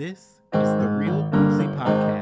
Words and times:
This 0.00 0.40
is 0.54 0.70
the 0.80 0.88
Real 0.98 1.24
Boozy 1.24 1.66
Podcast. 1.76 2.19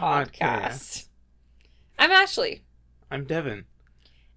Podcast. 0.00 1.08
I'm 1.98 2.10
Ashley, 2.10 2.64
I'm 3.10 3.26
Devin. 3.26 3.66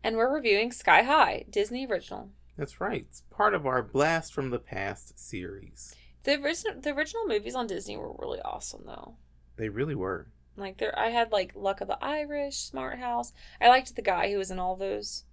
and 0.03 0.17
we're 0.17 0.33
reviewing 0.35 0.73
Sky 0.73 1.03
High, 1.03 1.45
Disney 1.49 1.87
original. 1.87 2.31
That's 2.57 2.81
right. 2.81 3.05
It's 3.07 3.23
part 3.31 3.53
of 3.53 3.65
our 3.65 3.81
Blast 3.81 4.33
from 4.33 4.49
the 4.49 4.59
Past 4.59 5.17
series. 5.17 5.95
The 6.23 6.33
original, 6.41 6.81
the 6.81 6.89
original 6.93 7.25
movies 7.27 7.55
on 7.55 7.67
Disney 7.67 7.95
were 7.95 8.11
really 8.19 8.41
awesome, 8.41 8.83
though. 8.85 9.15
They 9.55 9.69
really 9.69 9.95
were. 9.95 10.27
Like 10.57 10.79
there, 10.79 10.97
I 10.99 11.07
had 11.11 11.31
like 11.31 11.53
Luck 11.55 11.79
of 11.79 11.87
the 11.87 12.03
Irish, 12.03 12.57
Smart 12.57 12.99
House. 12.99 13.31
I 13.61 13.69
liked 13.69 13.95
the 13.95 14.01
guy 14.01 14.29
who 14.33 14.37
was 14.39 14.51
in 14.51 14.59
all 14.59 14.75
those, 14.75 15.23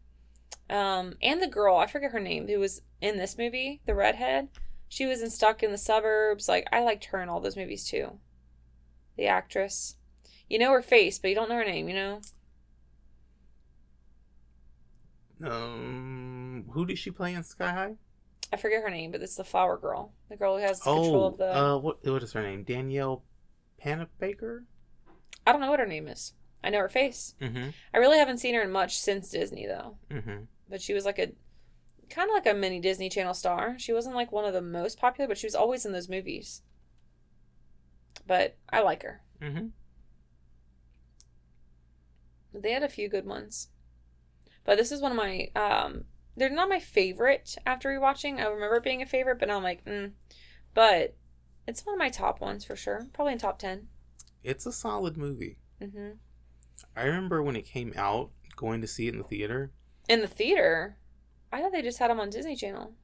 um, 0.70 1.14
and 1.20 1.42
the 1.42 1.48
girl 1.48 1.76
I 1.76 1.88
forget 1.88 2.12
her 2.12 2.20
name 2.20 2.46
who 2.46 2.60
was 2.60 2.82
in 3.00 3.18
this 3.18 3.36
movie, 3.36 3.80
the 3.84 3.96
redhead. 3.96 4.46
She 4.88 5.06
was 5.06 5.22
in 5.22 5.30
Stuck 5.30 5.64
in 5.64 5.72
the 5.72 5.76
Suburbs. 5.76 6.48
Like 6.48 6.68
I 6.70 6.84
liked 6.84 7.06
her 7.06 7.20
in 7.20 7.28
all 7.28 7.40
those 7.40 7.56
movies 7.56 7.84
too. 7.84 8.20
The 9.16 9.26
actress, 9.26 9.96
you 10.50 10.58
know 10.58 10.72
her 10.72 10.82
face, 10.82 11.18
but 11.18 11.28
you 11.28 11.34
don't 11.34 11.48
know 11.48 11.54
her 11.56 11.64
name. 11.64 11.88
You 11.88 11.94
know. 11.94 12.20
Um, 15.42 16.66
who 16.72 16.84
did 16.84 16.98
she 16.98 17.10
play 17.10 17.32
in 17.34 17.42
Sky 17.42 17.70
High? 17.72 17.94
I 18.52 18.56
forget 18.56 18.82
her 18.82 18.90
name, 18.90 19.12
but 19.12 19.22
it's 19.22 19.36
the 19.36 19.44
flower 19.44 19.78
girl. 19.78 20.12
The 20.28 20.36
girl 20.36 20.56
who 20.56 20.62
has 20.62 20.82
control 20.82 21.14
Oh, 21.14 21.26
of 21.28 21.38
the. 21.38 21.56
uh, 21.56 21.78
what 21.78 22.04
what 22.04 22.22
is 22.22 22.32
her 22.32 22.42
name? 22.42 22.64
Danielle 22.64 23.22
Panabaker. 23.82 24.64
I 25.46 25.52
don't 25.52 25.60
know 25.60 25.70
what 25.70 25.80
her 25.80 25.86
name 25.86 26.08
is. 26.08 26.34
I 26.62 26.68
know 26.70 26.80
her 26.80 26.88
face. 26.88 27.34
Mm-hmm. 27.40 27.70
I 27.94 27.98
really 27.98 28.18
haven't 28.18 28.38
seen 28.38 28.54
her 28.54 28.62
in 28.62 28.70
much 28.70 28.98
since 28.98 29.30
Disney 29.30 29.66
though. 29.66 29.96
Mm-hmm. 30.10 30.42
But 30.68 30.82
she 30.82 30.92
was 30.92 31.04
like 31.04 31.18
a 31.18 31.32
kind 32.10 32.28
of 32.28 32.34
like 32.34 32.46
a 32.46 32.52
mini 32.54 32.80
Disney 32.80 33.08
Channel 33.08 33.34
star. 33.34 33.76
She 33.78 33.92
wasn't 33.92 34.16
like 34.16 34.32
one 34.32 34.44
of 34.44 34.52
the 34.52 34.60
most 34.60 34.98
popular, 34.98 35.26
but 35.28 35.38
she 35.38 35.46
was 35.46 35.54
always 35.54 35.86
in 35.86 35.92
those 35.92 36.08
movies. 36.08 36.62
But 38.26 38.56
I 38.68 38.82
like 38.82 39.02
her. 39.04 39.22
Mm-hmm. 39.40 39.68
They 42.52 42.72
had 42.72 42.82
a 42.82 42.88
few 42.88 43.08
good 43.08 43.26
ones. 43.26 43.68
But 44.64 44.76
this 44.76 44.92
is 44.92 45.00
one 45.00 45.12
of 45.12 45.16
my 45.16 45.50
um 45.56 46.04
they're 46.36 46.50
not 46.50 46.68
my 46.68 46.80
favorite 46.80 47.56
after 47.66 47.88
rewatching. 47.88 48.38
I 48.38 48.46
remember 48.46 48.76
it 48.76 48.84
being 48.84 49.02
a 49.02 49.06
favorite, 49.06 49.38
but 49.38 49.48
now 49.48 49.56
I'm 49.56 49.62
like, 49.62 49.84
mm. 49.84 50.12
But 50.74 51.16
it's 51.66 51.84
one 51.84 51.94
of 51.94 51.98
my 51.98 52.08
top 52.08 52.40
ones 52.40 52.64
for 52.64 52.76
sure. 52.76 53.06
Probably 53.12 53.32
in 53.32 53.38
top 53.38 53.58
10. 53.58 53.88
It's 54.42 54.64
a 54.66 54.72
solid 54.72 55.16
movie. 55.16 55.58
Mhm. 55.80 56.18
I 56.96 57.04
remember 57.04 57.42
when 57.42 57.56
it 57.56 57.66
came 57.66 57.92
out, 57.96 58.30
going 58.56 58.80
to 58.80 58.86
see 58.86 59.06
it 59.08 59.12
in 59.14 59.18
the 59.18 59.24
theater. 59.24 59.72
In 60.08 60.20
the 60.20 60.28
theater. 60.28 60.96
I 61.52 61.60
thought 61.60 61.72
they 61.72 61.82
just 61.82 61.98
had 61.98 62.10
them 62.10 62.20
on 62.20 62.30
Disney 62.30 62.56
Channel. 62.56 62.94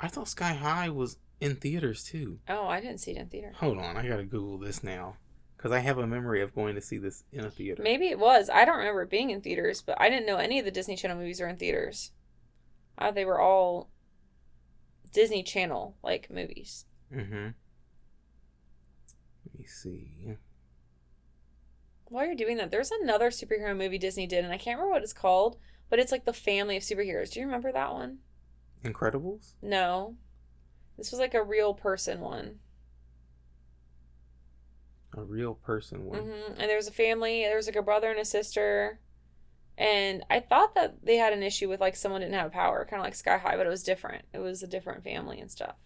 I 0.00 0.08
thought 0.08 0.28
Sky 0.28 0.52
High 0.54 0.90
was 0.90 1.18
in 1.40 1.56
theaters 1.56 2.04
too. 2.04 2.40
Oh, 2.48 2.66
I 2.66 2.80
didn't 2.80 2.98
see 2.98 3.12
it 3.12 3.18
in 3.18 3.28
theater. 3.28 3.52
Hold 3.56 3.78
on, 3.78 3.96
I 3.96 4.06
gotta 4.06 4.24
Google 4.24 4.58
this 4.58 4.82
now 4.82 5.16
because 5.56 5.72
I 5.72 5.78
have 5.80 5.98
a 5.98 6.06
memory 6.06 6.42
of 6.42 6.54
going 6.54 6.74
to 6.74 6.80
see 6.80 6.98
this 6.98 7.24
in 7.32 7.44
a 7.44 7.50
theater. 7.50 7.82
Maybe 7.82 8.08
it 8.08 8.18
was. 8.18 8.50
I 8.50 8.64
don't 8.64 8.78
remember 8.78 9.06
being 9.06 9.30
in 9.30 9.40
theaters, 9.40 9.82
but 9.82 10.00
I 10.00 10.10
didn't 10.10 10.26
know 10.26 10.36
any 10.36 10.58
of 10.58 10.64
the 10.64 10.70
Disney 10.70 10.96
Channel 10.96 11.16
movies 11.16 11.40
were 11.40 11.48
in 11.48 11.56
theaters. 11.56 12.12
Uh, 12.98 13.10
they 13.10 13.24
were 13.24 13.40
all 13.40 13.90
Disney 15.12 15.42
Channel 15.42 15.96
like 16.02 16.30
movies. 16.30 16.84
Mm-hmm. 17.12 17.48
Let 19.46 19.58
me 19.58 19.64
see. 19.66 20.36
While 22.08 22.26
you're 22.26 22.34
doing 22.34 22.58
that, 22.58 22.70
there's 22.70 22.90
another 22.90 23.30
superhero 23.30 23.76
movie 23.76 23.98
Disney 23.98 24.26
did, 24.26 24.44
and 24.44 24.52
I 24.52 24.58
can't 24.58 24.78
remember 24.78 24.92
what 24.92 25.02
it's 25.02 25.12
called, 25.12 25.56
but 25.90 25.98
it's 25.98 26.12
like 26.12 26.24
the 26.24 26.32
family 26.32 26.76
of 26.76 26.82
superheroes. 26.82 27.32
Do 27.32 27.40
you 27.40 27.46
remember 27.46 27.72
that 27.72 27.92
one? 27.92 28.18
Incredibles. 28.84 29.54
No. 29.62 30.16
This 30.96 31.10
was 31.10 31.18
like 31.18 31.34
a 31.34 31.42
real 31.42 31.74
person 31.74 32.20
one. 32.20 32.60
A 35.16 35.22
real 35.22 35.54
person 35.54 36.04
one. 36.04 36.18
hmm 36.18 36.52
And 36.58 36.68
there 36.68 36.76
was 36.76 36.88
a 36.88 36.92
family. 36.92 37.42
There 37.42 37.56
was 37.56 37.66
like 37.66 37.76
a 37.76 37.82
brother 37.82 38.10
and 38.10 38.20
a 38.20 38.24
sister. 38.24 39.00
And 39.78 40.24
I 40.30 40.40
thought 40.40 40.74
that 40.74 41.04
they 41.04 41.16
had 41.16 41.32
an 41.32 41.42
issue 41.42 41.68
with 41.68 41.80
like 41.80 41.96
someone 41.96 42.20
didn't 42.22 42.34
have 42.34 42.52
power, 42.52 42.86
kind 42.88 43.00
of 43.00 43.04
like 43.04 43.14
Sky 43.14 43.38
High, 43.38 43.56
but 43.56 43.66
it 43.66 43.70
was 43.70 43.82
different. 43.82 44.24
It 44.32 44.38
was 44.38 44.62
a 44.62 44.66
different 44.66 45.04
family 45.04 45.38
and 45.40 45.50
stuff. 45.50 45.76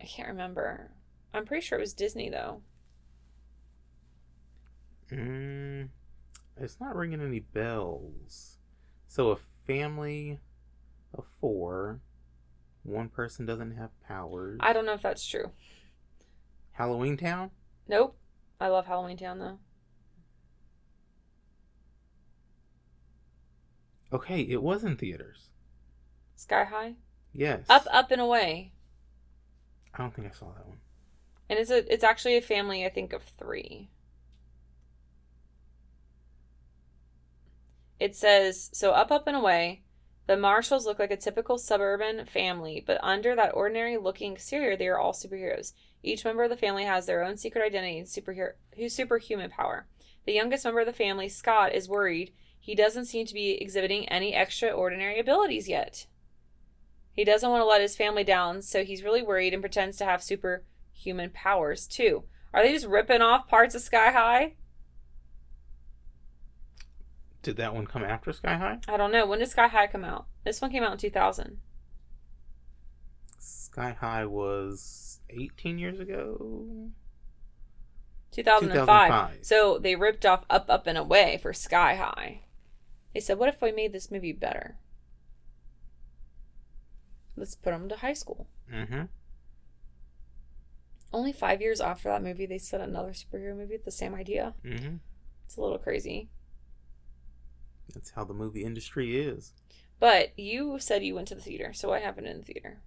I 0.00 0.04
can't 0.04 0.28
remember. 0.28 0.92
I'm 1.34 1.44
pretty 1.44 1.64
sure 1.64 1.78
it 1.78 1.82
was 1.82 1.92
Disney 1.94 2.30
though. 2.30 2.62
Mm, 5.12 5.88
it's 6.56 6.80
not 6.80 6.94
ringing 6.96 7.20
any 7.20 7.40
bells. 7.40 8.58
So 9.06 9.30
a 9.30 9.36
family 9.66 10.40
of 11.14 11.24
four, 11.40 12.00
one 12.82 13.08
person 13.08 13.46
doesn't 13.46 13.76
have 13.76 13.90
powers. 14.06 14.58
I 14.62 14.72
don't 14.72 14.84
know 14.86 14.92
if 14.94 15.02
that's 15.02 15.26
true. 15.26 15.50
Halloween 16.78 17.16
Town. 17.16 17.50
Nope. 17.88 18.16
I 18.60 18.68
love 18.68 18.86
Halloween 18.86 19.16
Town 19.16 19.40
though. 19.40 19.58
Okay, 24.12 24.42
it 24.42 24.62
was 24.62 24.84
in 24.84 24.96
theaters. 24.96 25.48
Sky 26.36 26.62
High. 26.62 26.94
Yes. 27.32 27.66
Up, 27.68 27.84
up 27.90 28.12
and 28.12 28.20
away. 28.20 28.74
I 29.92 29.98
don't 29.98 30.14
think 30.14 30.28
I 30.28 30.30
saw 30.30 30.46
that 30.52 30.68
one. 30.68 30.78
And 31.50 31.58
it's 31.58 31.72
a 31.72 31.92
it's 31.92 32.04
actually 32.04 32.36
a 32.36 32.40
family 32.40 32.86
I 32.86 32.90
think 32.90 33.12
of 33.12 33.24
3. 33.24 33.90
It 37.98 38.14
says 38.14 38.70
so 38.72 38.92
up 38.92 39.10
up 39.10 39.26
and 39.26 39.36
away. 39.36 39.82
The 40.28 40.36
Marshalls 40.36 40.86
look 40.86 41.00
like 41.00 41.10
a 41.10 41.16
typical 41.16 41.58
suburban 41.58 42.24
family, 42.26 42.84
but 42.86 43.02
under 43.02 43.34
that 43.34 43.54
ordinary 43.54 43.96
looking 43.96 44.34
exterior, 44.34 44.76
they 44.76 44.86
are 44.86 44.98
all 44.98 45.12
superheroes. 45.12 45.72
Each 46.02 46.24
member 46.24 46.44
of 46.44 46.50
the 46.50 46.56
family 46.56 46.84
has 46.84 47.06
their 47.06 47.24
own 47.24 47.36
secret 47.36 47.64
identity 47.64 47.98
and 47.98 48.06
superhero 48.06 48.52
who's 48.76 48.94
superhuman 48.94 49.50
power. 49.50 49.86
The 50.26 50.32
youngest 50.32 50.64
member 50.64 50.80
of 50.80 50.86
the 50.86 50.92
family, 50.92 51.28
Scott, 51.28 51.74
is 51.74 51.88
worried 51.88 52.32
he 52.68 52.74
doesn't 52.74 53.06
seem 53.06 53.24
to 53.24 53.32
be 53.32 53.52
exhibiting 53.52 54.06
any 54.08 54.34
extraordinary 54.34 55.18
abilities 55.18 55.68
yet. 55.68 56.06
He 57.12 57.24
doesn't 57.24 57.48
want 57.48 57.62
to 57.62 57.66
let 57.66 57.80
his 57.80 57.96
family 57.96 58.24
down, 58.24 58.60
so 58.60 58.84
he's 58.84 59.02
really 59.02 59.22
worried 59.22 59.54
and 59.54 59.62
pretends 59.62 59.96
to 59.96 60.04
have 60.04 60.22
superhuman 60.22 61.30
powers 61.30 61.86
too. 61.86 62.24
Are 62.52 62.62
they 62.62 62.72
just 62.72 62.86
ripping 62.86 63.22
off 63.22 63.48
parts 63.48 63.74
of 63.74 63.80
Sky 63.80 64.10
High? 64.10 64.54
Did 67.42 67.56
that 67.56 67.74
one 67.74 67.86
come 67.86 68.04
after 68.04 68.34
Sky 68.34 68.56
High? 68.56 68.80
I 68.86 68.98
don't 68.98 69.12
know. 69.12 69.24
When 69.24 69.38
did 69.38 69.48
Sky 69.48 69.68
High 69.68 69.86
come 69.86 70.04
out? 70.04 70.26
This 70.44 70.60
one 70.60 70.70
came 70.70 70.82
out 70.82 70.92
in 70.92 70.98
2000. 70.98 71.58
Sky 73.38 73.96
High 73.98 74.26
was 74.26 75.07
18 75.30 75.78
years 75.78 76.00
ago. 76.00 76.90
2005. 78.32 78.86
2005. 78.86 79.38
So 79.44 79.78
they 79.78 79.96
ripped 79.96 80.26
off 80.26 80.44
Up, 80.50 80.66
Up, 80.68 80.86
and 80.86 80.98
Away 80.98 81.38
for 81.40 81.52
Sky 81.52 81.94
High. 81.94 82.42
They 83.14 83.20
said, 83.20 83.38
what 83.38 83.48
if 83.48 83.60
we 83.62 83.72
made 83.72 83.92
this 83.92 84.10
movie 84.10 84.32
better? 84.32 84.76
Let's 87.36 87.54
put 87.54 87.70
them 87.70 87.88
to 87.88 87.96
high 87.96 88.12
school. 88.12 88.46
Mm-hmm. 88.72 89.02
Only 91.12 91.32
five 91.32 91.62
years 91.62 91.80
after 91.80 92.08
that 92.10 92.22
movie, 92.22 92.46
they 92.46 92.58
said 92.58 92.80
another 92.80 93.12
superhero 93.12 93.56
movie 93.56 93.74
with 93.74 93.84
the 93.84 93.90
same 93.90 94.14
idea. 94.14 94.54
Mm-hmm. 94.64 94.96
It's 95.46 95.56
a 95.56 95.60
little 95.60 95.78
crazy. 95.78 96.28
That's 97.94 98.10
how 98.10 98.24
the 98.24 98.34
movie 98.34 98.64
industry 98.64 99.18
is. 99.18 99.54
But 99.98 100.38
you 100.38 100.78
said 100.78 101.02
you 101.02 101.14
went 101.14 101.28
to 101.28 101.34
the 101.34 101.40
theater. 101.40 101.72
So 101.72 101.88
what 101.88 102.02
happened 102.02 102.26
in 102.26 102.38
the 102.38 102.44
theater? 102.44 102.80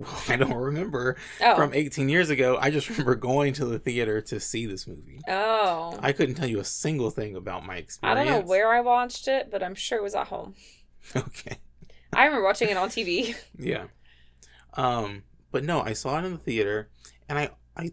I 0.28 0.36
don't 0.36 0.54
remember 0.54 1.16
Oh. 1.40 1.56
from 1.56 1.74
18 1.74 2.08
years 2.08 2.30
ago. 2.30 2.56
I 2.60 2.70
just 2.70 2.88
remember 2.88 3.14
going 3.14 3.52
to 3.54 3.64
the 3.66 3.78
theater 3.78 4.20
to 4.22 4.40
see 4.40 4.66
this 4.66 4.86
movie. 4.86 5.20
oh. 5.28 5.98
I 6.00 6.12
couldn't 6.12 6.34
tell 6.36 6.48
you 6.48 6.60
a 6.60 6.64
single 6.64 7.10
thing 7.10 7.36
about 7.36 7.66
my 7.66 7.76
experience. 7.76 8.18
I 8.20 8.24
don't 8.24 8.32
know 8.32 8.46
where 8.48 8.72
I 8.72 8.80
watched 8.80 9.28
it, 9.28 9.50
but 9.50 9.62
I'm 9.62 9.74
sure 9.74 9.98
it 9.98 10.02
was 10.02 10.14
at 10.14 10.28
home. 10.28 10.54
Okay. 11.16 11.58
I 12.12 12.24
remember 12.26 12.44
watching 12.44 12.68
it 12.68 12.76
on 12.76 12.88
TV. 12.88 13.34
Yeah. 13.58 13.84
Um, 14.74 15.24
but 15.50 15.64
no, 15.64 15.80
I 15.82 15.92
saw 15.94 16.18
it 16.18 16.24
in 16.24 16.32
the 16.32 16.38
theater, 16.38 16.88
and 17.28 17.38
I, 17.38 17.50
I, 17.76 17.90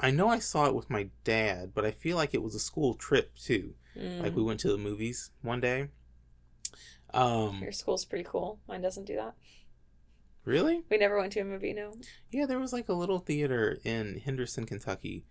I 0.00 0.10
know 0.10 0.28
I 0.28 0.38
saw 0.40 0.66
it 0.66 0.74
with 0.74 0.88
my 0.90 1.08
dad, 1.24 1.72
but 1.74 1.84
I 1.84 1.90
feel 1.92 2.16
like 2.16 2.34
it 2.34 2.42
was 2.42 2.54
a 2.54 2.60
school 2.60 2.94
trip 2.94 3.36
too. 3.36 3.74
Like 3.94 4.32
Mm. 4.32 4.34
we 4.34 4.42
went 4.42 4.60
to 4.60 4.68
the 4.68 4.78
movies 4.78 5.30
one 5.42 5.60
day. 5.60 5.88
Um, 7.12 7.58
Your 7.62 7.72
school's 7.72 8.04
pretty 8.06 8.24
cool. 8.24 8.58
Mine 8.66 8.80
doesn't 8.80 9.04
do 9.04 9.16
that. 9.16 9.34
Really? 10.44 10.82
We 10.90 10.98
never 10.98 11.18
went 11.18 11.32
to 11.34 11.40
a 11.40 11.44
movie. 11.44 11.72
No. 11.72 11.92
Yeah, 12.30 12.46
there 12.46 12.58
was 12.58 12.72
like 12.72 12.88
a 12.88 12.92
little 12.94 13.18
theater 13.20 13.78
in 13.84 14.20
Henderson, 14.24 14.66
Kentucky. 14.66 15.24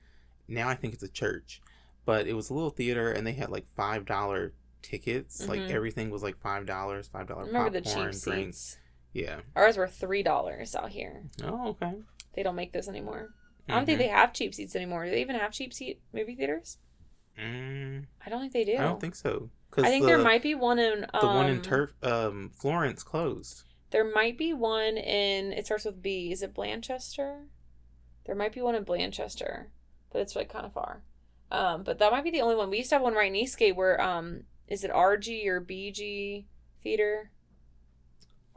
Now 0.48 0.70
I 0.70 0.76
think 0.76 0.94
it's 0.94 1.04
a 1.04 1.10
church, 1.10 1.62
but 2.06 2.28
it 2.28 2.34
was 2.34 2.50
a 2.50 2.54
little 2.54 2.70
theater, 2.70 3.12
and 3.12 3.26
they 3.28 3.34
had 3.34 3.50
like 3.50 3.66
five 3.76 4.06
dollar 4.06 4.54
tickets. 4.82 5.48
Like 5.48 5.60
Mhm. 5.62 5.72
everything 5.72 6.10
was 6.10 6.24
like 6.24 6.38
five 6.40 6.66
dollars, 6.66 7.08
five 7.08 7.28
dollar 7.28 7.46
Remember 7.46 7.70
popcorn, 7.80 8.08
the 8.12 8.12
cheap 8.14 8.24
drinks. 8.24 8.58
seats? 8.58 8.78
Yeah. 9.14 9.42
Ours 9.56 9.78
were 9.78 9.88
three 9.88 10.24
dollars 10.24 10.76
out 10.76 10.90
here. 10.90 11.24
Oh, 11.44 11.70
okay. 11.70 11.94
They 12.34 12.44
don't 12.44 12.56
make 12.56 12.72
those 12.72 12.88
anymore. 12.88 13.34
I 13.68 13.76
don't 13.76 13.86
think 13.86 14.00
they 14.00 14.08
have 14.08 14.34
cheap 14.34 14.54
seats 14.56 14.76
anymore. 14.76 15.06
Do 15.06 15.12
they 15.12 15.22
even 15.22 15.36
have 15.36 15.52
cheap 15.52 15.74
seat 15.74 16.02
movie 16.14 16.36
theaters? 16.36 16.78
Mm, 17.40 18.06
I 18.26 18.30
don't 18.30 18.40
think 18.42 18.54
they 18.54 18.66
do. 18.66 18.76
I 18.78 18.84
don't 18.84 19.00
think 19.00 19.16
so. 19.16 19.50
I 19.78 19.84
think 19.84 20.04
the, 20.04 20.08
there 20.08 20.18
might 20.18 20.42
be 20.44 20.54
one 20.56 20.80
in 20.80 21.06
um, 21.14 21.22
the 21.22 21.28
one 21.28 21.48
in 21.50 21.62
Turf, 21.62 21.94
um, 22.04 22.52
Florence 22.56 23.04
closed. 23.04 23.64
There 23.92 24.04
might 24.10 24.38
be 24.38 24.54
one 24.54 24.98
in. 24.98 25.52
It 25.54 25.66
starts 25.66 25.86
with 25.86 26.02
B. 26.02 26.32
Is 26.32 26.42
it 26.42 26.54
Blanchester? 26.54 27.46
There 28.26 28.36
might 28.36 28.54
be 28.54 28.62
one 28.62 28.76
in 28.76 28.86
Blanchester, 28.86 29.68
but 30.12 30.22
it's 30.22 30.36
like 30.36 30.50
kind 30.50 30.66
of 30.66 30.74
far. 30.74 31.04
Um, 31.52 31.84
but 31.84 32.00
that 32.00 32.12
might 32.12 32.24
be 32.24 32.32
the 32.32 32.42
only 32.42 32.56
one. 32.56 32.70
We 32.70 32.78
used 32.78 32.90
to 32.90 32.96
have 32.96 33.02
one 33.02 33.14
right 33.14 33.28
in 33.28 33.36
Eastgate 33.36 33.76
where 33.76 34.02
um, 34.02 34.44
is 34.68 34.84
it 34.84 34.92
RG 34.92 35.46
or 35.48 35.60
BG 35.62 36.46
theater? 36.82 37.32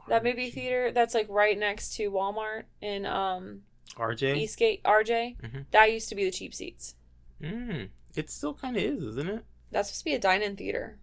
That 0.07 0.23
movie 0.23 0.51
theater 0.51 0.91
that's 0.91 1.15
like 1.15 1.25
right 1.29 1.57
next 1.57 1.95
to 1.95 2.11
Walmart 2.11 2.65
in 2.79 3.07
um 3.07 3.63
RJ. 3.97 4.37
Eastgate 4.37 4.83
RJ. 4.83 5.37
Mhm. 5.41 5.65
That 5.71 5.91
used 5.91 6.09
to 6.09 6.15
be 6.15 6.25
the 6.25 6.31
cheap 6.31 6.53
seats. 6.53 6.95
Mm, 7.41 7.89
it 8.15 8.29
still 8.29 8.53
kind 8.53 8.77
of 8.77 8.83
is, 8.83 9.03
isn't 9.03 9.27
it? 9.27 9.43
That's 9.71 9.89
supposed 9.89 10.01
to 10.01 10.05
be 10.05 10.13
a 10.13 10.19
dine-in 10.19 10.55
theater. 10.55 10.99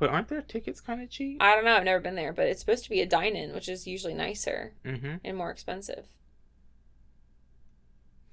But 0.00 0.08
aren't 0.10 0.28
their 0.28 0.40
tickets 0.42 0.80
kind 0.80 1.00
of 1.02 1.10
cheap? 1.10 1.40
I 1.42 1.54
don't 1.54 1.64
know. 1.64 1.76
I've 1.76 1.84
never 1.84 2.00
been 2.00 2.14
there, 2.16 2.32
but 2.32 2.46
it's 2.46 2.58
supposed 2.58 2.84
to 2.84 2.90
be 2.90 3.02
a 3.02 3.06
dine-in, 3.06 3.52
which 3.52 3.68
is 3.68 3.86
usually 3.86 4.14
nicer 4.14 4.72
mm-hmm. 4.84 5.16
and 5.22 5.36
more 5.36 5.50
expensive. 5.50 6.06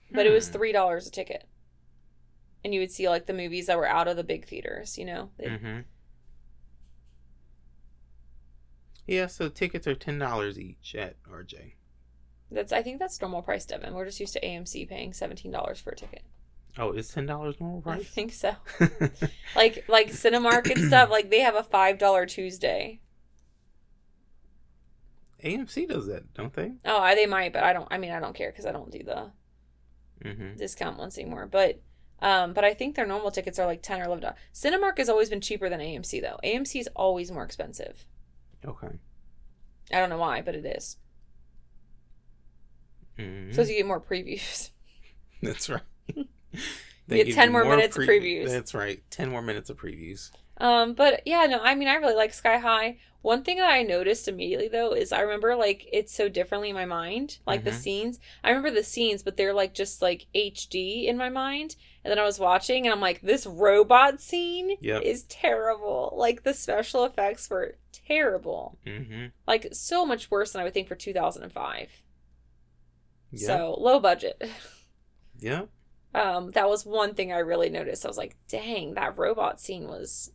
But 0.10 0.26
it 0.26 0.32
was 0.32 0.48
Hmm. 0.48 0.54
three 0.54 0.72
dollars 0.72 1.06
a 1.08 1.12
ticket, 1.12 1.44
and 2.64 2.74
you 2.74 2.80
would 2.80 2.92
see 2.92 3.10
like 3.10 3.26
the 3.26 3.34
movies 3.34 3.68
that 3.68 3.78
were 3.78 3.86
out 3.88 4.08
of 4.08 4.16
the 4.16 4.24
big 4.24 4.46
theaters. 4.48 4.98
You 4.98 5.06
know, 5.06 5.30
They- 5.38 5.48
Mm-hmm. 5.48 5.80
Yeah, 9.06 9.28
so 9.28 9.50
tickets 9.50 9.88
are 9.88 9.96
ten 9.96 10.18
dollars 10.20 10.58
each 10.60 10.96
at 10.96 11.16
RJ. 11.24 11.74
that's 12.50 12.72
I 12.72 12.82
think 12.82 13.00
that's 13.00 13.20
normal 13.22 13.42
price, 13.42 13.66
Devin. 13.66 13.94
We're 13.94 14.06
just 14.06 14.20
used 14.22 14.34
to 14.34 14.42
AMC 14.42 14.88
paying 14.88 15.12
seventeen 15.14 15.52
dollars 15.52 15.80
for 15.82 15.92
a 15.92 15.96
ticket. 15.98 16.24
Oh, 16.80 16.92
is 16.92 17.10
ten 17.10 17.26
dollars 17.26 17.56
normal 17.60 17.82
price? 17.82 18.02
I 18.02 18.04
think 18.04 18.34
so. 18.34 18.56
Like 19.56 19.86
like 19.88 20.10
Cinemark 20.12 20.70
and 20.70 20.84
stuff, 20.86 21.10
like 21.10 21.30
they 21.32 21.40
have 21.40 21.56
a 21.56 21.64
five 21.64 21.98
dollar 21.98 22.26
Tuesday. 22.26 23.00
AMC 25.44 25.88
does 25.88 26.08
that, 26.08 26.34
don't 26.34 26.54
they? 26.54 26.74
Oh, 26.86 26.98
I, 27.00 27.14
they 27.16 27.26
might, 27.28 27.54
but 27.54 27.64
I 27.64 27.74
don't. 27.74 27.88
I 27.92 27.98
mean, 27.98 28.12
I 28.12 28.20
don't 28.20 28.36
care 28.36 28.52
because 28.52 28.66
I 28.66 28.72
don't 28.72 28.92
do 28.92 29.04
the 29.04 29.32
Mm-hmm. 30.26 30.58
discount 30.58 30.98
ones 30.98 31.16
anymore. 31.18 31.46
But 31.46 31.80
um, 32.22 32.54
but 32.54 32.64
I 32.66 32.74
think 32.74 32.96
their 32.96 33.06
normal 33.06 33.30
tickets 33.32 33.60
are 33.60 33.68
like 33.68 33.82
ten 33.84 34.02
or 34.02 34.06
eleven 34.06 34.22
dollars. 34.24 34.38
Cinemark 34.54 34.98
has 34.98 35.10
always 35.10 35.30
been 35.30 35.42
cheaper 35.42 35.70
than 35.70 35.80
AMC 35.80 36.22
though. 36.22 36.40
AMC 36.44 36.80
is 36.80 36.90
always 36.96 37.32
more 37.32 37.44
expensive. 37.44 38.06
Okay. 38.66 38.98
I 39.94 40.00
don't 40.00 40.10
know 40.10 40.18
why, 40.18 40.42
but 40.42 40.56
it 40.56 40.66
is. 40.66 40.98
Mhm. 43.20 43.54
So 43.56 43.62
you 43.62 43.76
get 43.78 43.86
more 43.86 44.02
previews. 44.02 44.72
That's 45.42 45.70
right. 45.70 45.82
get 47.10 47.34
10 47.34 47.48
you 47.48 47.52
more 47.52 47.66
minutes 47.66 47.98
of 47.98 48.04
previews. 48.04 48.48
That's 48.50 48.74
right. 48.74 49.02
Ten 49.10 49.30
more 49.30 49.42
minutes 49.42 49.70
of 49.70 49.78
previews. 49.78 50.32
Um, 50.60 50.94
but 50.94 51.22
yeah, 51.26 51.46
no, 51.46 51.60
I 51.60 51.76
mean, 51.76 51.88
I 51.88 51.96
really 51.96 52.16
like 52.16 52.34
Sky 52.34 52.58
High. 52.58 52.98
One 53.22 53.44
thing 53.44 53.58
that 53.58 53.70
I 53.70 53.84
noticed 53.84 54.28
immediately 54.28 54.68
though 54.70 54.94
is 54.94 55.12
I 55.12 55.22
remember 55.22 55.56
like 55.56 55.88
it's 55.92 56.14
so 56.14 56.30
differently 56.30 56.70
in 56.70 56.76
my 56.76 56.86
mind, 56.86 57.40
like 57.46 57.64
the 57.64 57.72
Mhm. 57.72 57.76
scenes. 57.82 58.20
I 58.44 58.50
remember 58.50 58.72
the 58.72 58.84
scenes, 58.84 59.22
but 59.24 59.38
they're 59.38 59.54
like 59.54 59.74
just 59.74 60.02
like 60.02 60.28
HD 60.34 61.08
in 61.08 61.18
my 61.18 61.30
mind. 61.30 61.76
And 62.04 62.12
then 62.12 62.20
I 62.20 62.24
was 62.24 62.40
watching, 62.40 62.86
and 62.86 62.94
I'm 62.94 63.02
like, 63.02 63.20
this 63.22 63.46
robot 63.46 64.22
scene 64.22 64.78
Yep. 64.80 65.02
is 65.04 65.24
terrible. 65.24 66.14
Like 66.16 66.44
the 66.44 66.54
special 66.54 67.04
effects 67.04 67.50
were 67.50 67.76
terrible, 67.92 68.78
Mm-hmm. 68.86 69.26
like 69.46 69.68
so 69.74 70.06
much 70.06 70.32
worse 70.32 70.54
than 70.54 70.62
I 70.62 70.64
would 70.64 70.74
think 70.74 70.88
for 70.88 70.96
2005. 70.96 71.90
Yeah. 73.32 73.48
So 73.48 73.76
low 73.78 74.00
budget. 74.00 74.42
yeah. 75.40 75.64
Um, 76.18 76.52
that 76.52 76.68
was 76.68 76.86
one 76.86 77.14
thing 77.14 77.32
I 77.32 77.40
really 77.40 77.70
noticed. 77.70 78.04
I 78.04 78.08
was 78.08 78.18
like, 78.18 78.36
dang, 78.48 78.96
that 78.96 79.18
robot 79.18 79.62
scene 79.62 79.88
was 79.88 80.32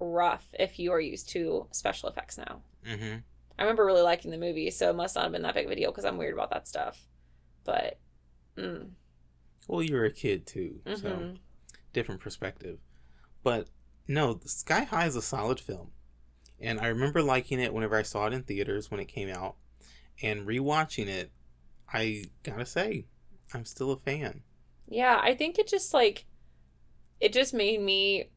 rough 0.00 0.46
if 0.58 0.78
you 0.78 0.92
are 0.92 1.00
used 1.00 1.28
to 1.30 1.66
special 1.70 2.08
effects 2.08 2.38
now. 2.38 2.62
Mm-hmm. 2.86 3.18
I 3.58 3.62
remember 3.62 3.84
really 3.84 4.02
liking 4.02 4.30
the 4.30 4.38
movie, 4.38 4.70
so 4.70 4.88
it 4.88 4.96
must 4.96 5.16
not 5.16 5.24
have 5.24 5.32
been 5.32 5.42
that 5.42 5.54
big 5.54 5.66
of 5.66 5.72
a 5.72 5.76
deal 5.76 5.90
because 5.90 6.04
I'm 6.06 6.16
weird 6.16 6.32
about 6.32 6.50
that 6.50 6.66
stuff. 6.66 7.06
But, 7.64 7.98
mm, 8.56 8.90
Well, 9.66 9.82
you're 9.82 10.06
a 10.06 10.12
kid 10.12 10.46
too, 10.46 10.80
so 10.86 11.10
mhm. 11.10 11.38
different 11.92 12.22
perspective. 12.22 12.78
But 13.42 13.68
no, 14.06 14.40
Sky 14.46 14.84
High 14.84 15.06
is 15.06 15.16
a 15.16 15.20
solid 15.20 15.60
film, 15.60 15.90
and 16.58 16.80
I 16.80 16.86
remember 16.86 17.20
liking 17.20 17.60
it 17.60 17.74
whenever 17.74 17.96
I 17.96 18.02
saw 18.02 18.26
it 18.26 18.32
in 18.32 18.44
theaters 18.44 18.90
when 18.90 19.00
it 19.00 19.08
came 19.08 19.28
out, 19.28 19.56
and 20.22 20.46
rewatching 20.46 21.08
it, 21.08 21.32
I 21.92 22.24
gotta 22.42 22.64
say, 22.64 23.06
I'm 23.52 23.66
still 23.66 23.90
a 23.90 23.98
fan. 23.98 24.42
Yeah, 24.88 25.20
I 25.22 25.34
think 25.34 25.58
it 25.58 25.68
just 25.68 25.92
like, 25.94 26.24
it 27.20 27.32
just 27.32 27.52
made 27.54 27.80
me 27.80 28.30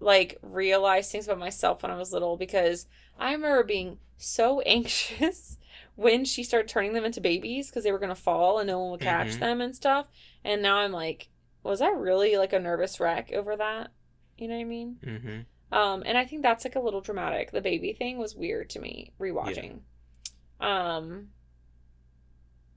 like 0.00 0.38
realize 0.42 1.10
things 1.10 1.26
about 1.26 1.38
myself 1.38 1.82
when 1.82 1.90
I 1.90 1.96
was 1.96 2.12
little 2.12 2.36
because 2.36 2.86
I 3.18 3.32
remember 3.32 3.62
being 3.64 3.98
so 4.16 4.60
anxious 4.66 5.58
when 5.96 6.24
she 6.24 6.44
started 6.44 6.68
turning 6.68 6.92
them 6.92 7.04
into 7.04 7.20
babies 7.20 7.68
because 7.68 7.84
they 7.84 7.92
were 7.92 7.98
gonna 7.98 8.14
fall 8.14 8.58
and 8.58 8.66
no 8.68 8.78
one 8.80 8.90
would 8.92 9.00
catch 9.00 9.28
Mhm. 9.28 9.40
them 9.40 9.60
and 9.60 9.74
stuff. 9.74 10.08
And 10.44 10.62
now 10.62 10.76
I'm 10.78 10.92
like, 10.92 11.28
was 11.64 11.80
I 11.80 11.88
really 11.88 12.36
like 12.36 12.52
a 12.52 12.60
nervous 12.60 13.00
wreck 13.00 13.32
over 13.32 13.56
that? 13.56 13.90
You 14.36 14.46
know 14.48 14.54
what 14.54 14.60
I 14.60 14.64
mean? 14.64 14.96
Mm-hmm. 15.04 15.76
Um, 15.76 16.02
and 16.06 16.16
I 16.16 16.24
think 16.24 16.42
that's 16.42 16.64
like 16.64 16.76
a 16.76 16.80
little 16.80 17.00
dramatic. 17.00 17.50
The 17.50 17.60
baby 17.60 17.92
thing 17.92 18.16
was 18.18 18.34
weird 18.36 18.70
to 18.70 18.80
me 18.80 19.12
rewatching. 19.20 19.80
Um, 20.60 21.28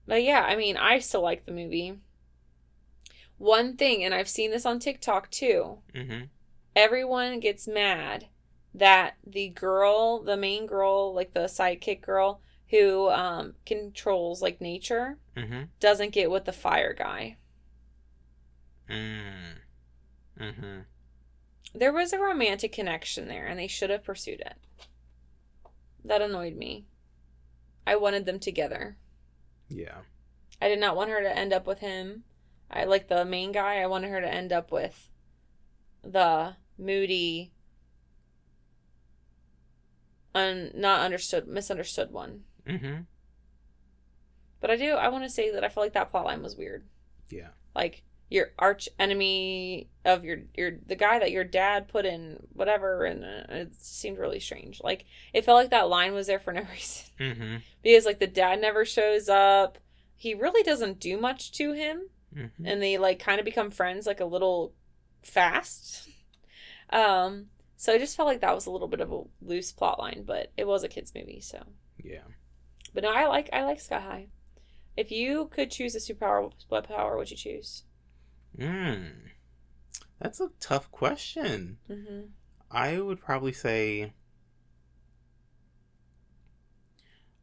but 0.07 0.23
yeah, 0.23 0.41
I 0.41 0.55
mean, 0.55 0.75
I 0.75 0.99
still 0.99 1.21
like 1.21 1.45
the 1.45 1.51
movie. 1.51 1.99
One 3.41 3.75
thing, 3.75 4.03
and 4.03 4.13
I've 4.13 4.29
seen 4.29 4.51
this 4.51 4.67
on 4.67 4.77
TikTok 4.77 5.31
too. 5.31 5.79
Mm-hmm. 5.95 6.25
Everyone 6.75 7.39
gets 7.39 7.67
mad 7.67 8.27
that 8.73 9.15
the 9.25 9.49
girl, 9.49 10.21
the 10.21 10.37
main 10.37 10.67
girl, 10.67 11.11
like 11.11 11.33
the 11.33 11.41
sidekick 11.41 12.01
girl 12.01 12.39
who 12.69 13.09
um 13.09 13.55
controls 13.65 14.41
like 14.43 14.61
nature, 14.61 15.17
Mm-hmm. 15.35 15.63
doesn't 15.79 16.11
get 16.13 16.29
with 16.29 16.45
the 16.45 16.51
fire 16.53 16.93
guy. 16.93 17.37
Mm. 18.87 19.55
Mm-hmm. 20.39 20.79
There 21.73 21.93
was 21.93 22.13
a 22.13 22.19
romantic 22.19 22.71
connection 22.71 23.27
there, 23.27 23.47
and 23.47 23.57
they 23.57 23.67
should 23.67 23.89
have 23.89 24.03
pursued 24.03 24.41
it. 24.41 24.53
That 26.05 26.21
annoyed 26.21 26.55
me. 26.55 26.85
I 27.87 27.95
wanted 27.95 28.25
them 28.27 28.39
together. 28.39 28.97
Yeah. 29.69 29.99
I 30.61 30.67
did 30.67 30.79
not 30.79 30.95
want 30.95 31.09
her 31.09 31.21
to 31.21 31.35
end 31.37 31.53
up 31.53 31.65
with 31.65 31.79
him. 31.79 32.23
I 32.71 32.85
like 32.85 33.07
the 33.09 33.25
main 33.25 33.51
guy. 33.51 33.81
I 33.81 33.85
wanted 33.87 34.09
her 34.11 34.21
to 34.21 34.33
end 34.33 34.53
up 34.53 34.71
with 34.71 35.09
the 36.03 36.55
moody, 36.77 37.51
un 40.33 40.71
not 40.73 41.01
understood, 41.01 41.47
misunderstood 41.47 42.11
one. 42.11 42.41
Mm-hmm. 42.67 43.01
But 44.59 44.71
I 44.71 44.75
do. 44.77 44.93
I 44.93 45.09
want 45.09 45.23
to 45.23 45.29
say 45.29 45.51
that 45.51 45.63
I 45.63 45.69
feel 45.69 45.83
like 45.83 45.93
that 45.93 46.11
plot 46.11 46.25
line 46.25 46.43
was 46.43 46.55
weird. 46.55 46.85
Yeah. 47.29 47.49
Like 47.75 48.03
your 48.29 48.51
arch 48.57 48.87
enemy 48.99 49.89
of 50.05 50.23
your 50.23 50.37
your 50.55 50.71
the 50.85 50.95
guy 50.95 51.19
that 51.19 51.31
your 51.31 51.43
dad 51.43 51.87
put 51.87 52.05
in 52.05 52.47
whatever, 52.53 53.03
and 53.05 53.23
uh, 53.23 53.53
it 53.53 53.75
seemed 53.75 54.17
really 54.17 54.39
strange. 54.39 54.79
Like 54.83 55.05
it 55.33 55.43
felt 55.43 55.57
like 55.57 55.71
that 55.71 55.89
line 55.89 56.13
was 56.13 56.27
there 56.27 56.39
for 56.39 56.53
no 56.53 56.61
reason 56.71 57.05
Mm-hmm. 57.19 57.55
because 57.83 58.05
like 58.05 58.19
the 58.19 58.27
dad 58.27 58.61
never 58.61 58.85
shows 58.85 59.27
up. 59.29 59.77
He 60.15 60.33
really 60.35 60.63
doesn't 60.63 60.99
do 60.99 61.17
much 61.19 61.51
to 61.53 61.73
him. 61.73 62.03
Mm-hmm. 62.35 62.65
and 62.65 62.81
they 62.81 62.97
like 62.97 63.19
kind 63.19 63.39
of 63.39 63.45
become 63.45 63.71
friends 63.71 64.07
like 64.07 64.21
a 64.21 64.25
little 64.25 64.73
fast. 65.21 66.07
Um, 66.89 67.47
so 67.77 67.93
I 67.93 67.97
just 67.97 68.15
felt 68.15 68.27
like 68.27 68.41
that 68.41 68.55
was 68.55 68.65
a 68.65 68.71
little 68.71 68.87
bit 68.87 69.01
of 69.01 69.11
a 69.11 69.23
loose 69.41 69.71
plot 69.71 69.99
line, 69.99 70.23
but 70.25 70.51
it 70.57 70.67
was 70.67 70.83
a 70.83 70.87
kids 70.87 71.13
movie, 71.15 71.41
so. 71.41 71.63
Yeah. 71.97 72.23
But 72.93 73.03
no, 73.03 73.09
I 73.09 73.27
like 73.27 73.49
I 73.53 73.63
like 73.63 73.79
Sky 73.79 73.99
High. 73.99 74.27
If 74.97 75.11
you 75.11 75.47
could 75.51 75.71
choose 75.71 75.95
a 75.95 75.99
superpower, 75.99 76.51
what 76.67 76.87
power 76.87 77.17
would 77.17 77.31
you 77.31 77.37
choose? 77.37 77.83
Mm. 78.57 79.13
That's 80.19 80.39
a 80.39 80.51
tough 80.59 80.91
question. 80.91 81.77
Mm-hmm. 81.89 82.27
I 82.69 82.99
would 82.99 83.21
probably 83.21 83.53
say 83.53 84.13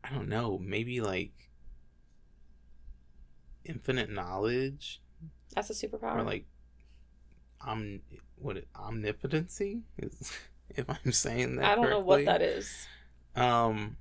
I 0.04 0.10
don't 0.10 0.28
know, 0.28 0.58
maybe 0.58 1.00
like 1.00 1.47
infinite 3.68 4.10
knowledge 4.10 5.00
That's 5.54 5.70
a 5.70 5.74
superpower. 5.74 6.16
or 6.16 6.22
like 6.22 6.46
om 7.66 8.00
what 8.36 8.56
it, 8.56 8.68
omnipotency 8.76 9.82
is 9.98 10.32
if 10.70 10.88
I'm 10.88 11.12
saying 11.12 11.56
that 11.56 11.64
I 11.66 11.74
don't 11.74 11.90
know 11.90 12.00
what 12.00 12.24
that 12.24 12.42
is. 12.42 12.86
Um 13.36 13.96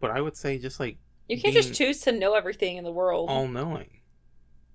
But 0.00 0.10
I 0.10 0.20
would 0.20 0.36
say 0.36 0.58
just 0.58 0.78
like 0.80 0.98
You 1.28 1.40
can't 1.40 1.54
just 1.54 1.74
choose 1.74 2.00
to 2.02 2.12
know 2.12 2.34
everything 2.34 2.76
in 2.76 2.84
the 2.84 2.92
world. 2.92 3.28
all 3.30 3.48
knowing. 3.48 4.00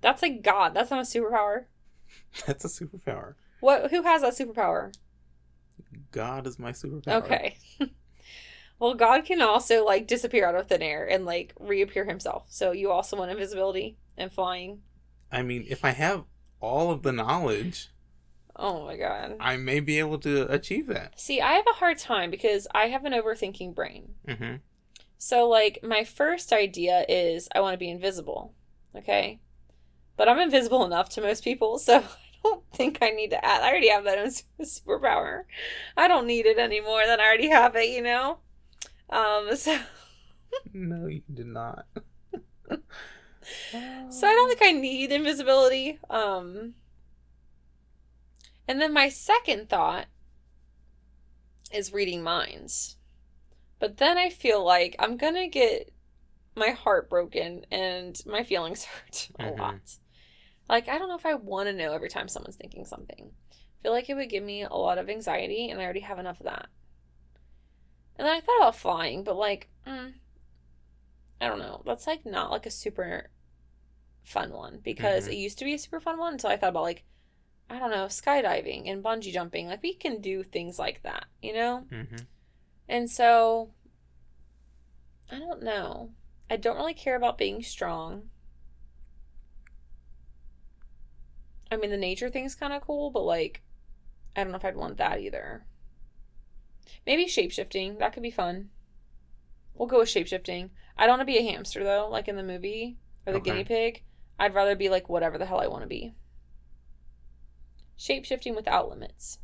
That's 0.02 0.22
like 0.22 0.42
God. 0.42 0.74
That's 0.74 0.92
not 0.92 1.00
a 1.00 1.04
superpower. 1.04 1.66
That's 2.48 2.66
a 2.66 2.68
superpower. 2.68 3.36
What? 3.60 3.92
Who 3.92 4.02
has 4.04 4.22
that 4.22 4.34
superpower? 4.34 4.94
God 6.12 6.48
is 6.48 6.58
my 6.58 6.72
superpower. 6.72 7.24
Okay. 7.24 7.58
well, 8.80 8.96
God 8.96 9.26
can 9.26 9.42
also 9.42 9.86
like 9.86 10.08
disappear 10.08 10.48
out 10.48 10.56
of 10.56 10.68
thin 10.68 10.82
air 10.82 11.06
and 11.06 11.26
like 11.26 11.54
reappear 11.60 12.06
himself. 12.06 12.46
So 12.50 12.72
you 12.72 12.92
also 12.92 13.18
want 13.18 13.32
invisibility 13.32 13.98
and 14.18 14.32
flying. 14.32 14.82
I 15.32 15.44
mean, 15.44 15.66
if 15.70 15.86
I 15.86 15.92
have 15.92 16.24
all 16.60 16.92
of 16.92 17.04
the 17.04 17.12
knowledge, 17.12 17.90
Oh 18.62 18.86
my 18.86 18.98
god. 18.98 19.38
I 19.40 19.56
may 19.56 19.80
be 19.80 20.00
able 20.00 20.20
to 20.20 20.52
achieve 20.52 20.88
that. 20.88 21.18
See, 21.18 21.40
I 21.40 21.54
have 21.54 21.66
a 21.72 21.78
hard 21.78 21.98
time 21.98 22.30
because 22.30 22.68
I 22.76 22.88
have 22.88 23.06
an 23.06 23.14
overthinking 23.14 23.74
brain. 23.74 24.16
Mm-hmm. 24.28 24.56
So, 25.18 25.48
like, 25.48 25.80
my 25.82 26.04
first 26.04 26.52
idea 26.52 27.06
is 27.08 27.48
I 27.56 27.62
want 27.62 27.74
to 27.74 27.78
be 27.78 27.90
invisible. 27.90 28.54
Okay. 28.96 29.40
But 30.18 30.28
I'm 30.28 30.40
invisible 30.40 30.84
enough 30.84 31.08
to 31.12 31.22
most 31.22 31.42
people, 31.42 31.80
so 31.80 32.00
I 32.00 32.04
don't 32.44 32.64
think 32.74 32.98
I 33.02 33.12
need 33.12 33.30
to 33.30 33.46
add. 33.46 33.64
I 33.64 33.70
already 33.70 33.90
have 33.90 34.04
that 34.04 34.44
superpower. 34.62 35.44
I 35.96 36.10
don't 36.10 36.28
need 36.28 36.46
it 36.46 36.60
any 36.60 36.82
more 36.82 37.06
than 37.08 37.22
I 37.22 37.24
already 37.24 37.50
have 37.50 37.78
it, 37.78 37.90
you 37.90 38.02
know? 38.02 38.40
Um, 39.10 39.56
so, 39.56 39.78
No, 40.74 41.08
you 41.08 41.22
did 41.34 41.48
not. 41.48 41.86
so 44.10 44.28
I 44.28 44.32
don't 44.34 44.60
think 44.60 44.76
I 44.76 44.80
need 44.80 45.12
invisibility. 45.12 46.00
Um, 46.10 46.74
and 48.70 48.80
then 48.80 48.94
my 48.94 49.10
second 49.10 49.68
thought 49.68 50.08
is 51.72 51.94
reading 51.94 52.22
minds. 52.24 52.98
But 53.80 53.98
then 53.98 54.18
I 54.18 54.30
feel 54.30 54.64
like 54.66 54.96
I'm 55.00 55.18
gonna 55.18 55.48
get 55.48 55.92
my 56.56 56.70
heart 56.72 57.10
broken 57.10 57.66
and 57.72 58.20
my 58.26 58.44
feelings 58.44 58.86
hurt 58.86 59.30
a 59.40 59.46
Mhm. 59.46 59.58
lot. 59.60 59.98
Like, 60.70 60.90
I 60.90 60.98
don't 61.00 61.10
know 61.10 61.18
if 61.18 61.26
I 61.26 61.36
want 61.36 61.68
to 61.70 61.74
know 61.74 61.94
every 61.94 62.10
time 62.10 62.28
someone's 62.30 62.58
thinking 62.58 62.86
something. 62.86 63.32
I 63.52 63.84
feel 63.84 63.92
like 63.94 64.10
it 64.10 64.16
would 64.16 64.30
give 64.30 64.44
me 64.44 64.64
a 64.64 64.74
lot 64.74 64.98
of 65.00 65.10
anxiety, 65.10 65.70
and 65.70 65.80
I 65.82 65.84
already 65.86 66.02
have 66.02 66.20
enough 66.20 66.40
of 66.42 66.46
that. 66.46 66.70
And 68.20 68.28
then 68.28 68.36
I 68.36 68.42
thought 68.42 68.58
about 68.58 68.76
flying, 68.76 69.24
but 69.24 69.38
like, 69.38 69.70
mm, 69.88 70.14
I 71.40 71.48
don't 71.48 71.60
know. 71.60 71.82
That's 71.86 72.06
like 72.06 72.26
not 72.26 72.52
like 72.52 72.66
a 72.66 72.70
super 72.72 73.30
fun 74.24 74.52
one 74.52 74.80
because 74.80 75.26
Mhm. 75.26 75.32
it 75.32 75.38
used 75.38 75.58
to 75.60 75.66
be 75.66 75.74
a 75.74 75.80
super 75.80 76.02
fun 76.02 76.18
one 76.20 76.34
until 76.34 76.50
I 76.50 76.58
thought 76.58 76.72
about 76.72 76.84
like, 76.84 77.06
I 77.70 77.80
don't 77.80 77.92
know, 77.92 78.08
skydiving 78.08 78.90
and 78.90 79.02
bungee 79.02 79.32
jumping. 79.32 79.68
Like, 79.68 79.82
we 79.82 79.94
can 79.94 80.20
do 80.20 80.44
things 80.44 80.78
like 80.78 81.02
that, 81.04 81.28
you 81.42 81.54
know? 81.54 81.86
Mm-hmm. 81.90 82.26
And 82.90 83.10
so, 83.10 83.72
I 85.32 85.40
don't 85.40 85.64
know. 85.64 86.12
I 86.50 86.58
don't 86.58 86.76
really 86.76 86.94
care 86.94 87.16
about 87.16 87.38
being 87.38 87.64
strong. 87.64 88.32
I 91.72 91.78
mean, 91.78 91.92
the 91.92 91.98
nature 91.98 92.30
thing's 92.30 92.56
kind 92.56 92.74
of 92.74 92.82
cool, 92.82 93.12
but 93.12 93.24
like, 93.24 93.62
I 94.36 94.44
don't 94.44 94.52
know 94.52 94.58
if 94.58 94.66
I'd 94.66 94.76
want 94.76 94.98
that 94.98 95.22
either. 95.22 95.66
Maybe 97.06 97.26
shapeshifting. 97.26 98.00
That 98.00 98.14
could 98.14 98.24
be 98.24 98.32
fun. 98.32 98.70
We'll 99.76 99.88
go 99.88 100.00
with 100.00 100.10
shapeshifting. 100.10 100.70
I 100.98 101.06
don't 101.06 101.18
want 101.18 101.22
to 101.22 101.26
be 101.34 101.38
a 101.38 101.52
hamster, 101.52 101.84
though, 101.84 102.10
like 102.10 102.28
in 102.28 102.36
the 102.36 102.44
movie, 102.44 102.98
or 103.26 103.34
the 103.34 103.40
Okay. 103.40 103.52
guinea 103.52 103.64
pig. 103.64 104.04
I'd 104.38 104.54
rather 104.54 104.76
be 104.76 104.90
like 104.90 105.10
whatever 105.10 105.38
the 105.38 105.46
hell 105.46 105.60
I 105.60 105.68
want 105.68 105.84
to 105.84 105.88
be. 105.88 106.14
Shapeshifting 107.98 108.56
without 108.56 108.90
limits 108.90 109.40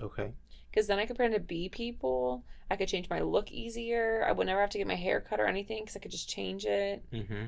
Okay. 0.00 0.30
because 0.70 0.86
then 0.86 0.98
I 1.00 1.06
could 1.06 1.16
pretend 1.16 1.34
to 1.34 1.40
be 1.40 1.68
people. 1.68 2.44
I 2.70 2.76
could 2.76 2.88
change 2.88 3.10
my 3.10 3.18
look 3.20 3.50
easier. 3.50 4.24
I 4.28 4.30
would 4.32 4.46
never 4.46 4.60
have 4.60 4.70
to 4.70 4.78
get 4.78 4.86
my 4.86 4.94
hair 4.94 5.20
cut 5.20 5.40
or 5.40 5.46
anything 5.46 5.82
because 5.82 5.96
I 5.96 5.98
could 6.00 6.12
just 6.12 6.28
change 6.28 6.64
it. 6.64 7.02
Mm-hmm. 7.12 7.46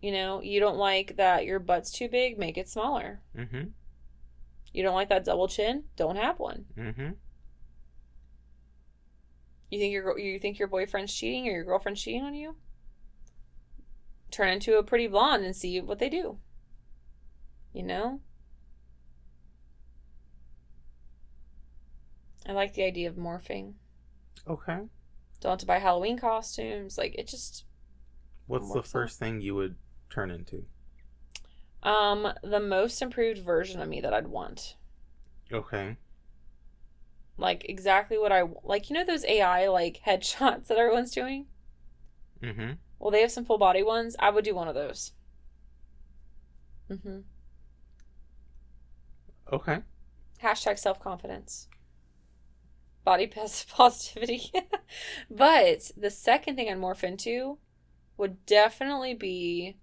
You 0.00 0.12
know, 0.12 0.40
you 0.40 0.60
don't 0.60 0.76
like 0.76 1.16
that 1.16 1.44
your 1.46 1.58
butt's 1.58 1.90
too 1.90 2.08
big, 2.08 2.38
make 2.38 2.56
it 2.56 2.68
smaller. 2.68 3.20
Mm-hmm. 3.36 3.70
You 4.72 4.82
don't 4.84 4.94
like 4.94 5.08
that 5.08 5.24
double 5.24 5.48
chin, 5.48 5.84
don't 5.96 6.16
have 6.16 6.38
one. 6.38 6.66
Mm-hmm. 6.78 7.10
You 9.70 9.78
think 9.78 9.92
your 9.92 10.18
you 10.18 10.38
think 10.38 10.58
your 10.58 10.68
boyfriend's 10.68 11.14
cheating 11.14 11.48
or 11.48 11.52
your 11.52 11.64
girlfriend's 11.64 12.02
cheating 12.02 12.22
on 12.22 12.34
you? 12.34 12.56
Turn 14.30 14.48
into 14.48 14.78
a 14.78 14.82
pretty 14.82 15.06
blonde 15.06 15.44
and 15.44 15.56
see 15.56 15.80
what 15.80 15.98
they 15.98 16.08
do. 16.08 16.38
You 17.72 17.82
know? 17.82 18.20
I 22.48 22.52
like 22.52 22.74
the 22.74 22.84
idea 22.84 23.08
of 23.08 23.16
morphing. 23.16 23.74
Okay. 24.48 24.78
Don't 25.40 25.50
have 25.50 25.58
to 25.58 25.66
buy 25.66 25.78
Halloween 25.78 26.18
costumes. 26.18 26.96
Like 26.96 27.14
it 27.16 27.26
just 27.26 27.64
What's 28.46 28.72
the 28.72 28.82
first 28.82 29.18
thing 29.18 29.40
you 29.40 29.56
would 29.56 29.76
turn 30.10 30.30
into? 30.30 30.64
Um, 31.82 32.28
the 32.42 32.60
most 32.60 33.02
improved 33.02 33.44
version 33.44 33.80
of 33.80 33.88
me 33.88 34.00
that 34.00 34.14
I'd 34.14 34.28
want. 34.28 34.76
Okay. 35.52 35.96
Like 37.38 37.68
exactly 37.68 38.18
what 38.18 38.32
I 38.32 38.44
like. 38.64 38.88
You 38.88 38.94
know 38.94 39.04
those 39.04 39.24
AI 39.24 39.68
like 39.68 40.00
headshots 40.06 40.66
that 40.68 40.78
everyone's 40.78 41.10
doing. 41.10 41.46
Mm-hmm. 42.42 42.72
Well, 42.98 43.10
they 43.10 43.20
have 43.20 43.32
some 43.32 43.44
full 43.44 43.58
body 43.58 43.82
ones. 43.82 44.16
I 44.18 44.30
would 44.30 44.44
do 44.44 44.54
one 44.54 44.68
of 44.68 44.74
those. 44.74 45.12
Mm-hmm. 46.90 47.18
Okay. 49.52 49.78
Hashtag 50.42 50.78
self 50.78 51.00
confidence. 51.00 51.68
Body 53.04 53.26
positivity. 53.70 54.50
but 55.30 55.90
the 55.96 56.10
second 56.10 56.56
thing 56.56 56.68
I'd 56.68 56.78
morph 56.78 57.04
into 57.04 57.58
would 58.16 58.44
definitely 58.46 59.14
be 59.14 59.76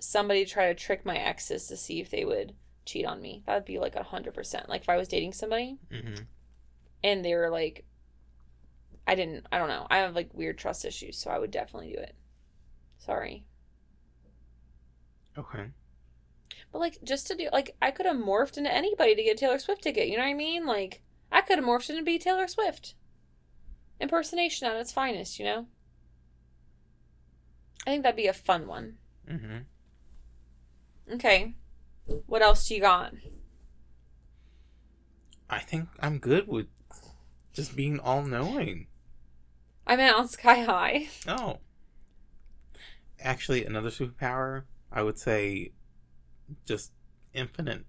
somebody 0.00 0.44
to 0.44 0.50
try 0.50 0.68
to 0.68 0.74
trick 0.74 1.04
my 1.04 1.16
exes 1.16 1.66
to 1.68 1.76
see 1.76 2.00
if 2.00 2.10
they 2.10 2.24
would 2.24 2.54
cheat 2.84 3.04
on 3.04 3.20
me. 3.20 3.42
That 3.46 3.54
would 3.54 3.64
be 3.64 3.78
like 3.78 3.96
a 3.96 4.02
hundred 4.02 4.34
percent. 4.34 4.68
Like 4.68 4.82
if 4.82 4.88
I 4.88 4.96
was 4.96 5.08
dating 5.08 5.32
somebody 5.32 5.78
Mm-hmm. 5.92 6.24
And 7.04 7.24
they 7.24 7.34
were 7.34 7.50
like 7.50 7.84
I 9.06 9.14
didn't 9.14 9.46
I 9.52 9.58
don't 9.58 9.68
know. 9.68 9.86
I 9.90 9.98
have 9.98 10.16
like 10.16 10.32
weird 10.32 10.58
trust 10.58 10.84
issues, 10.84 11.18
so 11.18 11.30
I 11.30 11.38
would 11.38 11.50
definitely 11.52 11.92
do 11.92 11.98
it. 12.00 12.16
Sorry. 12.98 13.44
Okay. 15.36 15.66
But 16.72 16.78
like 16.78 16.98
just 17.04 17.26
to 17.28 17.36
do 17.36 17.48
like 17.52 17.76
I 17.80 17.90
could 17.90 18.06
have 18.06 18.16
morphed 18.16 18.56
into 18.56 18.72
anybody 18.72 19.14
to 19.14 19.22
get 19.22 19.36
a 19.36 19.38
Taylor 19.38 19.58
Swift 19.58 19.82
ticket, 19.82 20.08
you 20.08 20.16
know 20.16 20.24
what 20.24 20.30
I 20.30 20.34
mean? 20.34 20.66
Like 20.66 21.02
I 21.30 21.42
could 21.42 21.58
have 21.58 21.66
morphed 21.66 21.90
into 21.90 22.02
be 22.02 22.18
Taylor 22.18 22.48
Swift. 22.48 22.94
Impersonation 24.00 24.66
at 24.66 24.76
its 24.76 24.90
finest, 24.90 25.38
you 25.38 25.44
know? 25.44 25.66
I 27.86 27.90
think 27.90 28.02
that'd 28.02 28.16
be 28.16 28.26
a 28.26 28.32
fun 28.32 28.66
one. 28.66 28.94
Mm-hmm. 29.30 31.14
Okay. 31.14 31.54
What 32.26 32.42
else 32.42 32.66
do 32.66 32.74
you 32.74 32.80
got? 32.80 33.12
I 35.48 35.60
think 35.60 35.88
I'm 36.00 36.18
good 36.18 36.48
with 36.48 36.66
just 37.54 37.74
being 37.76 37.98
all 37.98 38.22
knowing. 38.22 38.88
I 39.86 39.96
meant 39.96 40.16
on 40.16 40.28
Sky 40.28 40.62
High. 40.62 41.08
Oh. 41.26 41.58
Actually, 43.20 43.64
another 43.64 43.90
superpower, 43.90 44.64
I 44.92 45.02
would 45.02 45.18
say 45.18 45.72
just 46.66 46.92
infinite 47.32 47.84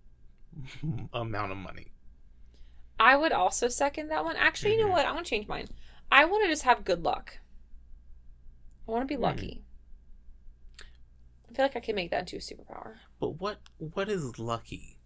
amount 1.13 1.51
of 1.51 1.57
money. 1.57 1.91
I 2.99 3.17
would 3.17 3.33
also 3.33 3.67
second 3.67 4.07
that 4.09 4.23
one. 4.23 4.37
Actually, 4.37 4.73
you 4.75 4.81
know 4.81 4.87
Mhm. 4.87 4.91
what? 4.91 5.05
I 5.05 5.11
want 5.11 5.25
to 5.25 5.29
change 5.29 5.47
mine. 5.47 5.67
I 6.11 6.23
want 6.25 6.43
to 6.45 6.49
just 6.49 6.63
have 6.63 6.85
good 6.85 7.03
luck. 7.03 7.39
I 8.87 8.91
want 8.91 9.01
to 9.03 9.07
be 9.07 9.15
Hmm. 9.15 9.23
lucky. 9.23 9.63
I 11.49 11.53
feel 11.53 11.65
like 11.65 11.75
I 11.75 11.79
can 11.81 11.95
make 11.95 12.11
that 12.11 12.19
into 12.21 12.37
a 12.37 12.39
superpower. 12.39 12.97
But 13.19 13.31
what 13.41 13.59
what 13.77 14.09
is 14.09 14.37
lucky? 14.39 14.99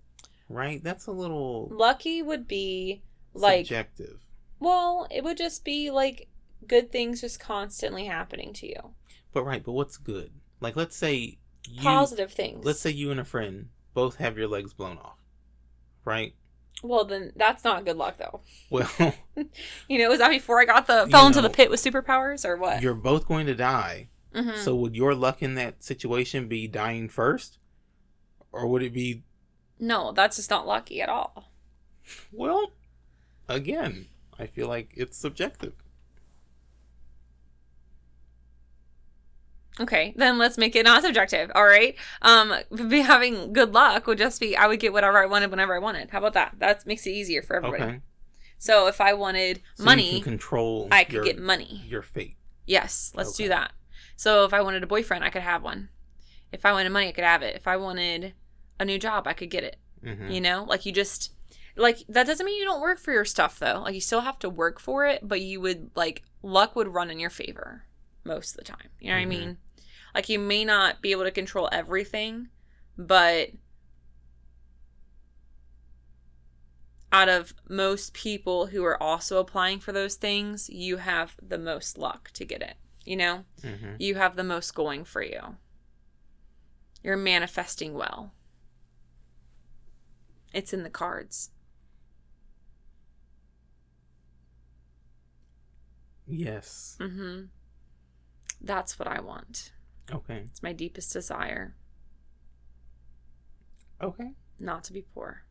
Right? 0.47 0.83
That's 0.83 1.05
a 1.07 1.11
little 1.11 1.67
Lucky 1.71 2.21
would 2.21 2.47
be 2.47 3.01
like 3.33 3.65
subjective. 3.67 4.19
Well, 4.59 5.07
it 5.11 5.23
would 5.23 5.37
just 5.37 5.63
be 5.63 5.89
like 5.91 6.27
good 6.67 6.91
things 6.91 7.21
just 7.21 7.39
constantly 7.39 8.05
happening 8.05 8.53
to 8.53 8.67
you. 8.67 8.93
But 9.33 9.43
right, 9.43 9.63
but 9.63 9.71
what's 9.73 9.97
good? 9.97 10.31
Like 10.59 10.75
let's 10.75 10.95
say 10.95 11.37
you 11.69 11.81
Positive 11.81 12.31
things. 12.31 12.65
let's 12.65 12.79
say 12.79 12.89
you 12.89 13.11
and 13.11 13.19
a 13.19 13.25
friend 13.25 13.69
both 13.93 14.15
have 14.17 14.37
your 14.37 14.47
legs 14.47 14.73
blown 14.73 14.97
off. 14.97 15.17
Right? 16.05 16.33
Well, 16.81 17.03
then 17.05 17.33
that's 17.35 17.63
not 17.63 17.85
good 17.85 17.97
luck 17.97 18.17
though. 18.17 18.41
Well, 18.69 18.89
You 19.87 19.99
know, 19.99 20.09
was 20.09 20.19
that 20.19 20.29
before 20.29 20.59
I 20.61 20.65
got 20.65 20.87
the 20.87 21.07
fell 21.11 21.27
into 21.27 21.41
the 21.41 21.49
pit 21.49 21.69
with 21.69 21.81
superpowers 21.83 22.45
or 22.45 22.57
what? 22.57 22.81
you're 22.81 22.93
both 22.93 23.27
going 23.27 23.45
to 23.47 23.55
die. 23.55 24.09
Mhm. 24.33 24.57
So 24.57 24.75
would 24.75 24.95
your 24.95 25.15
luck 25.15 25.41
in 25.41 25.55
that 25.55 25.83
situation 25.83 26.47
be 26.47 26.67
dying 26.67 27.09
first? 27.09 27.57
Or 28.51 28.67
would 28.67 28.83
it 28.83 28.93
be 28.93 29.23
No, 29.79 30.11
that's 30.11 30.35
just 30.37 30.49
not 30.49 30.67
lucky 30.67 31.01
at 31.01 31.09
all. 31.09 31.51
well, 32.31 32.71
again, 33.47 34.07
I 34.39 34.47
feel 34.47 34.67
like 34.67 34.91
it's 34.95 35.17
subjective. 35.17 35.73
Okay, 39.79 40.13
then 40.17 40.37
let's 40.37 40.57
make 40.57 40.75
it 40.75 40.83
not 40.83 41.03
subjective. 41.03 41.49
All 41.55 41.63
right. 41.63 41.95
Um, 42.21 42.53
be 42.89 42.99
having 43.01 43.53
good 43.53 43.73
luck 43.73 44.07
would 44.07 44.17
just 44.17 44.39
be 44.39 44.55
I 44.57 44.67
would 44.67 44.79
get 44.79 44.91
whatever 44.91 45.17
I 45.17 45.25
wanted 45.25 45.51
whenever 45.51 45.73
I 45.73 45.79
wanted. 45.79 46.09
How 46.09 46.17
about 46.17 46.33
that? 46.33 46.55
That 46.57 46.85
makes 46.85 47.07
it 47.07 47.11
easier 47.11 47.41
for 47.41 47.55
everybody. 47.55 47.83
Okay. 47.83 47.99
So 48.57 48.87
if 48.87 48.99
I 48.99 49.13
wanted 49.13 49.61
So 49.75 49.85
money, 49.85 50.19
control. 50.19 50.89
I 50.91 51.05
could 51.05 51.13
your, 51.13 51.23
get 51.23 51.39
money. 51.39 51.81
your 51.87 52.01
fate. 52.01 52.35
Yes, 52.65 53.13
let's 53.15 53.35
do 53.35 53.47
that. 53.47 53.71
So 54.17 54.43
if 54.43 54.53
I 54.53 54.61
wanted 54.61 54.83
a 54.83 54.87
boyfriend, 54.87 55.23
I 55.23 55.29
could 55.29 55.43
have 55.43 55.63
one. 55.63 55.89
If 56.51 56.65
I 56.65 56.73
wanted 56.73 56.89
money, 56.91 57.07
I 57.07 57.11
could 57.13 57.23
have 57.23 57.41
it. 57.41 57.55
If 57.55 57.67
I 57.67 57.77
wanted 57.77 58.33
a 58.79 58.85
new 58.85 58.99
job, 58.99 59.27
I 59.27 59.33
could 59.33 59.49
get 59.49 59.63
it. 59.63 59.77
hmm 60.03 60.29
You 60.29 60.41
know, 60.41 60.65
like 60.67 60.85
you 60.85 60.91
just 60.91 61.31
like 61.79 61.99
that 62.09 62.27
doesn't 62.27 62.45
mean 62.45 62.59
you 62.59 62.65
don't 62.65 62.81
work 62.81 62.99
for 62.99 63.11
your 63.13 63.25
stuff 63.25 63.59
though. 63.59 63.81
Like 63.83 63.95
you 63.95 64.01
still 64.01 64.21
have 64.21 64.39
to 64.39 64.49
work 64.49 64.79
for 64.79 65.05
it, 65.05 65.27
but 65.27 65.41
you 65.41 65.61
would 65.61 65.91
like 65.95 66.23
luck 66.43 66.75
would 66.75 66.87
run 66.87 67.09
in 67.09 67.19
your 67.19 67.29
favor 67.29 67.85
most 68.23 68.51
of 68.51 68.57
the 68.57 68.63
time. 68.63 68.89
You 68.99 69.09
know 69.09 69.15
what 69.15 69.19
Mhm. 69.21 69.23
I 69.23 69.25
mean? 69.25 69.57
Like 70.13 70.29
you 70.29 70.39
may 70.39 70.65
not 70.65 71.01
be 71.01 71.11
able 71.11 71.23
to 71.23 71.31
control 71.31 71.69
everything, 71.71 72.49
but 72.97 73.49
out 77.11 77.29
of 77.29 77.53
most 77.67 78.13
people 78.13 78.67
who 78.67 78.83
are 78.85 79.01
also 79.01 79.39
applying 79.39 79.79
for 79.79 79.91
those 79.91 80.15
things, 80.15 80.69
you 80.69 80.97
have 80.97 81.35
the 81.41 81.57
most 81.57 81.97
luck 81.97 82.29
to 82.33 82.45
get 82.45 82.61
it. 82.61 82.75
You 83.03 83.15
know? 83.17 83.45
hmm 83.61 83.95
You 83.97 84.15
have 84.15 84.35
the 84.35 84.43
most 84.43 84.75
going 84.75 85.05
for 85.05 85.23
you. 85.23 85.57
You're 87.03 87.17
manifesting 87.17 87.93
well. 87.93 88.33
It's 90.53 90.73
in 90.73 90.83
the 90.83 90.89
cards. 90.89 91.51
Yes. 96.29 96.97
Mm-hmm. 96.99 97.45
That's 98.61 98.99
what 98.99 99.07
I 99.07 99.19
want. 99.19 99.71
Okay. 100.11 100.43
It's 100.45 100.61
my 100.63 100.73
deepest 100.73 101.11
desire 101.13 101.75
Okay. 104.01 104.31
not 104.59 104.83
to 104.85 104.93
be 104.93 105.01
poor 105.01 105.43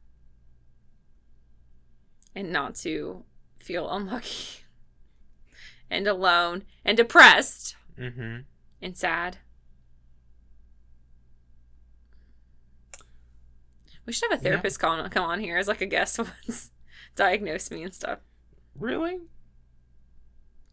and 2.35 2.51
not 2.53 2.75
to 2.77 3.25
feel 3.59 3.91
unlucky 3.91 4.61
and 5.91 6.07
alone 6.07 6.65
and 6.85 6.97
depressed 6.97 7.77
hmm 7.97 8.39
and 8.81 8.97
sad. 8.97 9.39
We 14.07 14.13
should 14.13 14.31
have 14.31 14.41
a 14.41 14.43
Yeah. 14.45 14.51
therapist 14.51 14.79
come 14.81 15.01
on, 15.01 15.11
come 15.11 15.25
on 15.25 15.41
here 15.41 15.57
as 15.59 15.69
like 15.69 15.81
a 15.81 15.87
guest 15.87 16.19
once, 16.49 16.71
diagnose 17.17 17.71
me 17.71 17.83
and 17.83 17.95
stuff. 17.95 18.21
Really? 18.75 19.19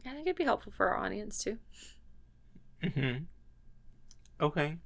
I 0.05 0.09
think 0.11 0.27
it'd 0.27 0.35
be 0.37 0.43
helpful 0.43 0.71
for 0.71 0.87
our 0.89 1.03
audience 1.03 1.43
too. 1.43 1.57
hmm 2.83 3.23
Okay. 4.39 4.77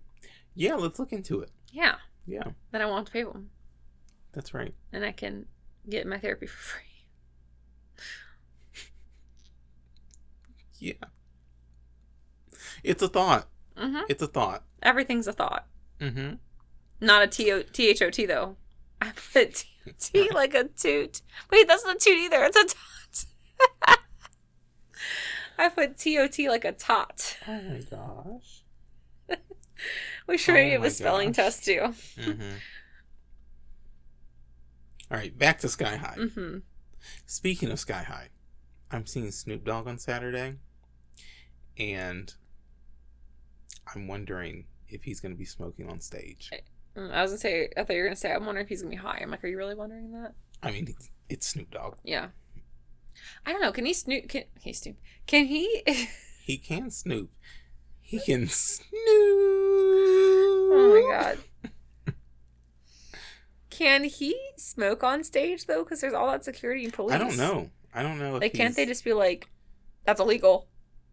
Yeah, 0.55 0.75
let's 0.75 0.99
look 0.99 1.11
into 1.13 1.41
it. 1.41 1.49
Yeah, 1.71 1.95
Yeah, 2.27 2.43
then 2.71 2.81
I 2.81 2.85
won't 2.85 2.99
have 2.99 3.05
to 3.07 3.11
pay 3.11 3.23
them, 3.23 3.49
that's 4.31 4.53
right. 4.53 4.73
and 4.93 5.03
I 5.05 5.11
can 5.11 5.45
get 5.89 6.05
my 6.07 6.17
therapy 6.19 6.45
for 6.47 6.57
free. 6.57 6.83
Yeah. 10.79 10.93
It's 12.83 13.01
a 13.03 13.07
thought. 13.09 13.47
hmm 13.77 13.99
It's 14.09 14.21
a 14.23 14.27
thought. 14.27 14.63
Everything's 14.81 15.27
a 15.27 15.33
thought, 15.33 15.67
Mm-hmm. 15.99 16.35
not 17.01 17.21
a 17.23 17.27
T 17.27 17.51
O 17.51 17.61
T 17.63 17.89
H 17.89 18.01
O 18.01 18.09
T 18.09 18.25
though. 18.25 18.55
I 19.01 19.11
put 19.33 19.55
T, 19.55 19.67
T 19.99 20.29
like 20.33 20.53
a 20.53 20.65
toot. 20.65 21.21
Wait, 21.51 21.67
that's 21.67 21.85
not 21.85 21.99
toot 21.99 22.17
either. 22.17 22.43
It's 22.43 22.55
a 22.57 22.65
tot. 23.85 23.99
I 25.57 25.69
put 25.69 25.97
T 25.97 26.17
O 26.19 26.27
T 26.27 26.49
like 26.49 26.65
a 26.65 26.71
tot. 26.71 27.37
Oh 27.47 27.61
my 27.61 27.81
gosh. 27.89 28.63
We 30.27 30.37
should 30.37 30.51
Oh 30.51 30.55
maybe 30.55 30.71
have 30.71 30.83
a 30.83 30.89
spelling 30.89 31.29
gosh. 31.29 31.35
test 31.37 31.65
too. 31.65 31.93
Mm-hmm. 32.17 32.41
All 35.11 35.17
right, 35.17 35.35
back 35.37 35.59
to 35.59 35.69
Sky 35.69 35.95
High. 35.95 36.17
hmm 36.35 36.57
Speaking 37.25 37.71
of 37.71 37.79
Sky 37.79 38.03
High, 38.03 38.27
I'm 38.91 39.05
seeing 39.05 39.31
Snoop 39.31 39.63
Dogg 39.65 39.87
on 39.87 39.97
Saturday, 39.97 40.55
and 41.77 42.33
I'm 43.95 44.07
wondering 44.07 44.65
if 44.87 45.03
he's 45.03 45.19
going 45.19 45.31
to 45.31 45.37
be 45.37 45.45
smoking 45.45 45.89
on 45.89 46.01
stage. 46.01 46.51
Mm, 46.97 47.11
I 47.13 47.21
was 47.21 47.31
gonna 47.31 47.39
say, 47.39 47.69
I 47.77 47.83
thought 47.83 47.95
you 47.95 48.01
were 48.01 48.07
gonna 48.09 48.15
say, 48.15 48.33
I'm 48.33 48.45
wondering 48.45 48.65
if 48.65 48.69
he's 48.69 48.81
gonna 48.81 48.91
be 48.91 48.97
high. 48.97 49.19
I'm 49.21 49.31
like, 49.31 49.43
are 49.43 49.47
you 49.47 49.57
really 49.57 49.75
wondering 49.75 50.11
that? 50.11 50.33
I 50.61 50.71
mean, 50.71 50.87
it's, 50.89 51.09
it's 51.29 51.47
Snoop 51.47 51.71
Dogg. 51.71 51.95
Yeah. 52.03 52.27
I 53.45 53.51
don't 53.51 53.61
know. 53.61 53.71
Can 53.71 53.85
he 53.85 53.93
snoop? 53.93 54.27
Can 54.29 54.43
he 54.61 54.73
snoop? 54.73 54.97
Can 55.27 55.45
he? 55.45 55.83
He 56.43 56.57
can 56.57 56.89
snoop. 56.91 57.29
He 58.01 58.19
can 58.25 58.47
snoop. 58.47 58.89
oh 60.71 61.03
my 61.11 61.17
god. 61.17 62.13
Can 63.69 64.03
he 64.05 64.35
smoke 64.57 65.03
on 65.03 65.23
stage 65.23 65.65
though? 65.65 65.83
Because 65.83 66.01
there's 66.01 66.13
all 66.13 66.27
that 66.27 66.43
security 66.43 66.83
and 66.83 66.93
police. 66.93 67.15
I 67.15 67.17
don't 67.17 67.37
know. 67.37 67.69
I 67.93 68.03
don't 68.03 68.19
know. 68.19 68.35
If 68.35 68.41
Like, 68.41 68.53
can't 68.53 68.75
they 68.75 68.85
just 68.85 69.03
be 69.05 69.13
like, 69.13 69.47
that's 70.05 70.19
illegal, 70.19 70.67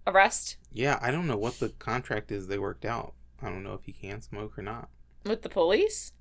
arrest 0.06 0.56
Yeah, 0.72 0.98
I 1.00 1.10
don't 1.10 1.26
know 1.26 1.36
what 1.36 1.58
the 1.60 1.68
contract 1.70 2.32
is 2.32 2.48
they 2.48 2.58
worked 2.58 2.84
out. 2.84 3.14
I 3.42 3.50
don't 3.50 3.62
know 3.62 3.74
if 3.74 3.84
he 3.84 3.92
can 3.92 4.20
smoke 4.22 4.58
or 4.58 4.62
not. 4.62 4.88
with 5.24 5.42
the 5.42 5.48
police? 5.48 6.12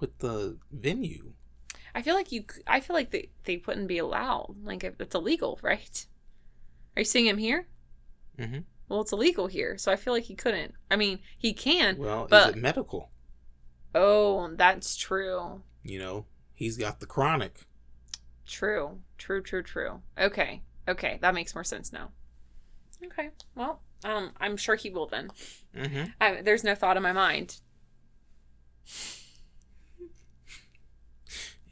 With 0.00 0.18
the 0.18 0.58
venue. 0.72 1.32
I 1.94 2.02
feel 2.02 2.14
like 2.14 2.32
you. 2.32 2.44
I 2.66 2.80
feel 2.80 2.94
like 2.94 3.10
they 3.10 3.30
they 3.44 3.62
wouldn't 3.66 3.88
be 3.88 3.98
allowed. 3.98 4.56
Like 4.64 4.82
if 4.84 5.00
it's 5.00 5.14
illegal, 5.14 5.58
right? 5.62 6.06
Are 6.96 7.00
you 7.00 7.04
seeing 7.04 7.26
him 7.26 7.38
here? 7.38 7.66
Mm-hmm. 8.38 8.60
Well, 8.88 9.00
it's 9.00 9.12
illegal 9.12 9.46
here, 9.46 9.78
so 9.78 9.90
I 9.90 9.96
feel 9.96 10.12
like 10.12 10.24
he 10.24 10.34
couldn't. 10.34 10.74
I 10.90 10.96
mean, 10.96 11.20
he 11.38 11.52
can. 11.52 11.96
Well, 11.98 12.26
But- 12.28 12.50
is 12.50 12.56
it 12.56 12.60
medical? 12.60 13.10
Oh, 13.94 14.50
that's 14.56 14.96
true. 14.96 15.62
You 15.84 15.98
know, 16.00 16.26
he's 16.52 16.76
got 16.76 16.98
the 17.00 17.06
chronic. 17.06 17.60
True. 18.46 18.98
True, 19.18 19.40
true, 19.40 19.62
true. 19.62 20.02
Okay. 20.18 20.62
Okay, 20.88 21.18
that 21.22 21.32
makes 21.34 21.54
more 21.54 21.64
sense 21.64 21.92
now. 21.92 22.10
Okay. 23.04 23.30
Well, 23.54 23.80
um 24.04 24.32
I'm 24.40 24.56
sure 24.56 24.74
he 24.74 24.90
will 24.90 25.06
then. 25.06 25.30
Mm-hmm. 25.76 26.04
I, 26.20 26.42
there's 26.42 26.64
no 26.64 26.74
thought 26.74 26.96
in 26.96 27.02
my 27.02 27.12
mind. 27.12 27.60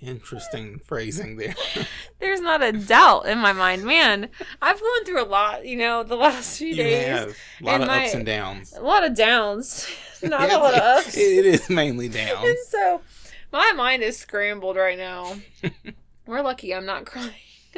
Interesting 0.03 0.81
phrasing 0.81 1.37
there. 1.37 1.55
There's 2.19 2.41
not 2.41 2.61
a 2.61 2.73
doubt 2.73 3.27
in 3.27 3.39
my 3.39 3.53
mind. 3.53 3.85
Man, 3.85 4.29
I've 4.61 4.81
gone 4.81 5.05
through 5.05 5.23
a 5.23 5.25
lot, 5.25 5.65
you 5.65 5.77
know, 5.77 6.03
the 6.03 6.17
last 6.17 6.59
few 6.59 6.69
you 6.69 6.75
days. 6.75 7.07
have 7.07 7.29
a 7.29 7.65
lot 7.65 7.75
and 7.75 7.83
of 7.85 7.89
my- 7.89 8.05
ups 8.05 8.15
and 8.15 8.27
downs. 8.27 8.75
A 8.77 8.83
lot 8.83 9.05
of 9.05 9.15
downs. 9.15 9.89
not 10.23 10.51
a 10.51 10.59
lot 10.59 10.75
of 10.75 10.81
ups. 10.99 11.17
It 11.17 11.47
is 11.47 11.71
mainly 11.71 12.09
downs. 12.09 12.49
And 12.49 12.59
so 12.67 13.01
my 13.53 13.73
mind 13.77 14.03
is 14.03 14.19
scrambled 14.19 14.77
right 14.77 14.99
now. 14.99 15.37
We're 16.27 16.43
lucky 16.43 16.75
I'm 16.75 16.87
not 16.87 17.07
crying 17.07 17.31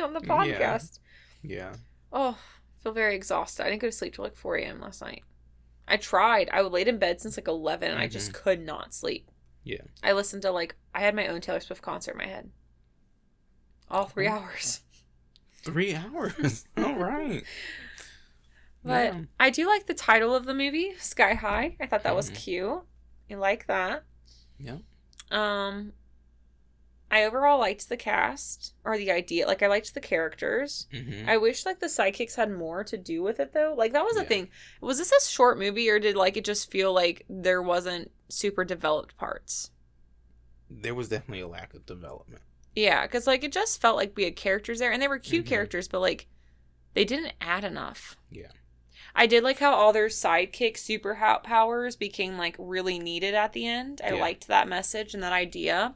on 0.02 0.14
the 0.14 0.20
podcast. 0.20 1.00
Yeah. 1.42 1.74
Oh, 2.10 2.38
I 2.38 2.82
feel 2.82 2.92
very 2.92 3.16
exhausted. 3.16 3.66
I 3.66 3.68
didn't 3.68 3.82
go 3.82 3.88
to 3.88 3.92
sleep 3.92 4.14
till 4.14 4.24
like 4.24 4.36
4 4.36 4.56
a.m. 4.56 4.80
last 4.80 5.02
night. 5.02 5.24
I 5.86 5.98
tried. 5.98 6.48
I 6.50 6.62
laid 6.62 6.88
in 6.88 6.96
bed 6.96 7.20
since 7.20 7.36
like 7.36 7.48
11 7.48 7.90
and 7.90 8.00
I 8.00 8.06
just 8.06 8.32
mm-hmm. 8.32 8.42
could 8.42 8.64
not 8.64 8.94
sleep. 8.94 9.30
Yeah. 9.64 9.82
I 10.02 10.12
listened 10.12 10.42
to 10.42 10.50
like, 10.50 10.76
I 10.94 11.00
had 11.00 11.14
my 11.16 11.26
own 11.26 11.40
Taylor 11.40 11.60
Swift 11.60 11.82
concert 11.82 12.12
in 12.12 12.18
my 12.18 12.26
head. 12.26 12.50
All 13.90 14.04
three 14.06 14.26
hours. 14.28 14.80
Three 15.62 15.94
hours. 15.94 16.66
All 16.76 16.94
right. 16.96 17.42
But 18.82 19.14
Yeah. 19.14 19.20
I 19.40 19.50
do 19.50 19.66
like 19.66 19.86
the 19.86 19.94
title 19.94 20.34
of 20.34 20.44
the 20.44 20.54
movie, 20.54 20.94
Sky 20.98 21.34
High. 21.34 21.76
I 21.80 21.86
thought 21.86 22.02
that 22.02 22.14
was 22.16 22.30
Mhm. 22.30 22.34
cute. 22.34 22.82
I 23.30 23.34
like 23.34 23.66
that. 23.66 24.04
Yeah. 24.58 24.78
Um, 25.30 25.94
I 27.10 27.24
overall 27.24 27.58
liked 27.60 27.88
the 27.88 27.96
cast 27.96 28.74
or 28.84 28.98
the 28.98 29.10
idea. 29.10 29.46
Like 29.46 29.62
I 29.62 29.68
liked 29.68 29.94
the 29.94 30.00
characters. 30.00 30.86
Mm-hmm. 30.92 31.28
I 31.28 31.36
wish 31.38 31.64
like 31.64 31.80
the 31.80 31.86
sidekicks 31.86 32.34
had 32.34 32.50
more 32.50 32.84
to 32.84 32.96
do 32.98 33.22
with 33.22 33.40
it 33.40 33.52
though. 33.52 33.74
Like 33.76 33.92
that 33.92 34.04
was 34.04 34.16
the 34.16 34.22
Yeah. 34.22 34.28
thing. 34.28 34.48
Was 34.80 34.98
this 34.98 35.12
a 35.12 35.30
short 35.30 35.58
movie 35.58 35.88
or 35.88 35.98
did 35.98 36.16
like 36.16 36.36
it 36.36 36.44
just 36.44 36.70
feel 36.70 36.92
like 36.92 37.24
there 37.28 37.62
wasn't 37.62 38.10
super 38.34 38.64
developed 38.64 39.16
parts? 39.16 39.70
There 40.70 40.94
was 40.94 41.08
definitely 41.08 41.40
a 41.40 41.48
lack 41.48 41.74
of 41.74 41.86
development. 41.86 42.42
Yeah, 42.74 43.02
because 43.06 43.26
like 43.26 43.44
it 43.44 43.52
just 43.52 43.80
felt 43.80 43.96
like 43.96 44.14
we 44.16 44.24
had 44.24 44.36
characters 44.36 44.78
there 44.80 44.90
and 44.92 45.00
they 45.00 45.08
were 45.08 45.18
cute 45.18 45.44
Mhm. 45.44 45.48
characters, 45.48 45.88
but 45.88 46.00
like 46.00 46.26
they 46.94 47.04
didn't 47.04 47.34
add 47.40 47.64
enough. 47.64 48.16
Yeah. 48.30 48.50
I 49.14 49.26
did 49.26 49.44
like 49.44 49.58
how 49.60 49.72
all 49.74 49.92
their 49.92 50.08
sidekick 50.08 50.76
super 50.76 51.14
powers 51.44 51.94
became 51.96 52.36
like 52.36 52.56
really 52.58 52.98
needed 52.98 53.34
at 53.34 53.52
the 53.52 53.66
end. 53.66 54.00
I 54.02 54.14
Yeah. 54.14 54.20
liked 54.20 54.48
that 54.48 54.66
message 54.68 55.14
and 55.14 55.22
that 55.22 55.32
idea. 55.32 55.94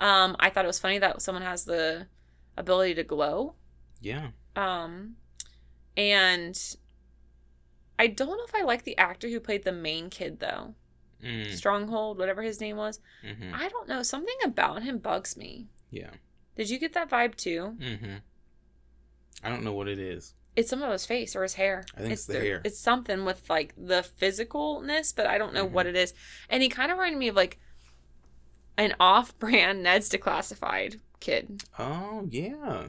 Um, 0.00 0.34
I 0.40 0.50
thought 0.50 0.64
it 0.64 0.68
was 0.68 0.78
funny 0.78 0.98
that 0.98 1.20
someone 1.22 1.42
has 1.42 1.64
the 1.64 2.08
ability 2.56 2.94
to 2.94 3.04
glow. 3.04 3.54
Yeah. 4.00 4.30
Um, 4.56 5.16
and 5.96 6.58
I 7.98 8.06
don't 8.06 8.36
know 8.38 8.44
if 8.44 8.54
I 8.54 8.62
like 8.62 8.84
the 8.84 8.96
actor 8.98 9.28
who 9.28 9.40
played 9.40 9.64
the 9.64 9.72
main 9.72 10.08
kid 10.10 10.40
though. 10.40 10.74
Mm. 11.24 11.54
Stronghold, 11.54 12.18
whatever 12.18 12.42
his 12.42 12.60
name 12.60 12.76
was. 12.76 13.00
Mm-hmm. 13.26 13.54
I 13.54 13.68
don't 13.68 13.88
know. 13.88 14.02
Something 14.02 14.36
about 14.44 14.82
him 14.82 14.98
bugs 14.98 15.36
me. 15.36 15.66
Yeah. 15.90 16.10
Did 16.56 16.68
you 16.70 16.78
get 16.78 16.92
that 16.92 17.08
vibe 17.10 17.34
too? 17.36 17.76
Mm-hmm. 17.80 18.14
I 19.42 19.48
don't 19.48 19.64
know 19.64 19.72
what 19.72 19.88
it 19.88 19.98
is. 19.98 20.34
It's 20.56 20.70
some 20.70 20.82
of 20.82 20.92
his 20.92 21.04
face 21.06 21.34
or 21.34 21.42
his 21.42 21.54
hair. 21.54 21.84
I 21.96 22.00
think 22.00 22.12
it's 22.12 22.26
the 22.26 22.38
hair. 22.40 22.60
It's 22.64 22.78
something 22.78 23.24
with 23.24 23.48
like 23.50 23.74
the 23.76 24.06
physicalness, 24.20 25.14
but 25.14 25.26
I 25.26 25.36
don't 25.38 25.52
know 25.54 25.66
Mhm. 25.66 25.72
what 25.72 25.86
it 25.86 25.96
is. 25.96 26.14
And 26.48 26.62
he 26.62 26.68
kind 26.68 26.92
of 26.92 26.98
reminded 26.98 27.18
me 27.18 27.28
of 27.28 27.34
like 27.36 27.58
an 28.76 28.94
off-brand 29.00 29.82
Ned's 29.82 30.08
Declassified 30.10 31.00
kid. 31.20 31.62
Oh 31.78 32.26
yeah. 32.30 32.88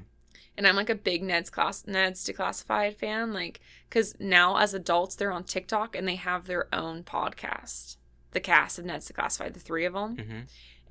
and 0.57 0.65
I'm 0.67 0.75
like 0.75 0.89
a 0.89 0.95
big 0.95 1.21
Ned's 1.23 1.49
class 1.49 1.85
Ned's 1.87 2.23
Declassified 2.25 2.95
fan, 2.95 3.33
like 3.33 3.59
because 3.89 4.15
now 4.19 4.57
as 4.57 4.73
adults 4.73 5.15
they're 5.15 5.31
on 5.31 5.43
TikTok 5.43 5.95
and 5.95 6.07
they 6.07 6.15
have 6.15 6.45
their 6.47 6.67
own 6.73 7.03
podcast, 7.03 7.97
the 8.35 8.39
cast 8.39 8.77
of 8.77 8.85
Ned's 8.85 9.09
Declassified, 9.11 9.53
the 9.53 9.59
three 9.59 9.85
of 9.85 9.93
them, 9.93 10.15
Mm-hmm. 10.17 10.39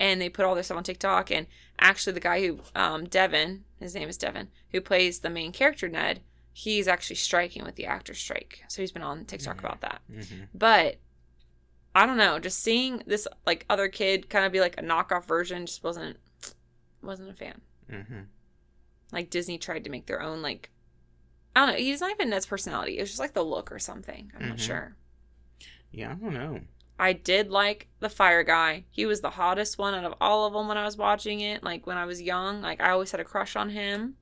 and 0.00 0.20
they 0.20 0.28
put 0.28 0.44
all 0.44 0.54
their 0.54 0.64
stuff 0.64 0.76
on 0.78 0.82
TikTok. 0.82 1.30
And 1.30 1.46
actually, 1.78 2.14
the 2.14 2.20
guy 2.20 2.44
who 2.44 2.58
um, 2.74 3.04
Devon, 3.04 3.64
his 3.78 3.94
name 3.94 4.08
is 4.08 4.18
Devon, 4.18 4.48
who 4.72 4.80
plays 4.80 5.20
the 5.20 5.30
main 5.30 5.52
character 5.52 5.88
Ned, 5.88 6.20
he's 6.52 6.88
actually 6.88 7.16
striking 7.16 7.64
with 7.64 7.76
the 7.76 7.86
actor 7.86 8.14
strike, 8.14 8.64
so 8.68 8.82
he's 8.82 8.92
been 8.92 9.02
on 9.02 9.24
TikTok 9.24 9.56
Mhm. 9.56 9.60
about 9.60 9.80
that. 9.82 10.00
Mm-hmm. 10.12 10.44
But 10.54 10.96
I 11.94 12.06
don't 12.06 12.16
know, 12.16 12.40
just 12.40 12.58
seeing 12.60 13.02
this 13.06 13.28
like 13.46 13.64
other 13.70 13.86
kid 13.88 14.28
kind 14.28 14.44
of 14.44 14.50
be 14.52 14.58
like 14.60 14.76
a 14.78 14.82
knockoff 14.82 15.26
version 15.26 15.66
just 15.66 15.84
wasn't 15.84 16.16
wasn't 17.02 17.30
a 17.30 17.34
fan. 17.34 17.60
Mm-hmm. 17.90 18.20
Like 19.12 19.30
Disney 19.30 19.58
tried 19.58 19.84
to 19.84 19.90
make 19.90 20.06
their 20.06 20.20
own 20.22 20.42
like 20.42 20.70
I 21.54 21.60
don't 21.66 21.74
know, 21.74 21.78
he's 21.80 22.00
not 22.00 22.10
even 22.10 22.30
Ned's 22.30 22.46
personality. 22.46 22.98
It 22.98 23.02
was 23.02 23.10
just 23.10 23.20
like 23.20 23.32
the 23.34 23.44
look 23.44 23.70
or 23.70 23.78
something. 23.78 24.32
I'm 24.36 24.48
not 24.48 24.56
Mhm. 24.58 24.60
sure. 24.60 24.96
Yeah, 25.92 26.10
I 26.10 26.14
don't 26.14 26.34
know. 26.34 26.60
I 26.98 27.12
did 27.12 27.50
like 27.50 27.88
the 28.00 28.08
fire 28.08 28.44
guy. 28.44 28.84
He 28.90 29.04
was 29.06 29.20
the 29.20 29.30
hottest 29.30 29.78
one 29.78 29.94
out 29.94 30.04
of 30.04 30.14
all 30.20 30.46
of 30.46 30.52
them 30.52 30.68
when 30.68 30.76
I 30.78 30.84
was 30.84 30.96
watching 30.96 31.40
it. 31.40 31.62
Like 31.64 31.86
when 31.86 31.96
I 31.96 32.04
was 32.04 32.22
young, 32.22 32.62
like 32.62 32.80
I 32.80 32.90
always 32.90 33.10
had 33.10 33.20
a 33.20 33.24
crush 33.24 33.56
on 33.56 33.70
him. 33.70 34.16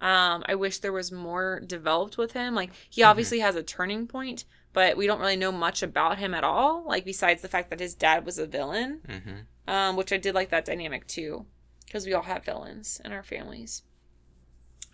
Um, 0.00 0.42
I 0.46 0.54
wish 0.56 0.78
there 0.78 0.92
was 0.92 1.10
more 1.10 1.60
developed 1.60 2.18
with 2.18 2.32
him. 2.32 2.54
Like 2.54 2.70
he 2.90 3.02
Mhm. 3.02 3.06
obviously 3.08 3.38
has 3.40 3.56
a 3.56 3.62
turning 3.62 4.06
point, 4.06 4.44
but 4.72 4.96
we 4.96 5.06
don't 5.06 5.20
really 5.20 5.36
know 5.36 5.52
much 5.52 5.82
about 5.82 6.18
him 6.18 6.34
at 6.34 6.44
all. 6.44 6.84
Like 6.86 7.04
besides 7.04 7.40
the 7.40 7.48
fact 7.48 7.70
that 7.70 7.80
his 7.80 7.94
dad 7.94 8.26
was 8.26 8.38
a 8.38 8.46
villain, 8.46 9.00
Mm-hmm. 9.08 9.70
um, 9.72 9.96
which 9.96 10.12
I 10.12 10.16
did 10.18 10.34
like 10.34 10.50
that 10.50 10.64
dynamic 10.66 11.06
too, 11.06 11.46
because 11.86 12.04
we 12.04 12.12
all 12.12 12.24
have 12.24 12.44
villains 12.44 13.00
in 13.04 13.12
our 13.12 13.22
families. 13.22 13.82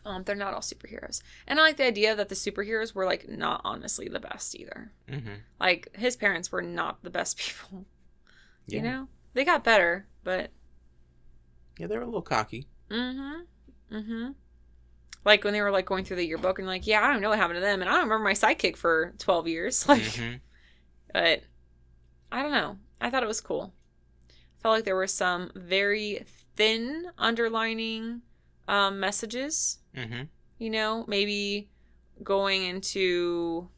Um, 0.05 0.25
they're 0.25 0.35
not 0.35 0.53
all 0.53 0.61
superheroes, 0.61 1.23
and 1.47 1.61
I 1.61 1.63
like 1.63 1.77
the 1.77 1.87
idea 1.87 2.17
that 2.17 2.29
the 2.29 2.35
superheroes 2.35 2.93
were 2.95 3.07
like 3.07 3.29
not 3.29 3.61
honestly 3.65 4.09
the 4.09 4.19
best 4.19 4.55
either. 4.59 4.91
Mm-hmm. 5.09 5.35
Like 5.61 5.95
his 5.97 6.17
parents 6.17 6.51
were 6.51 6.63
not 6.63 7.03
the 7.03 7.11
best 7.11 7.39
people. 7.39 7.85
Yeah. 8.67 8.77
You 8.77 8.83
know, 8.83 9.09
they 9.35 9.45
got 9.45 9.63
better, 9.65 10.07
but 10.25 10.51
Yeah, 11.79 11.87
they're 11.87 12.03
a 12.03 12.05
little 12.07 12.23
cocky. 12.23 12.67
mm-hmm, 12.91 13.95
mm-hmm. 13.97 14.31
Like 15.25 15.45
when 15.45 15.53
they 15.53 15.63
were 15.63 15.71
like 15.71 15.87
going 15.87 16.05
through 16.05 16.17
the 16.17 16.27
yearbook 16.27 16.59
and 16.59 16.67
like, 16.67 16.85
yeah, 16.87 17.01
I 17.05 17.13
don't 17.13 17.21
know 17.21 17.29
what 17.29 17.39
happened 17.39 17.59
to 17.59 17.61
them, 17.61 17.81
and 17.81 17.89
I 17.89 17.95
don't 17.95 18.09
remember 18.09 18.25
my 18.25 18.33
sidekick 18.33 18.77
for 18.77 19.15
twelve 19.19 19.47
years. 19.47 19.87
Like, 19.89 20.03
mm-hmm. 20.03 20.37
but 21.13 21.43
I 22.33 22.43
don't 22.43 22.51
know. 22.53 22.79
I 23.01 23.09
thought 23.11 23.23
it 23.23 23.29
was 23.29 23.41
cool. 23.41 23.73
Felt 24.61 24.75
like 24.75 24.85
there 24.85 24.97
were 24.97 25.07
some 25.07 25.51
very 25.55 26.25
thin 26.57 27.07
underlining 27.19 28.23
um, 28.69 29.01
messages. 29.01 29.79
Mm-hmm. 29.97 30.23
You 30.59 30.71
know, 30.71 31.05
maybe 31.07 31.69
going 32.23 32.65
into 32.65 33.69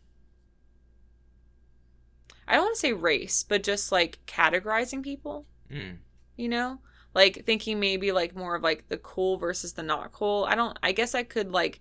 I 2.47 2.55
don't 2.55 2.65
want 2.65 2.75
to 2.75 2.81
say 2.81 2.93
race, 2.93 3.43
but 3.43 3.63
just 3.63 3.91
like 3.91 4.19
categorizing 4.27 5.03
people. 5.03 5.47
Mm. 5.73 5.97
you 6.37 6.49
know 6.49 6.79
like 7.15 7.45
thinking 7.47 7.81
maybe 7.81 8.13
like 8.13 8.37
more 8.37 8.55
of 8.55 8.63
like 8.63 8.89
the 8.89 8.99
cool 8.99 9.39
versus 9.39 9.73
the 9.73 9.83
not 9.83 10.13
cool 10.13 10.45
i 10.49 10.55
don't 10.55 10.79
i 10.83 10.93
guess 10.93 11.15
i 11.15 11.23
could 11.23 11.51
like 11.51 11.81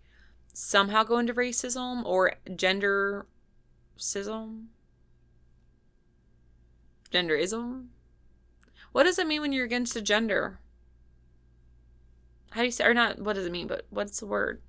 somehow 0.54 1.04
go 1.04 1.18
into 1.18 1.34
racism 1.34 2.04
or 2.06 2.34
gender 2.56 3.26
sism 3.98 4.68
genderism 7.12 7.88
what 8.94 9.04
does 9.04 9.20
it 9.20 9.28
mean 9.28 9.42
when 9.42 9.52
you're 9.52 9.66
against 9.66 9.96
a 9.96 10.02
gender 10.02 10.60
how 12.54 12.62
do 12.62 12.66
you 12.66 12.72
say 12.72 12.84
or 12.86 12.94
not 12.94 13.20
what 13.20 13.34
does 13.34 13.46
it 13.46 13.52
mean 13.52 13.68
but 13.68 13.86
what's 13.90 14.20
the 14.20 14.26
word 14.26 14.62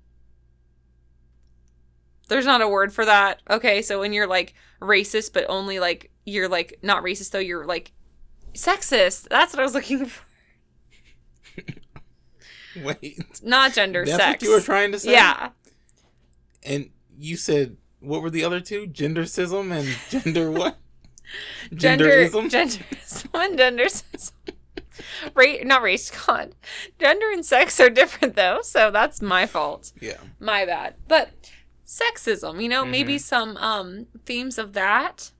there's 2.27 2.45
not 2.45 2.61
a 2.61 2.67
word 2.67 2.91
for 2.93 3.05
that 3.05 3.41
okay 3.49 3.81
so 3.81 3.99
when 3.99 4.11
you're 4.13 4.27
like 4.27 4.53
racist 4.81 5.31
but 5.33 5.45
only 5.49 5.79
like 5.79 6.11
you're 6.25 6.49
like 6.49 6.77
not 6.81 7.03
racist 7.03 7.31
though 7.31 7.39
you're 7.39 7.65
like 7.65 7.91
sexist 8.53 9.27
that's 9.29 9.53
what 9.53 9.59
i 9.59 9.63
was 9.63 9.73
looking 9.73 10.05
for 10.05 10.23
Wait. 12.83 13.41
not 13.43 13.73
gender 13.73 14.03
That's 14.05 14.17
sex 14.17 14.41
what 14.43 14.47
you 14.47 14.51
were 14.55 14.61
trying 14.61 14.91
to 14.91 14.99
say? 14.99 15.13
yeah 15.13 15.49
And 16.63 16.89
you 17.17 17.37
said, 17.37 17.77
what 18.01 18.21
were 18.21 18.29
the 18.29 18.43
other 18.43 18.59
two? 18.59 18.87
Gendersism 18.87 19.71
and 19.71 19.87
gender 20.09 20.51
what? 20.51 20.77
gender 21.73 22.05
Genderism? 22.05 22.49
genderism 22.51 23.29
and 23.33 23.57
genderism 23.57 24.31
Ra- 25.35 25.63
not 25.63 25.81
race 25.81 26.09
god 26.25 26.55
gender 26.99 27.31
and 27.31 27.45
sex 27.45 27.79
are 27.79 27.89
different 27.89 28.35
though 28.35 28.59
so 28.61 28.91
that's 28.91 29.21
my 29.21 29.45
fault 29.45 29.91
yeah. 29.99 30.17
my 30.39 30.65
bad 30.65 30.95
but 31.07 31.29
sexism 31.85 32.61
you 32.61 32.69
know 32.69 32.83
maybe 32.85 33.15
Mhm. 33.15 33.21
some 33.21 33.57
um 33.57 34.07
themes 34.25 34.57
of 34.57 34.73
that 34.73 35.31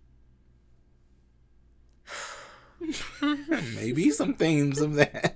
Maybe 3.75 4.11
some 4.11 4.35
themes 4.35 4.79
of 4.79 4.93
that. 4.95 5.35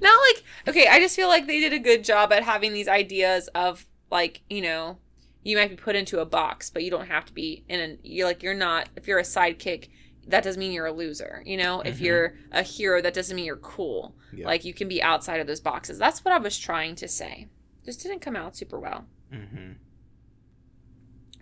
not 0.00 0.18
like 0.28 0.44
okay 0.68 0.86
i 0.88 0.98
just 0.98 1.14
feel 1.16 1.28
like 1.28 1.46
they 1.46 1.60
did 1.60 1.72
a 1.72 1.78
good 1.78 2.04
job 2.04 2.32
at 2.32 2.42
having 2.42 2.72
these 2.72 2.88
ideas 2.88 3.48
of 3.48 3.84
like 4.10 4.40
you 4.48 4.62
know 4.62 4.98
you 5.42 5.56
might 5.56 5.68
be 5.70 5.76
put 5.76 5.94
into 5.96 6.20
a 6.20 6.24
box 6.24 6.70
but 6.70 6.82
you 6.82 6.90
don't 6.90 7.08
have 7.08 7.24
to 7.26 7.32
be 7.34 7.64
in 7.68 7.80
an 7.80 7.98
you're 8.02 8.26
like 8.26 8.42
you're 8.42 8.54
not 8.54 8.88
if 8.96 9.06
you're 9.06 9.18
a 9.18 9.22
sidekick 9.22 9.88
that 10.28 10.42
doesn't 10.42 10.58
mean 10.60 10.72
you're 10.72 10.86
a 10.86 10.92
loser 10.92 11.42
you 11.46 11.56
know 11.56 11.80
if 11.82 11.98
Mhm. 11.98 12.00
you're 12.00 12.34
a 12.52 12.62
hero 12.62 13.00
that 13.00 13.14
doesn't 13.14 13.36
mean 13.36 13.44
you're 13.44 13.56
cool 13.56 14.14
Yeah. 14.32 14.46
like 14.46 14.64
you 14.64 14.74
can 14.74 14.88
be 14.88 15.02
outside 15.02 15.40
of 15.40 15.46
those 15.46 15.60
boxes 15.60 15.98
that's 15.98 16.24
what 16.24 16.34
i 16.34 16.38
was 16.38 16.58
trying 16.58 16.94
to 16.96 17.06
say 17.08 17.48
just 17.84 18.02
didn't 18.02 18.20
come 18.20 18.36
out 18.36 18.56
super 18.56 18.78
well 18.80 19.06
Mm-hmm. 19.32 19.72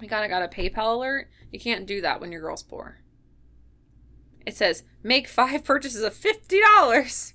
we 0.01 0.09
kind 0.09 0.25
of 0.25 0.31
got 0.31 0.43
a 0.43 0.49
paypal 0.49 0.95
alert 0.97 1.29
you 1.51 1.59
can't 1.61 1.87
do 1.87 2.01
that 2.01 2.21
when 2.21 2.31
your 2.33 2.41
girl's 2.41 2.63
poor 2.63 3.01
it 4.47 4.57
says 4.57 4.83
make 5.03 5.27
five 5.29 5.65
purchases 5.65 6.03
of 6.03 6.15
$50 6.15 7.33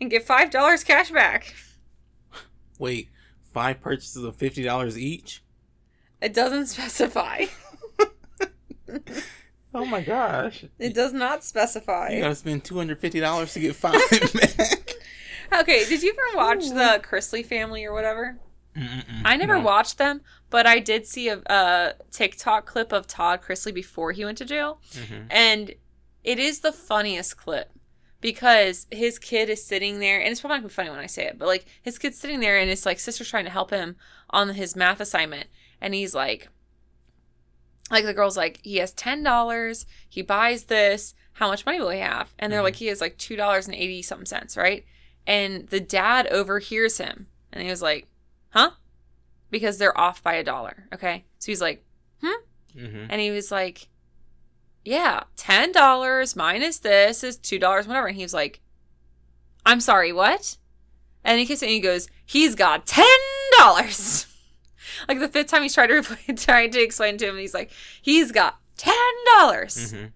and 0.00 0.10
get 0.10 0.26
$5 0.26 0.84
cash 0.86 1.10
back 1.10 1.54
Wait, 2.78 3.10
five 3.52 3.78
purchases 3.82 4.24
of 4.24 4.34
fifty 4.36 4.62
dollars 4.62 4.96
each? 4.98 5.42
It 6.22 6.32
doesn't 6.32 6.66
specify. 6.74 7.44
Oh 9.72 9.84
my 9.84 10.00
gosh! 10.00 10.64
It 10.78 10.94
does 10.94 11.12
not 11.12 11.44
specify. 11.44 12.08
You 12.10 12.16
specify. 12.16 12.20
gotta 12.22 12.34
spend 12.34 12.64
two 12.64 12.76
hundred 12.76 12.98
fifty 13.00 13.20
dollars 13.20 13.52
to 13.54 13.60
get 13.60 13.76
five 13.76 14.00
back. 14.10 14.94
Okay, 15.52 15.84
did 15.84 16.02
you 16.04 16.12
ever 16.12 16.36
watch 16.36 16.68
the 16.68 17.02
Chrisley 17.02 17.44
family 17.44 17.84
or 17.84 17.92
whatever? 17.92 18.38
Mm-mm-mm. 18.76 19.22
I 19.24 19.36
never 19.36 19.54
No. 19.58 19.60
watched 19.64 19.98
them, 19.98 20.20
but 20.48 20.64
I 20.64 20.78
did 20.78 21.06
see 21.08 21.28
a, 21.28 21.42
a 21.46 21.94
TikTok 22.12 22.66
clip 22.66 22.92
of 22.92 23.08
Todd 23.08 23.40
Chrisley 23.42 23.74
before 23.74 24.12
he 24.12 24.24
went 24.24 24.38
to 24.38 24.44
jail, 24.44 24.80
Mhm. 24.92 25.26
and 25.28 25.74
it 26.22 26.38
is 26.38 26.60
the 26.60 26.70
funniest 26.70 27.36
clip 27.36 27.72
because 28.20 28.86
his 28.92 29.18
kid 29.18 29.50
is 29.50 29.64
sitting 29.64 29.98
there, 29.98 30.20
and 30.20 30.28
it's 30.30 30.40
probably 30.40 30.58
not 30.58 30.60
gonna 30.60 30.68
be 30.68 30.74
funny 30.74 30.90
when 30.90 30.98
I 31.00 31.06
say 31.06 31.24
it, 31.26 31.36
but 31.36 31.48
like 31.48 31.64
his 31.82 31.98
kid's 31.98 32.16
sitting 32.18 32.38
there, 32.38 32.56
and 32.56 32.70
his 32.70 32.86
like 32.86 33.00
sister's 33.00 33.28
trying 33.28 33.44
to 33.46 33.50
help 33.50 33.70
him 33.72 33.96
on 34.30 34.50
his 34.50 34.76
math 34.76 35.00
assignment, 35.00 35.48
and 35.80 35.94
he's 35.94 36.14
like, 36.14 36.48
like 37.90 38.04
the 38.04 38.14
girl's 38.14 38.36
like, 38.36 38.60
he 38.62 38.76
has 38.76 38.92
ten 38.92 39.22
dollars, 39.22 39.86
he 40.08 40.22
buys 40.22 40.64
this, 40.64 41.14
how 41.34 41.48
much 41.48 41.64
money 41.66 41.80
will 41.80 41.90
he 41.90 42.00
have? 42.00 42.32
And 42.38 42.52
they're 42.52 42.60
Mhm. 42.60 42.64
like, 42.64 42.76
he 42.76 42.86
has 42.86 43.00
like 43.00 43.16
two 43.18 43.36
dollars 43.36 43.66
and 43.66 43.74
eighty 43.74 44.02
something 44.02 44.26
cents, 44.26 44.56
right? 44.56 44.84
And 45.26 45.68
the 45.68 45.80
dad 45.80 46.26
overhears 46.28 46.98
him, 46.98 47.26
and 47.52 47.62
he 47.62 47.70
was 47.70 47.82
like, 47.82 48.06
huh? 48.50 48.72
Because 49.50 49.78
they're 49.78 49.98
off 49.98 50.22
by 50.22 50.34
a 50.34 50.44
dollar, 50.44 50.86
okay? 50.94 51.24
So 51.38 51.46
he's 51.52 51.60
like, 51.60 51.84
Mhm. 52.22 53.08
and 53.10 53.20
he 53.20 53.30
was 53.32 53.50
like, 53.50 53.88
Yeah, 54.84 55.24
ten 55.36 55.72
dollars 55.72 56.36
minus 56.36 56.78
this 56.78 57.22
is 57.24 57.36
two 57.36 57.58
dollars, 57.58 57.86
whatever. 57.88 58.06
And 58.06 58.16
he 58.16 58.22
was 58.22 58.32
like, 58.32 58.60
I'm 59.66 59.80
sorry, 59.80 60.12
what? 60.12 60.56
And 61.24 61.38
he 61.38 61.44
keeps 61.46 61.62
and 61.62 61.70
he 61.70 61.80
goes, 61.80 62.08
He's 62.24 62.54
got 62.54 62.86
ten 62.86 63.04
dollars. 63.58 64.26
Like 65.08 65.18
the 65.20 65.28
fifth 65.28 65.48
time 65.48 65.62
he's 65.62 65.74
tried 65.74 65.88
to 65.88 66.02
tried 66.36 66.72
to 66.72 66.80
explain 66.82 67.18
to 67.18 67.28
him, 67.28 67.36
he's 67.38 67.54
like, 67.54 67.70
He's 68.02 68.32
got 68.32 68.58
ten 68.76 68.94
dollars. 69.36 69.92
Mhm. 69.92 70.12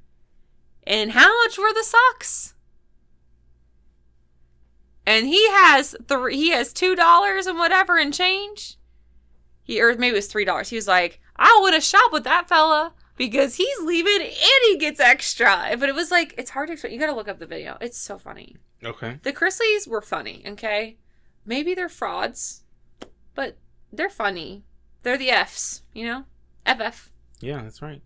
And 0.87 1.12
how 1.12 1.29
much 1.44 1.57
were 1.59 1.73
the 1.73 1.85
socks? 1.85 2.55
And 5.07 5.27
he 5.27 5.49
has 5.51 5.94
three. 6.09 6.37
He 6.37 6.51
has 6.51 6.73
two 6.73 6.94
dollars 6.97 7.47
and 7.47 7.59
whatever 7.59 7.99
and 7.99 8.12
change. 8.12 8.79
He 9.62 9.81
or 9.81 9.94
maybe 9.97 10.09
it 10.12 10.14
was 10.14 10.27
three 10.27 10.44
dollars. 10.44 10.70
He 10.70 10.77
was 10.77 10.88
like, 10.88 11.20
"I 11.37 11.59
would 11.62 11.75
have 11.75 11.83
shop 11.85 12.12
with 12.12 12.25
that 12.25 12.49
fella 12.49 12.94
because 13.16 13.57
he's 13.57 13.81
leaving 13.83 14.20
and 14.23 14.33
he 14.66 14.77
gets 14.79 15.01
extra." 15.01 15.77
But 15.79 15.88
it 15.88 15.94
was 15.94 16.11
like 16.11 16.35
it's 16.38 16.51
hard 16.51 16.68
to 16.68 16.73
explain. 16.73 16.94
You 16.94 17.01
got 17.01 17.07
to 17.07 17.14
look 17.14 17.29
up 17.29 17.38
the 17.38 17.47
video. 17.47 17.77
It's 17.81 17.99
so 17.99 18.18
funny. 18.18 18.57
Okay. 18.83 19.18
The 19.23 19.33
Chrisleys 19.33 19.87
were 19.87 20.03
funny. 20.03 20.42
Okay, 20.47 20.97
maybe 21.44 21.75
they're 21.75 21.88
frauds, 21.88 22.64
but 23.35 23.57
they're 23.92 24.11
funny. 24.11 24.64
They're 25.05 25.19
the 25.19 25.31
Fs. 25.31 25.83
You 25.93 26.07
know, 26.07 26.25
FF. 26.67 27.11
Yeah, 27.40 27.62
that's 27.62 27.81
right. 27.83 28.03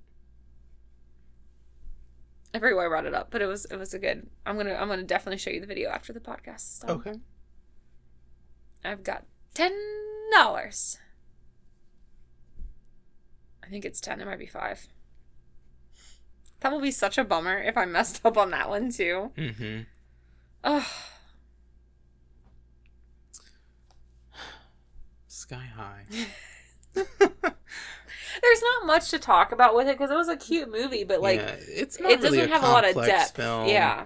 I 2.53 2.59
forget 2.59 2.77
why 2.77 2.87
I 2.87 2.89
brought 2.89 3.07
it 3.07 3.15
up, 3.15 3.31
but 3.31 3.41
it 3.41 3.47
was 3.47 3.65
it 3.67 3.77
was 3.77 3.95
a 3.95 3.99
good. 3.99 4.27
I'm 4.45 4.57
gonna 4.57 4.75
I'm 4.75 4.89
gonna 4.89 5.05
definitely 5.05 5.39
show 5.39 5.51
you 5.51 5.61
the 5.61 5.67
video 5.67 5.91
after 5.91 6.13
the 6.13 6.21
podcast 6.21 6.81
done. 6.81 6.91
Okay. 6.91 7.15
I've 8.85 9.05
got 9.05 9.25
ten 9.55 9.73
dollars. 10.33 10.99
I 13.65 13.69
think 13.69 13.85
it's 13.85 14.01
ten. 14.01 14.21
It 14.21 14.27
might 14.27 14.39
be 14.41 14.47
five. 14.47 14.89
That 16.61 16.73
will 16.73 16.81
be 16.81 16.91
such 16.91 17.17
a 17.17 17.23
bummer 17.23 17.59
if 17.59 17.77
I 17.77 17.85
messed 17.85 18.27
up 18.27 18.37
on 18.37 18.51
that 18.51 18.69
one 18.69 18.91
too. 18.91 19.31
Mm-hmm. 19.37 19.81
Ugh. 20.65 20.85
Sky 25.29 25.69
high. 25.77 26.03
There's 28.43 28.63
not 28.63 28.87
much 28.87 29.11
to 29.11 29.19
talk 29.19 29.53
about 29.53 29.75
with 29.75 29.89
it 29.89 29.99
because 29.99 30.11
it 30.11 30.15
was 30.17 30.29
a 30.29 30.37
cute 30.37 30.71
movie, 30.71 31.03
but 31.05 31.21
like 31.21 31.41
yeah, 31.41 31.57
it's 31.59 31.99
not 31.99 32.11
it 32.13 32.21
really 32.21 32.39
doesn't 32.39 32.53
a 32.53 32.55
have 32.55 32.63
a 32.63 32.69
lot 32.69 32.89
of 32.89 32.95
depth. 33.05 33.37
Film. 33.37 33.69
Yeah. 33.69 34.05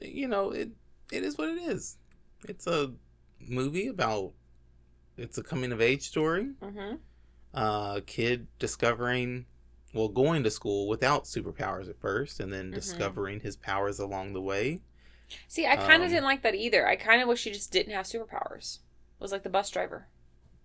you 0.00 0.28
know 0.28 0.50
it. 0.52 0.70
It 1.12 1.22
is 1.24 1.36
what 1.38 1.48
it 1.48 1.58
is. 1.62 1.96
It's 2.48 2.66
a 2.66 2.92
movie 3.40 3.88
about. 3.88 4.32
It's 5.16 5.38
a 5.38 5.42
coming 5.42 5.72
of 5.72 5.80
age 5.80 6.02
story. 6.08 6.50
Mm-hmm. 6.60 6.96
uh, 7.54 8.00
kid 8.06 8.48
discovering, 8.58 9.46
well, 9.94 10.08
going 10.08 10.42
to 10.44 10.50
school 10.50 10.88
without 10.88 11.24
superpowers 11.24 11.88
at 11.88 11.98
first, 11.98 12.38
and 12.38 12.52
then 12.52 12.70
Mhm. 12.70 12.74
discovering 12.74 13.40
his 13.40 13.56
powers 13.56 13.98
along 13.98 14.34
the 14.34 14.42
way. 14.42 14.82
See, 15.48 15.66
I 15.66 15.74
kind 15.76 16.02
of 16.02 16.08
Um, 16.08 16.08
didn't 16.10 16.24
like 16.24 16.42
that 16.42 16.54
either. 16.54 16.86
I 16.86 16.96
kind 16.96 17.22
of 17.22 17.28
wish 17.28 17.44
he 17.44 17.50
just 17.52 17.72
didn't 17.72 17.94
have 17.94 18.04
superpowers. 18.04 18.76
It 18.76 19.20
Was 19.22 19.32
like 19.32 19.42
the 19.42 19.48
bus 19.48 19.70
driver, 19.70 20.06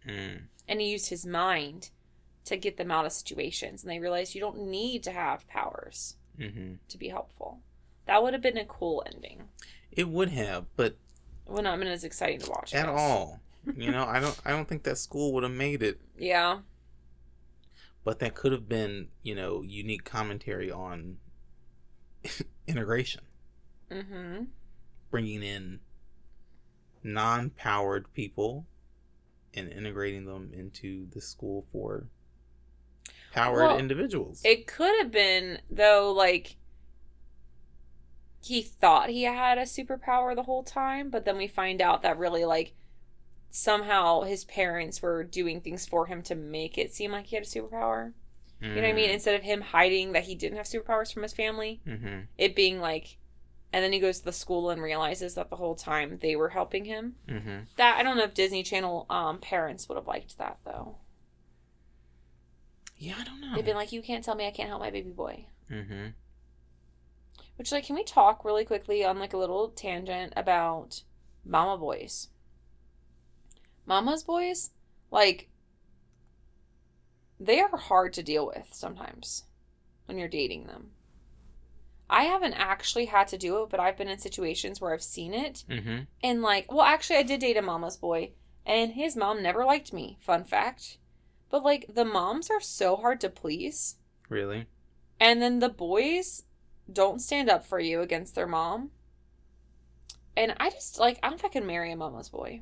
Mm. 0.08 0.44
and 0.68 0.82
he 0.82 0.88
used 0.92 1.10
his 1.10 1.26
mind 1.26 1.90
to 2.46 2.58
get 2.58 2.78
them 2.78 2.90
out 2.92 3.06
of 3.06 3.12
situations, 3.12 3.84
and 3.84 3.92
they 3.92 4.00
realized 4.00 4.34
you 4.34 4.42
don't 4.42 4.68
need 4.68 5.04
to 5.04 5.12
have 5.12 5.48
powers 5.48 6.16
hmm 6.38 6.74
to 6.88 6.98
be 6.98 7.10
helpful. 7.10 7.60
That 8.08 8.24
would 8.24 8.34
have 8.34 8.42
been 8.42 8.58
a 8.58 8.66
cool 8.66 9.04
ending. 9.06 9.44
It 9.92 10.10
would 10.10 10.30
have, 10.30 10.66
but 10.76 10.98
Well, 11.46 11.62
not 11.62 11.78
been 11.80 11.88
as 11.88 12.04
exciting 12.04 12.40
to 12.40 12.50
watch 12.50 12.74
at 12.74 12.90
all, 12.90 13.42
you 13.76 13.92
know, 13.92 14.06
I 14.06 14.20
don't. 14.20 14.40
I 14.46 14.50
don't 14.52 14.68
think 14.68 14.84
that 14.84 14.98
school 14.98 15.34
would 15.34 15.44
have 15.44 15.52
made 15.52 15.84
it. 15.84 16.02
Yeah. 16.18 16.60
But 18.04 18.18
that 18.20 18.34
could 18.34 18.52
have 18.52 18.68
been, 18.68 19.10
you 19.22 19.36
know, 19.36 19.62
unique 19.62 20.04
commentary 20.04 20.72
on 20.72 21.18
integration, 22.68 23.22
Mm-hmm. 23.92 24.46
bringing 25.12 25.44
in 25.44 25.82
non-powered 27.04 28.12
people 28.14 28.66
and 29.54 29.72
integrating 29.72 30.26
them 30.26 30.52
into 30.54 31.08
the 31.12 31.22
school 31.22 31.66
for 31.72 32.06
powered 33.34 33.64
Well, 33.68 33.78
individuals. 33.80 34.42
It 34.44 34.68
could 34.68 34.98
have 35.02 35.12
been 35.12 35.60
though, 35.70 36.12
like 36.12 36.56
he 38.44 38.62
thought 38.62 39.10
he 39.10 39.24
had 39.24 39.58
a 39.58 39.62
superpower 39.64 40.36
the 40.36 40.44
whole 40.44 40.64
time, 40.64 41.10
but 41.10 41.26
then 41.26 41.38
we 41.38 41.48
find 41.48 41.82
out 41.82 42.02
that 42.02 42.18
really 42.18 42.44
like 42.46 42.74
somehow 43.52 44.22
his 44.22 44.46
parents 44.46 45.02
were 45.02 45.24
doing 45.24 45.62
things 45.62 45.86
for 45.86 46.06
him 46.08 46.22
to 46.24 46.36
make 46.36 46.78
it 46.78 46.94
seem 46.94 47.12
like 47.12 47.28
he 47.28 47.36
had 47.36 47.46
a 47.46 47.48
superpower. 47.48 48.14
You 48.62 48.70
know 48.70 48.76
what 48.76 48.86
I 48.86 48.94
mean? 48.94 49.10
Instead 49.10 49.34
of 49.34 49.42
him 49.42 49.62
hiding 49.62 50.12
that 50.12 50.26
he 50.26 50.36
didn't 50.36 50.58
have 50.58 50.68
superpowers 50.68 51.12
from 51.12 51.24
his 51.24 51.34
family, 51.34 51.82
Mm-hmm. 51.88 52.20
it 52.38 52.56
being 52.56 52.80
like 52.80 53.18
and 53.74 53.84
then 53.84 53.94
he 53.94 54.00
goes 54.00 54.20
to 54.20 54.26
the 54.26 54.34
school 54.34 54.70
and 54.70 54.82
realizes 54.82 55.36
that 55.36 55.50
the 55.50 55.56
whole 55.56 55.76
time 55.76 56.20
they 56.22 56.36
were 56.36 56.50
helping 56.50 56.86
him. 56.86 57.16
Mm-hmm. 57.28 57.60
That 57.78 57.98
I 57.98 58.04
don't 58.04 58.18
know 58.18 58.24
if 58.24 58.34
Disney 58.34 58.64
Channel 58.64 59.06
um 59.10 59.40
parents 59.40 59.88
would 59.88 59.96
have 59.96 60.08
liked 60.08 60.38
that 60.38 60.58
though. 60.66 60.98
Yeah, 62.98 63.16
I 63.20 63.24
don't 63.24 63.42
know. 63.42 63.56
They've 63.56 63.66
been 63.66 63.76
like, 63.76 63.92
You 63.92 64.02
can't 64.02 64.24
tell 64.24 64.36
me 64.36 64.46
I 64.46 64.52
can't 64.52 64.70
help 64.70 64.82
my 64.82 64.92
baby 64.92 65.10
boy. 65.12 65.46
mm-hmm. 65.72 66.08
Which, 67.58 67.72
like, 67.72 67.86
can 67.86 67.96
we 67.96 68.04
talk 68.04 68.44
really 68.46 68.66
quickly 68.66 69.04
on 69.06 69.20
like 69.20 69.34
a 69.34 69.38
little 69.38 69.70
tangent 69.70 70.34
about 70.36 71.04
mama 71.46 71.78
boys? 71.78 72.30
Mama's 73.86 74.24
boys, 74.24 74.72
like, 75.12 75.50
they 77.40 77.60
are 77.60 77.76
hard 77.76 78.14
to 78.14 78.24
deal 78.24 78.46
with 78.48 78.70
sometimes 78.72 79.46
when 80.06 80.18
you're 80.18 80.28
dating 80.28 80.68
them. 80.68 80.92
I 82.12 82.24
haven't 82.24 82.54
actually 82.54 83.06
had 83.06 83.28
to 83.30 83.38
do 83.38 83.64
it, 83.64 83.70
but 83.70 83.80
I've 83.80 83.98
been 83.98 84.10
in 84.10 84.20
situations 84.20 84.80
where 84.80 84.94
I've 84.94 85.02
seen 85.02 85.34
it. 85.34 85.64
Mm-hmm. 85.70 86.00
And, 86.22 86.42
like, 86.42 86.72
well, 86.72 86.86
actually, 86.86 87.16
I 87.18 87.24
did 87.24 87.40
date 87.40 87.58
a 87.58 87.62
mama's 87.62 87.98
boy, 87.98 88.32
and 88.66 88.92
his 88.92 89.16
mom 89.16 89.42
never 89.42 89.64
liked 89.66 89.94
me. 89.94 90.18
Fun 90.22 90.44
fact. 90.44 90.98
But, 91.50 91.64
like, 91.64 91.86
the 91.94 92.06
moms 92.06 92.50
are 92.52 92.60
so 92.60 92.98
hard 92.98 93.22
to 93.22 93.30
please. 93.30 93.96
Really? 94.30 94.68
And 95.20 95.42
then 95.42 95.60
the 95.60 95.70
boys 95.70 96.44
don't 96.92 97.22
stand 97.22 97.50
up 97.50 97.66
for 97.66 97.80
you 97.80 98.02
against 98.02 98.36
their 98.36 98.48
mom. 98.48 98.92
And 100.36 100.56
I 100.60 100.70
just 100.70 101.00
like 101.00 101.20
I 101.22 101.28
don't 101.28 101.34
know 101.34 101.40
if 101.40 101.46
I 101.46 101.50
can 101.50 101.68
marry 101.68 101.92
a 101.92 101.96
mama's 101.96 102.30
boy. 102.30 102.62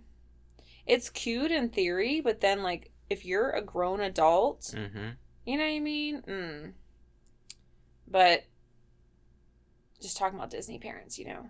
It's 0.86 1.10
cute 1.10 1.52
in 1.52 1.70
theory, 1.70 2.20
but 2.20 2.42
then 2.42 2.64
like 2.64 2.92
if 3.10 3.26
you're 3.26 3.52
a 3.52 3.62
grown 3.62 4.02
adult, 4.02 4.74
Mm-hmm. 4.76 5.10
you 5.46 5.58
know 5.58 5.64
what 5.64 5.70
I 5.70 5.80
mean? 5.80 6.22
Mm. 6.28 6.72
But 8.08 8.44
just 10.02 10.18
talking 10.18 10.38
about 10.38 10.50
Disney 10.50 10.80
parents, 10.80 11.18
you 11.20 11.26
know. 11.26 11.50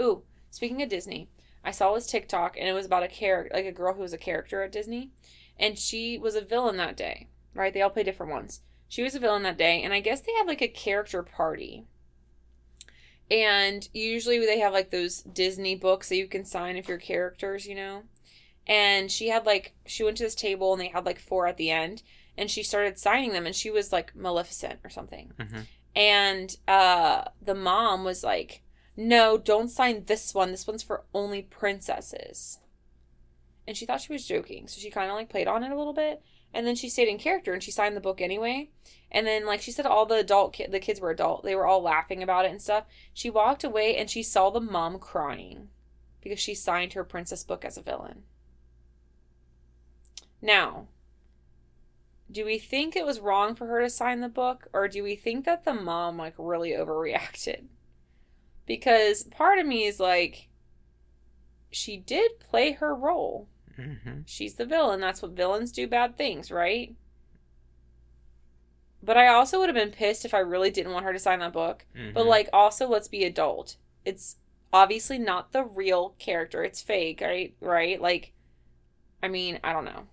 Ooh, 0.00 0.22
speaking 0.50 0.82
of 0.82 0.88
Disney, 0.88 1.28
I 1.64 1.70
saw 1.70 1.94
this 1.94 2.06
TikTok 2.06 2.56
and 2.56 2.68
it 2.68 2.72
was 2.72 2.86
about 2.86 3.02
a 3.02 3.08
character, 3.08 3.54
like 3.54 3.66
a 3.66 3.72
girl 3.72 3.94
who 3.94 4.02
was 4.02 4.12
a 4.12 4.18
character 4.18 4.62
at 4.62 4.72
Disney, 4.72 5.10
and 5.58 5.78
she 5.78 6.18
was 6.18 6.34
a 6.34 6.40
villain 6.40 6.76
that 6.76 6.96
day. 6.96 7.28
Right? 7.54 7.74
They 7.74 7.82
all 7.82 7.90
play 7.90 8.04
different 8.04 8.32
ones. 8.32 8.60
She 8.88 9.02
was 9.02 9.14
a 9.14 9.20
villain 9.20 9.42
that 9.42 9.58
day, 9.58 9.82
and 9.82 9.92
I 9.92 10.00
guess 10.00 10.20
they 10.20 10.32
had 10.32 10.46
like 10.46 10.62
a 10.62 10.68
character 10.68 11.22
party. 11.22 11.84
And 13.30 13.88
usually 13.92 14.38
they 14.38 14.60
have 14.60 14.72
like 14.72 14.90
those 14.90 15.22
Disney 15.22 15.74
books 15.74 16.08
that 16.08 16.16
you 16.16 16.28
can 16.28 16.44
sign 16.44 16.76
if 16.76 16.88
you're 16.88 16.98
characters, 16.98 17.66
you 17.66 17.74
know. 17.74 18.04
And 18.66 19.10
she 19.10 19.28
had 19.28 19.44
like 19.44 19.74
she 19.86 20.04
went 20.04 20.16
to 20.18 20.22
this 20.22 20.34
table 20.34 20.72
and 20.72 20.80
they 20.80 20.88
had 20.88 21.04
like 21.04 21.18
four 21.18 21.46
at 21.46 21.56
the 21.56 21.70
end, 21.70 22.02
and 22.36 22.50
she 22.50 22.62
started 22.62 22.98
signing 22.98 23.32
them, 23.32 23.44
and 23.44 23.54
she 23.54 23.70
was 23.70 23.92
like 23.92 24.14
Maleficent 24.14 24.80
or 24.84 24.90
something. 24.90 25.32
Mm-hmm. 25.38 25.60
And 25.94 26.56
uh, 26.66 27.24
the 27.40 27.54
mom 27.54 28.04
was 28.04 28.22
like, 28.22 28.62
"No, 28.96 29.38
don't 29.38 29.68
sign 29.68 30.04
this 30.04 30.34
one. 30.34 30.50
This 30.50 30.66
one's 30.66 30.82
for 30.82 31.04
only 31.12 31.42
princesses." 31.42 32.58
And 33.66 33.76
she 33.76 33.84
thought 33.84 34.00
she 34.00 34.12
was 34.12 34.26
joking, 34.26 34.66
so 34.66 34.80
she 34.80 34.90
kind 34.90 35.10
of 35.10 35.16
like 35.16 35.28
played 35.28 35.46
on 35.46 35.62
it 35.62 35.70
a 35.70 35.76
little 35.76 35.92
bit. 35.92 36.22
And 36.54 36.66
then 36.66 36.74
she 36.74 36.88
stayed 36.88 37.08
in 37.08 37.18
character 37.18 37.52
and 37.52 37.62
she 37.62 37.70
signed 37.70 37.94
the 37.94 38.00
book 38.00 38.20
anyway. 38.20 38.70
And 39.10 39.26
then 39.26 39.44
like 39.44 39.60
she 39.60 39.70
said, 39.70 39.84
all 39.84 40.06
the 40.06 40.16
adult 40.16 40.54
ki- 40.54 40.68
the 40.70 40.80
kids 40.80 41.00
were 41.00 41.10
adult. 41.10 41.44
They 41.44 41.54
were 41.54 41.66
all 41.66 41.82
laughing 41.82 42.22
about 42.22 42.46
it 42.46 42.50
and 42.50 42.62
stuff. 42.62 42.84
She 43.12 43.28
walked 43.28 43.64
away 43.64 43.96
and 43.96 44.08
she 44.08 44.22
saw 44.22 44.48
the 44.48 44.60
mom 44.60 44.98
crying 44.98 45.68
because 46.22 46.40
she 46.40 46.54
signed 46.54 46.94
her 46.94 47.04
princess 47.04 47.44
book 47.44 47.64
as 47.64 47.76
a 47.76 47.82
villain. 47.82 48.22
Now, 50.40 50.88
do 52.30 52.44
we 52.44 52.58
think 52.58 52.94
it 52.94 53.06
was 53.06 53.20
wrong 53.20 53.54
for 53.54 53.66
her 53.66 53.80
to 53.80 53.88
sign 53.90 54.20
the 54.20 54.28
book 54.28 54.68
or 54.72 54.86
do 54.88 55.02
we 55.02 55.16
think 55.16 55.44
that 55.46 55.64
the 55.64 55.72
mom 55.74 56.16
like 56.18 56.34
really 56.36 56.70
overreacted? 56.70 57.64
Because 58.66 59.24
part 59.24 59.58
of 59.58 59.66
me 59.66 59.84
is 59.84 59.98
like 59.98 60.48
she 61.70 61.96
did 61.96 62.38
play 62.40 62.72
her 62.72 62.94
role. 62.94 63.48
Mm-hmm. 63.78 64.20
she's 64.26 64.54
the 64.54 64.66
villain. 64.66 65.00
That's 65.00 65.22
what 65.22 65.30
villains 65.32 65.70
do 65.72 65.86
bad 65.86 66.16
things 66.18 66.50
right? 66.50 66.94
But 69.02 69.16
i 69.16 69.28
also 69.28 69.58
would 69.60 69.68
have 69.68 69.76
been 69.76 69.90
pissed 69.92 70.24
if 70.24 70.34
i 70.34 70.38
really 70.38 70.70
didn't 70.70 70.92
want 70.92 71.04
her 71.04 71.12
to 71.12 71.18
sign 71.18 71.38
that 71.38 71.52
book. 71.52 71.86
But 71.94 72.00
Mm-hmm. 72.20 72.28
like 72.28 72.48
also 72.52 72.88
let's 72.88 73.08
be 73.08 73.24
adult. 73.24 73.76
It's 74.04 74.36
obviously 74.72 75.18
not 75.18 75.52
the 75.52 75.64
real 75.64 76.14
character. 76.18 76.62
It's 76.64 76.82
fake 76.82 77.20
right? 77.22 77.54
Right? 77.60 78.00
Like 78.02 78.32
i 79.22 79.28
mean 79.28 79.60
i 79.64 79.72
don't 79.72 79.84
know. 79.86 80.08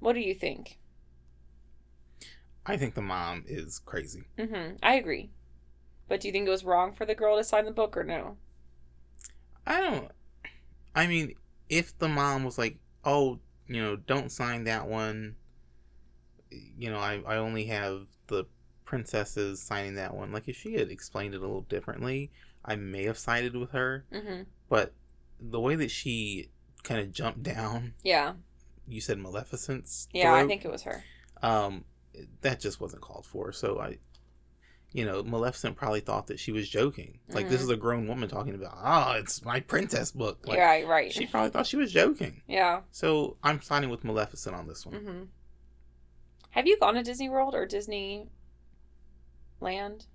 What 0.00 0.14
do 0.14 0.20
you 0.20 0.34
think 0.34 0.78
I 2.68 2.76
think 2.76 2.94
the 2.94 3.02
mom 3.02 3.44
is 3.46 3.78
crazy. 3.80 4.24
Mm-hmm. 4.38 4.76
I 4.82 4.94
agree. 4.94 5.30
But 6.08 6.20
do 6.20 6.28
you 6.28 6.32
think 6.32 6.46
it 6.46 6.50
was 6.50 6.64
wrong 6.64 6.92
for 6.92 7.04
the 7.04 7.14
girl 7.14 7.36
to 7.36 7.44
sign 7.44 7.64
the 7.64 7.70
book 7.72 7.96
or 7.96 8.04
no? 8.04 8.36
I 9.66 9.80
don't. 9.80 10.10
I 10.94 11.06
mean, 11.06 11.34
if 11.68 11.96
the 11.98 12.08
mom 12.08 12.44
was 12.44 12.56
like, 12.58 12.78
"Oh, 13.04 13.40
you 13.66 13.80
know, 13.82 13.96
don't 13.96 14.30
sign 14.32 14.64
that 14.64 14.86
one," 14.88 15.36
you 16.50 16.90
know, 16.90 16.98
I 16.98 17.20
I 17.26 17.36
only 17.36 17.64
have 17.66 18.06
the 18.28 18.44
princesses 18.84 19.60
signing 19.62 19.96
that 19.96 20.14
one. 20.14 20.32
Like, 20.32 20.48
if 20.48 20.56
she 20.56 20.74
had 20.74 20.90
explained 20.90 21.34
it 21.34 21.38
a 21.38 21.40
little 21.40 21.62
differently, 21.62 22.30
I 22.64 22.76
may 22.76 23.04
have 23.04 23.18
sided 23.18 23.54
with 23.56 23.72
her. 23.72 24.06
Mm-hmm. 24.12 24.42
But 24.68 24.94
the 25.40 25.60
way 25.60 25.74
that 25.76 25.90
she 25.90 26.48
kind 26.84 27.00
of 27.00 27.12
jumped 27.12 27.42
down, 27.42 27.94
Yeah. 28.02 28.34
you 28.86 29.00
said 29.02 29.18
Maleficent's. 29.18 30.08
Yeah, 30.12 30.32
I 30.34 30.46
think 30.46 30.64
it 30.64 30.70
was 30.70 30.82
her. 30.84 31.04
um, 31.42 31.84
that 32.42 32.60
just 32.60 32.80
wasn't 32.80 33.02
called 33.02 33.26
for. 33.26 33.52
So 33.52 33.78
I. 33.80 33.98
You 34.90 35.04
know, 35.04 35.22
Maleficent 35.22 35.76
probably 35.76 36.00
thought 36.00 36.28
that 36.28 36.40
she 36.40 36.50
was 36.50 36.66
joking. 36.66 37.18
Like 37.28 37.50
this 37.50 37.60
Mhm. 37.60 37.64
is 37.64 37.68
a 37.68 37.76
grown 37.76 38.08
woman 38.08 38.26
talking 38.26 38.54
about, 38.54 38.72
oh, 38.82 39.18
it's 39.18 39.44
my 39.44 39.60
princess 39.60 40.12
book. 40.12 40.48
Like, 40.48 40.58
right, 40.58 40.86
right. 40.86 41.12
she 41.12 41.26
probably 41.26 41.50
thought 41.50 41.66
she 41.66 41.76
was 41.76 41.92
joking. 41.92 42.40
yeah. 42.48 42.80
So 42.90 43.36
I'm 43.42 43.60
signing 43.60 43.90
with 43.90 44.02
Maleficent 44.02 44.56
on 44.56 44.66
this 44.66 44.86
one. 44.86 44.94
Mm-hmm. 44.94 45.22
Have 46.52 46.66
you 46.66 46.78
gone 46.78 46.94
to 46.94 47.02
Disney 47.02 47.28
World 47.28 47.54
or 47.54 47.66
Disney 47.66 48.30
Land? 49.60 50.06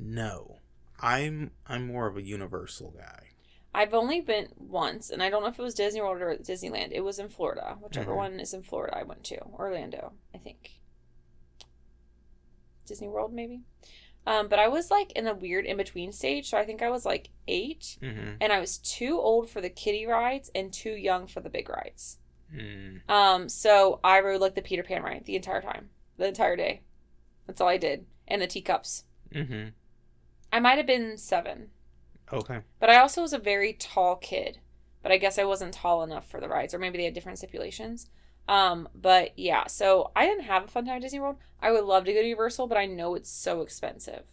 No, 0.00 0.56
I'm 1.00 1.52
I'm 1.66 1.86
more 1.86 2.08
of 2.08 2.16
a 2.16 2.22
Universal 2.22 2.94
guy. 2.98 3.28
I've 3.72 3.94
only 3.94 4.20
been 4.20 4.48
once, 4.56 5.10
and 5.10 5.22
I 5.22 5.30
don't 5.30 5.42
know 5.42 5.48
if 5.48 5.58
it 5.60 5.62
was 5.62 5.74
Disney 5.74 6.00
World 6.00 6.20
or 6.20 6.36
Disneyland. 6.36 6.88
It 6.90 7.00
was 7.02 7.20
in 7.20 7.28
Florida, 7.28 7.78
whichever 7.80 8.12
Mhm. 8.12 8.16
one 8.16 8.40
is 8.40 8.52
in 8.52 8.64
Florida. 8.64 8.98
I 8.98 9.04
went 9.04 9.22
to 9.26 9.40
Orlando, 9.44 10.12
I 10.34 10.38
think. 10.38 10.72
Disney 12.86 13.08
World, 13.08 13.32
maybe. 13.32 13.62
Um, 14.26 14.48
but 14.48 14.58
I 14.58 14.68
was 14.68 14.90
like 14.90 15.10
in 15.12 15.26
a 15.26 15.34
weird 15.34 15.64
in 15.66 15.76
between 15.76 16.12
stage, 16.12 16.48
so 16.50 16.56
I 16.58 16.64
think 16.64 16.80
I 16.82 16.90
was 16.90 17.04
like 17.04 17.30
eight, 17.48 17.98
Mm-hmm. 18.00 18.34
and 18.40 18.52
I 18.52 18.60
was 18.60 18.78
too 18.78 19.18
old 19.18 19.50
for 19.50 19.60
the 19.60 19.68
kiddie 19.70 20.06
rides 20.06 20.50
and 20.54 20.72
too 20.72 20.92
young 20.92 21.26
for 21.26 21.40
the 21.40 21.50
big 21.50 21.68
rides. 21.68 22.18
Mm. 22.54 23.08
Um, 23.10 23.48
so 23.48 23.98
I 24.04 24.20
rode 24.20 24.40
like 24.40 24.54
the 24.54 24.62
Peter 24.62 24.82
Pan 24.82 25.02
ride 25.02 25.24
the 25.24 25.36
entire 25.36 25.60
time, 25.62 25.90
the 26.18 26.28
entire 26.28 26.54
day. 26.54 26.82
That's 27.46 27.60
all 27.60 27.68
I 27.68 27.78
did, 27.78 28.06
and 28.28 28.40
the 28.40 28.46
teacups. 28.46 29.04
Mm-hmm. 29.34 29.70
I 30.52 30.60
might 30.60 30.76
have 30.76 30.86
been 30.86 31.16
seven. 31.18 31.70
Okay. 32.32 32.60
But 32.78 32.90
I 32.90 32.98
also 32.98 33.22
was 33.22 33.32
a 33.32 33.38
very 33.38 33.72
tall 33.72 34.16
kid. 34.16 34.58
But 35.02 35.10
I 35.10 35.16
guess 35.16 35.36
I 35.36 35.42
wasn't 35.44 35.74
tall 35.74 36.04
enough 36.04 36.30
for 36.30 36.38
the 36.40 36.48
rides, 36.48 36.72
or 36.74 36.78
maybe 36.78 36.96
they 36.96 37.04
had 37.06 37.14
different 37.14 37.38
stipulations. 37.38 38.08
Um, 38.48 38.88
but 38.94 39.38
yeah, 39.38 39.66
so 39.66 40.10
I 40.16 40.26
didn't 40.26 40.44
have 40.44 40.64
a 40.64 40.68
fun 40.68 40.84
time 40.84 40.96
at 40.96 41.02
Disney 41.02 41.20
World. 41.20 41.36
I 41.60 41.70
would 41.70 41.84
love 41.84 42.04
to 42.04 42.12
go 42.12 42.20
to 42.20 42.26
Universal, 42.26 42.66
but 42.66 42.76
I 42.78 42.86
know 42.86 43.14
it's 43.14 43.30
so 43.30 43.60
expensive. 43.62 44.24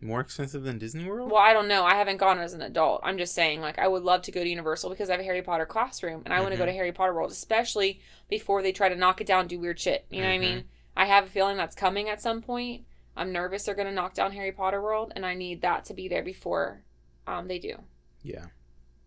More 0.00 0.20
expensive 0.20 0.64
than 0.64 0.78
Disney 0.78 1.08
World? 1.08 1.30
Well, 1.30 1.40
I 1.40 1.52
don't 1.52 1.68
know. 1.68 1.84
I 1.84 1.94
haven't 1.94 2.18
gone 2.18 2.38
as 2.38 2.52
an 2.52 2.60
adult. 2.62 3.00
I'm 3.04 3.16
just 3.16 3.34
saying, 3.34 3.60
like, 3.60 3.78
I 3.78 3.88
would 3.88 4.02
love 4.02 4.22
to 4.22 4.32
go 4.32 4.42
to 4.42 4.48
Universal 4.48 4.90
because 4.90 5.08
I 5.08 5.12
have 5.12 5.20
a 5.20 5.24
Harry 5.24 5.40
Potter 5.42 5.64
classroom 5.66 6.22
and 6.24 6.34
I 6.34 6.40
want 6.40 6.52
to 6.52 6.58
go 6.58 6.64
Mhm. 6.64 6.68
to 6.68 6.72
Harry 6.72 6.92
Potter 6.92 7.14
World, 7.14 7.30
especially 7.30 8.00
before 8.28 8.60
they 8.62 8.72
try 8.72 8.88
to 8.88 8.96
knock 8.96 9.20
it 9.20 9.26
down 9.26 9.40
and 9.40 9.48
do 9.48 9.58
weird 9.58 9.80
shit. 9.80 10.04
You 10.10 10.20
know 10.20 10.28
what 10.28 10.34
I 10.34 10.38
mean? 10.38 10.64
I 10.96 11.06
have 11.06 11.24
a 11.24 11.28
feeling 11.30 11.56
that's 11.56 11.74
coming 11.74 12.08
at 12.08 12.20
some 12.20 12.42
point. 12.42 12.84
I'm 13.16 13.32
nervous 13.32 13.64
they're 13.64 13.74
going 13.74 13.86
to 13.88 13.94
knock 13.94 14.14
down 14.14 14.32
Harry 14.32 14.52
Potter 14.52 14.82
World, 14.82 15.12
and 15.14 15.24
I 15.24 15.34
need 15.34 15.62
that 15.62 15.84
to 15.86 15.94
be 15.94 16.08
there 16.08 16.22
before 16.22 16.82
um, 17.26 17.48
they 17.48 17.58
do. 17.58 17.76
Yeah. 18.22 18.46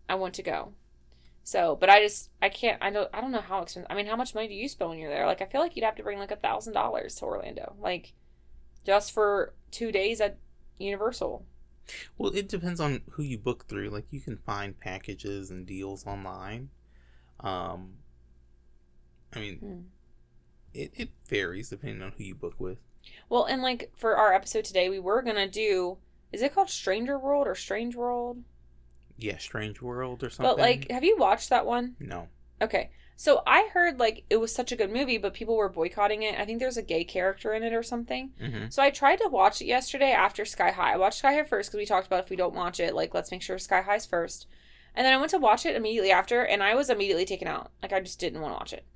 I 0.08 0.14
want 0.16 0.34
to 0.34 0.42
go. 0.42 0.72
So, 1.48 1.76
but 1.80 1.88
I 1.88 2.02
just 2.02 2.28
I 2.42 2.50
can't. 2.50 2.76
I 2.82 2.90
don't. 2.90 3.08
I 3.14 3.22
don't 3.22 3.32
know 3.32 3.40
how 3.40 3.62
expensive. 3.62 3.86
I 3.90 3.94
mean, 3.94 4.04
how 4.04 4.16
much 4.16 4.34
money 4.34 4.48
do 4.48 4.54
you 4.54 4.68
spend 4.68 4.90
when 4.90 4.98
you're 4.98 5.08
there? 5.08 5.24
Like, 5.24 5.40
I 5.40 5.46
feel 5.46 5.62
like 5.62 5.76
you'd 5.76 5.84
have 5.86 5.94
to 5.96 6.02
bring 6.02 6.18
like 6.18 6.30
a 6.30 6.36
thousand 6.36 6.74
dollars 6.74 7.14
to 7.14 7.24
Orlando, 7.24 7.74
like 7.80 8.12
just 8.84 9.12
for 9.12 9.54
two 9.70 9.90
days 9.90 10.20
at 10.20 10.36
Universal. 10.76 11.46
Well, 12.18 12.32
it 12.36 12.50
depends 12.50 12.80
on 12.80 13.00
who 13.12 13.22
you 13.22 13.38
book 13.38 13.64
through. 13.66 13.88
Like 13.88 14.04
you 14.10 14.20
can 14.20 14.36
find 14.36 14.78
packages 14.78 15.50
and 15.50 15.64
deals 15.64 16.06
online. 16.06 16.68
Um 17.40 17.94
I 19.34 19.40
mean, 19.40 19.58
Hmm. 19.58 19.80
it, 20.74 20.90
it 20.94 21.08
varies 21.28 21.70
depending 21.70 22.02
on 22.02 22.12
who 22.18 22.24
you 22.24 22.34
book 22.34 22.56
with. 22.58 22.76
Well, 23.30 23.44
and 23.46 23.62
like 23.62 23.90
for 23.96 24.18
our 24.18 24.34
episode 24.34 24.66
today, 24.66 24.90
we 24.90 24.98
were 24.98 25.22
gonna 25.22 25.48
do. 25.48 25.96
Is 26.30 26.42
it 26.42 26.54
called 26.54 26.68
Stranger 26.68 27.18
World 27.18 27.46
or 27.46 27.54
Strange 27.54 27.96
World? 27.96 28.44
Yeah, 29.18 29.38
Strange 29.38 29.82
World 29.82 30.22
or 30.22 30.30
something. 30.30 30.56
But 30.56 30.58
like, 30.58 30.90
have 30.90 31.04
you 31.04 31.16
watched 31.18 31.50
that 31.50 31.66
one? 31.66 31.96
no. 32.00 32.28
Okay. 32.60 32.90
So 33.18 33.42
I 33.48 33.68
heard 33.72 33.98
like 33.98 34.24
it 34.30 34.36
was 34.36 34.54
such 34.54 34.70
a 34.70 34.76
good 34.76 34.92
movie, 34.92 35.18
but 35.18 35.34
people 35.34 35.56
were 35.56 35.68
boycotting 35.68 36.22
it. 36.22 36.38
I 36.38 36.44
think 36.44 36.60
there's 36.60 36.76
a 36.76 36.82
gay 36.82 37.02
character 37.02 37.52
in 37.52 37.64
it 37.64 37.72
or 37.72 37.82
something. 37.82 38.30
Mm-hmm. 38.40 38.68
So 38.70 38.80
I 38.80 38.90
tried 38.90 39.16
to 39.16 39.28
watch 39.28 39.60
it 39.60 39.66
yesterday 39.66 40.12
after 40.12 40.44
Sky 40.44 40.70
High. 40.70 40.94
I 40.94 40.98
watched 40.98 41.18
Sky 41.18 41.34
High 41.34 41.42
first 41.42 41.68
because 41.68 41.78
we 41.78 41.86
talked 41.86 42.06
about 42.06 42.22
if 42.22 42.30
we 42.30 42.36
don't 42.36 42.54
watch 42.54 42.78
it, 42.78 42.94
like 42.94 43.14
let's 43.14 43.32
make 43.32 43.42
sure 43.42 43.58
Sky 43.58 43.82
High's 43.82 44.06
first. 44.06 44.46
And 44.94 45.04
then 45.04 45.12
I 45.12 45.16
went 45.16 45.30
to 45.30 45.38
watch 45.38 45.66
it 45.66 45.74
immediately 45.74 46.12
after, 46.12 46.42
and 46.42 46.62
I 46.62 46.76
was 46.76 46.90
immediately 46.90 47.24
taken 47.24 47.48
out. 47.48 47.72
Like 47.82 47.92
I 47.92 47.98
just 48.00 48.20
didn't 48.20 48.40
want 48.40 48.52
to 48.52 48.58
watch 48.58 48.72
it. 48.72 48.86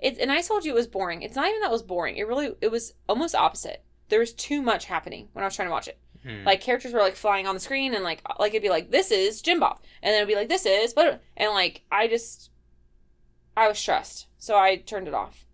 It's 0.00 0.18
and 0.18 0.32
I 0.32 0.40
told 0.40 0.64
you 0.64 0.72
it 0.72 0.74
was 0.74 0.88
boring. 0.88 1.22
It's 1.22 1.36
not 1.36 1.48
even 1.48 1.60
that 1.60 1.68
it 1.68 1.72
was 1.72 1.84
boring. 1.84 2.16
It 2.16 2.26
really 2.26 2.54
it 2.60 2.72
was 2.72 2.94
almost 3.08 3.36
opposite. 3.36 3.84
There 4.08 4.20
was 4.20 4.32
too 4.32 4.60
much 4.60 4.86
happening 4.86 5.28
when 5.34 5.44
I 5.44 5.46
was 5.46 5.54
trying 5.54 5.68
to 5.68 5.72
watch 5.72 5.86
it. 5.86 6.00
Mm. 6.24 6.44
Like 6.44 6.60
characters 6.60 6.92
were 6.92 7.00
like 7.00 7.16
flying 7.16 7.46
on 7.46 7.54
the 7.54 7.60
screen, 7.60 7.94
and 7.94 8.04
like 8.04 8.22
like 8.38 8.52
it'd 8.52 8.62
be 8.62 8.68
like 8.68 8.90
this 8.90 9.10
is 9.10 9.42
Jim 9.42 9.60
Bob, 9.60 9.80
and 10.02 10.12
then 10.12 10.22
it'd 10.22 10.28
be 10.28 10.34
like 10.34 10.48
this 10.48 10.66
is 10.66 10.92
but 10.92 11.22
and 11.36 11.52
like 11.52 11.82
I 11.90 12.08
just 12.08 12.50
I 13.56 13.68
was 13.68 13.78
stressed, 13.78 14.26
so 14.38 14.56
I 14.56 14.76
turned 14.76 15.08
it 15.08 15.14
off. 15.14 15.46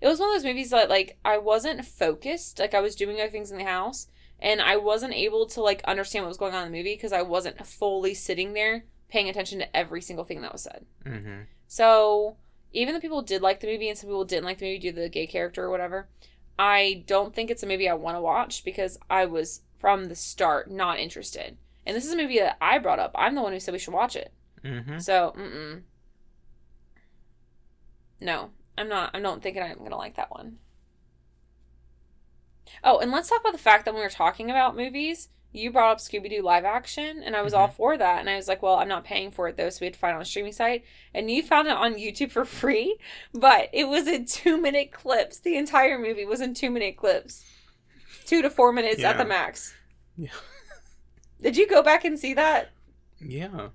It 0.00 0.08
was 0.08 0.18
one 0.18 0.30
of 0.30 0.34
those 0.34 0.44
movies 0.44 0.70
that 0.70 0.90
like 0.90 1.18
I 1.24 1.38
wasn't 1.38 1.84
focused, 1.84 2.58
like 2.58 2.74
I 2.74 2.80
was 2.80 2.96
doing 2.96 3.20
other 3.20 3.30
things 3.30 3.50
in 3.50 3.58
the 3.58 3.64
house, 3.64 4.08
and 4.40 4.60
I 4.60 4.76
wasn't 4.76 5.14
able 5.14 5.46
to 5.46 5.60
like 5.62 5.82
understand 5.84 6.24
what 6.24 6.30
was 6.30 6.38
going 6.38 6.54
on 6.54 6.66
in 6.66 6.72
the 6.72 6.78
movie 6.78 6.94
because 6.94 7.12
I 7.12 7.22
wasn't 7.22 7.64
fully 7.66 8.14
sitting 8.14 8.52
there 8.52 8.84
paying 9.08 9.28
attention 9.28 9.58
to 9.60 9.76
every 9.76 10.00
single 10.00 10.24
thing 10.24 10.40
that 10.40 10.52
was 10.52 10.62
said. 10.62 10.86
mm-hmm. 11.06 11.42
So 11.68 12.36
even 12.72 12.94
the 12.94 13.00
people 13.00 13.22
did 13.22 13.42
like 13.42 13.60
the 13.60 13.66
movie 13.66 13.88
and 13.88 13.96
some 13.96 14.08
people 14.08 14.24
didn't 14.24 14.44
like 14.44 14.58
the 14.58 14.66
movie 14.66 14.78
due 14.78 14.92
to 14.92 15.00
the 15.00 15.08
gay 15.08 15.26
character 15.26 15.64
or 15.64 15.70
whatever, 15.70 16.08
I 16.58 17.04
don't 17.06 17.34
think 17.34 17.50
it's 17.50 17.62
a 17.62 17.66
movie 17.66 17.88
I 17.88 17.94
want 17.94 18.16
to 18.16 18.20
watch 18.20 18.64
because 18.64 18.98
I 19.08 19.26
was 19.26 19.62
from 19.82 20.04
the 20.04 20.14
start 20.14 20.70
not 20.70 21.00
interested. 21.00 21.58
And 21.84 21.96
this 21.96 22.06
is 22.06 22.12
a 22.12 22.16
movie 22.16 22.38
that 22.38 22.56
I 22.60 22.78
brought 22.78 23.00
up. 23.00 23.10
I'm 23.16 23.34
the 23.34 23.42
one 23.42 23.52
who 23.52 23.58
said 23.58 23.72
we 23.72 23.80
should 23.80 23.92
watch 23.92 24.14
it. 24.14 24.32
Mm-hmm. 24.64 25.00
So, 25.00 25.34
mm-mm. 25.36 25.82
No, 28.20 28.50
I'm 28.78 28.88
not. 28.88 29.10
I 29.12 29.18
don't 29.18 29.42
think 29.42 29.58
I'm 29.58 29.78
gonna 29.78 29.96
like 29.96 30.14
that 30.14 30.30
one. 30.30 30.58
Oh, 32.84 33.00
and 33.00 33.10
let's 33.10 33.28
talk 33.28 33.40
about 33.40 33.52
the 33.52 33.58
fact 33.58 33.84
that 33.84 33.92
when 33.92 34.00
we 34.00 34.06
were 34.06 34.10
talking 34.10 34.48
about 34.48 34.76
movies, 34.76 35.28
you 35.50 35.72
brought 35.72 35.90
up 35.90 35.98
Scooby 35.98 36.30
Doo 36.30 36.42
live 36.42 36.64
action, 36.64 37.24
and 37.24 37.34
I 37.34 37.42
was 37.42 37.52
all 37.52 37.66
for 37.66 37.98
that. 37.98 38.20
And 38.20 38.30
I 38.30 38.36
was 38.36 38.46
like, 38.46 38.62
well, 38.62 38.76
I'm 38.76 38.88
not 38.88 39.04
paying 39.04 39.32
for 39.32 39.48
it 39.48 39.56
though, 39.56 39.68
so 39.68 39.78
we 39.80 39.86
had 39.86 39.94
to 39.94 39.98
find 39.98 40.12
it 40.12 40.16
on 40.16 40.22
a 40.22 40.24
streaming 40.24 40.52
site. 40.52 40.84
And 41.12 41.28
you 41.28 41.42
found 41.42 41.66
it 41.66 41.76
on 41.76 41.94
YouTube 41.94 42.30
for 42.30 42.44
free, 42.44 42.98
but 43.34 43.68
it 43.72 43.88
was 43.88 44.06
in 44.06 44.24
two 44.24 44.56
minute 44.56 44.92
clips. 44.92 45.40
The 45.40 45.56
entire 45.56 45.98
movie 45.98 46.24
was 46.24 46.40
in 46.40 46.54
two 46.54 46.70
minute 46.70 46.96
clips, 46.96 47.44
two 48.22 48.42
to 48.42 48.50
four 48.50 48.72
minutes 48.72 49.02
at 49.04 49.18
the 49.18 49.24
max. 49.24 49.74
Yeah. 50.16 50.30
Did 51.42 51.56
you 51.56 51.66
go 51.68 51.82
back 51.82 52.04
and 52.04 52.18
see 52.18 52.34
that? 52.34 52.70
Yeah. 53.20 53.68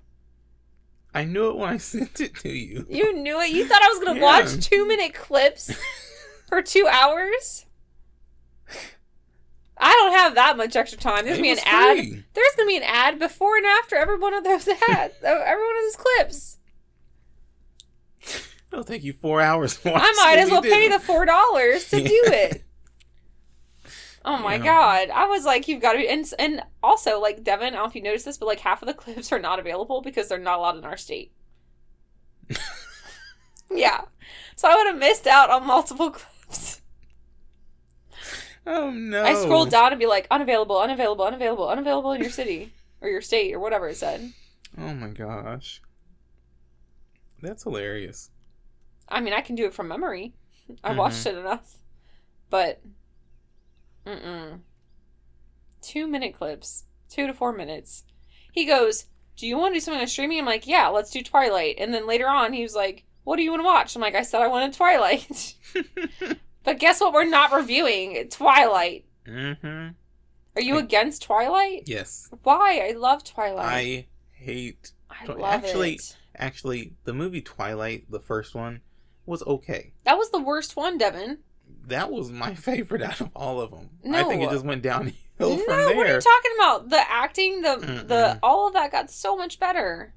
I 1.14 1.24
knew 1.24 1.48
it 1.50 1.56
when 1.56 1.68
I 1.70 1.76
sent 1.78 2.20
it 2.20 2.34
to 2.36 2.48
you. 2.50 2.86
You 2.88 3.12
knew 3.14 3.40
it. 3.40 3.50
You 3.50 3.66
thought 3.66 3.82
I 3.82 3.88
was 3.88 3.98
gonna 4.04 4.18
Yeah. 4.20 4.24
watch 4.24 4.64
two 4.66 4.86
minute 4.86 5.14
clips 5.14 5.70
for 6.48 6.62
two 6.62 6.86
hours. 6.90 7.64
I 9.80 9.92
don't 9.92 10.12
have 10.18 10.34
that 10.34 10.56
much 10.56 10.74
extra 10.76 10.98
time. 10.98 11.24
There's 11.24 11.36
gonna 11.38 11.42
be 11.48 11.52
an 11.52 11.58
ad. 11.64 11.96
free. 11.98 12.24
There's 12.34 12.54
gonna 12.56 12.66
be 12.68 12.76
an 12.76 12.82
ad 12.84 13.18
before 13.18 13.56
and 13.56 13.66
after 13.66 13.96
every 13.96 14.18
one 14.18 14.34
of 14.34 14.42
those 14.44 14.66
ads, 14.68 15.14
uh, 15.22 15.42
every 15.46 15.64
one 15.64 15.76
of 15.76 15.82
those 15.84 15.96
clips. 15.96 16.58
It'll 18.72 18.84
take 18.84 19.02
you 19.04 19.12
four 19.14 19.40
hours. 19.40 19.78
I 19.84 19.90
might 20.24 20.38
as 20.38 20.50
well 20.50 20.62
pay 20.62 20.88
the 20.88 20.98
four 20.98 21.24
dollars 21.24 21.88
to 21.90 22.00
Yeah. 22.00 22.08
do 22.08 22.22
it. 22.26 22.64
Oh 24.24 24.38
my 24.38 24.56
Yeah. 24.56 24.64
god! 24.64 25.10
I 25.10 25.26
was 25.26 25.44
like, 25.44 25.68
you've 25.68 25.80
got 25.82 25.92
to 25.92 25.98
be, 25.98 26.08
and 26.08 26.26
and 26.38 26.62
also 26.82 27.20
like 27.20 27.42
Devin. 27.44 27.68
I 27.68 27.70
don't 27.70 27.84
know 27.84 27.88
if 27.88 27.94
you 27.94 28.02
noticed 28.02 28.24
this, 28.24 28.36
but 28.38 28.46
like 28.46 28.60
half 28.60 28.82
of 28.82 28.88
the 28.88 28.94
clips 29.02 29.32
are 29.32 29.38
not 29.38 29.58
available 29.58 30.00
because 30.02 30.28
they're 30.28 30.38
not 30.38 30.58
allowed 30.58 30.76
in 30.78 30.84
our 30.84 30.96
state. 30.96 31.32
yeah, 33.70 34.02
so 34.56 34.68
I 34.68 34.74
would 34.76 34.86
have 34.86 34.98
missed 34.98 35.26
out 35.26 35.50
on 35.50 35.66
multiple 35.66 36.10
clips. 36.12 36.82
Oh 38.66 38.90
no! 38.90 39.22
I 39.24 39.34
scrolled 39.34 39.70
down 39.70 39.92
and 39.92 39.98
be 39.98 40.06
like, 40.06 40.26
unavailable, 40.30 40.78
unavailable, 40.78 41.24
unavailable, 41.24 41.68
unavailable 41.68 42.12
in 42.12 42.20
your 42.20 42.30
city 42.30 42.72
or 43.00 43.08
your 43.08 43.22
state 43.22 43.54
or 43.54 43.60
whatever 43.60 43.88
it 43.88 43.96
said. 43.96 44.32
Oh 44.76 44.94
my 44.94 45.08
gosh, 45.08 45.80
that's 47.40 47.62
hilarious. 47.62 48.30
I 49.08 49.20
mean, 49.20 49.32
I 49.32 49.40
can 49.40 49.54
do 49.54 49.64
it 49.66 49.74
from 49.74 49.88
memory. 49.88 50.34
I 50.84 50.92
Mhm. 50.92 50.96
watched 50.96 51.24
it 51.26 51.34
enough, 51.36 51.78
but 52.50 52.82
mm 54.08 54.60
two 55.80 56.06
minute 56.06 56.36
clips, 56.36 56.84
two 57.08 57.26
to 57.26 57.32
four 57.32 57.52
minutes. 57.52 58.04
He 58.52 58.64
goes, 58.66 59.06
"Do 59.36 59.46
you 59.46 59.56
want 59.56 59.72
to 59.74 59.76
do 59.76 59.80
something 59.80 60.00
on 60.00 60.06
streaming?" 60.08 60.38
I'm 60.40 60.44
like, 60.46 60.66
"Yeah, 60.66 60.88
let's 60.88 61.10
do 61.10 61.22
Twilight." 61.22 61.76
And 61.78 61.92
then 61.94 62.06
later 62.06 62.26
on, 62.28 62.52
he 62.52 62.62
was 62.62 62.74
like, 62.74 63.04
"What 63.24 63.36
do 63.36 63.42
you 63.42 63.50
want 63.50 63.60
to 63.60 63.66
watch?" 63.66 63.94
I'm 63.94 64.02
like, 64.02 64.14
"I 64.14 64.22
said 64.22 64.42
I 64.42 64.48
wanted 64.48 64.72
Twilight." 64.72 65.54
but 66.64 66.78
guess 66.78 67.00
what? 67.00 67.12
We're 67.12 67.24
not 67.24 67.52
reviewing 67.52 68.28
Twilight. 68.30 69.04
mm-hmm. 69.26 69.88
Are 70.56 70.62
you 70.62 70.76
I- 70.76 70.80
against 70.80 71.22
Twilight? 71.22 71.84
Yes, 71.86 72.28
Why? 72.42 72.88
I 72.88 72.92
love 72.96 73.22
Twilight. 73.24 73.66
I 73.66 74.06
hate. 74.32 74.92
I 75.10 75.24
Twi- 75.26 75.34
love 75.36 75.64
actually- 75.64 75.94
it. 75.94 76.16
Actually, 76.40 76.92
the 77.04 77.12
movie 77.14 77.40
Twilight, 77.40 78.04
the 78.10 78.20
first 78.20 78.54
one, 78.54 78.80
was 79.26 79.42
okay. 79.44 79.92
That 80.04 80.16
was 80.18 80.30
the 80.30 80.40
worst 80.40 80.76
one, 80.76 80.96
Devin. 80.96 81.38
That 81.88 82.10
was 82.10 82.30
my 82.30 82.54
favorite 82.68 83.02
out 83.02 83.20
of 83.20 83.30
all 83.34 83.60
of 83.60 83.70
them. 83.70 83.90
I 84.12 84.24
think 84.24 84.42
it 84.42 84.50
just 84.50 84.64
went 84.64 84.82
downhill 84.82 85.14
no, 85.38 85.56
from 85.58 85.76
there. 85.76 85.96
what 85.96 86.06
are 86.06 86.14
you 86.14 86.20
talking 86.20 86.52
about? 86.58 86.88
The 86.90 87.10
acting, 87.10 87.62
the 87.62 87.76
the 87.76 88.14
Mm-mm. 88.14 88.38
all 88.42 88.68
of 88.68 88.74
that 88.74 88.92
got 88.92 89.10
so 89.10 89.36
much 89.36 89.58
better. 89.58 90.14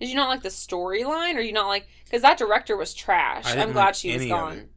Did 0.00 0.08
you 0.08 0.16
not 0.16 0.28
like 0.28 0.42
the 0.42 0.48
storyline, 0.48 1.36
or 1.36 1.40
you 1.40 1.52
not 1.52 1.68
like 1.68 1.86
because 2.04 2.22
that 2.22 2.38
director 2.38 2.76
was 2.76 2.94
trash? 2.94 3.44
I'm 3.54 3.72
glad 3.72 3.86
like 3.86 3.94
she 3.94 4.12
was 4.14 4.26
gone. 4.26 4.68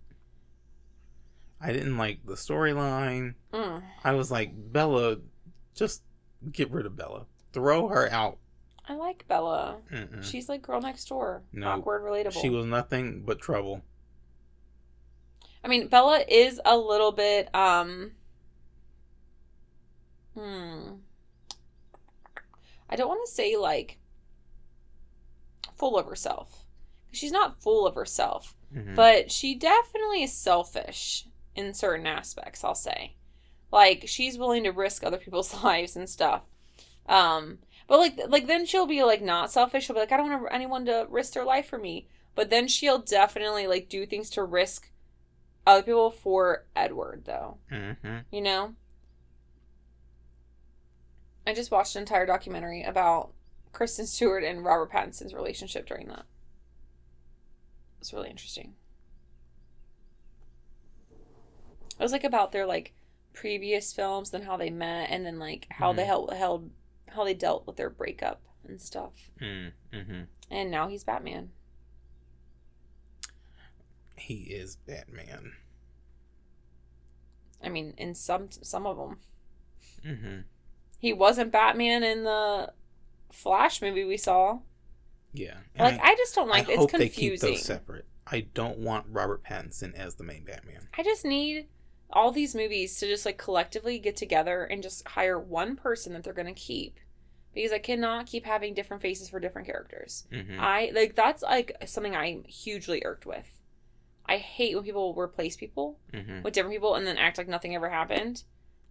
I 1.59 1.71
didn't 1.73 1.97
like 1.97 2.19
the 2.25 2.35
storyline. 2.35 3.33
Mm. 3.51 3.81
I 4.03 4.13
was 4.13 4.29
like, 4.29 4.51
Bella, 4.53 5.17
just 5.73 6.03
get 6.51 6.69
rid 6.71 6.85
of 6.85 6.95
Bella. 6.95 7.25
Throw 7.51 7.87
her 7.87 8.11
out. 8.11 8.37
I 8.87 8.93
like 8.95 9.27
Bella. 9.27 9.77
Mm-mm. 9.91 10.23
She's 10.23 10.47
like 10.47 10.61
girl 10.61 10.79
next 10.81 11.05
door. 11.09 11.41
No, 11.51 11.69
Awkward, 11.69 12.03
relatable. 12.03 12.41
She 12.41 12.49
was 12.49 12.65
nothing 12.65 13.23
but 13.25 13.39
trouble. 13.39 13.81
I 15.63 15.67
mean, 15.67 15.87
Bella 15.87 16.23
is 16.27 16.61
a 16.65 16.77
little 16.77 17.11
bit 17.11 17.53
um. 17.55 18.11
Hmm. 20.33 20.95
I 22.89 22.95
don't 22.95 23.07
want 23.09 23.25
to 23.27 23.31
say 23.33 23.57
like 23.57 23.97
full 25.75 25.97
of 25.97 26.05
herself. 26.07 26.63
She's 27.11 27.31
not 27.31 27.61
full 27.61 27.87
of 27.87 27.95
herself, 27.95 28.55
Mhm. 28.73 28.95
but 28.95 29.31
she 29.31 29.55
definitely 29.55 30.23
is 30.23 30.33
selfish 30.33 31.25
in 31.55 31.73
certain 31.73 32.05
aspects, 32.07 32.63
I'll 32.63 32.75
say. 32.75 33.15
Like 33.71 34.03
she's 34.07 34.37
willing 34.37 34.63
to 34.63 34.71
risk 34.71 35.03
other 35.03 35.17
people's 35.17 35.53
lives 35.63 35.95
and 35.95 36.09
stuff. 36.09 36.43
Um 37.07 37.59
but 37.87 37.99
like 37.99 38.19
like 38.27 38.47
then 38.47 38.65
she'll 38.65 38.85
be 38.87 39.03
like 39.03 39.21
not 39.21 39.51
selfish. 39.51 39.85
She'll 39.85 39.95
be 39.95 39.99
like 40.01 40.11
I 40.11 40.17
don't 40.17 40.29
want 40.29 40.53
anyone 40.53 40.85
to 40.85 41.07
risk 41.09 41.33
their 41.33 41.45
life 41.45 41.67
for 41.67 41.77
me. 41.77 42.07
But 42.35 42.49
then 42.49 42.67
she'll 42.67 42.99
definitely 42.99 43.65
like 43.67 43.89
do 43.89 44.05
things 44.05 44.29
to 44.31 44.43
risk 44.43 44.91
other 45.67 45.83
people 45.83 46.09
for 46.09 46.65
Edward 46.75 47.25
though. 47.25 47.57
Mhm. 47.69 48.23
You 48.31 48.41
know? 48.41 48.73
I 51.45 51.53
just 51.53 51.71
watched 51.71 51.95
an 51.95 52.01
entire 52.01 52.25
documentary 52.25 52.83
about 52.83 53.33
Kristen 53.73 54.07
Stewart 54.07 54.43
and 54.43 54.63
Robert 54.65 54.91
Pattinson's 54.91 55.33
relationship 55.33 55.85
during 55.85 56.07
that. 56.07 56.25
It's 57.99 58.13
really 58.13 58.29
interesting. 58.29 58.75
It 61.99 62.03
was 62.03 62.11
like 62.11 62.23
about 62.23 62.51
their 62.51 62.65
like 62.65 62.93
previous 63.33 63.93
films 63.93 64.33
and 64.33 64.43
how 64.45 64.57
they 64.57 64.69
met 64.69 65.09
and 65.09 65.25
then 65.25 65.37
like 65.39 65.67
how 65.69 65.93
they 65.93 66.03
Mhm. 66.03 66.07
held, 66.07 66.33
held 66.33 66.71
how 67.09 67.23
they 67.23 67.33
dealt 67.33 67.65
with 67.67 67.75
their 67.75 67.89
breakup 67.89 68.41
and 68.63 68.81
stuff. 68.81 69.31
Mm, 69.39 69.73
mhm. 69.91 70.27
And 70.49 70.71
now 70.71 70.87
he's 70.87 71.03
Batman. 71.03 71.51
He 74.17 74.35
is 74.49 74.75
Batman. 74.75 75.53
I 77.63 77.69
mean, 77.69 77.93
in 77.97 78.13
some 78.15 78.49
some 78.51 78.85
of 78.85 78.97
them. 78.97 79.19
Mhm. 80.05 80.43
He 80.99 81.13
wasn't 81.13 81.51
Batman 81.51 82.03
in 82.03 82.23
the 82.23 82.73
Flash 83.31 83.81
movie 83.81 84.03
we 84.03 84.17
saw. 84.17 84.59
Yeah. 85.33 85.57
Like 85.77 85.99
I, 86.01 86.15
just 86.15 86.33
don't 86.33 86.49
like 86.49 86.67
I 86.69 86.73
it's 86.73 86.77
hope 86.81 86.89
confusing. 86.91 87.49
they 87.49 87.55
keep 87.55 87.57
those 87.57 87.65
separate. 87.65 88.05
I 88.25 88.41
don't 88.53 88.79
want 88.79 89.05
Robert 89.09 89.43
Pattinson 89.43 89.93
as 89.95 90.15
the 90.15 90.23
main 90.23 90.43
Batman. 90.43 90.87
I 90.97 91.03
just 91.03 91.23
need 91.25 91.67
all 92.09 92.31
these 92.31 92.55
movies 92.55 92.97
to 92.99 93.07
just 93.07 93.25
like 93.25 93.37
collectively 93.37 93.99
get 93.99 94.15
together 94.15 94.63
and 94.63 94.81
just 94.81 95.07
hire 95.09 95.39
one 95.39 95.75
person 95.75 96.13
that 96.13 96.23
they're 96.23 96.33
going 96.33 96.47
to 96.47 96.53
keep 96.59 96.99
because 97.53 97.71
I 97.71 97.79
cannot 97.79 98.27
keep 98.27 98.45
having 98.45 98.73
different 98.73 99.01
faces 99.01 99.29
for 99.29 99.39
different 99.39 99.67
characters. 99.67 100.25
Mhm. 100.31 100.57
I 100.59 100.91
like 100.95 101.15
that's 101.15 101.43
like 101.43 101.75
something 101.85 102.15
I'm 102.15 102.43
hugely 102.45 103.01
irked 103.05 103.25
with. 103.25 103.56
I 104.37 104.39
hate 104.39 104.75
when 104.75 104.83
people 104.83 105.15
replace 105.15 105.55
people 105.57 105.99
Mhm. 106.13 106.43
with 106.43 106.53
different 106.53 106.75
people 106.75 106.93
and 106.93 107.07
then 107.07 107.17
act 107.17 107.39
like 107.39 107.47
nothing 107.47 107.73
ever 107.73 107.89
happened. 107.89 108.43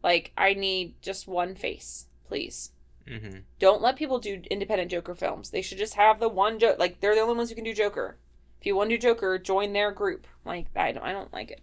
Like 0.03 0.33
I 0.37 0.55
need 0.55 1.01
just 1.01 1.29
one 1.29 1.55
face, 1.55 2.09
please. 2.27 2.73
Mhm. 3.07 3.45
Don't 3.61 3.81
let 3.81 3.95
people 3.95 4.19
do 4.19 4.43
independent 4.51 4.91
Joker 4.91 5.15
films. 5.15 5.51
They 5.51 5.63
should 5.63 5.79
just 5.79 5.95
have 5.95 6.19
the 6.19 6.29
one 6.29 6.59
joke. 6.59 6.81
Like 6.81 6.99
they're 7.01 7.15
the 7.15 7.21
only 7.21 7.37
ones 7.37 7.49
who 7.51 7.55
can 7.55 7.63
do 7.65 7.73
Joker. 7.73 8.19
If 8.61 8.67
you 8.67 8.75
want 8.75 8.91
to 8.91 8.97
do 8.97 9.01
Joker, 9.01 9.39
join 9.39 9.73
their 9.73 9.93
group. 9.93 10.27
Like 10.45 10.67
I 10.75 10.91
don't, 10.91 11.05
I 11.05 11.13
don't 11.13 11.33
like 11.33 11.53
it. 11.53 11.61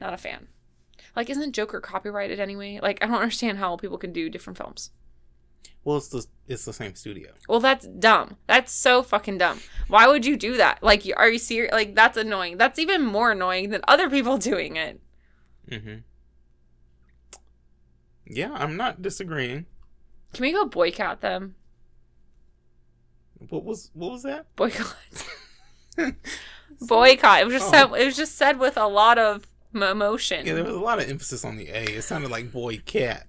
Not 0.00 0.14
a 0.14 0.16
fan. 0.16 0.46
Like 1.16 1.28
isn't 1.28 1.52
Joker 1.52 1.80
copyrighted 1.80 2.38
anyway? 2.38 2.78
Like 2.80 3.02
I 3.02 3.06
don't 3.06 3.16
understand 3.20 3.58
how 3.58 3.76
people 3.76 3.98
can 3.98 4.12
do 4.12 4.30
different 4.30 4.56
films. 4.58 4.92
Well, 5.84 5.96
it's 5.96 6.08
the 6.08 6.26
it's 6.46 6.64
the 6.64 6.72
same 6.72 6.94
studio. 6.94 7.30
Well, 7.48 7.60
that's 7.60 7.86
dumb. 7.86 8.36
That's 8.46 8.70
so 8.72 9.02
fucking 9.02 9.38
dumb. 9.38 9.60
Why 9.88 10.06
would 10.08 10.26
you 10.26 10.36
do 10.36 10.56
that? 10.58 10.82
Like, 10.82 11.04
you- 11.04 11.14
are 11.16 11.28
you 11.30 11.38
serious? 11.38 11.72
Like 11.72 11.94
that's 11.94 12.16
annoying. 12.18 12.58
That's 12.58 12.78
even 12.78 13.02
more 13.02 13.32
annoying 13.32 13.70
than 13.70 13.80
other 13.88 14.10
people 14.10 14.36
doing 14.52 14.76
it. 14.76 15.00
Mhm. 15.70 16.02
Yeah, 18.26 18.52
I'm 18.52 18.76
not 18.76 19.02
disagreeing. 19.02 19.66
Can 20.34 20.42
we 20.42 20.52
go 20.52 20.64
boycott 20.66 21.20
them? 21.20 21.54
What 23.48 23.64
was 23.64 23.90
what 23.94 24.12
was 24.12 24.22
that? 24.24 24.54
Boycott. 24.56 24.94
boycott. 26.80 27.40
It 27.40 27.44
was 27.46 27.54
just 27.54 27.68
Oh. 27.68 27.70
said. 27.70 28.00
It 28.00 28.04
was 28.04 28.16
just 28.16 28.36
said 28.36 28.58
with 28.58 28.76
a 28.76 28.86
lot 28.86 29.18
of 29.18 29.46
emotion. 29.74 30.46
Yeah, 30.46 30.54
there 30.54 30.64
was 30.64 30.74
a 30.74 30.78
lot 30.80 31.00
of 31.02 31.08
emphasis 31.08 31.44
on 31.44 31.56
the 31.56 31.68
A. 31.68 31.84
It 31.96 32.02
sounded 32.02 32.30
like 32.30 32.52
boy 32.52 32.78
cat. 32.78 33.26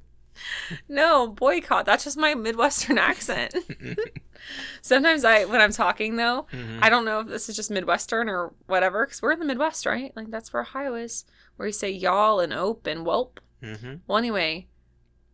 No, 0.88 1.28
boycott. 1.28 1.86
That's 1.86 2.04
just 2.04 2.18
my 2.18 2.34
Midwestern 2.36 2.98
accent. 3.10 3.54
Sometimes 4.82 5.24
I, 5.24 5.46
when 5.46 5.62
I'm 5.62 5.72
talking 5.72 6.16
though, 6.16 6.48
Mhm. 6.52 6.80
I 6.82 6.90
don't 6.90 7.06
know 7.06 7.20
if 7.20 7.28
this 7.28 7.50
is 7.50 7.56
just 7.56 7.72
Midwestern 7.72 8.30
or 8.30 8.54
whatever, 8.68 9.06
because 9.06 9.22
we're 9.22 9.32
in 9.34 9.40
the 9.40 9.46
Midwest, 9.46 9.86
right? 9.86 10.12
Like 10.16 10.32
that's 10.32 10.52
where 10.54 10.62
Ohio 10.64 10.96
is, 10.96 11.26
where 11.56 11.68
you 11.68 11.74
say 11.74 11.90
y'all 11.92 12.40
and 12.40 12.54
ope 12.54 12.88
and 12.88 13.06
whelp. 13.06 13.40
Mhm. 13.62 14.00
Well, 14.08 14.18
anyway, 14.18 14.68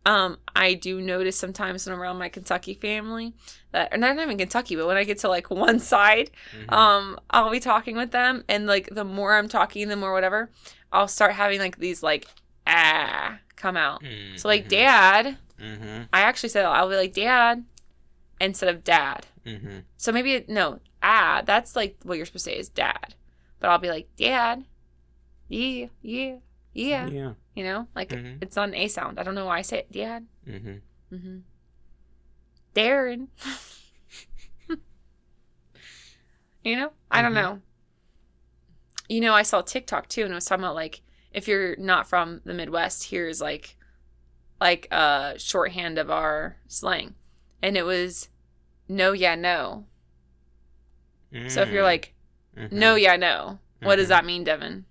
um, 0.04 0.38
I 0.54 0.74
do 0.74 1.00
notice 1.00 1.36
sometimes 1.38 1.86
when 1.86 1.94
I'm 1.94 2.00
around 2.00 2.18
my 2.18 2.28
Kentucky 2.28 2.74
family 2.74 3.34
that, 3.72 3.92
or 3.92 3.96
not 3.98 4.18
even 4.18 4.38
Kentucky, 4.38 4.76
but 4.76 4.86
when 4.86 4.96
I 4.96 5.04
get 5.04 5.18
to 5.20 5.28
like 5.28 5.50
one 5.50 5.78
side, 5.78 6.30
Mhm. 6.56 6.72
um, 6.72 7.18
I'll 7.30 7.50
be 7.50 7.60
talking 7.60 7.96
with 7.96 8.10
them, 8.10 8.44
and 8.48 8.66
like 8.66 8.88
the 8.92 9.04
more 9.04 9.34
I'm 9.36 9.48
talking, 9.48 9.88
the 9.88 9.96
more 9.96 10.12
whatever, 10.12 10.50
I'll 10.92 11.08
start 11.08 11.32
having 11.32 11.60
like 11.60 11.78
these 11.78 12.02
like 12.02 12.26
ah 12.68 13.38
come 13.56 13.76
out. 13.76 14.02
Mhm. 14.02 14.38
So 14.38 14.46
like 14.48 14.68
dad, 14.68 15.36
Mhm. 15.58 16.08
I 16.12 16.20
actually 16.20 16.50
said 16.50 16.64
I'll 16.64 16.88
be 16.88 16.96
like 16.96 17.14
dad 17.14 17.64
instead 18.40 18.68
of 18.74 18.84
dad. 18.84 19.26
Mhm. 19.44 19.84
So 19.96 20.12
maybe 20.12 20.44
no 20.48 20.78
ah 21.02 21.42
that's 21.44 21.74
like 21.74 21.96
what 22.04 22.16
you're 22.16 22.26
supposed 22.26 22.44
to 22.44 22.50
say 22.52 22.58
is 22.58 22.68
dad, 22.68 23.14
but 23.58 23.68
I'll 23.70 23.78
be 23.78 23.88
like 23.90 24.08
dad, 24.16 24.64
yeah 25.48 25.86
yeah 26.02 26.36
yeah, 26.74 27.06
Yeah. 27.08 27.32
you 27.56 27.64
know 27.64 27.88
like 27.96 28.10
Mhm. 28.10 28.38
it's 28.42 28.56
on 28.56 28.74
a 28.74 28.86
sound. 28.88 29.18
I 29.18 29.22
don't 29.24 29.34
know 29.34 29.46
why 29.46 29.58
I 29.58 29.62
say 29.62 29.78
it 29.80 29.90
dad. 29.92 30.26
Mhm. 30.46 30.82
Mm-hmm. 31.12 31.38
Darren. 32.74 33.28
you 36.64 36.76
know, 36.76 36.92
I 37.10 37.22
don't 37.22 37.32
Mhm. 37.32 37.34
know. 37.34 37.62
You 39.08 39.20
know, 39.22 39.32
I 39.34 39.42
saw 39.42 39.62
TikTok 39.62 40.08
too, 40.08 40.22
and 40.24 40.32
it 40.32 40.34
was 40.34 40.44
talking 40.44 40.64
about 40.64 40.74
like 40.74 41.00
if 41.32 41.46
you're 41.48 41.76
not 41.76 42.08
from 42.08 42.40
the 42.44 42.54
Midwest, 42.54 43.04
here's 43.10 43.40
like 43.40 43.76
like 44.60 44.88
a 44.90 45.34
shorthand 45.38 45.98
of 45.98 46.10
our 46.10 46.56
slang, 46.66 47.14
and 47.62 47.76
it 47.76 47.84
was 47.84 48.28
no, 48.88 49.12
yeah, 49.12 49.34
no. 49.36 49.86
So 51.48 51.62
if 51.62 51.70
you're 51.70 51.82
Mm. 51.82 51.84
like 51.84 52.14
Mhm. 52.56 52.72
no, 52.72 52.94
yeah, 52.94 53.16
no, 53.16 53.58
what 53.82 53.96
does 53.96 54.06
Mhm. 54.06 54.10
that 54.10 54.24
mean, 54.24 54.44
Devin? 54.44 54.84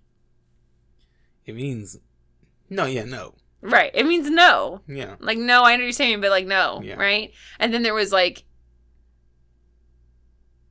it 1.45 1.55
means 1.55 1.97
no. 2.69 2.85
Yeah, 2.85 3.05
no. 3.05 3.35
Right, 3.61 3.91
it 3.93 4.05
means 4.05 4.29
no. 4.29 4.81
Yeah. 4.87 5.15
Like 5.19 5.37
no, 5.37 5.63
I 5.63 5.73
understand, 5.73 6.11
you're 6.11 6.21
but 6.21 6.29
like 6.29 6.45
no, 6.45 6.81
Yeah. 6.83 6.95
right? 6.95 7.33
And 7.59 7.73
then 7.73 7.81
there 7.83 7.93
was 7.93 8.11
like, 8.11 8.43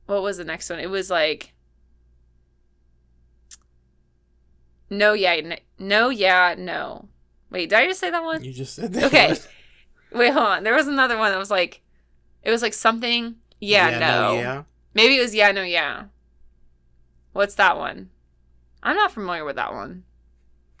what 0.05 0.21
was 0.21 0.37
the 0.37 0.45
next 0.45 0.69
one? 0.69 0.79
It 0.79 0.89
was 0.89 1.09
like, 1.09 1.53
no, 4.89 5.13
yeah, 5.13 5.55
no, 5.79 6.09
yeah, 6.09 6.55
no. 6.57 7.07
Wait, 7.49 7.69
did 7.69 7.77
I 7.79 7.85
just 7.87 7.99
say 7.99 8.09
that 8.11 8.23
one? 8.23 8.43
You 8.43 8.53
just 8.53 8.75
said 8.75 8.93
that. 8.93 9.05
Okay. 9.05 9.35
Wait, 10.13 10.31
hold 10.31 10.45
on. 10.47 10.63
There 10.63 10.73
was 10.75 10.87
another 10.87 11.17
one 11.17 11.31
that 11.31 11.37
was 11.37 11.51
like, 11.51 11.81
it 12.43 12.51
was 12.51 12.61
like 12.61 12.73
something. 12.73 13.35
Yeah, 13.59 13.99
no. 13.99 14.33
Yeah. 14.33 14.63
Maybe 14.93 15.17
it 15.17 15.21
was 15.21 15.33
yeah, 15.35 15.51
no, 15.51 15.63
yeah. 15.63 16.05
What's 17.33 17.55
that 17.55 17.77
one? 17.77 18.09
I'm 18.83 18.95
not 18.95 19.11
familiar 19.11 19.43
with 19.45 19.55
that 19.57 19.73
one. 19.73 20.03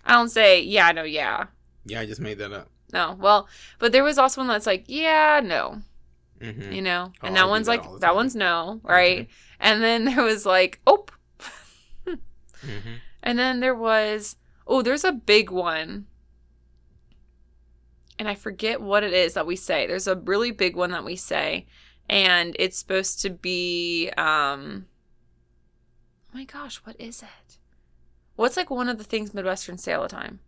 I 0.05 0.13
don't 0.13 0.29
say 0.29 0.61
yeah, 0.61 0.91
no, 0.91 1.03
yeah. 1.03 1.45
Yeah, 1.85 1.99
I 2.01 2.05
just 2.05 2.21
made 2.21 2.37
that 2.39 2.51
up. 2.53 2.69
No. 2.93 3.17
Well, 3.19 3.47
but 3.79 3.91
there 3.91 4.03
was 4.03 4.17
also 4.17 4.41
one 4.41 4.47
that's 4.47 4.65
like 4.67 4.85
yeah, 4.87 5.41
no. 5.43 5.81
Mhm. 6.41 6.71
you 6.71 6.83
know 6.83 7.11
Oh, 7.23 7.27
and 7.27 7.35
I 7.35 7.41
that 7.41 7.49
one's 7.49 7.65
that 7.65 7.83
like 7.83 7.99
that 8.01 8.13
one's 8.13 8.35
no 8.35 8.79
right 8.83 9.27
and 9.59 9.81
then 9.81 10.05
there 10.05 10.21
was 10.23 10.45
like 10.45 10.79
oh 10.85 11.03
Mhm. 12.07 12.99
And 13.23 13.37
then 13.37 13.59
there 13.59 13.75
was 13.75 14.35
oh 14.65 14.81
there's 14.81 15.03
a 15.03 15.11
big 15.11 15.49
one 15.51 16.05
and 18.19 18.27
i 18.27 18.35
forget 18.35 18.81
what 18.81 19.03
it 19.03 19.13
is 19.13 19.33
that 19.33 19.45
we 19.47 19.55
say 19.55 19.85
there's 19.87 20.07
a 20.07 20.15
really 20.15 20.51
big 20.51 20.75
one 20.75 20.91
that 20.91 21.05
we 21.05 21.15
say 21.15 21.65
and 22.09 22.55
it's 22.59 22.77
supposed 22.77 23.21
to 23.21 23.29
be 23.29 24.09
um 24.17 24.85
oh 26.33 26.37
my 26.37 26.43
gosh 26.45 26.77
what 26.77 26.99
is 26.99 27.21
it 27.21 27.57
what's 28.35 28.57
like 28.57 28.69
one 28.69 28.89
of 28.89 28.97
the 28.97 29.03
things 29.03 29.33
midwestern 29.33 29.77
say 29.77 29.93
all 29.93 30.03
the 30.03 30.09
time 30.09 30.39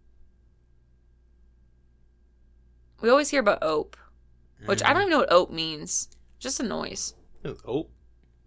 we 3.01 3.09
always 3.09 3.30
hear 3.30 3.39
about 3.39 3.59
ope 3.63 3.95
which 4.65 4.84
i 4.84 4.88
Mhm. 4.88 4.93
don't 4.93 5.01
even 5.03 5.11
know 5.11 5.20
what 5.20 5.32
ope 5.32 5.51
means 5.51 6.09
just 6.39 6.59
a 6.59 6.63
noise 6.63 7.13
oh, 7.65 7.88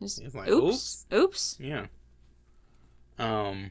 Just, 0.00 0.34
like, 0.34 0.48
oops. 0.48 1.06
Oops. 1.12 1.56
yeah. 1.60 1.86
Um. 3.18 3.70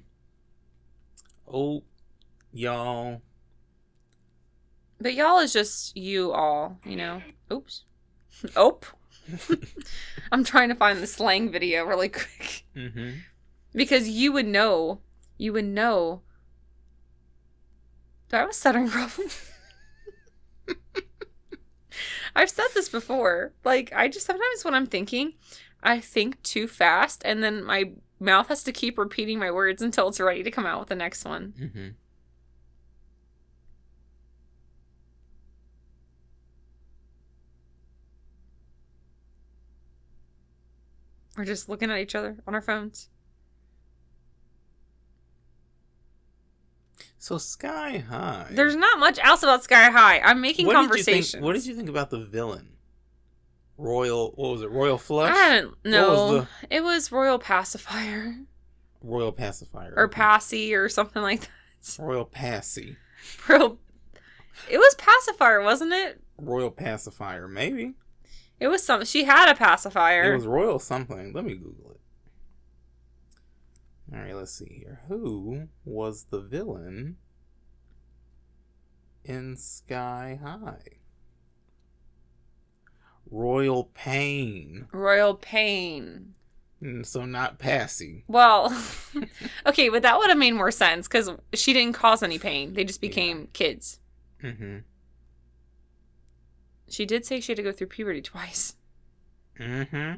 Oh, 1.53 1.83
y'all. 2.53 3.21
But 4.99 5.15
y'all 5.15 5.39
is 5.39 5.51
just 5.51 5.97
you 5.97 6.31
all, 6.31 6.77
you 6.85 6.95
know. 6.95 7.21
Oops. 7.51 7.83
Ope. 8.55 8.85
I'm 10.31 10.43
trying 10.43 10.69
to 10.69 10.75
find 10.75 10.99
the 10.99 11.07
slang 11.07 11.51
video 11.51 11.83
really 11.85 12.09
quick. 12.09 12.65
Mm-hmm. 12.75 13.09
Because 13.73 14.07
you 14.07 14.31
would 14.31 14.47
know. 14.47 14.99
You 15.37 15.53
would 15.53 15.65
know. 15.65 16.21
Do 18.29 18.37
I 18.37 18.39
have 18.41 18.49
a 18.49 18.53
stuttering 18.53 18.87
problem? 18.87 19.27
I've 22.35 22.49
said 22.49 22.67
this 22.73 22.87
before. 22.87 23.51
Like, 23.65 23.91
I 23.93 24.07
just 24.07 24.25
sometimes 24.25 24.63
when 24.63 24.73
I'm 24.73 24.85
thinking, 24.85 25.33
I 25.83 25.99
think 25.99 26.41
too 26.43 26.67
fast, 26.67 27.23
and 27.25 27.43
then 27.43 27.63
my 27.63 27.91
mouth 28.21 28.47
has 28.47 28.63
to 28.63 28.71
keep 28.71 28.97
repeating 28.97 29.39
my 29.39 29.51
words 29.51 29.81
until 29.81 30.07
it's 30.07 30.19
ready 30.19 30.43
to 30.43 30.51
come 30.51 30.65
out 30.65 30.79
with 30.79 30.89
the 30.89 30.95
next 30.95 31.25
one. 31.25 31.53
Mm-hmm. 31.59 31.87
We're 41.37 41.45
just 41.45 41.69
looking 41.69 41.89
at 41.89 41.97
each 41.97 42.13
other 42.13 42.37
on 42.45 42.53
our 42.53 42.61
phones. 42.61 43.09
So 47.17 47.37
Sky 47.37 47.99
High. 47.99 48.47
There's 48.51 48.75
not 48.75 48.99
much 48.99 49.19
else 49.23 49.43
about 49.43 49.63
Sky 49.63 49.89
High. 49.89 50.19
I'm 50.19 50.41
making 50.41 50.67
what 50.67 50.89
did 50.89 50.97
you 50.97 51.03
think? 51.03 51.43
What 51.43 51.53
did 51.53 51.65
you 51.65 51.75
think 51.75 51.89
about 51.89 52.09
the 52.09 52.19
villain? 52.19 52.69
Royal. 53.77 54.31
What 54.35 54.51
was 54.51 54.61
it? 54.61 54.69
Royal 54.71 54.97
Flush. 54.97 55.35
I 55.35 55.61
don't 55.61 55.75
know. 55.85 56.33
was 56.33 56.47
It 56.69 56.83
was 56.83 57.11
Royal 57.11 57.39
Pacifier 57.39 58.35
Royal 59.01 59.31
Pacifier. 59.31 59.93
or 59.95 60.05
okay. 60.05 60.15
Passy 60.15 60.73
or 60.75 60.89
something 60.89 61.21
like 61.21 61.41
that. 61.41 61.49
Royal 61.99 62.25
Passy. 62.25 62.97
Royal. 63.47 63.79
It 64.69 64.77
was 64.77 64.95
Pacifier, 64.95 65.61
wasn't 65.61 65.93
it? 65.93 66.21
Royal 66.37 66.71
Pacifier. 66.71 67.47
Maybe. 67.47 67.95
It 68.59 68.67
was 68.67 68.83
some. 68.83 69.03
She 69.05 69.23
had 69.23 69.49
a 69.51 69.55
pacifier. 69.55 70.33
It 70.33 70.35
was 70.35 70.45
Royal 70.45 70.77
something. 70.77 71.33
Let 71.33 71.45
me 71.45 71.55
Google 71.55 71.91
it. 71.91 71.99
All 74.13 74.21
right, 74.21 74.35
let's 74.35 74.51
see 74.53 74.83
here. 74.83 74.99
Who 75.07 75.69
was 75.83 76.25
the 76.29 76.39
villain 76.41 77.17
in 79.25 79.55
Sky 79.57 80.39
High? 80.43 81.00
Royal 83.31 83.85
Pain. 83.93 84.87
Royal 84.91 85.33
Pain. 85.35 86.35
Mm, 86.83 87.05
So 87.05 87.25
not 87.25 87.59
Passy. 87.59 88.25
Well, 88.27 88.75
okay, 89.65 89.89
but 89.89 90.01
that 90.01 90.17
would 90.17 90.29
have 90.29 90.37
made 90.37 90.51
more 90.53 90.71
sense 90.71 91.07
because 91.07 91.29
she 91.53 91.73
didn't 91.73 91.93
cause 91.93 92.21
any 92.21 92.37
pain. 92.37 92.73
They 92.73 92.83
just 92.83 93.01
became 93.01 93.47
kids. 93.53 93.99
Mm-hmm. 94.43 94.79
She 96.89 97.05
did 97.05 97.25
say 97.25 97.39
she 97.39 97.51
had 97.53 97.57
to 97.57 97.63
go 97.63 97.71
through 97.71 97.87
puberty 97.87 98.21
twice. 98.21 98.75
Mm-hmm. 99.59 100.15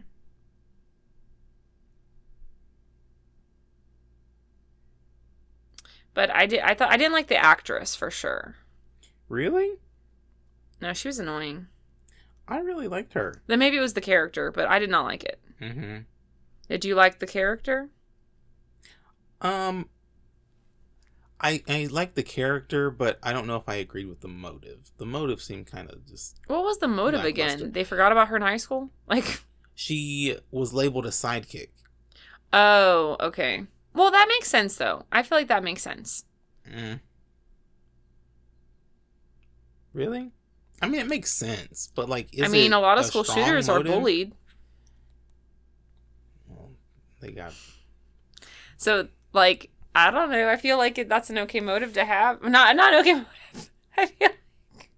But 6.14 6.30
I 6.30 6.46
did. 6.46 6.60
I 6.62 6.74
thought 6.76 6.92
I 6.92 6.98
didn't 6.98 7.14
like 7.14 7.28
the 7.28 7.44
actress 7.44 7.96
for 7.96 8.12
sure. 8.12 8.56
Really? 9.30 9.74
No, 10.82 10.94
she 10.94 11.08
was 11.08 11.20
annoying. 11.20 11.68
I 12.48 12.60
really 12.60 12.88
liked 12.88 13.14
her. 13.14 13.42
Then 13.48 13.60
maybe 13.60 13.78
it 13.78 13.82
was 13.82 13.94
the 13.94 14.02
character, 14.02 14.52
but 14.52 14.68
I 14.68 14.80
did 14.80 14.90
not 14.90 15.06
like 15.06 15.24
it. 15.24 15.40
Mm-hmm. 15.62 15.98
Did 16.70 16.86
you 16.86 16.96
like 16.96 17.20
the 17.20 17.28
character? 17.28 17.90
Um, 19.42 19.90
I 21.40 21.62
I 21.68 21.88
like 21.92 22.16
the 22.16 22.24
character, 22.24 22.90
but 22.90 23.20
I 23.22 23.34
don't 23.34 23.48
know 23.48 23.58
if 23.58 23.68
I 23.68 23.76
agreed 23.76 24.08
with 24.08 24.22
the 24.22 24.28
motive. 24.28 24.92
The 24.98 25.06
motive 25.06 25.42
seemed 25.42 25.68
kind 25.68 25.90
of 25.90 26.06
just. 26.06 26.40
What 26.48 26.64
was 26.64 26.80
the 26.80 26.88
motive 26.88 27.26
again? 27.26 27.72
They 27.74 27.84
forgot 27.84 28.12
about 28.12 28.30
her 28.30 28.36
in 28.36 28.42
high 28.42 28.58
school? 28.58 28.90
Like, 29.08 29.42
She 29.76 30.38
was 30.52 30.74
labeled 30.74 31.06
a 31.06 31.10
sidekick. 31.10 31.70
oh, 32.54 33.18
okay. 33.20 33.66
Well, 33.94 34.12
that 34.12 34.28
makes 34.30 34.48
sense 34.50 34.76
though. 34.78 35.06
I 35.12 35.24
feel 35.24 35.38
like 35.38 35.48
that 35.50 35.64
makes 35.64 35.82
sense. 35.82 36.26
Mm. 36.70 37.00
Really? 39.94 40.32
I 40.84 40.88
mean, 40.90 41.02
it 41.02 41.08
makes 41.08 41.32
sense, 41.32 41.90
but 41.96 42.10
like, 42.10 42.34
is 42.34 42.44
I 42.44 42.48
mean, 42.48 42.74
a 42.74 42.80
lot 42.80 42.98
of 42.98 43.06
school 43.06 43.24
strong 43.24 43.38
shooters 43.46 43.70
are 43.70 43.82
bullied. 43.84 44.34
Well, 46.48 46.72
they 47.22 47.32
got. 47.32 47.54
So, 48.78 49.08
like, 49.34 49.70
I 49.96 50.12
don't 50.12 50.30
know. 50.32 50.50
I 50.50 50.58
feel 50.58 50.78
like 50.78 50.98
it, 50.98 51.08
that's 51.10 51.30
an 51.30 51.38
okay 51.40 51.60
motive 51.60 51.94
to 51.94 52.06
have. 52.06 52.42
Not 52.44 52.76
not 52.76 52.94
an 52.94 53.00
okay 53.00 53.14
motive. 53.56 53.70
I 53.98 54.06
feel 54.08 54.28
like 54.30 54.90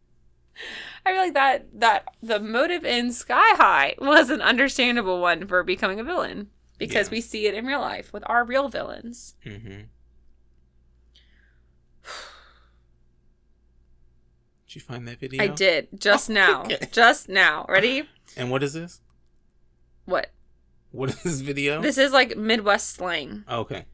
I 1.05 1.11
feel 1.11 1.21
like 1.21 1.33
that 1.35 1.67
that 1.79 2.07
the 2.23 2.39
motive 2.39 2.83
in 2.85 3.11
Sky 3.11 3.55
High 3.55 3.95
was 3.99 4.29
an 4.29 4.41
understandable 4.41 5.21
one 5.21 5.45
for 5.47 5.61
becoming 5.63 5.99
a 5.99 6.03
villain 6.03 6.49
because 6.79 7.07
Yeah. 7.07 7.11
we 7.11 7.21
see 7.21 7.45
it 7.47 7.53
in 7.53 7.65
real 7.65 7.81
life 7.81 8.11
with 8.11 8.23
our 8.25 8.43
real 8.43 8.69
villains. 8.69 9.35
Mm-hmm. 9.45 9.81
Did 14.75 14.81
you 14.81 14.87
find 14.93 15.07
that 15.07 15.19
video? 15.21 15.41
I 15.41 15.47
did 15.47 15.87
just 15.97 16.29
Oh, 16.29 16.33
now. 16.33 16.63
okay. 16.63 16.77
Just 16.91 17.29
now. 17.29 17.65
Ready? 17.69 18.09
And 18.35 18.51
what 18.51 18.61
is 18.61 18.73
this? 18.73 18.99
What? 20.03 20.31
What 20.91 21.11
is 21.11 21.23
this 21.23 21.39
video? 21.39 21.81
This 21.81 21.97
is 21.97 22.11
like 22.11 22.35
Midwest 22.35 22.89
slang. 22.89 23.45
okay. 23.49 23.85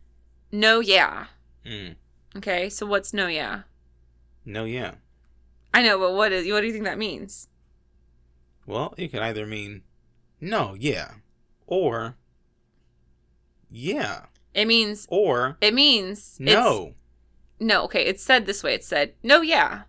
No, 0.51 0.79
yeah. 0.79 1.27
Mm. 1.63 1.97
Okay, 2.37 2.67
so 2.71 2.87
what's 2.87 3.13
no, 3.13 3.27
yeah? 3.27 3.61
No, 4.43 4.63
yeah. 4.63 4.95
I 5.71 5.83
know, 5.83 5.99
but 5.99 6.13
what 6.15 6.31
is? 6.31 6.51
What 6.51 6.61
do 6.61 6.65
you 6.67 6.73
think 6.73 6.85
that 6.85 6.97
means? 6.97 7.47
Well, 8.65 8.95
it 8.97 9.09
could 9.09 9.21
either 9.21 9.45
mean 9.45 9.83
no, 10.39 10.75
yeah, 10.79 11.11
or 11.67 12.15
yeah, 13.69 14.21
It 14.55 14.65
means. 14.67 15.05
or 15.11 15.57
It 15.61 15.75
means. 15.75 16.39
it's- 16.39 16.55
no. 16.55 16.95
No, 17.59 17.83
okay, 17.83 18.03
it's 18.03 18.23
said 18.23 18.47
this 18.47 18.63
way. 18.63 18.73
It 18.73 18.83
said, 18.83 19.13
no, 19.21 19.41
yeah. 19.41 19.83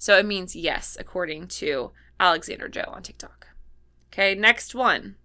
So 0.00 0.16
it 0.16 0.24
means 0.24 0.56
yes, 0.56 0.96
according 0.98 1.48
to 1.48 1.90
Alexander 2.18 2.68
Joe 2.70 2.86
on 2.88 3.02
TikTok. 3.02 3.48
Okay, 4.08 4.34
next 4.34 4.74
one. 4.74 5.16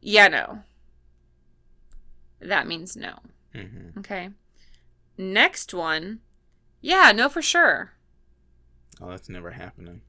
Yeah, 0.00 0.28
no. 0.28 0.60
That 2.40 2.66
means 2.66 2.96
no. 2.96 3.18
hmm 3.54 3.98
Okay. 3.98 4.30
Next 5.18 5.74
one. 5.74 6.20
Yeah, 6.80 7.12
no, 7.14 7.28
for 7.28 7.42
sure. 7.42 7.92
Oh, 8.98 9.10
that's 9.10 9.28
never 9.28 9.50
happening. 9.50 10.00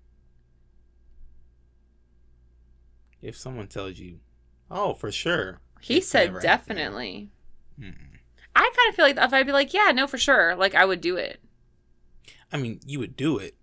If 3.21 3.37
someone 3.37 3.67
tells 3.67 3.99
you, 3.99 4.19
"Oh, 4.71 4.93
for 4.93 5.11
sure," 5.11 5.59
He 5.81 5.99
said 5.99 6.39
definitely. 6.39 7.31
I 7.77 8.61
kind 8.75 8.89
of 8.89 8.95
feel 8.95 9.05
like 9.05 9.17
if 9.17 9.33
I'd 9.33 9.45
be 9.45 9.51
like, 9.51 9.73
yeah, 9.73 9.91
no, 9.93 10.07
for 10.07 10.17
sure, 10.17 10.55
like 10.55 10.73
I 10.73 10.85
would 10.85 11.01
do 11.01 11.17
it. 11.17 11.41
I 12.51 12.57
mean, 12.57 12.79
you 12.85 12.99
would 12.99 13.15
do 13.15 13.37
it, 13.37 13.55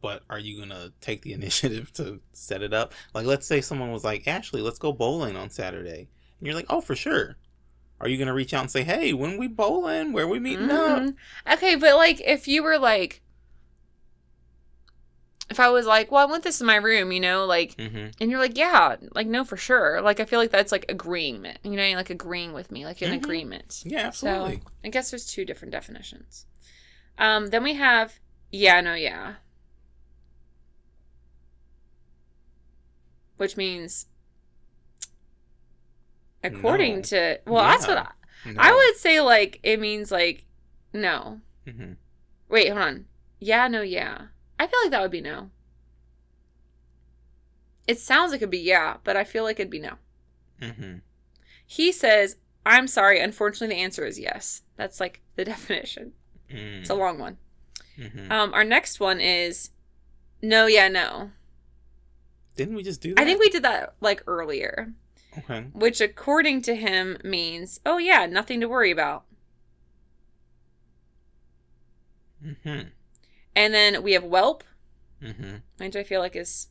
but 0.00 0.22
are 0.30 0.38
you 0.38 0.58
gonna 0.58 0.92
take 1.00 1.22
the 1.22 1.32
initiative 1.40 1.92
to 1.94 2.20
set 2.32 2.62
it 2.62 2.72
up? 2.74 2.92
Like, 3.14 3.26
let's 3.26 3.46
say 3.46 3.60
someone 3.60 3.92
was 3.92 4.04
like, 4.04 4.26
"Ashley, 4.28 4.62
let's 4.62 4.78
go 4.78 4.92
bowling 4.92 5.36
on 5.36 5.50
Saturday," 5.50 6.08
and 6.38 6.46
you're 6.46 6.54
like, 6.56 6.66
"Oh, 6.70 6.80
for 6.80 6.96
sure." 6.96 7.36
Are 8.00 8.08
you 8.08 8.18
gonna 8.18 8.34
reach 8.34 8.52
out 8.54 8.60
and 8.62 8.70
say, 8.70 8.84
"Hey, 8.84 9.12
when 9.14 9.38
we 9.38 9.48
bowling? 9.48 10.12
Where 10.12 10.28
we 10.28 10.38
meeting 10.38 10.70
up?" 10.70 10.98
Mhm. 11.02 11.14
Okay, 11.52 11.76
but 11.76 11.96
like 11.96 12.20
if 12.20 12.46
you 12.46 12.62
were 12.62 12.78
like, 12.78 13.22
if 15.48 15.60
I 15.60 15.68
was 15.70 15.86
like, 15.86 16.10
well, 16.10 16.22
I 16.26 16.30
want 16.30 16.42
this 16.42 16.60
in 16.60 16.66
my 16.66 16.74
room, 16.76 17.12
you 17.12 17.20
know, 17.20 17.46
like, 17.46 17.76
Mm-hmm. 17.76 18.08
and 18.20 18.30
you're 18.30 18.40
like, 18.40 18.58
yeah, 18.58 18.96
like 19.14 19.28
no, 19.28 19.44
for 19.44 19.56
sure. 19.56 20.00
Like 20.02 20.18
I 20.18 20.24
feel 20.24 20.40
like 20.40 20.50
that's 20.50 20.72
like 20.72 20.84
agreement, 20.88 21.58
you 21.62 21.72
know, 21.76 21.88
like 21.94 22.10
agreeing 22.10 22.52
with 22.52 22.70
me, 22.72 22.84
like 22.84 23.00
an 23.02 23.12
Mhm. 23.12 23.16
agreement. 23.16 23.82
Yeah, 23.86 24.06
absolutely. 24.08 24.56
So 24.56 24.70
I 24.84 24.88
guess 24.88 25.10
there's 25.10 25.26
two 25.26 25.44
different 25.44 25.70
definitions. 25.72 26.46
Um, 27.18 27.48
then 27.48 27.62
we 27.62 27.74
have 27.74 28.18
yeah, 28.52 28.80
no, 28.80 28.94
yeah, 28.94 29.36
which 33.36 33.56
means 33.56 34.06
according 36.42 36.96
No. 36.96 37.02
to 37.02 37.40
well, 37.46 37.64
that's 37.64 37.86
what 37.86 37.98
I, 37.98 38.10
No. 38.44 38.54
I 38.58 38.72
would 38.72 38.96
say. 38.96 39.20
Like 39.20 39.60
it 39.62 39.80
means 39.80 40.10
like 40.10 40.44
no. 40.92 41.40
hmm 41.66 41.92
Wait, 42.48 42.68
hold 42.68 42.80
on. 42.80 43.06
Yeah, 43.40 43.68
no, 43.68 43.82
yeah. 43.82 44.26
I 44.58 44.66
feel 44.66 44.78
like 44.84 44.90
that 44.92 45.02
would 45.02 45.10
be 45.10 45.20
no. 45.20 45.50
It 47.86 47.98
sounds 48.00 48.32
like 48.32 48.38
it'd 48.42 48.50
be 48.50 48.58
yeah, 48.58 48.96
but 49.04 49.16
I 49.16 49.24
feel 49.24 49.44
like 49.44 49.58
it'd 49.60 49.70
be 49.70 49.78
no. 49.78 49.94
hmm 50.60 50.98
He 51.66 51.92
says, 51.92 52.36
I'm 52.64 52.86
sorry, 52.88 53.20
unfortunately 53.20 53.76
the 53.76 53.82
answer 53.82 54.04
is 54.06 54.18
yes. 54.18 54.62
That's 54.76 55.00
like 55.00 55.22
the 55.36 55.44
definition. 55.52 56.12
Mm 56.50 56.80
It's 56.80 56.90
a 56.90 56.94
long 56.94 57.18
one. 57.18 57.38
hmm 57.96 58.30
Um, 58.30 58.52
our 58.54 58.64
next 58.64 59.00
one 59.00 59.20
is 59.20 59.70
no, 60.42 60.66
yeah, 60.66 60.88
no. 60.88 61.30
Didn't 62.56 62.74
we 62.76 62.82
just 62.82 63.00
do 63.00 63.14
that? 63.14 63.20
I 63.20 63.24
think 63.24 63.40
we 63.40 63.50
did 63.50 63.62
that 63.64 63.94
like 64.00 64.22
earlier, 64.26 64.92
Okay. 65.38 65.66
which 65.72 66.00
according 66.00 66.62
to 66.62 66.74
him 66.74 67.18
means, 67.24 67.80
oh 67.84 67.98
yeah, 67.98 68.26
nothing 68.26 68.60
to 68.60 68.68
worry 68.68 68.90
about. 68.90 69.24
hmm 72.42 72.80
And 73.54 73.74
then 73.74 74.02
we 74.02 74.12
have 74.12 74.24
whelp, 74.24 74.62
hmm 75.20 75.56
which 75.78 75.96
I 75.96 76.04
feel 76.04 76.20
like 76.20 76.36
is. 76.36 76.68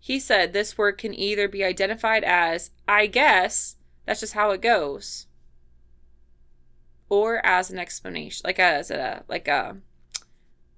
He 0.00 0.18
said 0.18 0.52
this 0.52 0.76
word 0.76 0.98
can 0.98 1.14
either 1.14 1.46
be 1.46 1.62
identified 1.62 2.24
as, 2.24 2.70
I 2.88 3.06
guess, 3.06 3.76
that's 4.04 4.18
just 4.20 4.32
how 4.32 4.50
it 4.50 4.60
goes, 4.60 5.26
or 7.12 7.44
as 7.44 7.70
an 7.70 7.78
explanation, 7.78 8.40
like 8.42 8.58
a, 8.58 8.62
as 8.62 8.90
a, 8.90 9.22
like 9.28 9.46
a, 9.46 9.76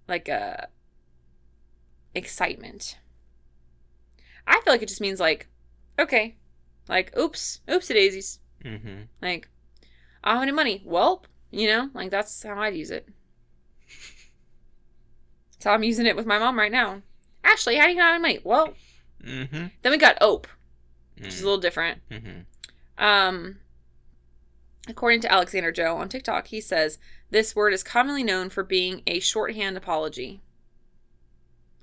like 0.08 0.26
a 0.28 0.66
excitement. 2.12 2.98
I 4.44 4.60
feel 4.60 4.72
like 4.72 4.82
it 4.82 4.88
just 4.88 5.00
means 5.00 5.20
like, 5.20 5.46
okay, 5.96 6.34
like 6.88 7.16
oops, 7.16 7.60
oopsie 7.68 7.94
daisies. 7.94 8.40
Mm-hmm. 8.64 9.02
Like, 9.22 9.48
I 10.24 10.30
don't 10.30 10.38
have 10.38 10.42
any 10.42 10.52
money. 10.52 10.82
Well, 10.84 11.24
you 11.52 11.68
know, 11.68 11.90
like 11.94 12.10
that's 12.10 12.42
how 12.42 12.60
I'd 12.60 12.74
use 12.74 12.90
it. 12.90 13.08
So 15.60 15.70
I'm 15.70 15.84
using 15.84 16.06
it 16.06 16.16
with 16.16 16.26
my 16.26 16.40
mom 16.40 16.58
right 16.58 16.72
now. 16.72 17.02
Ashley, 17.44 17.76
how 17.76 17.84
do 17.84 17.92
you 17.92 17.96
not 17.98 18.06
have 18.12 18.14
any 18.14 18.22
money? 18.22 18.40
Well, 18.42 18.74
Mm-hmm. 19.24 19.66
then 19.82 19.92
we 19.92 19.96
got 19.96 20.18
ope, 20.20 20.46
which 21.16 21.28
is 21.28 21.40
a 21.40 21.44
little 21.44 21.60
different. 21.60 22.02
Mm-hmm. 22.10 23.02
Um, 23.02 23.56
according 24.88 25.20
to 25.22 25.32
Alexander 25.32 25.72
Joe 25.72 25.96
on 25.96 26.08
TikTok, 26.08 26.48
he 26.48 26.60
says 26.60 26.98
this 27.30 27.54
word 27.56 27.72
is 27.72 27.82
commonly 27.82 28.22
known 28.22 28.50
for 28.50 28.62
being 28.62 29.02
a 29.06 29.20
shorthand 29.20 29.76
apology. 29.76 30.42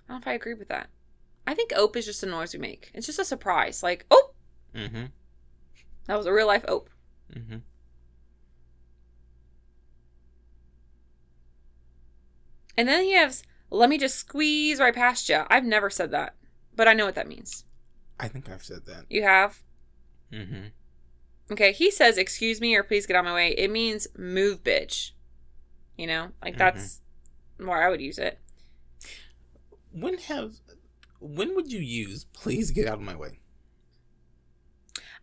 I 0.07 0.13
don't 0.13 0.17
know 0.17 0.21
if 0.21 0.27
I 0.27 0.33
agree 0.35 0.53
with 0.53 0.67
that. 0.69 0.89
I 1.47 1.53
think 1.53 1.71
ope 1.75 1.97
is 1.97 2.05
just 2.05 2.23
a 2.23 2.27
noise 2.27 2.53
we 2.53 2.59
make. 2.59 2.91
It's 2.93 3.07
just 3.07 3.19
a 3.19 3.25
surprise. 3.25 3.81
Like, 3.83 4.05
oh, 4.11 4.31
Mm-hmm. 4.75 5.05
that 6.05 6.17
was 6.17 6.25
a 6.25 6.31
real 6.33 6.47
life 6.47 6.63
ope. 6.67 6.89
Mm-hmm. 7.35 7.57
And 12.77 12.87
then 12.87 13.03
he 13.03 13.13
has, 13.13 13.43
let 13.69 13.89
me 13.89 13.97
just 13.97 14.17
squeeze 14.17 14.79
right 14.79 14.95
past 14.95 15.27
you. 15.29 15.43
I've 15.49 15.65
never 15.65 15.89
said 15.89 16.11
that, 16.11 16.35
but 16.75 16.87
I 16.87 16.93
know 16.93 17.05
what 17.05 17.15
that 17.15 17.27
means. 17.27 17.65
I 18.19 18.27
think 18.27 18.49
I've 18.49 18.63
said 18.63 18.85
that. 18.85 19.05
You 19.09 19.23
have? 19.23 19.61
Mm-hmm. 20.31 20.67
Okay, 21.51 21.71
he 21.73 21.91
says, 21.91 22.17
excuse 22.17 22.61
me 22.61 22.75
or 22.75 22.83
please 22.83 23.05
get 23.05 23.15
out 23.17 23.25
of 23.25 23.25
my 23.25 23.33
way. 23.33 23.51
It 23.51 23.69
means 23.69 24.07
move, 24.17 24.63
bitch. 24.63 25.11
You 25.97 26.07
know, 26.07 26.31
like 26.41 26.55
Mhm. 26.55 26.59
that's 26.59 27.01
where 27.57 27.83
I 27.83 27.89
would 27.89 28.01
use 28.01 28.17
it. 28.17 28.39
When 29.91 30.17
have 30.17 30.53
when 31.19 31.53
would 31.55 31.71
you 31.71 31.79
use 31.79 32.23
please 32.33 32.71
get 32.71 32.87
out 32.87 32.95
of 32.95 33.01
my 33.01 33.15
way? 33.15 33.39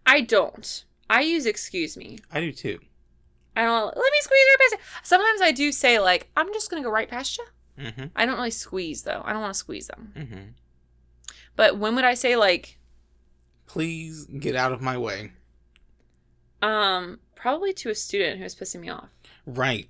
I 0.07 0.21
don't. 0.21 0.85
I 1.11 1.23
use 1.23 1.47
excuse 1.47 1.97
me. 1.97 2.19
I 2.31 2.41
do 2.41 2.53
too. 2.53 2.79
I 3.57 3.65
don't 3.65 3.87
let 3.87 3.97
me 4.13 4.19
squeeze 4.21 4.47
right 4.51 4.59
past 4.61 4.73
you. 4.73 4.79
Sometimes 5.03 5.41
I 5.41 5.51
do 5.53 5.73
say 5.73 5.99
like 5.99 6.31
I'm 6.37 6.53
just 6.53 6.71
gonna 6.71 6.83
go 6.83 6.91
right 6.91 7.09
past 7.09 7.39
you. 7.39 7.47
Mm-hmm. 7.79 8.05
I 8.15 8.27
don't 8.27 8.37
really 8.37 8.51
squeeze 8.51 9.03
though. 9.03 9.23
I 9.25 9.33
don't 9.33 9.41
want 9.43 9.55
to 9.55 9.59
squeeze 9.59 9.87
them. 9.89 10.13
Mm-hmm. 10.17 10.41
But 11.57 11.79
when 11.79 11.95
would 11.97 12.05
I 12.05 12.15
say 12.15 12.37
like 12.37 12.79
Please 13.67 14.25
get 14.27 14.55
out 14.57 14.73
of 14.73 14.81
my 14.81 14.97
way. 14.97 15.33
Um 16.63 17.21
probably 17.35 17.73
to 17.73 17.91
a 17.91 17.95
student 17.95 18.41
who's 18.41 18.55
pissing 18.55 18.81
me 18.81 18.89
off 18.89 19.09
Right. 19.47 19.89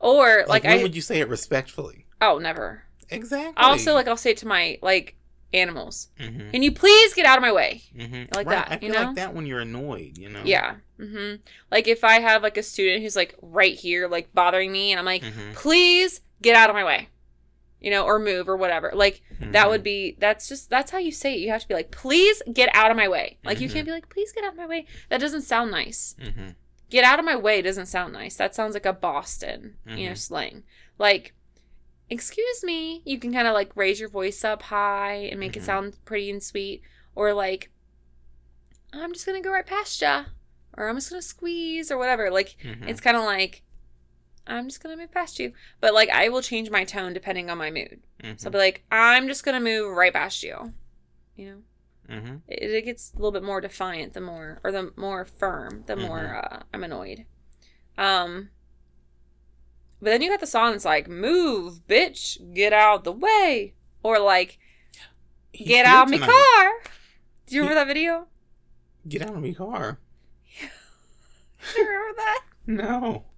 or 0.00 0.38
Like, 0.48 0.48
like, 0.48 0.64
when 0.64 0.78
I 0.78 0.82
would 0.82 0.94
you 0.96 1.02
say 1.02 1.20
it 1.20 1.28
respectfully? 1.28 2.06
oh 2.20 2.38
never. 2.38 2.84
Exactly. 3.10 3.54
Also 3.56 3.94
like 3.94 4.08
I'll 4.08 4.16
say 4.16 4.30
it 4.32 4.36
to 4.38 4.46
my 4.46 4.78
like 4.82 5.14
animals. 5.54 6.08
Mm-hmm. 6.20 6.50
Can 6.50 6.62
you 6.62 6.72
please 6.72 7.14
get 7.14 7.24
out 7.24 7.38
of 7.38 7.42
my 7.42 7.52
way? 7.52 7.82
Mm-hmm. 7.96 8.34
like 8.34 8.46
right. 8.46 8.68
that, 8.68 8.72
I 8.72 8.76
feel 8.78 8.88
you 8.88 8.94
know? 8.94 9.04
like 9.06 9.16
that 9.16 9.34
when 9.34 9.46
you're 9.46 9.60
annoyed, 9.60 10.18
you 10.18 10.28
know. 10.28 10.42
Yeah. 10.44 10.76
hmm 10.98 11.34
Like 11.70 11.88
if 11.88 12.04
I 12.04 12.20
have 12.20 12.42
like 12.42 12.56
a 12.58 12.62
student 12.62 13.02
who's 13.02 13.16
like 13.16 13.34
right 13.40 13.74
here, 13.74 14.08
like 14.08 14.32
bothering 14.34 14.70
me, 14.72 14.92
and 14.92 14.98
I'm 14.98 15.06
like, 15.06 15.22
Mm-hmm. 15.22 15.52
please 15.54 16.20
get 16.42 16.54
out 16.54 16.68
of 16.70 16.74
my 16.76 16.84
way, 16.84 17.08
you 17.80 17.90
know, 17.90 18.04
or 18.04 18.18
move 18.18 18.48
or 18.48 18.56
whatever. 18.56 18.90
Like 18.94 19.22
that 19.40 19.68
would 19.70 19.82
be 19.82 20.16
that's 20.18 20.48
just 20.48 20.68
that's 20.70 20.90
how 20.90 20.98
you 20.98 21.12
say 21.12 21.34
it. 21.34 21.38
You 21.40 21.50
have 21.50 21.62
to 21.62 21.68
be 21.68 21.74
like, 21.74 21.90
please 21.90 22.42
get 22.52 22.68
out 22.74 22.90
of 22.90 22.96
my 22.96 23.08
way. 23.08 23.38
Like 23.44 23.60
you 23.60 23.68
Mhm. 23.68 23.72
can't 23.72 23.86
be 23.86 23.92
like, 23.92 24.08
please 24.08 24.32
get 24.32 24.44
out 24.44 24.52
of 24.52 24.56
my 24.58 24.66
way. 24.66 24.86
That 25.10 25.20
doesn't 25.20 25.42
sound 25.42 25.70
nice. 25.70 26.16
Mm-hmm. 26.20 26.48
Get 26.90 27.04
out 27.04 27.18
of 27.18 27.24
my 27.24 27.36
way 27.36 27.60
doesn't 27.62 27.86
sound 27.86 28.12
nice. 28.12 28.34
That 28.36 28.54
sounds 28.54 28.74
like 28.74 28.86
a 28.86 28.92
Boston, 28.92 29.76
you 29.86 30.06
know, 30.06 30.12
Mhm. 30.12 30.18
slang. 30.18 30.64
Like, 30.98 31.34
excuse 32.10 32.64
me. 32.64 33.02
You 33.04 33.18
can 33.18 33.32
kind 33.32 33.46
of 33.46 33.54
like 33.54 33.76
raise 33.76 34.00
your 34.00 34.08
voice 34.08 34.42
up 34.44 34.62
high 34.62 35.28
and 35.30 35.38
make 35.38 35.56
it 35.56 35.62
sound 35.62 35.96
pretty 36.04 36.30
and 36.30 36.42
sweet, 36.42 36.82
or 37.14 37.32
like, 37.34 37.70
I'm 38.92 39.12
just 39.12 39.26
gonna 39.26 39.40
go 39.42 39.52
right 39.52 39.66
past 39.66 40.00
ya, 40.00 40.24
or 40.76 40.88
I'm 40.88 40.96
just 40.96 41.10
gonna 41.10 41.20
squeeze 41.22 41.90
or 41.90 41.98
whatever. 41.98 42.30
Like 42.30 42.56
Mm-hmm. 42.64 42.88
it's 42.88 43.00
kind 43.00 43.16
of 43.16 43.24
like. 43.24 43.62
I'm 44.48 44.68
just 44.68 44.82
gonna 44.82 44.96
move 44.96 45.12
past 45.12 45.38
you, 45.38 45.52
but 45.80 45.94
like 45.94 46.08
I 46.10 46.28
will 46.28 46.42
change 46.42 46.70
my 46.70 46.84
tone 46.84 47.12
depending 47.12 47.50
on 47.50 47.58
my 47.58 47.70
mood. 47.70 48.00
mm-hmm. 48.22 48.36
So 48.36 48.48
I'll 48.48 48.52
be 48.52 48.58
like, 48.58 48.84
I'm 48.90 49.28
just 49.28 49.44
gonna 49.44 49.60
move 49.60 49.96
right 49.96 50.12
past 50.12 50.42
you. 50.42 50.72
You 51.36 51.62
know, 52.08 52.14
mm-hmm. 52.16 52.36
it, 52.48 52.62
it 52.70 52.84
gets 52.84 53.12
a 53.12 53.16
little 53.16 53.30
bit 53.32 53.42
more 53.44 53.60
defiant 53.60 54.14
the 54.14 54.20
more, 54.20 54.60
or 54.64 54.72
the 54.72 54.92
more 54.96 55.24
firm, 55.24 55.84
the 55.86 55.96
more 55.96 56.18
Mhm. 56.20 56.52
uh, 56.52 56.62
I'm 56.74 56.82
annoyed. 56.84 57.26
Um, 57.96 58.50
but 60.00 60.10
then 60.10 60.22
you 60.22 60.30
got 60.30 60.40
the 60.40 60.46
song 60.46 60.72
that's 60.72 60.84
like, 60.84 61.08
"Move, 61.08 61.86
bitch, 61.88 62.54
get 62.54 62.72
out 62.72 63.04
the 63.04 63.12
way," 63.12 63.74
or 64.02 64.18
like, 64.18 64.58
"Get 65.52 65.86
out 65.86 66.04
of 66.04 66.10
me 66.10 66.18
car." 66.18 66.70
Do 67.46 67.54
you 67.54 67.62
remember 67.62 67.80
that 67.80 67.86
video? 67.88 68.26
Get 69.08 69.22
out 69.22 69.34
of 69.36 69.42
my 69.42 69.52
car. 69.52 69.98
You 71.76 71.84
remember 71.86 72.14
that? 72.16 72.40
No. 72.66 73.24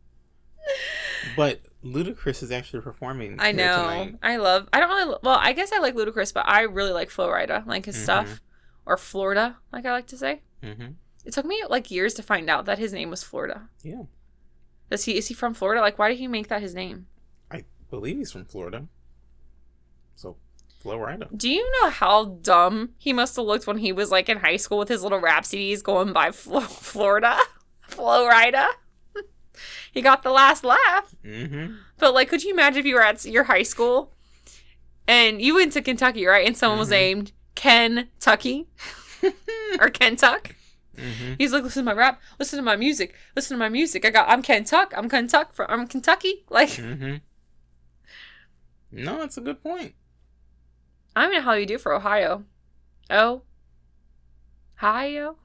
But 1.37 1.61
Ludacris 1.85 2.43
is 2.43 2.51
actually 2.51 2.83
performing. 2.83 3.37
I 3.39 3.53
know. 3.53 4.11
I 4.23 4.37
love. 4.37 4.69
I 4.73 4.81
don't 4.81 4.89
really. 4.89 5.17
Well, 5.23 5.39
I 5.41 5.53
guess 5.53 5.73
I 5.73 5.79
like 5.79 5.95
Ludacris, 5.95 6.33
but 6.35 6.45
I 6.49 6.63
really 6.63 6.93
like 6.93 7.11
Flo 7.11 7.29
Rida, 7.29 7.67
like 7.67 7.87
his 7.87 7.97
Mhm. 7.97 8.03
stuff, 8.03 8.41
or 8.87 8.97
Florida, 8.97 9.57
like 9.73 9.85
I 9.87 9.93
like 9.93 10.07
to 10.09 10.17
say. 10.17 10.43
Mm-hmm. 10.63 10.93
It 11.25 11.33
took 11.35 11.45
me 11.47 11.63
like 11.69 11.91
years 11.91 12.15
to 12.15 12.23
find 12.23 12.49
out 12.49 12.65
that 12.67 12.79
his 12.79 12.93
name 12.93 13.11
was 13.11 13.23
Florida. 13.23 13.69
Yeah. 13.83 14.03
Does 14.91 15.05
he 15.05 15.17
is 15.17 15.29
he 15.29 15.35
from 15.35 15.55
Florida? 15.55 15.81
Like 15.81 15.99
why 15.99 16.09
did 16.09 16.19
he 16.19 16.27
make 16.29 16.49
that 16.49 16.63
his 16.63 16.75
name? 16.75 17.07
I 17.51 17.65
believe 17.91 18.17
he's 18.19 18.33
from 18.33 18.45
Florida. 18.47 18.87
So, 20.17 20.37
Flo 20.81 20.97
Rida. 20.99 21.37
Do 21.37 21.49
you 21.51 21.71
know 21.81 21.91
how 21.91 22.25
dumb 22.43 22.91
he 22.99 23.13
must 23.13 23.37
have 23.37 23.45
looked 23.45 23.67
when 23.67 23.79
he 23.79 23.93
was 23.93 24.11
like 24.11 24.29
in 24.29 24.39
high 24.39 24.57
school 24.57 24.79
with 24.79 24.89
his 24.89 25.03
little 25.03 25.19
rap 25.21 25.45
CDs 25.45 25.83
going 25.83 26.13
by 26.13 26.31
Flo- 26.31 26.61
Florida? 26.91 27.39
Flo 27.83 28.29
Rida? 28.29 28.67
He 29.93 30.01
got 30.03 30.23
the 30.23 30.31
last 30.31 30.65
laugh. 30.65 31.15
Mm-hmm. 31.25 31.75
But 31.99 32.15
like 32.15 32.29
could 32.29 32.43
you 32.45 32.53
imagine 32.53 32.81
if 32.81 32.87
you 32.87 32.95
were 32.95 33.03
at 33.03 33.25
your 33.25 33.45
high 33.45 33.63
school 33.65 34.13
and 35.09 35.41
you 35.43 35.55
went 35.57 35.73
to 35.73 35.83
Kentucky, 35.83 36.25
right? 36.27 36.47
And 36.47 36.57
someone 36.57 36.79
was 36.79 36.89
Mhm. 36.89 36.93
named 36.93 37.33
Kentucky 37.55 38.69
or 39.81 39.89
Kentuck? 39.91 40.55
mm-hmm. 40.97 41.35
He's 41.39 41.53
like, 41.53 41.63
listen 41.65 41.85
to 41.85 41.91
my 41.91 41.97
rap, 41.99 42.21
listen 42.39 42.57
to 42.59 42.63
my 42.63 42.77
music, 42.77 43.15
listen 43.37 43.57
to 43.57 43.59
my 43.59 43.69
music. 43.69 44.05
I 44.05 44.11
got 44.11 44.29
I'm 44.29 44.43
Kentuck, 44.43 44.93
I'm 44.97 45.09
Kentuck 45.09 45.53
from 45.55 45.67
I'm 45.69 45.87
Kentucky. 45.87 46.45
Like 46.51 46.71
Mm-hmm. 46.71 47.17
No, 48.93 49.19
that's 49.19 49.37
a 49.37 49.41
good 49.41 49.63
point. 49.63 49.95
I 51.15 51.23
don't 51.25 51.33
know 51.35 51.41
how 51.43 51.53
you 51.53 51.67
do 51.67 51.79
for 51.79 51.93
Ohio. 51.95 52.45
Oh. 53.09 53.43
Ohio? 54.79 55.37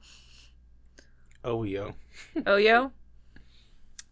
Oh, 1.44 1.62
yo. 1.64 1.94
Oh, 2.46 2.56
yo. 2.56 2.92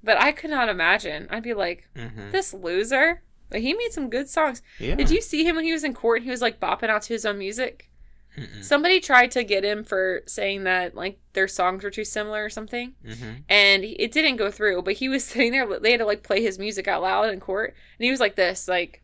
But 0.05 0.21
I 0.21 0.33
could 0.33 0.51
not 0.51 0.69
imagine. 0.69 1.27
I'd 1.31 1.43
be 1.43 1.55
like, 1.55 1.89
Mm-hmm. 1.97 2.31
this 2.31 2.53
loser. 2.55 3.23
But 3.51 3.61
he 3.61 3.73
made 3.73 3.93
some 3.93 4.11
good 4.11 4.29
songs. 4.29 4.63
Yeah. 4.79 4.95
Did 4.97 5.11
you 5.11 5.21
see 5.21 5.45
him 5.45 5.57
when 5.57 5.65
he 5.65 5.73
was 5.73 5.85
in 5.85 5.95
court? 5.95 6.23
He 6.23 6.31
was 6.31 6.43
like 6.43 6.61
bopping 6.61 6.89
out 6.91 7.03
to 7.03 7.13
his 7.13 7.25
own 7.25 7.39
music. 7.39 7.89
Mm-mm. 8.37 8.65
Somebody 8.65 8.99
tried 9.01 9.31
to 9.33 9.45
get 9.45 9.63
him 9.65 9.85
for 9.85 10.23
saying 10.27 10.65
that 10.65 10.97
like 10.97 11.19
their 11.35 11.47
songs 11.47 11.85
were 11.85 11.91
too 11.91 12.05
similar 12.05 12.45
or 12.45 12.51
something, 12.51 12.95
Mm-hmm. 13.07 13.31
and 13.49 13.85
it 13.85 14.11
didn't 14.13 14.37
go 14.37 14.51
through. 14.51 14.83
But 14.83 14.95
he 14.95 15.09
was 15.09 15.25
sitting 15.31 15.53
there. 15.53 15.67
They 15.79 15.93
had 15.93 16.01
to 16.01 16.07
like 16.07 16.23
play 16.25 16.43
his 16.43 16.59
music 16.59 16.89
out 16.89 17.03
loud 17.03 17.31
in 17.31 17.39
court, 17.39 17.75
and 17.99 18.05
he 18.05 18.11
was 18.11 18.19
like 18.21 18.35
this, 18.35 18.67
like, 18.67 19.03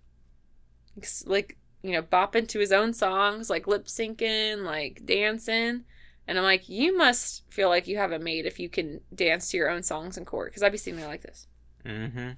like 1.27 1.57
you 1.83 1.93
know, 1.93 2.03
bopping 2.03 2.47
to 2.49 2.59
his 2.59 2.73
own 2.73 2.93
songs, 2.93 3.49
like 3.49 3.67
lip 3.67 3.87
syncing, 3.87 4.65
like 4.65 5.03
dancing. 5.05 5.85
And 6.31 6.39
I'm 6.39 6.45
like, 6.45 6.69
you 6.69 6.97
must 6.97 7.43
feel 7.51 7.69
like 7.69 7.89
you 7.89 7.97
have 7.97 8.13
a 8.13 8.19
made 8.21 8.47
if 8.47 8.61
you 8.61 8.69
can 8.69 9.01
dance 9.13 9.51
to 9.51 9.57
your 9.57 9.69
own 9.69 9.83
songs 9.83 10.17
in 10.17 10.25
court. 10.25 10.53
Because 10.53 10.63
I'd 10.63 10.71
be 10.71 10.79
sitting 10.79 11.01
there 11.01 11.09
like 11.09 11.23
this. 11.23 11.49
Mm-hmm. 11.85 12.31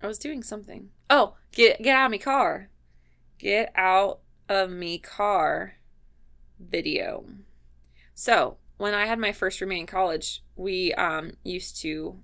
I 0.00 0.06
was 0.06 0.20
doing 0.20 0.44
something. 0.44 0.90
Oh, 1.10 1.34
get 1.50 1.82
get 1.82 1.96
out 1.96 2.04
of 2.04 2.10
me 2.12 2.18
car. 2.18 2.70
Get 3.40 3.72
out 3.74 4.20
of 4.48 4.70
me 4.70 4.98
car 4.98 5.78
video. 6.60 7.24
So, 8.14 8.58
when 8.76 8.94
I 8.94 9.06
had 9.06 9.18
my 9.18 9.32
first 9.32 9.60
roommate 9.60 9.80
in 9.80 9.86
college, 9.86 10.44
we 10.54 10.94
um 10.94 11.32
used 11.42 11.76
to 11.82 12.20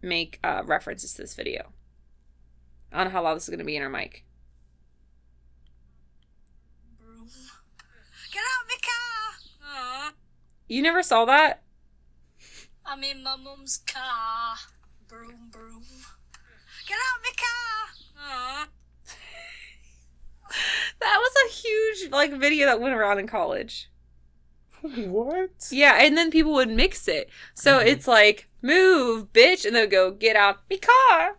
make 0.00 0.38
uh, 0.44 0.62
references 0.64 1.14
to 1.14 1.22
this 1.22 1.34
video. 1.34 1.72
I 2.94 2.98
don't 3.02 3.12
know 3.12 3.18
how 3.18 3.24
loud 3.24 3.34
this 3.34 3.42
is 3.44 3.48
going 3.48 3.58
to 3.58 3.64
be 3.64 3.76
in 3.76 3.82
our 3.82 3.90
mic. 3.90 4.24
Broom. 6.98 7.28
Get 8.32 8.40
out 8.40 8.62
of 8.62 8.68
my 8.68 8.76
car! 8.82 9.68
Aw. 9.68 10.12
You 10.68 10.80
never 10.82 11.02
saw 11.02 11.24
that? 11.24 11.62
I'm 12.86 13.02
in 13.02 13.22
my 13.22 13.36
mum's 13.36 13.78
car. 13.78 14.54
Broom, 15.08 15.48
broom. 15.50 15.82
Get 16.86 16.96
out 16.96 17.18
of 17.18 17.24
my 17.24 17.32
car! 17.36 18.26
Aw. 18.26 18.68
That 21.00 21.18
was 21.18 21.32
a 21.46 21.52
huge 21.52 22.12
like 22.12 22.32
video 22.38 22.66
that 22.66 22.80
went 22.80 22.94
around 22.94 23.18
in 23.18 23.26
college. 23.26 23.90
What? 24.82 25.50
Yeah, 25.72 25.94
and 26.00 26.16
then 26.16 26.30
people 26.30 26.52
would 26.52 26.68
mix 26.70 27.08
it. 27.08 27.28
So 27.54 27.78
Mhm. 27.80 27.86
it's 27.86 28.06
like, 28.06 28.48
move, 28.62 29.32
bitch, 29.32 29.64
and 29.66 29.74
they'll 29.74 29.88
go, 29.88 30.12
get 30.12 30.36
out 30.36 30.58
me 30.70 30.78
car. 30.78 31.38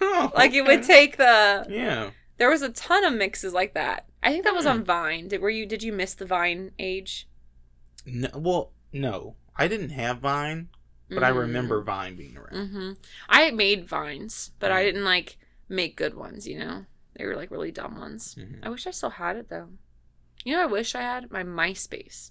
Oh, 0.00 0.32
Like 0.34 0.52
it 0.54 0.64
would 0.66 0.82
take 0.82 1.16
the. 1.16 1.66
Yeah. 1.68 2.10
There 2.38 2.50
was 2.50 2.62
a 2.62 2.68
ton 2.70 3.04
of 3.04 3.12
mixes 3.14 3.52
like 3.52 3.74
that. 3.74 4.06
I 4.22 4.30
think 4.32 4.44
that 4.44 4.54
was 4.54 4.64
Hmm. 4.64 4.70
on 4.70 4.84
Vine. 4.84 5.28
Did 5.28 5.40
were 5.40 5.50
you? 5.50 5.66
Did 5.66 5.82
you 5.82 5.92
miss 5.92 6.14
the 6.14 6.24
Vine 6.26 6.72
age? 6.78 7.28
No, 8.06 8.28
well, 8.34 8.72
no, 8.92 9.36
I 9.56 9.68
didn't 9.68 9.90
have 9.90 10.18
Vine, 10.18 10.68
but 11.10 11.22
I 11.22 11.28
remember 11.28 11.82
Vine 11.82 12.16
being 12.16 12.36
around. 12.36 12.52
Mm-hmm. 12.70 12.92
I 13.28 13.50
made 13.50 13.88
vines, 13.88 14.50
but 14.58 14.70
I 14.72 14.82
Mm. 14.82 14.86
didn't 14.86 15.04
like 15.04 15.36
make 15.68 15.96
good 15.96 16.14
ones. 16.14 16.46
You 16.48 16.58
know, 16.58 16.86
they 17.16 17.24
were 17.24 17.36
like 17.36 17.50
really 17.50 17.70
dumb 17.72 17.98
ones. 17.98 18.34
Mhm. 18.34 18.60
I 18.62 18.68
wish 18.68 18.86
I 18.86 18.90
still 18.90 19.10
had 19.10 19.36
it 19.36 19.48
though. 19.48 19.68
You 20.44 20.54
know, 20.54 20.62
I 20.62 20.66
wish 20.66 20.94
I 20.94 21.00
had 21.02 21.30
my 21.30 21.42
MySpace. 21.42 22.30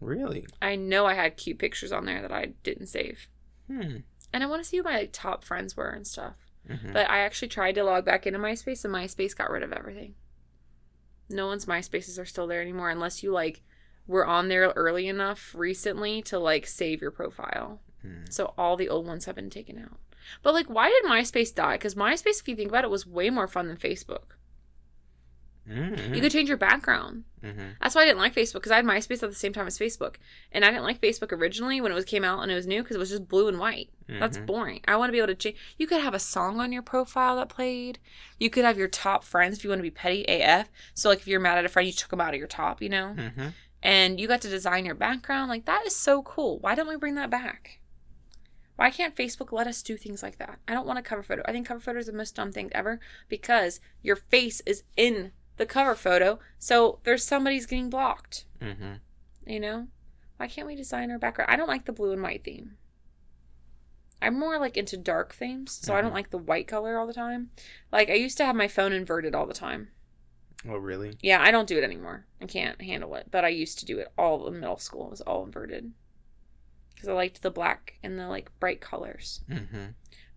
Really? 0.00 0.46
I 0.60 0.76
know 0.76 1.06
I 1.06 1.14
had 1.14 1.36
cute 1.36 1.58
pictures 1.58 1.92
on 1.92 2.04
there 2.04 2.20
that 2.22 2.32
I 2.32 2.52
didn't 2.62 2.86
save, 2.86 3.28
Hmm. 3.66 3.98
And 4.34 4.42
I 4.42 4.46
want 4.46 4.62
to 4.62 4.68
see 4.68 4.76
who 4.78 4.82
my 4.82 4.98
like, 4.98 5.10
top 5.12 5.44
friends 5.44 5.76
were 5.76 5.88
and 5.90 6.06
stuff. 6.06 6.34
Mhm. 6.68 6.92
But 6.92 7.08
I 7.08 7.20
actually 7.20 7.48
tried 7.48 7.76
to 7.76 7.84
log 7.84 8.04
back 8.04 8.26
into 8.26 8.38
MySpace, 8.38 8.84
and 8.84 8.92
MySpace 8.92 9.36
got 9.36 9.50
rid 9.50 9.62
of 9.62 9.72
everything. 9.72 10.16
No 11.30 11.46
one's 11.46 11.66
MySpaces 11.66 12.18
are 12.20 12.24
still 12.26 12.46
there 12.46 12.60
anymore 12.60 12.90
unless 12.90 13.22
you 13.22 13.32
like 13.32 13.62
were 14.06 14.26
on 14.26 14.48
there 14.48 14.68
early 14.76 15.06
enough 15.08 15.54
recently 15.56 16.20
to 16.22 16.38
like 16.38 16.66
save 16.66 17.00
your 17.00 17.12
profile. 17.12 17.80
Hmm. 18.02 18.24
So 18.28 18.52
all 18.58 18.76
the 18.76 18.88
old 18.88 19.06
ones 19.06 19.24
have 19.26 19.36
been 19.36 19.50
taken 19.50 19.78
out. 19.78 20.00
But 20.42 20.52
like, 20.52 20.66
why 20.66 20.88
did 20.90 21.04
MySpace 21.04 21.54
die? 21.54 21.76
Because 21.76 21.94
MySpace, 21.94 22.40
if 22.40 22.48
you 22.48 22.56
think 22.56 22.70
about 22.70 22.84
it, 22.84 22.90
was 22.90 23.06
way 23.06 23.30
more 23.30 23.46
fun 23.46 23.68
than 23.68 23.76
Facebook. 23.76 24.36
Mhm. 25.68 26.14
You 26.14 26.20
could 26.20 26.32
change 26.32 26.48
your 26.48 26.58
background. 26.58 27.24
Mhm. 27.42 27.76
That's 27.80 27.94
why 27.94 28.02
I 28.02 28.04
didn't 28.04 28.18
like 28.18 28.34
Facebook 28.34 28.54
because 28.54 28.72
I 28.72 28.76
had 28.76 28.84
MySpace 28.84 29.22
at 29.22 29.30
the 29.30 29.34
same 29.34 29.52
time 29.54 29.66
as 29.66 29.78
Facebook, 29.78 30.16
and 30.52 30.64
I 30.64 30.70
didn't 30.70 30.82
like 30.84 31.00
Facebook 31.00 31.32
originally 31.32 31.80
when 31.80 31.90
it 31.90 31.94
was 31.94 32.04
came 32.04 32.22
out 32.24 32.42
and 32.42 32.52
it 32.52 32.54
was 32.54 32.66
new 32.66 32.82
because 32.82 32.96
it 32.96 32.98
was 32.98 33.08
just 33.10 33.28
blue 33.28 33.48
and 33.48 33.58
white. 33.58 33.88
That's 34.06 34.36
Mhm. 34.38 34.46
boring. 34.46 34.80
I 34.86 34.96
want 34.96 35.08
to 35.08 35.12
be 35.12 35.18
able 35.18 35.28
to 35.28 35.34
change. 35.34 35.56
You 35.78 35.86
could 35.86 36.02
have 36.02 36.12
a 36.12 36.18
song 36.18 36.60
on 36.60 36.70
your 36.72 36.82
profile 36.82 37.36
that 37.36 37.48
played. 37.48 37.98
You 38.38 38.50
could 38.50 38.64
have 38.66 38.76
your 38.76 38.88
top 38.88 39.24
friends 39.24 39.56
if 39.56 39.64
you 39.64 39.70
want 39.70 39.78
to 39.78 39.84
be 39.84 39.90
petty 39.90 40.24
AF. 40.28 40.70
So 40.92 41.08
like 41.08 41.20
if 41.20 41.26
you're 41.26 41.40
mad 41.40 41.56
at 41.56 41.64
a 41.64 41.68
friend, 41.70 41.86
you 41.86 41.92
took 41.94 42.10
them 42.10 42.20
out 42.20 42.34
of 42.34 42.38
your 42.38 42.46
top, 42.48 42.82
you 42.82 42.90
know. 42.90 43.14
Mhm. 43.16 43.54
And 43.82 44.20
you 44.20 44.28
got 44.28 44.42
to 44.42 44.48
design 44.50 44.84
your 44.84 44.94
background. 44.94 45.48
Like 45.48 45.64
that 45.64 45.86
is 45.86 45.96
so 45.96 46.22
cool. 46.22 46.58
Why 46.58 46.74
don't 46.74 46.88
we 46.88 46.96
bring 46.96 47.14
that 47.14 47.30
back? 47.30 47.80
Why 48.76 48.90
can't 48.90 49.14
Facebook 49.14 49.52
let 49.52 49.66
us 49.68 49.82
do 49.82 49.96
things 49.96 50.22
like 50.22 50.38
that? 50.38 50.58
I 50.66 50.72
don't 50.72 50.86
want 50.86 50.98
a 50.98 51.02
cover 51.02 51.22
photo. 51.22 51.42
I 51.46 51.52
think 51.52 51.66
cover 51.68 51.78
photo 51.80 51.98
is 52.00 52.06
the 52.06 52.12
most 52.12 52.34
dumb 52.34 52.50
thing 52.50 52.70
ever 52.72 52.98
because 53.28 53.80
your 54.02 54.16
face 54.16 54.60
is 54.66 54.82
in 54.96 55.32
the 55.56 55.66
cover 55.66 55.94
photo, 55.94 56.38
so 56.58 56.98
there's 57.04 57.24
somebody's 57.24 57.66
getting 57.66 57.90
blocked. 57.90 58.44
Mhm. 58.60 59.00
You 59.46 59.60
know? 59.60 59.88
Why 60.36 60.48
can't 60.48 60.66
we 60.66 60.74
design 60.74 61.10
our 61.10 61.18
background? 61.18 61.50
I 61.50 61.56
don't 61.56 61.68
like 61.68 61.84
the 61.84 61.92
blue 61.92 62.12
and 62.12 62.22
white 62.22 62.42
theme. 62.44 62.76
I'm 64.22 64.38
more 64.38 64.58
like 64.58 64.76
into 64.76 64.96
dark 64.96 65.34
themes, 65.34 65.72
so 65.72 65.94
I 65.94 66.00
don't 66.00 66.10
Mhm. 66.12 66.14
like 66.14 66.30
the 66.30 66.38
white 66.38 66.66
color 66.66 66.98
all 66.98 67.06
the 67.06 67.12
time. 67.12 67.50
Like 67.92 68.08
I 68.08 68.14
used 68.14 68.36
to 68.38 68.44
have 68.46 68.56
my 68.56 68.68
phone 68.68 68.92
inverted 68.92 69.34
all 69.34 69.46
the 69.46 69.54
time. 69.54 69.90
Oh, 70.66 70.76
really? 70.76 71.18
Yeah, 71.20 71.42
I 71.42 71.50
don't 71.50 71.68
do 71.68 71.76
it 71.76 71.84
anymore. 71.84 72.26
I 72.40 72.46
can't 72.46 72.80
handle 72.80 73.14
it, 73.16 73.28
but 73.30 73.44
I 73.44 73.48
used 73.48 73.78
to 73.80 73.84
do 73.84 73.98
it 73.98 74.10
all 74.16 74.46
in 74.48 74.60
middle 74.60 74.78
school. 74.78 75.06
It 75.08 75.10
was 75.10 75.20
all 75.20 75.44
inverted 75.44 75.92
because 76.94 77.08
I 77.08 77.12
liked 77.12 77.42
the 77.42 77.50
black 77.50 77.98
and 78.02 78.18
the 78.18 78.28
like 78.28 78.50
bright 78.60 78.80
colors. 78.80 79.42
Mm-hmm. 79.48 79.88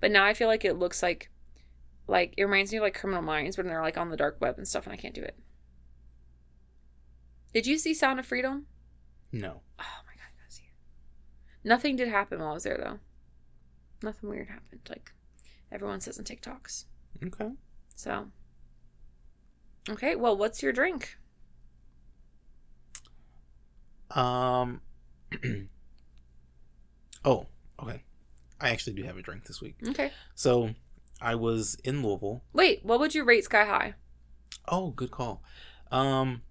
But 0.02 0.12
now 0.12 0.26
I 0.26 0.34
feel 0.34 0.50
like 0.50 0.66
it 0.66 0.74
looks 0.74 1.02
like 1.02 1.30
like 2.08 2.34
it 2.38 2.44
reminds 2.44 2.72
me 2.72 2.78
of 2.78 2.84
like 2.84 2.98
Criminal 2.98 3.22
Minds 3.22 3.58
when 3.58 3.68
they're 3.68 3.82
like 3.82 3.98
on 3.98 4.10
the 4.10 4.18
dark 4.18 4.38
web 4.40 4.58
and 4.58 4.68
stuff, 4.68 4.86
and 4.86 4.94
I 4.94 4.98
can't 4.98 5.14
do 5.14 5.22
it. 5.22 5.38
Did 7.54 7.68
you 7.68 7.78
see 7.78 7.94
Sound 7.94 8.20
of 8.20 8.26
Freedom? 8.26 8.66
No. 9.32 9.62
Oh 9.80 10.00
my 10.06 10.14
god, 10.14 10.28
I 10.28 10.42
gotta 10.42 10.52
see 10.52 10.64
it. 10.64 11.68
Nothing 11.68 11.96
did 11.96 12.08
happen 12.08 12.40
while 12.40 12.52
I 12.52 12.54
was 12.54 12.64
there 12.64 12.78
though. 12.78 13.00
Nothing 14.02 14.30
weird 14.30 14.48
happened. 14.48 14.82
Like 14.90 15.12
everyone 15.72 16.02
says 16.02 16.18
in 16.18 16.26
TikToks. 16.26 16.86
Okay. 17.26 17.52
So. 17.96 18.28
Okay, 19.90 20.16
well, 20.16 20.38
what's 20.38 20.62
your 20.62 20.74
drink? 20.74 21.18
Um. 24.12 24.82
oh, 27.26 27.48
okay. 27.82 28.04
I 28.60 28.70
actually 28.70 28.94
do 28.94 29.04
have 29.04 29.18
a 29.18 29.22
drink 29.22 29.46
this 29.46 29.62
week. 29.62 29.76
Okay. 29.90 30.12
So, 30.36 30.72
I 31.22 31.36
was 31.36 31.76
in 31.84 32.04
Louisville. 32.04 32.44
Wait, 32.54 32.84
what 32.86 33.00
would 33.00 33.16
you 33.16 33.24
rate 33.24 33.44
Sky 33.46 33.66
High? 33.66 33.94
Oh, 34.68 34.92
good 34.92 35.12
call. 35.12 35.42
Um. 35.92 36.42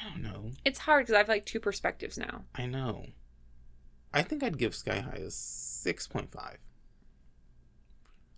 I 0.00 0.08
don't 0.08 0.22
know. 0.22 0.52
It's 0.64 0.80
hard 0.80 1.04
because 1.04 1.14
I 1.14 1.18
have 1.18 1.28
like 1.28 1.44
two 1.44 1.60
perspectives 1.60 2.16
now. 2.16 2.44
I 2.54 2.66
know. 2.66 3.06
I 4.14 4.22
think 4.22 4.42
I'd 4.42 4.58
give 4.58 4.74
Sky 4.74 5.00
High 5.00 5.20
a 5.26 5.30
six 5.30 6.06
point 6.06 6.32
five. 6.32 6.58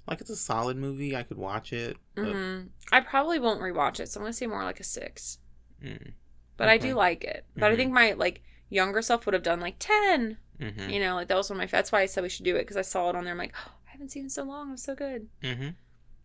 Like 0.09 0.21
it's 0.21 0.31
a 0.31 0.37
solid 0.37 0.77
movie. 0.77 1.15
I 1.17 1.23
could 1.23 1.39
watch 1.39 1.73
it. 1.73 1.97
But, 2.17 2.25
hmm 2.35 2.61
I 2.91 3.01
probably 3.01 3.39
won't 3.39 3.61
rewatch 3.61 4.01
it, 4.01 4.09
so 4.11 4.19
I'm 4.21 4.25
gonna 4.25 4.33
say 4.33 4.47
more 4.47 4.65
like 4.65 4.81
a 4.81 4.85
six. 4.85 5.39
mm, 5.83 6.13
But 6.57 6.69
I 6.69 6.79
do 6.79 6.95
like 6.95 7.23
it. 7.25 7.45
But 7.55 7.71
I 7.71 7.75
Mhm. 7.75 7.77
think 7.77 7.93
my 7.93 8.13
like 8.13 8.43
younger 8.69 9.01
self 9.03 9.25
would 9.27 9.35
have 9.35 9.43
done 9.45 9.61
like 9.61 9.77
ten. 9.79 10.39
mm-hmm, 10.59 10.91
You 10.91 10.99
know, 11.01 11.15
like 11.15 11.29
that 11.29 11.37
was 11.37 11.49
one 11.49 11.59
of 11.59 11.63
my. 11.63 11.67
That's 11.67 11.93
why 11.93 12.01
I 12.03 12.07
said 12.07 12.23
we 12.23 12.29
should 12.29 12.45
do 12.45 12.57
it 12.57 12.61
because 12.63 12.77
I 12.77 12.83
saw 12.83 13.09
it 13.11 13.17
on 13.17 13.23
there. 13.25 13.33
I'm 13.33 13.39
like, 13.39 13.55
oh, 13.57 13.73
I 13.93 13.97
haven't 13.97 14.09
seen 14.11 14.23
it 14.23 14.27
in 14.27 14.31
so 14.31 14.43
long. 14.45 14.71
Was 14.71 14.83
so 14.83 14.95
good. 14.95 15.29
mm-hmm. 15.43 15.69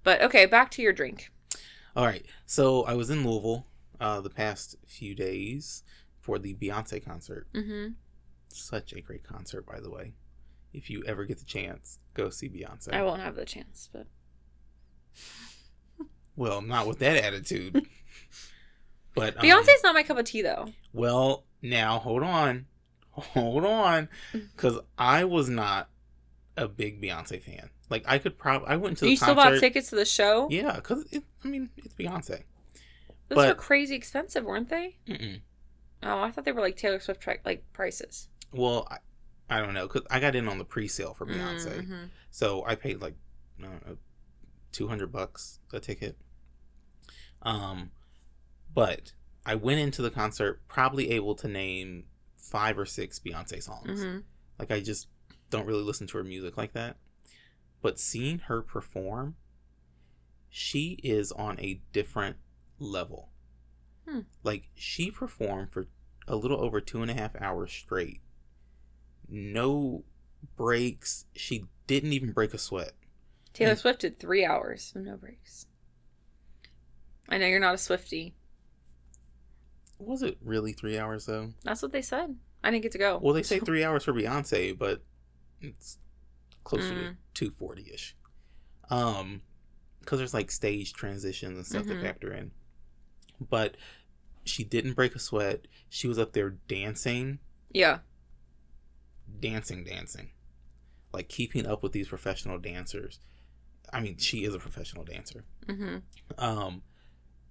But 0.04 0.22
okay, 0.22 0.46
back 0.46 0.72
to 0.72 0.82
your 0.82 0.94
drink. 0.94 1.30
All 1.98 2.06
right. 2.06 2.26
So 2.46 2.86
I 2.86 2.94
was 2.94 3.10
in 3.10 3.28
Louisville 3.28 3.66
uh, 4.00 4.22
the 4.22 4.30
past 4.30 4.78
few 4.86 5.14
days 5.14 5.84
for 6.22 6.40
the 6.40 6.54
Beyonce 6.54 7.04
concert. 7.04 7.48
Mm-hmm. 7.54 7.94
Such 8.48 8.94
a 8.94 9.02
great 9.02 9.24
concert, 9.24 9.66
by 9.66 9.82
the 9.82 9.92
way. 9.92 10.14
If 10.74 10.90
you 10.90 11.04
ever 11.06 11.26
get 11.26 11.40
the 11.40 11.46
chance, 11.46 12.00
go 12.14 12.30
see 12.30 12.48
Beyonce. 12.48 12.94
I 12.94 13.04
won't 13.04 13.22
have 13.22 13.36
the 13.36 13.44
chance, 13.44 13.90
but 13.92 14.08
Well, 16.38 16.62
not 16.62 16.88
with 16.88 17.00
that 17.00 17.18
attitude. 17.18 17.74
but 19.16 19.36
um, 19.36 19.44
Beyonce's 19.44 19.84
not 19.84 19.94
my 19.94 20.04
cup 20.04 20.18
of 20.18 20.26
tea 20.26 20.42
though. 20.42 20.72
Well, 20.94 21.44
now 21.62 22.00
hold 22.00 22.24
on, 22.24 22.68
hold 23.12 23.66
on, 23.66 24.08
because 24.32 24.80
I 24.98 25.26
was 25.26 25.50
not 25.50 25.90
a 26.58 26.68
big 26.68 27.02
Beyonce 27.02 27.42
fan. 27.42 27.70
Like 27.90 28.04
I 28.08 28.18
could 28.18 28.38
probably 28.38 28.68
I 28.68 28.76
went 28.76 28.98
to 28.98 29.06
the 29.06 29.12
you 29.12 29.18
still 29.18 29.36
bought 29.36 29.60
tickets 29.60 29.90
to 29.92 29.96
the 29.96 30.06
show? 30.06 30.48
Yeah, 30.50 30.74
because 30.76 31.06
it, 31.12 31.24
I 31.44 31.48
mean 31.48 31.70
it's 31.78 31.94
Beyonce. 31.96 32.44
Those 33.30 33.48
were 33.48 33.54
crazy 33.54 33.96
expensive, 33.96 34.44
weren't 34.46 34.70
they? 34.70 34.98
Mm-mm. 35.08 35.42
Oh, 36.04 36.22
I 36.22 36.32
thought 36.32 36.46
they 36.46 36.52
were 36.52 36.62
like 36.62 36.78
Taylor 36.78 37.00
Swift 37.00 37.26
like 37.46 37.64
prices. 37.74 38.28
Well, 38.54 38.88
I, 38.90 38.98
I 39.58 39.62
don't 39.62 39.74
know 39.74 39.88
because 39.88 40.04
I 40.10 40.20
got 40.20 40.36
in 40.36 40.48
on 40.48 40.58
the 40.58 40.66
pre-sale 40.66 41.14
for 41.14 41.26
Beyonce, 41.26 41.86
Mhm. 41.88 42.10
so 42.32 42.64
I 42.66 42.76
paid 42.76 43.02
like 43.02 43.16
I 43.60 43.64
don't 43.64 43.88
know, 43.88 43.98
two 44.72 44.88
hundred 44.88 45.12
bucks 45.12 45.60
a 45.74 45.80
ticket. 45.80 46.18
Um, 47.42 47.92
but 48.74 49.14
I 49.46 49.56
went 49.56 49.80
into 49.80 50.02
the 50.02 50.10
concert 50.12 50.62
probably 50.68 51.12
able 51.12 51.36
to 51.36 51.48
name 51.48 52.06
five 52.38 52.78
or 52.78 52.86
six 52.86 53.20
Beyonce 53.20 53.62
songs. 53.62 54.02
Mhm. 54.04 54.24
Like 54.60 54.72
I 54.72 54.80
just 54.80 55.08
don't 55.50 55.66
really 55.66 55.84
listen 55.84 56.08
to 56.08 56.18
her 56.18 56.24
music 56.24 56.58
like 56.58 56.74
that. 56.74 56.98
But 57.82 58.00
seeing 58.00 58.40
her 58.40 58.62
perform, 58.62 59.36
she 60.50 61.00
is 61.04 61.32
on 61.32 61.60
a 61.60 61.82
different 61.94 62.38
level. 62.80 63.30
Hmm. 64.08 64.22
Like 64.44 64.70
she 64.76 65.12
performed 65.12 65.72
for 65.72 65.88
a 66.28 66.36
little 66.36 66.62
over 66.64 66.82
two 66.82 67.02
and 67.02 67.12
a 67.12 67.14
half 67.14 67.40
hours 67.40 67.72
straight. 67.72 68.22
No 69.30 70.04
breaks. 70.56 71.26
She 71.36 71.66
didn't 71.88 72.14
even 72.14 72.32
break 72.32 72.54
a 72.54 72.58
sweat. 72.58 72.94
Taylor 73.54 73.74
Mm. 73.76 73.80
Swift 73.80 74.02
did 74.02 74.20
three 74.20 74.46
hours, 74.46 74.92
with 74.94 75.06
no 75.06 75.18
breaks. 75.18 75.66
I 77.30 77.38
know 77.38 77.48
you're 77.48 77.60
not 77.60 77.76
a 77.76 77.78
Swifty. 77.78 78.36
Was 80.00 80.22
it 80.22 80.38
really 80.44 80.74
three 80.74 80.98
hours 80.98 81.26
though? 81.26 81.54
That's 81.64 81.82
what 81.82 81.92
they 81.92 82.02
said. 82.02 82.36
I 82.64 82.70
didn't 82.72 82.84
get 82.84 82.92
to 82.94 82.98
go. 82.98 83.20
Well, 83.22 83.34
they 83.34 83.44
say 83.44 83.60
three 83.66 83.84
hours 83.84 84.04
for 84.04 84.14
Beyonce, 84.14 84.78
but 84.78 85.02
it's 85.62 85.98
closer 86.64 86.94
Mm. 86.94 87.10
to 87.12 87.18
two 87.34 87.52
forty 87.52 87.92
ish. 87.94 88.16
Um, 88.90 89.42
because 90.00 90.20
there's 90.20 90.34
like 90.34 90.52
stage 90.52 90.94
transitions 90.94 91.58
and 91.58 91.66
stuff 91.66 91.84
Mhm. 91.86 91.88
that 91.90 92.02
factor 92.02 92.34
in. 92.34 92.52
But 93.40 93.76
she 94.46 94.64
didn't 94.64 94.94
break 94.94 95.16
a 95.16 95.20
sweat. 95.20 95.68
She 95.90 96.08
was 96.08 96.18
up 96.18 96.32
there 96.34 96.52
dancing, 96.68 97.40
Yeah. 97.72 98.00
dancing, 99.40 99.84
dancing, 99.84 100.32
like 101.14 101.28
keeping 101.30 101.66
up 101.66 101.84
with 101.84 101.92
these 101.92 102.08
professional 102.08 102.58
dancers. 102.58 103.20
I 103.92 104.00
mean, 104.02 104.18
she 104.18 104.44
is 104.44 104.54
a 104.54 104.60
professional 104.60 105.04
dancer. 105.04 105.46
hmm 105.68 105.98
Um, 106.38 106.84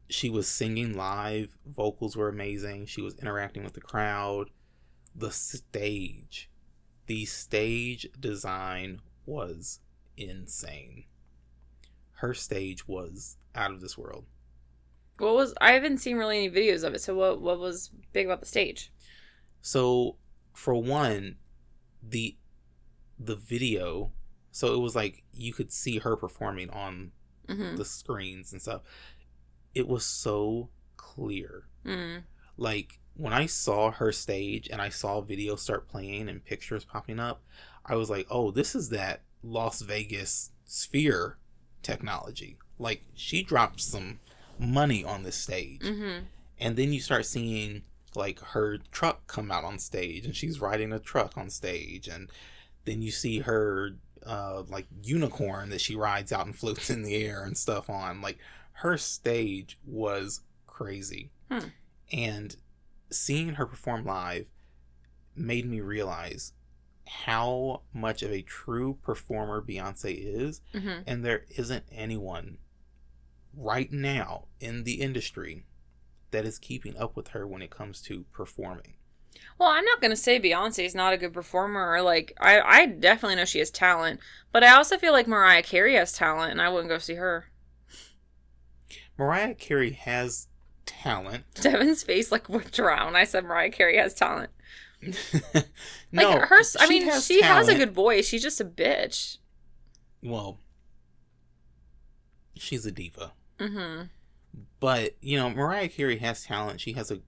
she 0.09 0.31
was 0.31 0.49
singing 0.49 0.95
live. 0.97 1.57
Vocals 1.67 2.17
were 2.17 2.29
amazing. 2.29 2.87
She 2.87 3.01
was 3.03 3.15
interacting 3.19 3.65
with 3.65 3.75
the 3.75 3.81
crowd. 3.81 4.51
The 5.15 5.31
stage, 5.31 6.51
the 7.07 7.25
stage 7.25 8.09
design 8.19 9.01
was 9.27 9.81
insane. 10.17 11.05
Her 12.15 12.35
stage 12.35 12.89
was 12.89 13.37
out 13.55 13.71
of 13.73 13.81
this 13.81 13.97
world. 13.97 14.27
What 15.19 15.35
was? 15.35 15.55
I 15.61 15.73
haven't 15.73 15.99
seen 15.99 16.17
really 16.17 16.39
any 16.47 16.51
videos 16.51 16.85
of 16.85 16.95
it. 16.95 17.01
So 17.01 17.15
what? 17.15 17.41
What 17.41 17.59
was 17.59 17.91
big 18.13 18.27
about 18.27 18.41
the 18.41 18.47
stage? 18.47 18.93
So, 19.61 20.17
for 20.53 20.75
one, 20.75 21.37
the 22.03 22.37
the 23.19 23.37
video 23.37 24.13
So 24.51 24.75
it 24.75 24.79
was 24.79 24.95
like 24.95 25.23
you 25.33 25.53
could 25.53 25.73
see 25.73 25.99
her 25.99 26.17
performing 26.17 26.71
on 26.71 27.13
Mm-hmm. 27.49 27.77
the 27.77 27.85
screens 27.85 28.53
and 28.53 28.61
stuff. 28.61 28.83
It 29.75 29.87
was 29.87 30.05
so 30.05 30.71
clear. 30.97 31.69
Mm. 31.85 32.25
Like 32.57 32.99
when 33.17 33.33
I 33.33 33.47
saw 33.47 33.91
her 33.91 34.13
stage 34.13 34.69
and 34.71 34.81
I 34.81 34.89
saw 34.89 35.23
videos 35.23 35.61
start 35.61 35.89
playing 35.89 36.29
and 36.29 36.45
pictures 36.45 36.85
popping 36.85 37.19
up, 37.19 37.43
I 37.85 37.97
was 37.97 38.11
like, 38.11 38.27
"Oh, 38.31 38.51
this 38.51 38.75
is 38.75 38.91
that 38.91 39.23
Las 39.43 39.81
Vegas 39.81 40.51
sphere 40.65 41.39
technology." 41.83 42.59
Like 42.79 43.03
she 43.15 43.43
dropped 43.43 43.81
some 43.81 44.21
money 44.59 45.05
on 45.05 45.23
this 45.23 45.37
stage. 45.37 45.81
Mm-hmm. 45.81 46.25
And 46.59 46.77
then 46.77 46.93
you 46.93 47.01
start 47.01 47.27
seeing 47.27 47.83
like 48.15 48.41
her 48.41 48.79
truck 48.91 49.27
come 49.27 49.51
out 49.51 49.65
on 49.65 49.79
stage 49.79 50.25
and 50.25 50.35
she's 50.35 50.61
riding 50.61 50.93
a 50.93 50.99
truck 50.99 51.37
on 51.37 51.51
stage 51.51 52.09
and 52.09 52.31
then 52.87 53.03
you 53.03 53.11
see 53.11 53.41
her 53.41 53.91
uh 54.25 54.63
like 54.69 54.87
unicorn 55.03 55.69
that 55.69 55.83
she 55.83 55.95
rides 55.95 56.33
out 56.33 56.47
and 56.47 56.57
floats 56.59 56.89
in 56.89 57.03
the 57.03 57.15
air 57.15 57.45
and 57.45 57.59
stuff 57.59 57.91
on 57.91 58.23
like 58.23 58.39
her 58.73 58.97
stage 58.97 59.79
was 59.85 60.41
crazy 60.67 61.31
Hmm. 61.51 61.69
and 62.11 62.57
seeing 63.11 63.55
her 63.55 63.67
perform 63.67 64.05
live 64.05 64.47
made 65.35 65.67
me 65.67 65.81
realize 65.81 66.53
how 67.07 67.83
much 67.93 68.23
of 68.23 68.33
a 68.33 68.43
true 68.43 68.99
performer 69.03 69.63
Beyonce 69.63 70.17
is 70.19 70.61
Mm-hmm. 70.75 71.03
and 71.07 71.25
there 71.25 71.45
isn't 71.57 71.85
anyone 71.93 72.59
right 73.57 73.91
now 73.93 74.47
in 74.61 74.85
the 74.85 75.01
industry 75.01 75.65
that 76.33 76.45
is 76.45 76.59
keeping 76.59 76.97
up 76.97 77.17
with 77.17 77.29
her 77.29 77.47
when 77.47 77.63
it 77.63 77.71
comes 77.71 78.03
to 78.03 78.25
performing. 78.33 78.95
Well, 79.59 79.69
I'm 79.69 79.85
not 79.85 80.01
gonna 80.01 80.17
say 80.17 80.41
Beyonce 80.41 80.85
is 80.85 80.95
not 80.95 81.13
a 81.13 81.17
good 81.19 81.33
performer. 81.33 81.93
Or 81.93 82.03
like, 82.03 82.33
I 82.41 82.61
I 82.61 82.87
definitely 82.87 83.37
know 83.37 83.45
she 83.45 83.61
has 83.61 83.71
talent, 83.71 84.19
but 84.51 84.65
I 84.65 84.75
also 84.75 84.97
feel 84.99 85.13
like 85.13 85.29
Mariah 85.29 85.63
Carey 85.63 85.95
has 85.95 86.13
talent, 86.13 86.53
and 86.53 86.61
I 86.61 86.69
wouldn't 86.71 86.89
go 86.89 86.99
see 86.99 87.15
her. 87.15 87.47
Mariah 89.19 89.55
Carey 89.55 89.93
has 89.93 90.49
talent. 90.87 91.45
Devin's 91.61 92.03
face 92.03 92.33
like 92.33 92.49
whipped 92.49 92.79
around 92.79 93.17
I 93.17 93.25
said 93.25 93.45
Mariah 93.45 93.71
Carey 93.71 93.97
has 93.99 94.15
talent. 94.15 94.51
no, 95.03 96.31
Like 96.31 96.49
her, 96.49 96.63
I 96.81 96.89
mean, 96.89 97.05
has 97.05 97.27
she 97.27 97.43
has 97.43 97.69
a 97.69 97.75
good 97.75 97.93
voice. 97.93 98.27
She's 98.27 98.43
just 98.43 98.61
a 98.61 98.65
bitch. 98.65 99.39
Well, 100.23 100.59
she's 102.57 102.87
a 102.87 102.93
diva, 102.93 103.33
Mm-hmm. 103.59 104.05
but 104.81 105.17
you 105.21 105.39
know, 105.39 105.51
Mariah 105.51 105.89
Carey 105.89 106.19
has 106.19 106.45
talent. 106.45 106.81
She 106.81 106.93
has 106.95 107.11
a 107.11 107.21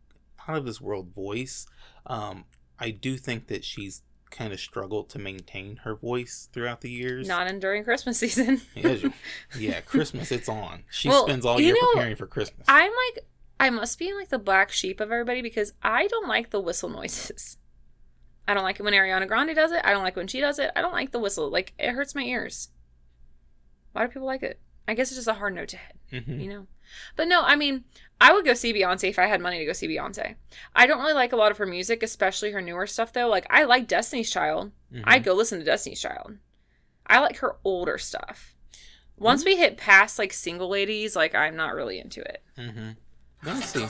out 0.46 0.56
of 0.56 0.64
this 0.66 0.80
world 0.80 1.14
voice. 1.14 1.66
Um, 2.06 2.44
I 2.78 2.90
do 2.90 3.16
think 3.18 3.48
that 3.48 3.64
she's 3.64 4.02
kind 4.30 4.52
of 4.52 4.61
struggled 4.61 5.09
to 5.11 5.18
maintain 5.18 5.76
her 5.84 5.94
voice 5.94 6.48
throughout 6.52 6.80
the 6.80 6.90
years. 6.90 7.26
Not 7.28 7.48
in 7.48 7.61
during 7.61 7.84
Christmas 7.84 8.18
season. 8.18 8.61
Yeah, 9.59 9.80
Christmas, 9.82 10.30
it's 10.32 10.48
on. 10.48 10.84
She 10.90 11.09
Well, 11.09 11.24
spends 11.26 11.44
all 11.46 11.61
year 11.61 11.74
know, 11.74 11.92
preparing 11.92 12.16
for 12.16 12.26
Christmas. 12.26 12.66
I'm 12.68 12.90
like, 13.14 13.24
I 13.61 13.70
must 13.70 13.98
be 13.98 14.12
like 14.14 14.28
the 14.28 14.38
black 14.38 14.70
sheep 14.70 15.00
of 15.00 15.11
everybody 15.11 15.42
because 15.42 15.72
I 15.82 16.06
don't 16.06 16.28
like 16.28 16.50
the 16.50 16.61
whistle 16.61 16.88
noises. 16.88 17.56
I 18.46 18.54
don't 18.54 18.62
like 18.62 18.80
it 18.80 18.82
when 18.82 18.94
Ariana 18.94 19.26
Grande 19.28 19.54
does 19.54 19.72
it. 19.72 19.82
I 19.84 19.90
don't 19.92 20.02
like 20.04 20.16
when 20.16 20.26
she 20.28 20.40
does 20.40 20.59
it. 20.59 20.70
I 20.76 20.80
don't 20.80 20.92
like 20.92 21.11
the 21.12 21.18
whistle. 21.18 21.50
Like 21.50 21.74
it 21.78 21.90
hurts 21.92 22.14
my 22.14 22.22
ears. 22.22 22.68
Why 23.92 24.06
do 24.06 24.12
people 24.12 24.26
like 24.26 24.42
it? 24.42 24.61
I 24.86 24.94
guess 24.94 25.09
it's 25.09 25.16
just 25.16 25.28
a 25.28 25.34
hard 25.34 25.54
note 25.54 25.68
to 25.68 25.76
hit, 25.76 26.24
Mhm. 26.26 26.40
you 26.42 26.48
know. 26.48 26.66
But 27.16 27.28
no, 27.28 27.42
I 27.42 27.56
mean, 27.56 27.84
I 28.20 28.32
would 28.32 28.46
go 28.46 28.54
see 28.54 28.72
Beyonce 28.72 29.11
if 29.11 29.18
I 29.18 29.26
had 29.26 29.42
money 29.42 29.59
to 29.59 29.66
go 29.66 29.74
see 29.74 29.86
Beyonce. 29.88 30.36
I 30.74 30.86
don't 30.86 31.00
really 31.00 31.12
like 31.12 31.32
a 31.32 31.36
lot 31.36 31.50
of 31.50 31.59
her 31.59 31.66
music, 31.66 32.02
especially 32.02 32.52
her 32.52 32.62
newer 32.62 32.86
stuff 32.86 33.12
though. 33.12 33.28
Like 33.28 33.46
I 33.50 33.64
like 33.64 33.86
Destiny's 33.86 34.30
Child. 34.30 34.72
Mhm. 34.92 35.02
I'd 35.04 35.24
go 35.24 35.34
listen 35.34 35.59
to 35.59 35.64
Destiny's 35.64 36.00
Child. 36.00 36.38
I 37.06 37.18
like 37.20 37.36
her 37.38 37.56
older 37.64 37.98
stuff. 37.98 38.54
Once 39.18 39.44
we 39.44 39.56
hit 39.56 39.76
past 39.76 40.18
like 40.18 40.32
single 40.32 40.68
ladies, 40.68 41.14
like 41.16 41.34
I'm 41.34 41.56
not 41.56 41.74
really 41.74 41.98
into 41.98 42.22
it. 42.22 42.42
Let 43.45 43.57
me 43.57 43.62
see. 43.62 43.86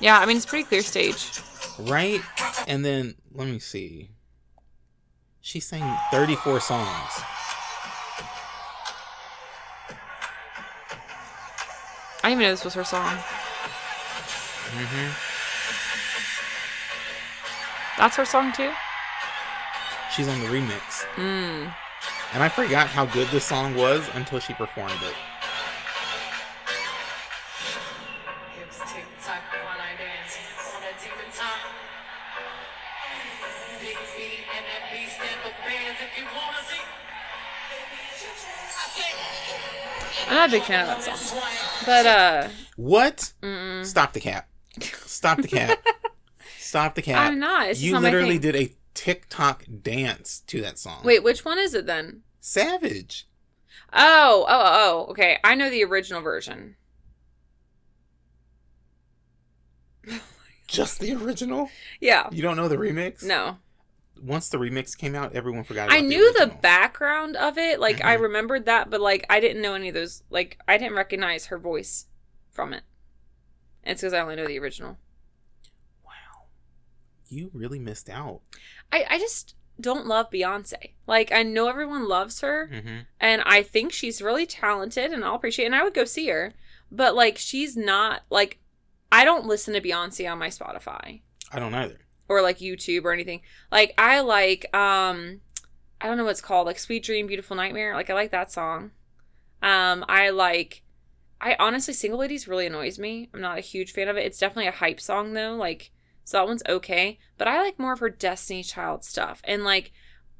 Yeah, 0.00 0.18
I 0.18 0.26
mean 0.26 0.36
it's 0.36 0.46
pretty 0.46 0.64
clear 0.64 0.82
stage. 0.82 1.40
Right? 1.78 2.20
And 2.66 2.84
then, 2.84 3.14
let 3.34 3.48
me 3.48 3.58
see. 3.58 4.10
She 5.40 5.60
sang 5.60 5.96
34 6.10 6.60
songs. 6.60 6.88
I 12.22 12.30
didn't 12.30 12.40
even 12.40 12.42
know 12.42 12.50
this 12.50 12.64
was 12.64 12.74
her 12.74 12.84
song. 12.84 13.16
Mm-hmm. 14.74 15.12
That's 17.98 18.16
her 18.16 18.24
song 18.24 18.52
too. 18.52 18.72
She's 20.12 20.28
on 20.28 20.40
the 20.40 20.46
remix. 20.46 21.04
Mm. 21.14 21.72
And 22.36 22.42
I 22.44 22.50
forgot 22.50 22.86
how 22.88 23.06
good 23.06 23.28
this 23.28 23.46
song 23.46 23.74
was 23.74 24.06
until 24.12 24.38
she 24.40 24.52
performed 24.52 24.92
it. 24.92 25.14
Hips 28.54 28.78
tick 28.92 29.06
tock 29.24 29.40
while 29.64 29.80
I 29.80 29.96
dance 29.96 30.36
on 30.76 30.82
a 30.82 30.92
demon 31.00 31.32
top. 31.34 31.72
Big 33.80 33.96
feet 33.96 34.40
and 34.54 34.64
that 34.68 34.92
beat 34.92 35.08
stand 35.08 35.40
for 35.40 35.48
bands 35.64 35.98
if 35.98 36.12
you 36.18 36.24
wanna 36.36 36.60
see. 36.68 36.84
I 40.28 40.30
I'm 40.30 40.34
not 40.36 40.48
a 40.48 40.52
big 40.52 40.62
fan 40.64 40.80
of 40.90 41.02
that 41.06 41.16
song, 41.16 41.40
but 41.86 42.04
uh, 42.06 42.48
What? 42.76 43.32
mm, 43.42 43.86
Stop 43.86 44.12
the 44.12 44.20
cat. 44.20 44.46
Stop 44.82 45.40
the 45.40 45.48
cat. 45.48 45.78
Stop 46.58 46.96
the 46.96 47.02
cat. 47.02 47.16
I'm 47.32 47.38
not. 47.38 47.68
It's 47.70 47.80
you 47.80 47.92
not 47.92 48.02
my 48.02 48.10
literally 48.10 48.34
thing. 48.38 48.52
did 48.52 48.56
a 48.56 48.74
TikTok 48.92 49.64
dance 49.82 50.40
to 50.48 50.60
that 50.60 50.78
song. 50.78 51.00
Wait, 51.02 51.22
which 51.22 51.46
one 51.46 51.58
is 51.58 51.72
it 51.72 51.86
then? 51.86 52.24
Savage. 52.48 53.26
Oh, 53.92 54.46
oh, 54.48 54.62
oh. 55.08 55.10
Okay, 55.10 55.36
I 55.42 55.56
know 55.56 55.68
the 55.68 55.82
original 55.82 56.20
version. 56.22 56.76
Just 60.68 61.00
the 61.00 61.12
original? 61.14 61.70
Yeah. 62.00 62.28
You 62.30 62.42
don't 62.42 62.56
know 62.56 62.68
the 62.68 62.76
remix? 62.76 63.24
No, 63.24 63.58
Once 64.22 64.48
the 64.48 64.58
remix 64.58 64.96
came 64.96 65.16
out, 65.16 65.34
everyone 65.34 65.64
forgot 65.64 65.86
about 65.88 65.96
I 65.98 66.00
knew 66.00 66.32
the 66.34 66.42
original. 66.42 66.60
background 66.62 67.34
of 67.36 67.58
it. 67.58 67.80
Like 67.80 68.04
I 68.04 68.16
Mhm. 68.16 68.20
remembered 68.22 68.64
that, 68.66 68.90
but 68.90 69.00
like 69.00 69.26
I 69.28 69.40
didn't 69.40 69.60
know 69.60 69.74
any 69.74 69.88
of 69.88 69.94
those. 69.94 70.22
Like 70.30 70.58
I 70.68 70.78
didn't 70.78 70.94
recognize 70.96 71.46
her 71.46 71.58
voice 71.58 72.06
from 72.52 72.72
it. 72.72 72.84
And 73.82 73.92
it's 73.92 74.00
because 74.02 74.12
I 74.14 74.20
only 74.20 74.36
know 74.36 74.46
the 74.46 74.58
original. 74.60 74.98
Wow. 76.04 76.46
You 77.26 77.50
really 77.52 77.80
missed 77.80 78.08
out. 78.08 78.40
I 78.92 79.04
I 79.10 79.18
just 79.18 79.54
don't 79.80 80.06
love 80.06 80.30
Beyonce. 80.30 80.92
Like 81.06 81.30
I 81.32 81.42
know 81.42 81.68
everyone 81.68 82.08
loves 82.08 82.40
her, 82.40 82.68
Mm-hmm. 82.72 82.96
and 83.20 83.42
I 83.44 83.62
think 83.62 83.92
she's 83.92 84.22
really 84.22 84.46
talented, 84.46 85.12
and 85.12 85.24
I'll 85.24 85.34
appreciate. 85.34 85.64
it. 85.64 85.68
And 85.68 85.74
I 85.76 85.82
would 85.84 85.94
go 85.94 86.04
see 86.04 86.28
her, 86.28 86.52
but 86.90 87.14
like 87.14 87.36
she's 87.38 87.76
not 87.76 88.22
like 88.30 88.58
I 89.12 89.24
don't 89.24 89.46
listen 89.46 89.74
to 89.74 89.80
Beyonce 89.80 90.30
on 90.30 90.38
my 90.38 90.48
Spotify 90.48 91.20
I 91.52 91.58
don't 91.60 91.74
either. 91.74 91.98
or 92.28 92.42
like 92.42 92.58
YouTube 92.58 93.04
or 93.04 93.12
anything. 93.12 93.42
Like 93.70 93.94
I 93.98 94.20
like 94.20 94.74
um 94.74 95.40
I 96.00 96.06
don't 96.06 96.16
know 96.16 96.24
what 96.24 96.30
it's 96.30 96.40
called, 96.40 96.66
like 96.66 96.78
Sweet 96.78 97.04
Dream 97.04 97.26
Beautiful 97.26 97.56
Nightmare. 97.56 97.94
Like 97.94 98.10
I 98.10 98.14
like 98.14 98.30
that 98.32 98.50
song. 98.52 98.90
Um 99.62 100.04
I 100.08 100.30
like 100.30 100.82
I 101.40 101.54
honestly 101.58 101.94
Single 101.94 102.18
Ladies 102.20 102.48
really 102.48 102.66
annoys 102.66 102.98
me. 102.98 103.28
I'm 103.34 103.40
not 103.40 103.58
a 103.58 103.62
huge 103.62 103.92
fan 103.92 104.08
of 104.08 104.16
it. 104.16 104.24
It's 104.26 104.38
definitely 104.38 104.68
a 104.68 104.72
hype 104.72 105.00
song 105.00 105.34
though, 105.34 105.54
like 105.54 105.90
so 106.26 106.36
that 106.36 106.46
one's 106.46 106.62
okay, 106.68 107.18
but 107.38 107.48
I 107.48 107.62
like 107.62 107.78
more 107.78 107.94
of 107.94 108.00
her 108.00 108.10
Destiny 108.10 108.62
Child 108.62 109.02
stuff. 109.04 109.40
And 109.44 109.64
like 109.64 109.92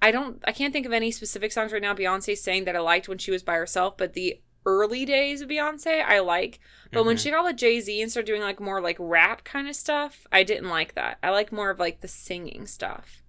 I 0.03 0.11
don't 0.11 0.43
I 0.45 0.53
can't 0.53 0.75
think 0.75 0.85
of 0.85 0.93
any 0.93 1.11
specific 1.11 1.53
songs 1.53 1.73
right 1.73 1.81
now 1.81 1.95
Beyonce 1.95 2.37
saying 2.37 2.65
that 2.65 2.77
I 2.77 2.81
liked 2.81 3.09
when 3.09 3.17
she 3.17 3.31
was 3.31 3.43
by 3.43 3.55
herself, 3.55 3.97
but 3.97 4.13
the 4.13 4.39
early 4.67 5.05
days 5.07 5.41
of 5.41 5.49
Beyonce 5.49 6.05
I 6.05 6.19
like. 6.19 6.59
But 6.93 7.07
when 7.07 7.17
Mhm. 7.17 7.21
she 7.23 7.31
got 7.31 7.45
with 7.45 7.57
Jay 7.57 7.79
Z 7.81 8.03
and 8.03 8.11
started 8.11 8.27
doing 8.27 8.43
like 8.43 8.59
more 8.61 8.81
like 8.81 8.97
rap 8.99 9.45
kind 9.45 9.69
of 9.69 9.77
stuff, 9.77 10.27
I 10.33 10.43
didn't 10.43 10.69
like 10.69 10.95
that. 10.97 11.19
I 11.23 11.31
like 11.31 11.53
more 11.53 11.71
of 11.71 11.79
like 11.79 12.01
the 12.01 12.09
singing 12.09 12.67
stuff. 12.67 13.23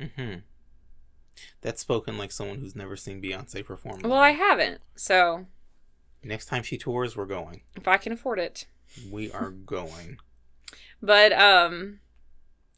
Mm-hmm. 0.00 0.38
That's 1.60 1.80
spoken 1.82 2.16
like 2.18 2.32
someone 2.32 2.58
who's 2.58 2.74
never 2.74 2.96
seen 2.96 3.20
Beyonce 3.22 3.64
perform. 3.64 4.00
Well, 4.02 4.14
I 4.18 4.30
haven't. 4.30 4.80
So 4.96 5.46
Next 6.24 6.46
time 6.46 6.62
she 6.62 6.78
tours, 6.78 7.16
we're 7.16 7.26
going. 7.26 7.62
if 7.76 7.86
I 7.88 7.96
can 7.98 8.12
afford 8.12 8.38
it. 8.38 8.66
We 9.10 9.30
are 9.32 9.50
going. 9.50 10.18
But 11.02 11.32
um 11.32 12.00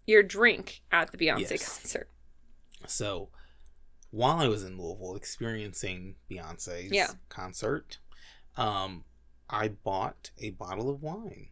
your 0.07 0.22
drink 0.22 0.83
at 0.91 1.12
the 1.12 1.18
Beyonce 1.18 1.51
Yes. 1.51 1.79
concert. 1.81 2.09
So, 2.87 3.31
while 4.11 4.37
I 4.39 4.49
was 4.49 4.62
in 4.64 4.77
Louisville 4.79 5.16
experiencing 5.16 6.16
Beyonce's 6.31 6.93
Yeah. 6.93 7.12
concert, 7.29 7.99
um, 8.57 9.05
I 9.49 9.68
bought 9.68 10.31
a 10.39 10.51
bottle 10.51 10.91
of 10.91 11.03
wine. 11.03 11.49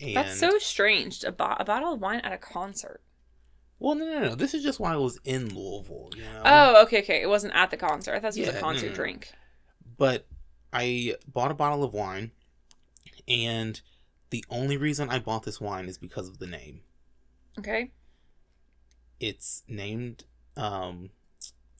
And, 0.00 0.16
That's 0.16 0.38
so 0.38 0.56
strange. 0.58 1.22
A, 1.24 1.32
bo- 1.32 1.56
a 1.58 1.64
bottle 1.64 1.92
of 1.92 2.00
wine 2.00 2.20
at 2.20 2.32
a 2.32 2.38
concert. 2.38 3.02
Well, 3.78 3.94
no, 3.94 4.06
no, 4.06 4.20
no. 4.20 4.34
This 4.34 4.54
is 4.54 4.62
just 4.62 4.80
while 4.80 4.92
I 4.94 4.96
was 4.96 5.18
in 5.24 5.54
Louisville. 5.54 6.10
You 6.16 6.22
know? 6.22 6.42
Oh, 6.44 6.82
okay, 6.84 7.00
okay. 7.02 7.20
It 7.22 7.28
wasn't 7.28 7.54
at 7.54 7.70
the 7.70 7.76
concert. 7.76 8.14
I 8.14 8.20
thought 8.20 8.36
it 8.36 8.40
was 8.40 8.48
Yeah, 8.48 8.56
a 8.56 8.60
concert 8.60 8.86
no, 8.86 8.90
no. 8.92 8.94
drink. 8.96 9.32
But 9.98 10.26
I 10.72 11.16
bought 11.26 11.50
a 11.50 11.54
bottle 11.54 11.84
of 11.84 11.92
wine, 11.92 12.32
and 13.28 13.80
the 14.30 14.44
only 14.50 14.76
reason 14.76 15.10
I 15.10 15.18
bought 15.18 15.42
this 15.44 15.60
wine 15.60 15.86
is 15.88 15.98
because 15.98 16.28
of 16.28 16.38
the 16.38 16.46
name. 16.46 16.80
Okay. 17.58 17.90
it's 19.18 19.62
named 19.68 20.24
um 20.56 21.10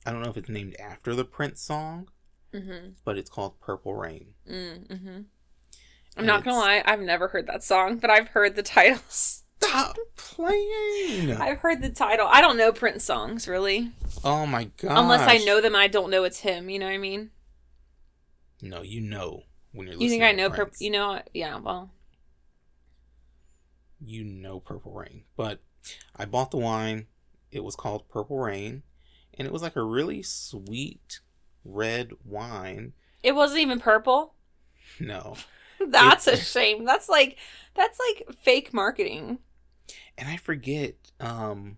I 0.05 0.11
don't 0.11 0.21
know 0.21 0.29
if 0.29 0.37
it's 0.37 0.49
named 0.49 0.75
after 0.79 1.13
the 1.15 1.25
Prince 1.25 1.61
song, 1.61 2.09
Mm-hmm. 2.53 2.89
but 3.05 3.17
it's 3.17 3.29
called 3.29 3.59
Purple 3.61 3.95
Rain. 3.95 4.33
Mm-hmm. 4.49 5.07
I'm 5.07 5.25
And 6.17 6.27
not 6.27 6.43
gonna 6.43 6.57
lie, 6.57 6.83
I've 6.85 6.99
never 6.99 7.29
heard 7.29 7.47
that 7.47 7.63
song, 7.63 7.97
but 7.97 8.09
I've 8.09 8.27
heard 8.29 8.55
the 8.57 8.63
titles. 8.63 9.43
Stop 9.61 9.95
playing. 10.17 11.31
I've 11.31 11.59
heard 11.59 11.81
the 11.81 11.89
title. 11.89 12.27
I 12.29 12.41
don't 12.41 12.57
know 12.57 12.71
Prince 12.73 13.03
songs 13.05 13.47
really, 13.47 13.91
oh 14.23 14.45
my 14.45 14.65
god. 14.77 14.97
unless 14.99 15.21
I 15.27 15.37
know 15.45 15.61
them 15.61 15.75
I 15.75 15.87
don't 15.87 16.09
know 16.11 16.25
it's 16.25 16.39
him. 16.39 16.69
You 16.69 16.79
know 16.79 16.87
what 16.87 16.93
I 16.95 16.97
mean? 16.97 17.29
No, 18.61 18.81
you 18.81 18.99
know 19.01 19.43
when 19.71 19.87
you're 19.87 19.95
You 19.97 20.09
think 20.09 20.23
I 20.23 20.31
to 20.31 20.37
know? 20.37 20.49
Pur- 20.49 20.71
you 20.79 20.89
know? 20.91 21.21
Yeah. 21.33 21.57
Well, 21.59 21.91
you 24.03 24.23
know 24.23 24.59
Purple 24.59 24.93
Rain. 24.93 25.23
But 25.35 25.59
I 26.15 26.25
bought 26.25 26.51
the 26.51 26.57
wine. 26.57 27.07
It 27.51 27.63
was 27.63 27.75
called 27.75 28.07
Purple 28.09 28.39
Rain, 28.39 28.83
and 29.37 29.45
it 29.47 29.51
was 29.51 29.61
like 29.61 29.75
a 29.75 29.83
really 29.83 30.21
sweet 30.23 31.19
red 31.63 32.11
wine. 32.25 32.93
it 33.23 33.33
wasn't 33.35 33.59
even 33.61 33.79
purple. 33.79 34.35
No. 34.99 35.35
That's 35.87 36.27
It- 36.27 36.33
a 36.33 36.37
shame. 36.37 36.83
That's 36.85 37.07
like 37.07 37.37
that's 37.75 37.97
like 38.09 38.35
fake 38.41 38.73
marketing. 38.73 39.39
And 40.17 40.27
I 40.29 40.37
forget 40.37 40.95
um 41.19 41.77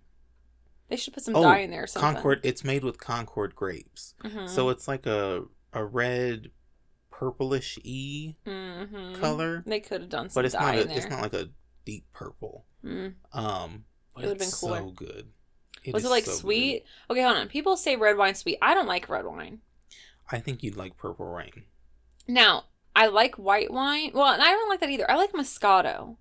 They 0.90 0.96
should 0.96 1.14
put 1.14 1.24
some 1.24 1.36
Oh, 1.36 1.44
dye 1.44 1.60
in 1.60 1.70
there 1.72 1.84
or 1.84 1.88
something. 1.88 2.14
Concord 2.16 2.40
it's 2.44 2.64
made 2.64 2.84
with 2.84 2.98
Concord 3.00 3.56
grapes. 3.56 4.16
Mhm. 4.24 4.50
So 4.50 4.70
it's 4.70 4.88
like 4.88 5.06
a 5.06 5.44
a 5.74 5.86
red 5.86 6.50
purplish 7.12 7.78
e 7.84 8.36
Mhm. 8.46 9.20
color, 9.20 9.64
They 9.66 9.80
could 9.80 10.02
have 10.02 10.10
done 10.10 10.30
some 10.30 10.40
but 10.42 10.46
it's 10.46 10.56
dye 10.56 10.78
not 10.78 10.86
a, 10.88 10.96
it's 10.98 11.10
not 11.10 11.22
like 11.22 11.34
a 11.34 11.50
deep 11.86 12.06
purple. 12.14 12.66
Mm. 12.84 13.14
Um 13.34 13.86
but 14.16 14.24
It 14.24 14.28
would've 14.28 14.42
it's 14.42 14.62
been 14.62 14.70
cooler. 14.70 14.80
so 14.80 14.92
good. 14.92 15.28
Was 15.92 16.06
it 16.06 16.10
like 16.10 16.26
so 16.26 16.32
good. 16.32 16.40
sweet? 16.40 16.86
Okay, 17.10 17.22
hold 17.24 17.36
on. 17.38 17.48
People 17.50 17.76
say 17.78 17.96
red 17.96 18.18
wine 18.18 18.36
sweet. 18.36 18.58
I 18.62 18.74
don't 18.74 18.88
like 18.88 19.10
red 19.10 19.26
wine. 19.26 19.60
I 20.32 20.40
think 20.40 20.64
you'd 20.64 20.78
like 20.78 20.96
Purple 20.98 21.26
Rain. 21.26 21.64
Now, 22.28 22.66
I 22.96 23.08
like 23.08 23.36
white 23.36 23.72
wine. 23.72 24.12
Well, 24.14 24.32
and 24.32 24.42
I 24.42 24.46
don't 24.52 24.70
like 24.70 24.80
that 24.80 24.90
either. 24.90 25.10
I 25.12 25.16
like 25.16 25.34
Moscato. 25.34 26.16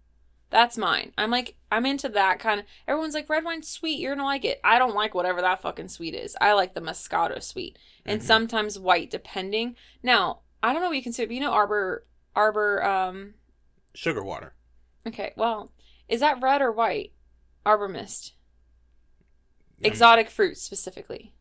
That's 0.51 0.77
mine. 0.77 1.13
I'm 1.17 1.31
like, 1.31 1.55
I'm 1.71 1.87
into 1.87 2.09
that 2.11 2.39
kind 2.41 2.61
of. 2.61 2.67
Everyone's 2.89 3.15
like, 3.15 3.31
red 3.31 3.45
wine's 3.45 3.69
sweet. 3.69 4.01
You're 4.01 4.15
gonna 4.17 4.27
like 4.27 4.45
it. 4.45 4.61
I 4.65 4.79
don't 4.79 4.95
like 4.97 5.15
whatever 5.15 5.41
that 5.41 5.63
fucking 5.63 5.89
sweet 5.89 6.15
is. 6.15 6.37
I 6.41 6.55
like 6.55 6.75
the 6.75 6.81
Moscato 6.81 7.41
sweet, 7.43 7.79
and 8.05 8.21
Mhm. 8.21 8.25
sometimes 8.25 8.79
white, 8.79 9.11
depending. 9.11 9.77
Now, 10.03 10.41
I 10.63 10.73
don't 10.73 10.83
know 10.83 10.89
what 10.89 10.97
you 10.97 11.03
consider. 11.03 11.29
but 11.29 11.35
You 11.35 11.41
know, 11.41 11.53
Arbor, 11.53 12.05
Arbor. 12.35 12.83
Um. 12.85 13.35
Sugar 13.95 14.23
water. 14.25 14.55
Okay. 15.07 15.33
Well, 15.37 15.73
is 16.09 16.21
that 16.21 16.41
red 16.43 16.63
or 16.63 16.73
white? 16.73 17.13
Arbor 17.65 17.89
Mist. 17.89 18.35
I 19.79 19.83
mean- 19.83 19.93
Exotic 19.93 20.31
fruits 20.31 20.63
specifically. 20.63 21.35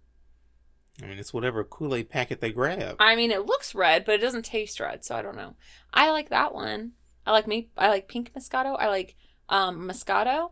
I 1.01 1.05
mean, 1.07 1.17
it's 1.17 1.33
whatever 1.33 1.63
Kool 1.63 1.95
Aid 1.95 2.09
packet 2.09 2.41
they 2.41 2.51
grab. 2.51 2.97
I 2.99 3.15
mean, 3.15 3.31
it 3.31 3.45
looks 3.45 3.73
red, 3.73 4.05
but 4.05 4.15
it 4.15 4.21
doesn't 4.21 4.45
taste 4.45 4.79
red, 4.79 5.03
so 5.03 5.15
I 5.15 5.21
don't 5.21 5.35
know. 5.37 5.55
I 5.93 6.11
like 6.11 6.29
that 6.29 6.53
one. 6.53 6.91
I 7.25 7.31
like 7.31 7.47
me. 7.47 7.69
I 7.77 7.87
like 7.89 8.07
pink 8.07 8.31
Moscato. 8.33 8.75
I 8.79 8.87
like 8.87 9.15
um 9.49 9.87
Moscato, 9.87 10.51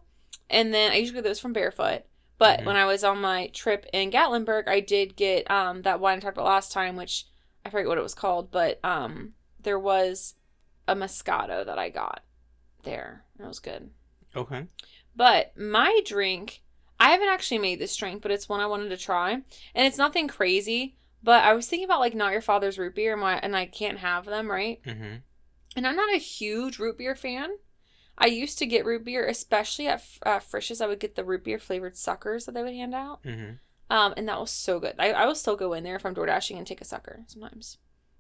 and 0.50 0.74
then 0.74 0.92
I 0.92 0.96
usually 0.96 1.16
get 1.18 1.24
those 1.24 1.40
from 1.40 1.54
Barefoot. 1.54 2.04
But 2.38 2.62
Mhm. 2.62 2.66
when 2.66 2.76
I 2.78 2.86
was 2.86 3.04
on 3.04 3.22
my 3.22 3.48
trip 3.48 3.86
in 3.94 4.12
Gatlinburg, 4.12 4.68
I 4.68 4.80
did 4.80 5.16
get 5.16 5.50
um 5.52 5.82
that 5.84 6.00
wine 6.00 6.18
I 6.18 6.20
talked 6.22 6.38
about 6.38 6.46
last 6.48 6.72
time, 6.72 6.96
which 6.96 7.26
I 7.66 7.70
forget 7.70 7.88
what 7.88 7.98
it 7.98 8.02
was 8.04 8.16
called, 8.16 8.50
but 8.52 8.84
um 8.84 9.34
there 9.60 9.80
was 9.80 10.36
a 10.88 10.96
Moscato 10.96 11.66
that 11.66 11.78
I 11.78 11.90
got 11.90 12.24
there. 12.84 13.24
That 13.38 13.48
was 13.48 13.60
good. 13.60 13.90
Okay. 14.36 14.66
But 15.16 15.58
my 15.58 16.02
drink, 16.06 16.62
I 17.00 17.10
haven't 17.12 17.30
actually 17.30 17.60
made 17.60 17.80
this 17.80 17.96
drink, 17.96 18.22
but 18.22 18.32
it's 18.32 18.48
one 18.50 18.60
I 18.60 18.68
wanted 18.68 18.90
to 18.90 18.98
try, 18.98 19.32
and 19.34 19.44
it's 19.76 19.98
nothing 19.98 20.28
crazy. 20.28 20.96
But 21.22 21.44
I 21.44 21.54
was 21.54 21.68
thinking 21.68 21.86
about 21.86 22.00
like 22.00 22.16
not 22.16 22.32
your 22.32 22.42
father's 22.42 22.78
root 22.78 22.96
beer, 22.96 23.14
and, 23.14 23.22
my, 23.22 23.38
and 23.40 23.56
I 23.56 23.66
can't 23.66 23.98
have 24.00 24.26
them, 24.26 24.50
right? 24.50 24.82
Mm-hmm. 24.84 25.16
And 25.76 25.88
I'm 25.88 25.96
not 25.96 26.14
a 26.14 26.18
huge 26.20 26.80
root 26.80 26.98
beer 26.98 27.16
fan. 27.16 27.50
I 28.18 28.28
used 28.28 28.58
to 28.60 28.66
get 28.66 28.86
root 28.86 29.06
beer, 29.06 29.26
especially 29.28 29.88
at 29.88 30.04
uh, 30.24 30.40
Frisch's. 30.40 30.82
I 30.82 30.88
would 30.88 31.00
get 31.00 31.16
the 31.16 31.24
root 31.24 31.44
beer 31.44 31.60
flavored 31.60 31.96
suckers 31.98 32.46
that 32.46 32.54
they 32.54 32.64
would 32.64 32.74
hand 32.74 32.94
out, 32.96 33.24
Mm-hmm. 33.24 33.54
um, 33.96 34.14
and 34.18 34.28
that 34.28 34.40
was 34.40 34.52
so 34.52 34.80
good. 34.80 34.96
I, 35.00 35.12
I 35.12 35.26
will 35.26 35.36
still 35.36 35.56
go 35.56 35.74
in 35.74 35.84
there 35.84 35.96
if 35.96 36.06
I'm 36.06 36.14
door 36.14 36.26
dashing 36.26 36.58
and 36.58 36.68
take 36.68 36.82
a 36.82 36.86
sucker 36.86 37.24
sometimes 37.28 37.78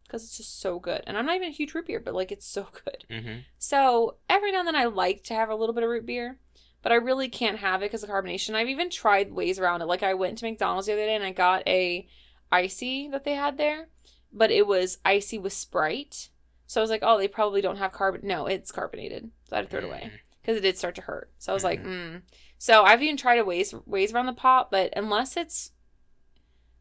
because 0.10 0.24
it's 0.24 0.38
just 0.38 0.60
so 0.60 0.80
good. 0.80 1.04
And 1.06 1.16
I'm 1.16 1.26
not 1.28 1.36
even 1.36 1.50
a 1.50 1.52
huge 1.52 1.74
root 1.76 1.86
beer, 1.86 2.00
but 2.00 2.16
like 2.16 2.32
it's 2.32 2.48
so 2.48 2.68
good. 2.86 3.06
Mm-hmm. 3.10 3.40
So 3.60 4.16
every 4.30 4.52
now 4.52 4.60
and 4.60 4.68
then 4.68 4.76
I 4.76 4.86
like 4.86 5.24
to 5.26 5.36
have 5.36 5.50
a 5.50 5.56
little 5.56 5.76
bit 5.76 5.84
of 5.84 5.90
root 5.90 6.06
beer, 6.06 6.40
but 6.82 6.92
I 6.92 6.96
really 6.96 7.30
can't 7.30 7.60
have 7.60 7.82
it 7.82 7.86
because 7.86 8.04
of 8.04 8.10
carbonation. 8.10 8.56
I've 8.56 8.70
even 8.70 8.90
tried 8.90 9.32
ways 9.32 9.60
around 9.60 9.82
it. 9.82 9.86
Like 9.86 10.04
I 10.04 10.16
went 10.16 10.40
to 10.40 10.46
McDonald's 10.46 10.88
the 10.88 10.94
other 10.94 11.06
day 11.06 11.16
and 11.16 11.24
I 11.24 11.32
got 11.32 11.68
a 11.68 12.08
icy 12.52 13.08
that 13.10 13.24
they 13.24 13.36
had 13.36 13.58
there, 13.58 13.90
but 14.34 14.52
it 14.52 14.66
was 14.66 14.98
icy 15.06 15.38
with 15.38 15.54
Sprite. 15.54 16.30
So 16.66 16.82
I 16.82 16.84
was 16.84 16.90
like, 16.90 17.04
oh, 17.04 17.18
they 17.18 17.28
probably 17.28 17.62
don't 17.62 17.78
have 17.78 17.92
carbon. 17.92 18.22
No, 18.24 18.46
it's 18.46 18.72
carbonated. 18.72 19.32
So 19.50 19.56
I 19.56 19.60
had 19.60 19.66
to 19.66 19.72
throw 19.72 19.80
it 19.80 19.86
away 19.86 20.12
because 20.42 20.58
it 20.58 20.62
did 20.62 20.78
start 20.78 20.96
to 20.96 21.02
hurt. 21.02 21.32
So 21.40 21.52
I 21.52 21.54
was 21.54 21.64
like, 21.64 21.84
mm. 21.84 22.22
So 22.58 22.84
I've 22.84 23.02
even 23.02 23.18
tried 23.18 23.40
a 23.40 23.46
ways 23.46 23.74
ways 23.86 24.14
around 24.14 24.26
the 24.26 24.34
pop, 24.34 24.70
but 24.70 24.94
unless 24.96 25.38
it's 25.38 25.72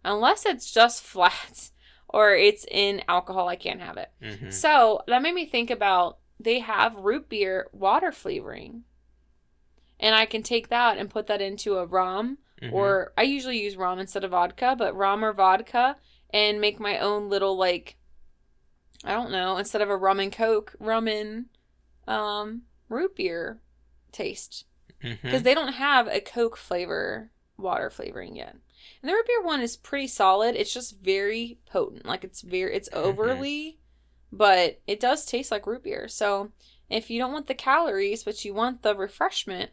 unless 0.04 0.44
it's 0.44 0.70
just 0.70 1.02
flat 1.02 1.70
or 2.08 2.32
it's 2.32 2.64
in 2.70 3.02
alcohol, 3.08 3.48
I 3.48 3.56
can't 3.56 3.80
have 3.80 3.96
it. 3.96 4.10
Mm-hmm. 4.22 4.50
So 4.50 5.02
that 5.06 5.22
made 5.22 5.34
me 5.34 5.46
think 5.46 5.70
about 5.70 6.18
they 6.40 6.60
have 6.60 6.96
root 6.96 7.28
beer 7.28 7.68
water 7.72 8.12
flavoring. 8.12 8.84
And 10.00 10.14
I 10.14 10.26
can 10.26 10.42
take 10.42 10.68
that 10.68 10.96
and 10.96 11.10
put 11.10 11.26
that 11.26 11.40
into 11.40 11.76
a 11.76 11.86
rum, 11.86 12.38
Mm-hmm. 12.62 12.74
or 12.74 13.12
I 13.16 13.22
usually 13.22 13.62
use 13.62 13.76
rum 13.76 14.00
instead 14.00 14.24
of 14.24 14.32
vodka, 14.32 14.74
but 14.76 14.96
rum 14.96 15.24
or 15.24 15.32
vodka, 15.32 15.94
and 16.30 16.60
make 16.60 16.80
my 16.80 16.98
own 16.98 17.28
little, 17.28 17.56
like, 17.56 17.96
I 19.04 19.12
don't 19.12 19.30
know, 19.30 19.58
instead 19.58 19.80
of 19.80 19.90
a 19.90 19.96
rum 19.96 20.18
and 20.18 20.32
coke, 20.32 20.74
rum 20.80 21.06
and 21.06 21.46
um, 22.08 22.62
root 22.88 23.14
beer 23.14 23.60
taste. 24.10 24.64
Mm-hmm. 25.04 25.14
Because 25.22 25.44
they 25.44 25.54
don't 25.54 25.74
have 25.74 26.08
a 26.08 26.20
coke 26.20 26.56
flavor, 26.56 27.30
water 27.56 27.90
flavoring 27.90 28.34
yet. 28.34 28.56
And 29.02 29.08
the 29.08 29.14
root 29.14 29.26
beer 29.26 29.42
one 29.42 29.60
is 29.60 29.76
pretty 29.76 30.06
solid. 30.06 30.56
It's 30.56 30.72
just 30.74 31.00
very 31.00 31.58
potent. 31.66 32.06
Like 32.06 32.24
it's 32.24 32.40
very 32.42 32.74
it's 32.74 32.88
Mhm. 32.90 32.98
overly, 33.04 33.78
but 34.32 34.80
it 34.86 35.00
does 35.00 35.24
taste 35.26 35.50
like 35.50 35.66
root 35.66 35.82
beer. 35.84 36.08
So 36.08 36.52
if 36.88 37.10
you 37.10 37.18
don't 37.18 37.32
want 37.32 37.46
the 37.46 37.54
calories, 37.54 38.24
but 38.24 38.44
you 38.44 38.54
want 38.54 38.82
the 38.82 38.94
refreshment, 38.96 39.70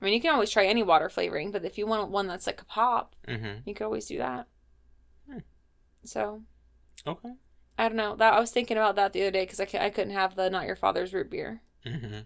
I 0.00 0.04
mean 0.04 0.14
you 0.14 0.20
can 0.20 0.32
always 0.32 0.50
try 0.50 0.66
any 0.66 0.82
water 0.82 1.08
flavoring, 1.08 1.50
but 1.50 1.64
if 1.64 1.76
you 1.78 1.86
want 1.86 2.10
one 2.10 2.26
that's 2.26 2.46
like 2.46 2.60
a 2.62 2.64
pop, 2.64 3.14
Mm-hmm. 3.26 3.68
you 3.68 3.74
could 3.74 3.84
always 3.84 4.06
do 4.06 4.18
that. 4.18 4.46
Hmm. 5.30 5.38
So 6.04 6.42
Okay. 7.06 7.34
I 7.78 7.88
don't 7.88 7.96
know. 7.96 8.16
That 8.16 8.34
I 8.34 8.40
was 8.40 8.50
thinking 8.50 8.76
about 8.76 8.96
that 8.96 9.12
the 9.12 9.22
other 9.22 9.30
day 9.30 9.44
because 9.44 9.60
I, 9.60 9.68
I 9.86 9.90
couldn't 9.90 10.12
have 10.14 10.34
the 10.34 10.50
not 10.50 10.66
your 10.66 10.76
father's 10.76 11.14
root 11.14 11.30
beer. 11.30 11.62
Mm-hmm. 11.86 12.20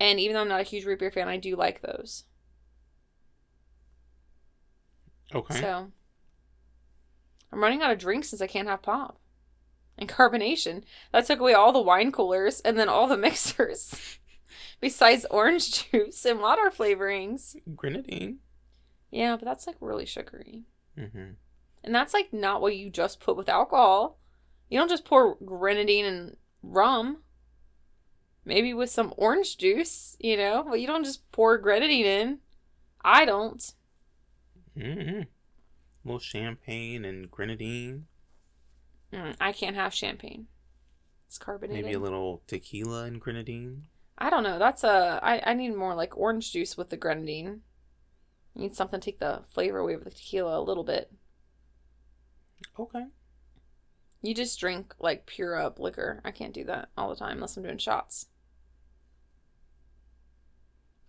And 0.00 0.20
even 0.20 0.34
though 0.34 0.40
I'm 0.42 0.48
not 0.48 0.60
a 0.60 0.64
huge 0.64 0.84
root 0.84 0.98
beer 0.98 1.10
fan, 1.12 1.28
I 1.28 1.36
do 1.36 1.56
like 1.56 1.80
those. 1.80 2.24
Okay. 5.34 5.60
So 5.60 5.90
I'm 7.52 7.62
running 7.62 7.82
out 7.82 7.90
of 7.90 7.98
drinks 7.98 8.30
since 8.30 8.42
I 8.42 8.46
can't 8.46 8.68
have 8.68 8.82
pop. 8.82 9.18
And 9.98 10.08
carbonation. 10.08 10.82
That 11.12 11.26
took 11.26 11.40
away 11.40 11.54
all 11.54 11.72
the 11.72 11.80
wine 11.80 12.12
coolers 12.12 12.60
and 12.60 12.78
then 12.78 12.88
all 12.88 13.06
the 13.06 13.16
mixers. 13.16 14.18
Besides 14.80 15.24
orange 15.30 15.90
juice 15.90 16.24
and 16.26 16.40
water 16.40 16.70
flavorings. 16.70 17.56
Grenadine. 17.74 18.38
Yeah, 19.10 19.36
but 19.36 19.46
that's 19.46 19.66
like 19.66 19.76
really 19.80 20.04
sugary. 20.04 20.64
Mm-hmm. 20.98 21.30
And 21.84 21.94
that's 21.94 22.12
like 22.12 22.32
not 22.32 22.60
what 22.60 22.76
you 22.76 22.90
just 22.90 23.20
put 23.20 23.36
with 23.36 23.48
alcohol. 23.48 24.18
You 24.68 24.78
don't 24.78 24.90
just 24.90 25.04
pour 25.04 25.36
grenadine 25.36 26.04
and 26.04 26.36
rum. 26.62 27.18
Maybe 28.44 28.74
with 28.74 28.90
some 28.90 29.14
orange 29.16 29.56
juice, 29.56 30.16
you 30.20 30.36
know, 30.36 30.64
but 30.68 30.80
you 30.80 30.86
don't 30.86 31.04
just 31.04 31.30
pour 31.32 31.58
grenadine 31.58 32.06
in. 32.06 32.38
I 33.04 33.24
don't. 33.24 33.72
Mm-hmm. 34.76 35.20
A 35.20 35.26
little 36.04 36.18
champagne 36.20 37.04
and 37.04 37.30
grenadine. 37.30 38.06
Mm, 39.12 39.36
I 39.40 39.52
can't 39.52 39.76
have 39.76 39.94
champagne. 39.94 40.46
It's 41.26 41.38
carbonated. 41.38 41.84
Maybe 41.84 41.94
a 41.94 42.00
little 42.00 42.42
tequila 42.46 43.04
and 43.04 43.20
grenadine. 43.20 43.84
I 44.18 44.30
don't 44.30 44.42
know. 44.42 44.58
That's 44.58 44.84
a. 44.84 45.20
I, 45.22 45.50
I 45.50 45.54
need 45.54 45.74
more 45.74 45.94
like 45.94 46.16
orange 46.16 46.52
juice 46.52 46.76
with 46.76 46.90
the 46.90 46.96
grenadine. 46.96 47.62
You 48.54 48.62
need 48.62 48.74
something 48.74 49.00
to 49.00 49.04
take 49.04 49.18
the 49.18 49.42
flavor 49.50 49.78
away 49.78 49.96
with 49.96 50.04
the 50.04 50.10
tequila 50.10 50.58
a 50.58 50.62
little 50.62 50.84
bit. 50.84 51.10
Okay. 52.78 53.04
You 54.22 54.34
just 54.34 54.58
drink 54.58 54.94
like 54.98 55.26
pure 55.26 55.56
up 55.60 55.78
liquor. 55.78 56.20
I 56.24 56.30
can't 56.30 56.54
do 56.54 56.64
that 56.64 56.88
all 56.96 57.10
the 57.10 57.16
time 57.16 57.36
unless 57.36 57.56
I'm 57.56 57.62
doing 57.62 57.78
shots. 57.78 58.26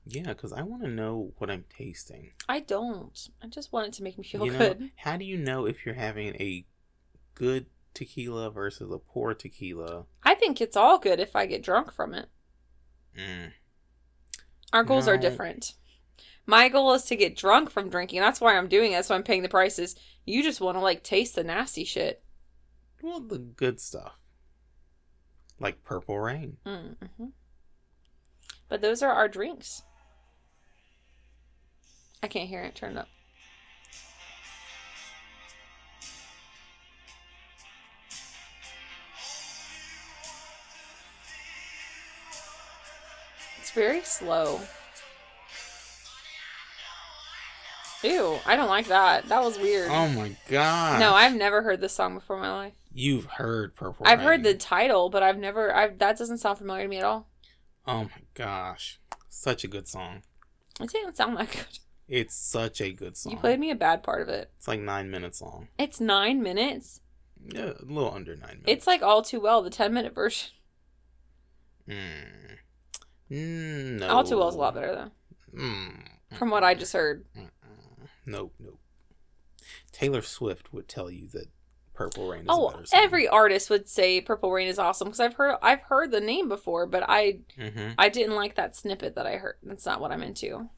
Yeah, 0.10 0.28
because 0.30 0.54
I 0.54 0.62
want 0.62 0.84
to 0.84 0.90
know 0.90 1.34
what 1.38 1.50
I'm 1.50 1.66
tasting. 1.70 2.32
I 2.48 2.62
don't. 2.62 3.18
I 3.44 3.48
just 3.48 3.74
want 3.74 3.88
it 3.88 3.94
to 3.94 4.04
make 4.04 4.18
me 4.18 4.24
feel 4.24 4.46
you 4.46 4.52
know, 4.52 4.58
good. 4.60 4.92
how 4.96 5.18
do 5.18 5.26
you 5.26 5.38
know 5.38 5.66
if 5.66 5.86
you're 5.86 5.96
having 5.96 6.36
a 6.36 6.66
good 7.34 7.66
tequila 7.94 8.50
versus 8.50 8.92
a 8.92 9.00
poor 9.00 9.34
tequila? 9.34 10.06
I 10.24 10.36
think 10.36 10.62
it's 10.62 10.78
all 10.78 10.98
good 10.98 11.20
if 11.20 11.36
I 11.36 11.46
get 11.46 11.64
drunk 11.64 11.92
from 11.92 12.14
it. 12.14 12.30
Mm. 13.18 13.52
Our 14.72 14.84
goals 14.84 15.08
are 15.08 15.18
different. 15.18 15.74
My 16.46 16.70
goal 16.70 16.94
is 16.94 17.04
to 17.06 17.16
get 17.16 17.36
drunk 17.36 17.70
from 17.70 17.90
drinking. 17.90 18.22
That's 18.22 18.40
why 18.40 18.58
I'm 18.58 18.70
doing 18.70 18.92
it. 18.92 18.96
That's 18.96 19.10
why 19.10 19.18
I'm 19.18 19.24
paying 19.24 19.42
the 19.42 19.50
prices. 19.50 19.96
You 20.26 20.42
just 20.44 20.62
want 20.62 20.78
to 20.78 20.82
like 20.82 21.04
taste 21.04 21.36
the 21.36 21.44
nasty 21.44 21.84
shit. 21.84 22.24
Well, 23.02 23.20
the 23.20 23.40
good 23.40 23.82
stuff. 23.82 24.18
Like 25.60 25.84
Purple 25.84 26.20
Rain. 26.20 26.58
Mm-hmm. 26.66 27.26
But 28.70 28.82
those 28.82 29.02
are 29.02 29.12
our 29.12 29.28
drinks. 29.28 29.84
I 32.24 32.28
can't 32.28 32.50
hear 32.50 32.64
it. 32.64 32.76
Turn 32.76 32.94
it 32.94 32.98
up. 32.98 33.08
It's 43.60 43.72
very 43.72 44.02
slow. 44.02 44.60
Ew, 48.04 48.40
I 48.46 48.56
don't 48.56 48.70
like 48.70 48.88
that. 48.88 49.28
That 49.28 49.44
was 49.44 49.58
weird. 49.58 49.90
Oh 49.92 50.08
my 50.10 50.36
god. 50.50 51.00
no, 51.00 51.14
I've 51.14 51.36
never 51.36 51.64
heard 51.64 51.82
this 51.82 51.94
song 51.94 52.14
before 52.14 52.36
in 52.36 52.44
my 52.44 52.54
life. 52.54 52.74
You've 52.94 53.26
heard 53.26 53.76
Purple 53.76 54.06
Rain. 54.06 54.14
I've 54.14 54.22
heard 54.22 54.44
the 54.44 54.54
title, 54.54 55.10
but 55.10 55.24
I've 55.24 55.38
never. 55.38 55.76
I've 55.76 55.98
that 56.00 56.18
doesn't 56.18 56.38
sound 56.38 56.60
familiar 56.60 56.84
to 56.84 56.90
me 56.90 56.98
at 56.98 57.04
all. 57.04 57.28
Oh 57.88 58.04
my 58.04 58.22
gosh. 58.36 59.00
Such 59.30 59.64
a 59.64 59.68
good 59.68 59.88
song. 59.88 60.22
It 60.80 60.92
didn't 60.92 61.18
sound 61.18 61.38
that 61.38 61.52
good. 61.52 61.80
It's 62.08 62.36
such 62.36 62.80
a 62.82 62.92
good 62.94 63.18
song. 63.18 63.34
You 63.34 63.38
played 63.38 63.60
me 63.60 63.70
a 63.72 63.76
bad 63.76 64.02
part 64.04 64.22
of 64.22 64.30
it. 64.30 64.50
It's 64.58 64.68
like 64.68 64.80
nine 64.80 65.10
minutes 65.12 65.42
long. 65.42 65.68
It's 65.78 66.00
nine 66.00 66.42
minutes. 66.42 67.02
Yeah, 67.46 67.72
a 67.80 67.86
little 67.86 68.12
under 68.14 68.36
nine 68.36 68.62
minutes. 68.62 68.64
It's 68.68 68.88
like 68.88 69.02
all 69.02 69.22
too 69.22 69.40
well, 69.42 69.62
the 69.62 69.70
ten 69.70 69.94
minute 69.94 70.16
version. 70.16 70.50
Mm. 71.88 72.58
Mm, 73.32 74.00
no. 74.00 74.08
All 74.10 74.24
too 74.24 74.38
well 74.38 74.50
is 74.50 74.56
a 74.56 74.58
lot 74.58 74.74
better 74.76 74.94
though, 75.54 75.60
Mm. 75.62 76.04
from 76.38 76.50
what 76.50 76.64
I 76.64 76.74
just 76.74 76.94
heard. 76.94 77.26
Nope, 78.26 78.54
nope. 78.60 78.80
Taylor 79.92 80.22
Swift 80.22 80.74
would 80.74 80.88
tell 80.88 81.10
you 81.10 81.28
that 81.30 81.48
Purple 81.94 82.30
Rain 82.30 82.42
is 82.42 82.48
a 82.48 82.52
Oh, 82.52 82.82
every 82.94 83.28
artist 83.28 83.70
would 83.70 83.90
say 83.90 84.22
Purple 84.22 84.52
Rain 84.52 84.68
is 84.68 84.78
awesome 84.80 85.08
because 85.08 85.20
I've 85.20 85.34
heard 85.34 85.58
I've 85.62 85.82
heard 85.82 86.12
the 86.12 86.20
name 86.22 86.48
before, 86.50 86.86
but 86.86 87.04
I 87.08 87.40
Mm-hmm. 87.58 87.92
I 87.98 88.10
didn't 88.10 88.36
like 88.36 88.56
that 88.56 88.76
snippet 88.76 89.16
that 89.16 89.26
I 89.26 89.38
heard. 89.38 89.56
That's 89.64 89.86
not 89.86 90.00
what 90.02 90.12
I'm 90.12 90.22
into. 90.22 90.70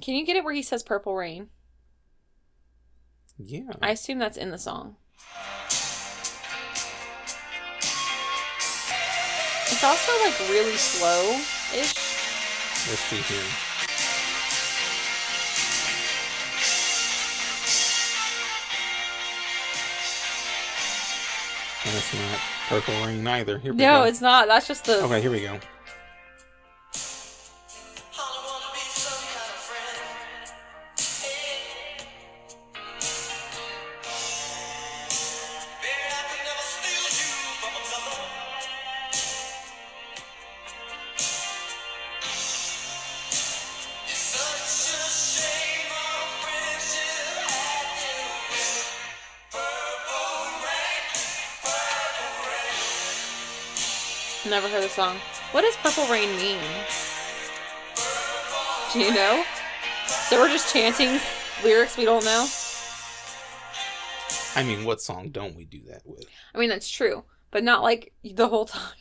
Can 0.00 0.14
you 0.14 0.26
get 0.26 0.36
it 0.36 0.44
where 0.44 0.54
he 0.54 0.62
says 0.62 0.82
Purple 0.82 1.14
Rain? 1.14 1.48
Yeah. 3.38 3.70
I 3.82 3.90
assume 3.90 4.18
that's 4.18 4.36
in 4.36 4.50
the 4.50 4.58
song. 4.58 4.96
It's 9.66 9.82
also 9.82 10.12
like 10.24 10.38
really 10.50 10.76
slow 10.76 11.32
ish. 11.74 11.94
Let's 12.88 13.00
see 13.00 13.16
here. 13.16 13.42
And 21.86 21.94
it's 21.96 22.14
not 22.14 22.38
Purple 22.68 22.94
Rain 23.06 23.26
either. 23.26 23.58
Here 23.58 23.72
we 23.72 23.78
No, 23.78 24.00
go. 24.00 24.04
it's 24.04 24.20
not. 24.22 24.48
That's 24.48 24.66
just 24.66 24.84
the. 24.86 25.02
Okay, 25.04 25.20
here 25.20 25.30
we 25.30 25.40
go. 25.42 25.58
The 54.84 54.90
song. 54.90 55.16
What 55.52 55.62
does 55.62 55.76
Purple 55.76 56.06
Rain 56.12 56.36
mean? 56.36 56.60
Do 58.92 59.00
you 59.00 59.14
know? 59.14 59.42
So 60.06 60.38
we're 60.38 60.48
just 60.50 60.70
chanting 60.72 61.18
lyrics 61.64 61.96
we 61.96 62.04
don't 62.04 62.24
know? 62.24 62.46
I 64.54 64.62
mean, 64.62 64.84
what 64.84 65.00
song 65.00 65.30
don't 65.30 65.56
we 65.56 65.64
do 65.64 65.80
that 65.88 66.02
with? 66.04 66.26
I 66.54 66.58
mean, 66.58 66.68
that's 66.68 66.88
true, 66.88 67.24
but 67.50 67.64
not 67.64 67.82
like 67.82 68.12
the 68.22 68.46
whole 68.46 68.64
time. 68.66 68.92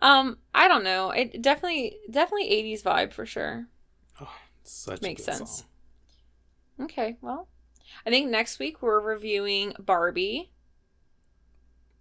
um, 0.00 0.38
I 0.52 0.66
don't 0.66 0.82
know. 0.82 1.10
It 1.12 1.40
definitely, 1.40 1.98
definitely 2.10 2.50
80s 2.50 2.82
vibe 2.82 3.12
for 3.12 3.24
sure. 3.24 3.68
Oh, 4.20 4.34
such 4.64 5.00
Makes 5.00 5.22
a 5.22 5.26
good 5.30 5.36
sense. 5.36 5.50
song. 5.58 6.86
Okay, 6.86 7.16
well, 7.20 7.46
I 8.04 8.10
think 8.10 8.28
next 8.30 8.58
week 8.58 8.82
we're 8.82 9.00
reviewing 9.00 9.74
Barbie. 9.78 10.50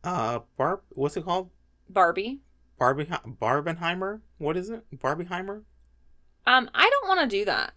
Uh, 0.04 0.40
Barb, 0.58 0.82
what's 0.90 1.16
it 1.16 1.26
called? 1.26 1.52
Barbie. 1.88 2.42
Barbie 2.78 3.06
Barbenheimer? 3.06 4.22
What 4.38 4.58
is 4.58 4.70
it? 4.70 4.84
Barbieheimer? 4.96 5.64
Um, 6.48 6.70
I 6.74 6.90
don't 6.90 7.08
want 7.08 7.22
to 7.22 7.38
do 7.38 7.46
that. 7.46 7.74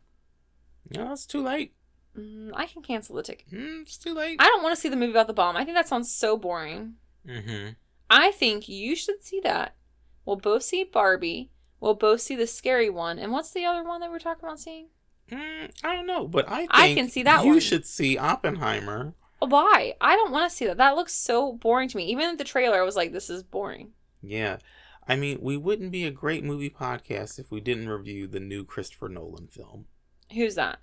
No, 0.95 1.13
it's 1.13 1.27
too 1.27 1.43
late. 1.43 1.75
Mm, 2.17 2.51
I 2.55 2.67
can 2.67 2.83
cancel 2.83 3.17
the 3.17 3.23
ticket. 3.23 3.51
Mm, 3.53 3.83
it's 3.83 3.97
too 3.97 4.15
late. 4.15 4.37
I 4.41 4.47
don't 4.47 4.63
want 4.63 4.75
to 4.75 4.81
see 4.81 4.89
the 4.89 4.97
movie 4.97 5.13
about 5.13 5.27
the 5.27 5.33
bomb. 5.33 5.57
I 5.57 5.65
think 5.65 5.77
that 5.77 5.89
sounds 5.89 6.11
so 6.11 6.37
boring. 6.37 6.95
mm-hmm. 7.27 7.71
I 8.11 8.31
think 8.33 8.69
you 8.69 8.97
should 8.97 9.23
see 9.23 9.41
that. 9.41 9.77
We'll 10.25 10.37
both 10.37 10.63
see 10.63 10.83
Barbie. 10.83 11.51
We'll 11.81 11.95
both 11.95 12.21
see 12.23 12.35
the 12.35 12.47
scary 12.47 12.91
one. 12.91 13.19
And 13.19 13.33
what's 13.33 13.51
the 13.51 13.65
other 13.67 13.85
one 13.85 14.01
that 14.01 14.11
we're 14.11 14.19
talking 14.19 14.45
about 14.45 14.61
seeing? 14.61 14.89
Mm, 15.31 15.71
I 15.85 15.95
don't 15.95 16.07
know, 16.07 16.27
but 16.27 16.49
I 16.49 16.61
think 16.61 16.71
I 16.73 16.95
can 16.95 17.09
see 17.09 17.23
that 17.23 17.45
you 17.45 17.53
one. 17.53 17.61
should 17.61 17.87
see 17.87 18.17
Oppenheimer. 18.17 19.15
Why? 19.41 19.95
I 20.01 20.17
don't 20.17 20.33
want 20.33 20.51
to 20.51 20.57
see 20.57 20.67
that. 20.67 20.79
That 20.79 20.97
looks 20.97 21.15
so 21.15 21.53
boring 21.53 21.89
to 21.91 21.97
me. 21.97 22.07
Even 22.07 22.37
the 22.39 22.45
trailer, 22.45 22.81
I 22.81 22.85
was 22.85 22.97
like, 22.97 23.13
this 23.13 23.31
is 23.31 23.43
boring. 23.43 23.93
Yeah. 24.23 24.57
I 25.09 25.17
mean, 25.17 25.39
we 25.41 25.57
wouldn't 25.57 25.91
be 25.91 26.05
a 26.05 26.11
great 26.11 26.45
movie 26.45 26.69
podcast 26.71 27.39
if 27.39 27.51
we 27.51 27.61
didn't 27.61 27.89
review 27.89 28.27
the 28.27 28.41
new 28.41 28.65
Christopher 28.65 29.09
Nolan 29.09 29.49
film. 29.49 29.87
Who's 30.35 30.55
that? 30.57 30.81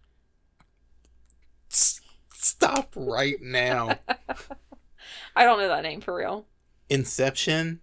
S- 1.71 2.01
Stop 2.33 2.93
right 2.95 3.39
now. 3.41 3.99
I 5.35 5.43
don't 5.43 5.59
know 5.59 5.67
that 5.67 5.83
name 5.83 6.01
for 6.01 6.15
real. 6.15 6.47
Inception, 6.89 7.81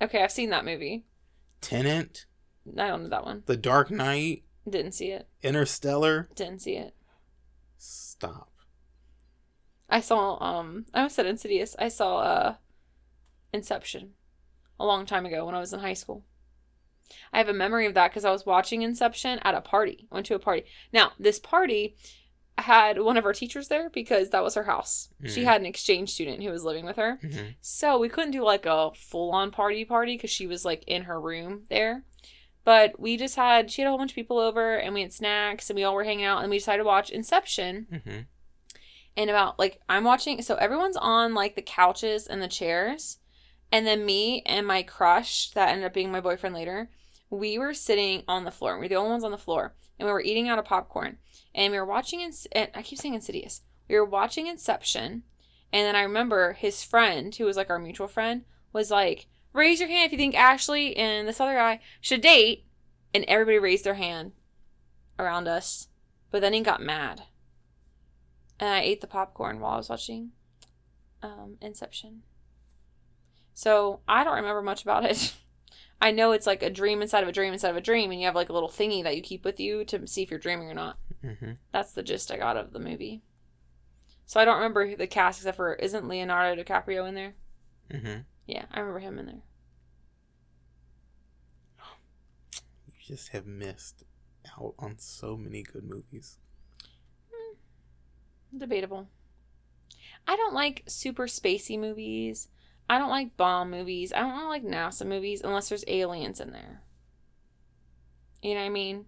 Okay, 0.00 0.22
I've 0.22 0.30
seen 0.32 0.50
that 0.50 0.64
movie. 0.64 1.04
Tenet, 1.60 2.26
I 2.76 2.86
don't 2.86 3.02
know 3.04 3.08
that 3.08 3.24
one. 3.24 3.42
The 3.46 3.56
Dark 3.56 3.90
Knight, 3.90 4.44
Didn't 4.68 4.92
see 4.92 5.08
it. 5.10 5.26
Interstellar. 5.42 6.28
Didn't 6.36 6.60
see 6.62 6.76
it. 6.76 6.94
Stop. 7.78 8.52
I 9.88 10.00
saw 10.00 10.36
um 10.42 10.84
I 10.94 10.98
almost 10.98 11.16
said 11.16 11.26
Insidious. 11.26 11.74
I 11.78 11.88
saw 11.88 12.18
uh 12.18 12.54
Inception 13.52 14.10
a 14.78 14.86
long 14.86 15.06
time 15.06 15.26
ago 15.26 15.44
when 15.46 15.54
I 15.54 15.60
was 15.60 15.72
in 15.72 15.80
high 15.80 15.94
school. 15.94 16.24
I 17.32 17.38
have 17.38 17.48
a 17.48 17.54
memory 17.54 17.86
of 17.86 17.94
that 17.94 18.10
because 18.10 18.24
I 18.24 18.30
was 18.30 18.44
watching 18.46 18.82
Inception 18.82 19.38
at 19.42 19.54
a 19.54 19.60
party. 19.60 20.06
I 20.10 20.14
went 20.16 20.26
to 20.26 20.34
a 20.34 20.38
party. 20.38 20.64
Now, 20.92 21.12
this 21.18 21.38
party 21.38 21.96
had 22.58 23.00
one 23.00 23.16
of 23.16 23.24
our 23.24 23.32
teachers 23.32 23.68
there 23.68 23.88
because 23.88 24.30
that 24.30 24.42
was 24.42 24.54
her 24.56 24.64
house. 24.64 25.08
She 25.24 25.42
Mhm. 25.42 25.44
had 25.44 25.60
an 25.60 25.66
exchange 25.66 26.10
student 26.10 26.42
who 26.42 26.50
was 26.50 26.64
living 26.64 26.84
with 26.84 26.96
her. 26.96 27.18
Mhm. 27.22 27.54
So 27.60 27.98
we 27.98 28.08
couldn't 28.08 28.32
do 28.32 28.42
like 28.42 28.66
a 28.66 28.90
full 28.94 29.30
on 29.30 29.50
party 29.52 29.84
party 29.84 30.16
because 30.16 30.30
she 30.30 30.46
was 30.46 30.64
like 30.64 30.82
in 30.86 31.02
her 31.04 31.20
room 31.20 31.66
there. 31.70 32.04
But 32.64 32.98
we 33.00 33.16
just 33.16 33.36
had, 33.36 33.70
she 33.70 33.80
had 33.80 33.86
a 33.86 33.90
whole 33.90 33.98
bunch 33.98 34.10
of 34.10 34.16
people 34.16 34.38
over 34.38 34.74
and 34.76 34.92
we 34.92 35.00
had 35.02 35.12
snacks 35.12 35.70
and 35.70 35.76
we 35.76 35.84
all 35.84 35.94
were 35.94 36.04
hanging 36.04 36.24
out 36.26 36.42
and 36.42 36.50
we 36.50 36.58
decided 36.58 36.82
to 36.82 36.86
watch 36.86 37.10
Inception 37.10 37.86
Mhm. 37.90 38.26
and 39.16 39.30
about 39.30 39.58
like 39.58 39.80
I'm 39.88 40.04
watching 40.04 40.42
so 40.42 40.56
everyone's 40.56 40.96
on 40.96 41.34
like 41.34 41.54
the 41.54 41.62
couches 41.62 42.26
and 42.26 42.42
the 42.42 42.48
chairs 42.48 43.18
and 43.70 43.86
then 43.86 44.06
me 44.06 44.42
and 44.46 44.66
my 44.66 44.82
crush 44.82 45.50
that 45.50 45.68
ended 45.70 45.86
up 45.86 45.94
being 45.94 46.10
my 46.10 46.20
boyfriend 46.20 46.54
later 46.54 46.90
we 47.30 47.58
were 47.58 47.74
sitting 47.74 48.22
on 48.26 48.44
the 48.44 48.50
floor. 48.50 48.76
We 48.76 48.84
were 48.84 48.88
the 48.88 48.94
only 48.96 49.10
ones 49.10 49.24
on 49.24 49.30
the 49.30 49.38
floor. 49.38 49.74
And 49.98 50.06
we 50.06 50.12
were 50.12 50.22
eating 50.22 50.48
out 50.48 50.58
of 50.58 50.64
popcorn. 50.64 51.18
And 51.54 51.72
we 51.72 51.78
were 51.78 51.84
watching 51.84 52.22
and 52.22 52.70
I 52.74 52.82
keep 52.82 52.98
saying 52.98 53.14
Insidious. 53.14 53.62
We 53.88 53.96
were 53.96 54.04
watching 54.04 54.46
Inception. 54.46 55.24
And 55.72 55.86
then 55.86 55.96
I 55.96 56.02
remember 56.02 56.54
his 56.54 56.82
friend 56.82 57.34
who 57.34 57.44
was 57.44 57.56
like 57.56 57.68
our 57.68 57.78
mutual 57.78 58.08
friend 58.08 58.44
was 58.72 58.90
like 58.90 59.26
raise 59.52 59.80
your 59.80 59.88
hand 59.88 60.06
if 60.06 60.12
you 60.12 60.18
think 60.18 60.36
Ashley 60.36 60.96
and 60.96 61.26
this 61.26 61.40
other 61.40 61.54
guy 61.54 61.80
should 62.00 62.20
date. 62.20 62.64
And 63.12 63.24
everybody 63.26 63.58
raised 63.58 63.84
their 63.84 63.94
hand 63.94 64.32
around 65.18 65.48
us. 65.48 65.88
But 66.30 66.40
then 66.40 66.52
he 66.52 66.60
got 66.60 66.82
mad. 66.82 67.24
And 68.60 68.70
I 68.70 68.80
ate 68.80 69.00
the 69.00 69.06
popcorn 69.06 69.60
while 69.60 69.74
I 69.74 69.76
was 69.78 69.88
watching 69.88 70.30
um, 71.22 71.56
Inception. 71.60 72.22
So 73.58 73.98
I 74.06 74.22
don't 74.22 74.36
remember 74.36 74.62
much 74.62 74.82
about 74.82 75.04
it. 75.04 75.34
I 76.00 76.12
know 76.12 76.30
it's 76.30 76.46
like 76.46 76.62
a 76.62 76.70
dream 76.70 77.02
inside 77.02 77.24
of 77.24 77.28
a 77.28 77.32
dream 77.32 77.52
inside 77.52 77.70
of 77.70 77.76
a 77.76 77.80
dream, 77.80 78.12
and 78.12 78.20
you 78.20 78.26
have 78.26 78.36
like 78.36 78.50
a 78.50 78.52
little 78.52 78.68
thingy 78.68 79.02
that 79.02 79.16
you 79.16 79.20
keep 79.20 79.44
with 79.44 79.58
you 79.58 79.84
to 79.86 80.06
see 80.06 80.22
if 80.22 80.30
you're 80.30 80.38
dreaming 80.38 80.70
or 80.70 80.74
not. 80.74 80.96
Mhm. 81.24 81.58
That's 81.72 81.90
the 81.90 82.04
gist 82.04 82.30
I 82.30 82.36
got 82.36 82.56
of 82.56 82.72
the 82.72 82.78
movie. 82.78 83.20
So 84.26 84.38
I 84.38 84.44
don't 84.44 84.58
remember 84.58 84.94
the 84.94 85.08
cast 85.08 85.40
except 85.40 85.56
for 85.56 85.74
isn't 85.74 86.06
Leonardo 86.06 86.62
DiCaprio 86.62 87.08
in 87.08 87.16
there? 87.16 87.34
Mhm. 87.90 88.26
Yeah, 88.46 88.66
I 88.70 88.78
remember 88.78 89.00
him 89.00 89.18
in 89.18 89.26
there. 89.26 89.42
You 92.86 92.92
just 93.16 93.30
have 93.30 93.46
missed 93.46 94.04
out 94.56 94.74
on 94.78 95.00
so 95.00 95.36
many 95.36 95.64
good 95.64 95.82
movies. 95.82 96.38
Debatable. 98.56 99.08
I 100.28 100.36
don't 100.36 100.54
like 100.54 100.84
super 100.86 101.26
spacey 101.26 101.76
movies. 101.76 102.46
I 102.88 102.98
don't 102.98 103.10
like 103.10 103.36
bomb 103.36 103.70
movies. 103.70 104.12
I 104.12 104.20
don't 104.20 104.48
like 104.48 104.64
NASA 104.64 105.06
movies 105.06 105.42
unless 105.42 105.68
there's 105.68 105.84
aliens 105.86 106.40
in 106.40 106.52
there. 106.52 106.82
You 108.42 108.54
know 108.54 108.60
what 108.60 108.66
I 108.66 108.70
mean? 108.70 109.06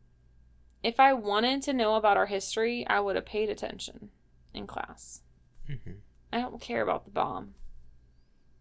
If 0.82 0.98
I 0.98 1.12
wanted 1.12 1.62
to 1.62 1.72
know 1.72 1.94
about 1.96 2.16
our 2.16 2.26
history, 2.26 2.86
I 2.86 3.00
would 3.00 3.16
have 3.16 3.26
paid 3.26 3.48
attention 3.48 4.10
in 4.54 4.66
class. 4.66 5.22
hmm 5.66 5.92
I 6.32 6.40
don't 6.40 6.60
care 6.60 6.82
about 6.82 7.04
the 7.04 7.10
bomb. 7.10 7.54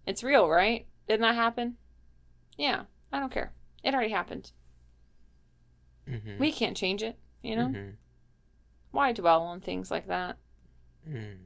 It's 0.08 0.24
real, 0.24 0.50
right? 0.50 0.88
Didn't 1.08 1.22
that 1.22 1.36
happen? 1.36 1.78
Yeah, 2.58 2.84
I 3.12 3.20
don't 3.20 3.32
care. 3.32 3.54
It 3.84 3.94
already 3.94 4.12
happened. 4.12 4.52
hmm 6.08 6.38
We 6.40 6.52
can't 6.52 6.76
change 6.78 7.04
it, 7.04 7.18
you 7.42 7.56
know? 7.56 7.68
hmm 7.70 7.90
Why 8.92 9.12
dwell 9.12 9.44
on 9.44 9.62
things 9.62 9.92
like 9.92 10.08
that? 10.08 10.38
Mm. 11.08 11.38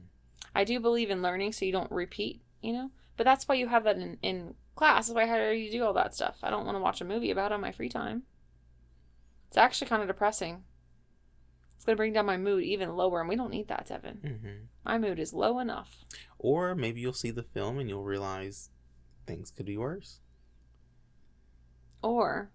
I 0.54 0.64
do 0.64 0.80
believe 0.80 1.10
in 1.10 1.22
learning 1.22 1.52
so 1.52 1.64
you 1.64 1.72
don't 1.72 1.90
repeat, 1.90 2.40
you 2.62 2.72
know? 2.72 2.90
But 3.16 3.24
that's 3.24 3.46
why 3.46 3.54
you 3.54 3.68
have 3.68 3.84
that 3.84 3.96
in, 3.96 4.18
in 4.22 4.54
class. 4.74 5.06
That's 5.06 5.14
why 5.14 5.22
I 5.22 5.26
hire 5.26 5.52
you 5.52 5.70
to 5.70 5.78
do 5.78 5.84
all 5.84 5.92
that 5.94 6.14
stuff. 6.14 6.38
I 6.42 6.50
don't 6.50 6.64
want 6.66 6.76
to 6.76 6.80
watch 6.82 7.00
a 7.00 7.04
movie 7.04 7.30
about 7.30 7.52
it 7.52 7.54
on 7.54 7.60
my 7.60 7.70
free 7.72 7.88
time. 7.88 8.22
It's 9.48 9.56
actually 9.56 9.86
kind 9.88 10.02
of 10.02 10.08
depressing. 10.08 10.64
It's 11.76 11.84
going 11.84 11.94
to 11.94 12.00
bring 12.00 12.12
down 12.12 12.26
my 12.26 12.36
mood 12.36 12.64
even 12.64 12.96
lower, 12.96 13.20
and 13.20 13.28
we 13.28 13.36
don't 13.36 13.50
need 13.50 13.68
that, 13.68 13.86
Devin. 13.86 14.16
hmm 14.42 14.64
My 14.84 14.98
mood 14.98 15.18
is 15.20 15.32
low 15.32 15.58
enough. 15.60 15.98
Or 16.38 16.74
maybe 16.74 17.00
you'll 17.00 17.12
see 17.12 17.30
the 17.30 17.42
film 17.44 17.78
and 17.78 17.88
you'll 17.88 18.04
realize 18.04 18.70
things 19.26 19.50
could 19.50 19.66
be 19.66 19.76
worse. 19.76 20.18
Or 22.02 22.50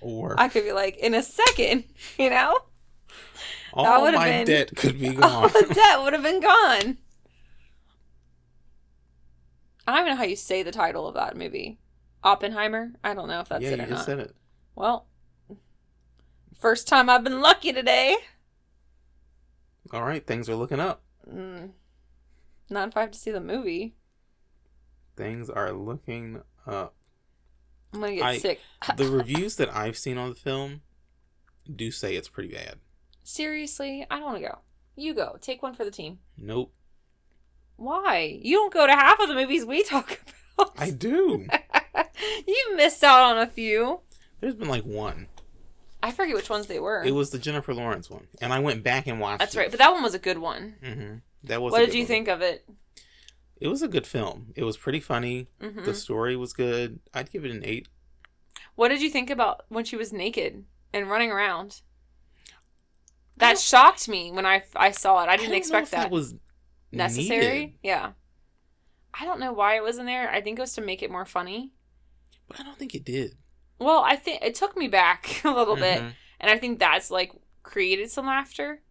Or 0.00 0.38
I 0.38 0.48
could 0.48 0.64
be 0.64 0.72
like, 0.72 0.96
in 0.98 1.14
a 1.14 1.22
second, 1.22 1.84
you 2.18 2.30
know? 2.30 2.58
all 3.72 4.02
would've 4.02 4.20
my 4.20 4.28
been- 4.28 4.46
debt 4.46 4.76
could 4.76 5.00
be 5.00 5.10
gone. 5.14 5.22
All 5.32 5.48
the 5.48 5.72
debt 5.74 6.02
would 6.02 6.12
have 6.12 6.22
been 6.22 6.40
gone. 6.40 6.98
I 9.86 9.92
don't 9.92 10.00
even 10.00 10.12
know 10.12 10.16
how 10.18 10.24
you 10.24 10.36
say 10.36 10.62
the 10.62 10.72
title 10.72 11.06
of 11.06 11.14
that 11.14 11.36
movie. 11.36 11.78
Oppenheimer? 12.22 12.92
I 13.02 13.14
don't 13.14 13.28
know 13.28 13.40
if 13.40 13.48
that's 13.48 13.62
yeah, 13.62 13.70
it 13.70 13.78
you 13.78 13.84
or 13.84 13.88
just 13.88 13.90
not. 13.90 14.06
said 14.06 14.18
it. 14.20 14.34
Well, 14.74 15.06
first 16.58 16.88
time 16.88 17.10
I've 17.10 17.24
been 17.24 17.40
lucky 17.40 17.72
today. 17.72 18.16
All 19.92 20.02
right, 20.02 20.26
things 20.26 20.48
are 20.48 20.56
looking 20.56 20.80
up. 20.80 21.02
Mm. 21.30 21.70
Not 22.70 22.88
if 22.88 22.96
I 22.96 23.02
have 23.02 23.10
to 23.10 23.18
see 23.18 23.30
the 23.30 23.40
movie. 23.40 23.94
Things 25.16 25.50
are 25.50 25.72
looking 25.72 26.40
up. 26.66 26.94
I'm 27.92 28.00
gonna 28.00 28.14
get 28.14 28.24
I- 28.24 28.38
sick. 28.38 28.60
The 28.96 29.06
reviews 29.08 29.56
that 29.56 29.74
I've 29.74 29.96
seen 29.98 30.18
on 30.18 30.30
the 30.30 30.34
film 30.34 30.80
do 31.74 31.90
say 31.90 32.16
it's 32.16 32.28
pretty 32.28 32.52
bad. 32.52 32.76
Seriously, 33.22 34.06
I 34.10 34.16
don't 34.16 34.24
want 34.24 34.38
to 34.38 34.48
go. 34.48 34.58
You 34.96 35.14
go. 35.14 35.36
Take 35.40 35.62
one 35.62 35.74
for 35.74 35.84
the 35.84 35.90
team. 35.90 36.18
Nope. 36.36 36.72
Why? 37.76 38.38
You 38.42 38.56
don't 38.56 38.72
go 38.72 38.86
to 38.86 38.92
half 38.92 39.18
of 39.20 39.28
the 39.28 39.34
movies 39.34 39.64
we 39.64 39.82
talk 39.82 40.20
about. 40.58 40.72
I 40.78 40.90
do. 40.90 41.46
you 42.46 42.72
missed 42.76 43.02
out 43.04 43.22
on 43.22 43.38
a 43.38 43.46
few. 43.46 44.00
There's 44.40 44.54
been 44.54 44.68
like 44.68 44.84
one. 44.84 45.28
I 46.02 46.10
forget 46.10 46.34
which 46.36 46.50
ones 46.50 46.66
they 46.66 46.78
were. 46.78 47.02
It 47.02 47.12
was 47.12 47.30
the 47.30 47.38
Jennifer 47.38 47.72
Lawrence 47.72 48.10
one, 48.10 48.26
and 48.40 48.52
I 48.52 48.58
went 48.60 48.82
back 48.84 49.06
and 49.06 49.18
watched. 49.20 49.38
That's 49.40 49.54
it. 49.54 49.58
right, 49.58 49.70
but 49.70 49.78
that 49.78 49.92
one 49.92 50.02
was 50.02 50.14
a 50.14 50.18
good 50.18 50.38
one. 50.38 50.74
hmm 50.84 51.14
That 51.44 51.62
was. 51.62 51.72
What 51.72 51.80
did 51.80 51.94
you 51.94 52.00
one. 52.02 52.08
think 52.08 52.28
of 52.28 52.42
it? 52.42 52.64
It 53.60 53.68
was 53.68 53.82
a 53.82 53.88
good 53.88 54.06
film. 54.06 54.52
It 54.54 54.64
was 54.64 54.76
pretty 54.76 55.00
funny. 55.00 55.48
hmm 55.60 55.84
The 55.84 55.94
story 55.94 56.36
was 56.36 56.52
good. 56.52 56.98
I'd 57.14 57.30
give 57.32 57.44
it 57.44 57.50
an 57.50 57.62
eight. 57.64 57.88
What 58.74 58.88
did 58.88 59.00
you 59.00 59.08
think 59.08 59.30
about 59.30 59.64
when 59.68 59.84
she 59.84 59.96
was 59.96 60.12
naked 60.12 60.64
and 60.92 61.08
running 61.08 61.30
around? 61.30 61.80
That 63.36 63.58
shocked 63.58 64.08
me 64.08 64.30
when 64.30 64.46
I, 64.46 64.62
I 64.76 64.90
saw 64.92 65.22
it. 65.22 65.28
I 65.28 65.32
I 65.32 65.36
didn't 65.36 65.52
know 65.52 65.56
expect 65.56 65.86
if 65.86 65.90
that. 65.92 66.10
was 66.10 66.34
necessary. 66.96 67.58
needed, 67.58 67.72
Yeah. 67.82 68.12
I 69.18 69.24
don't 69.24 69.38
know 69.40 69.52
why 69.52 69.76
it 69.76 69.82
was 69.82 69.98
in 69.98 70.06
there. 70.06 70.28
I 70.30 70.40
think 70.40 70.58
it 70.58 70.62
was 70.62 70.72
to 70.74 70.80
make 70.80 71.02
it 71.02 71.10
more 71.10 71.24
funny. 71.24 71.72
but 72.48 72.60
I 72.60 72.62
don't 72.62 72.76
think 72.78 72.94
it 72.94 73.04
did. 73.04 73.36
Well, 73.78 74.02
I 74.04 74.16
think 74.16 74.42
it 74.42 74.54
took 74.54 74.76
me 74.76 74.86
back 74.88 75.40
a 75.44 75.50
little 75.50 75.76
bit, 75.76 76.00
Mhm. 76.02 76.12
and 76.40 76.50
I 76.50 76.58
think 76.58 76.78
that's 76.78 77.10
like 77.10 77.32
created 77.62 78.10
some 78.10 78.26
laughter. 78.26 78.82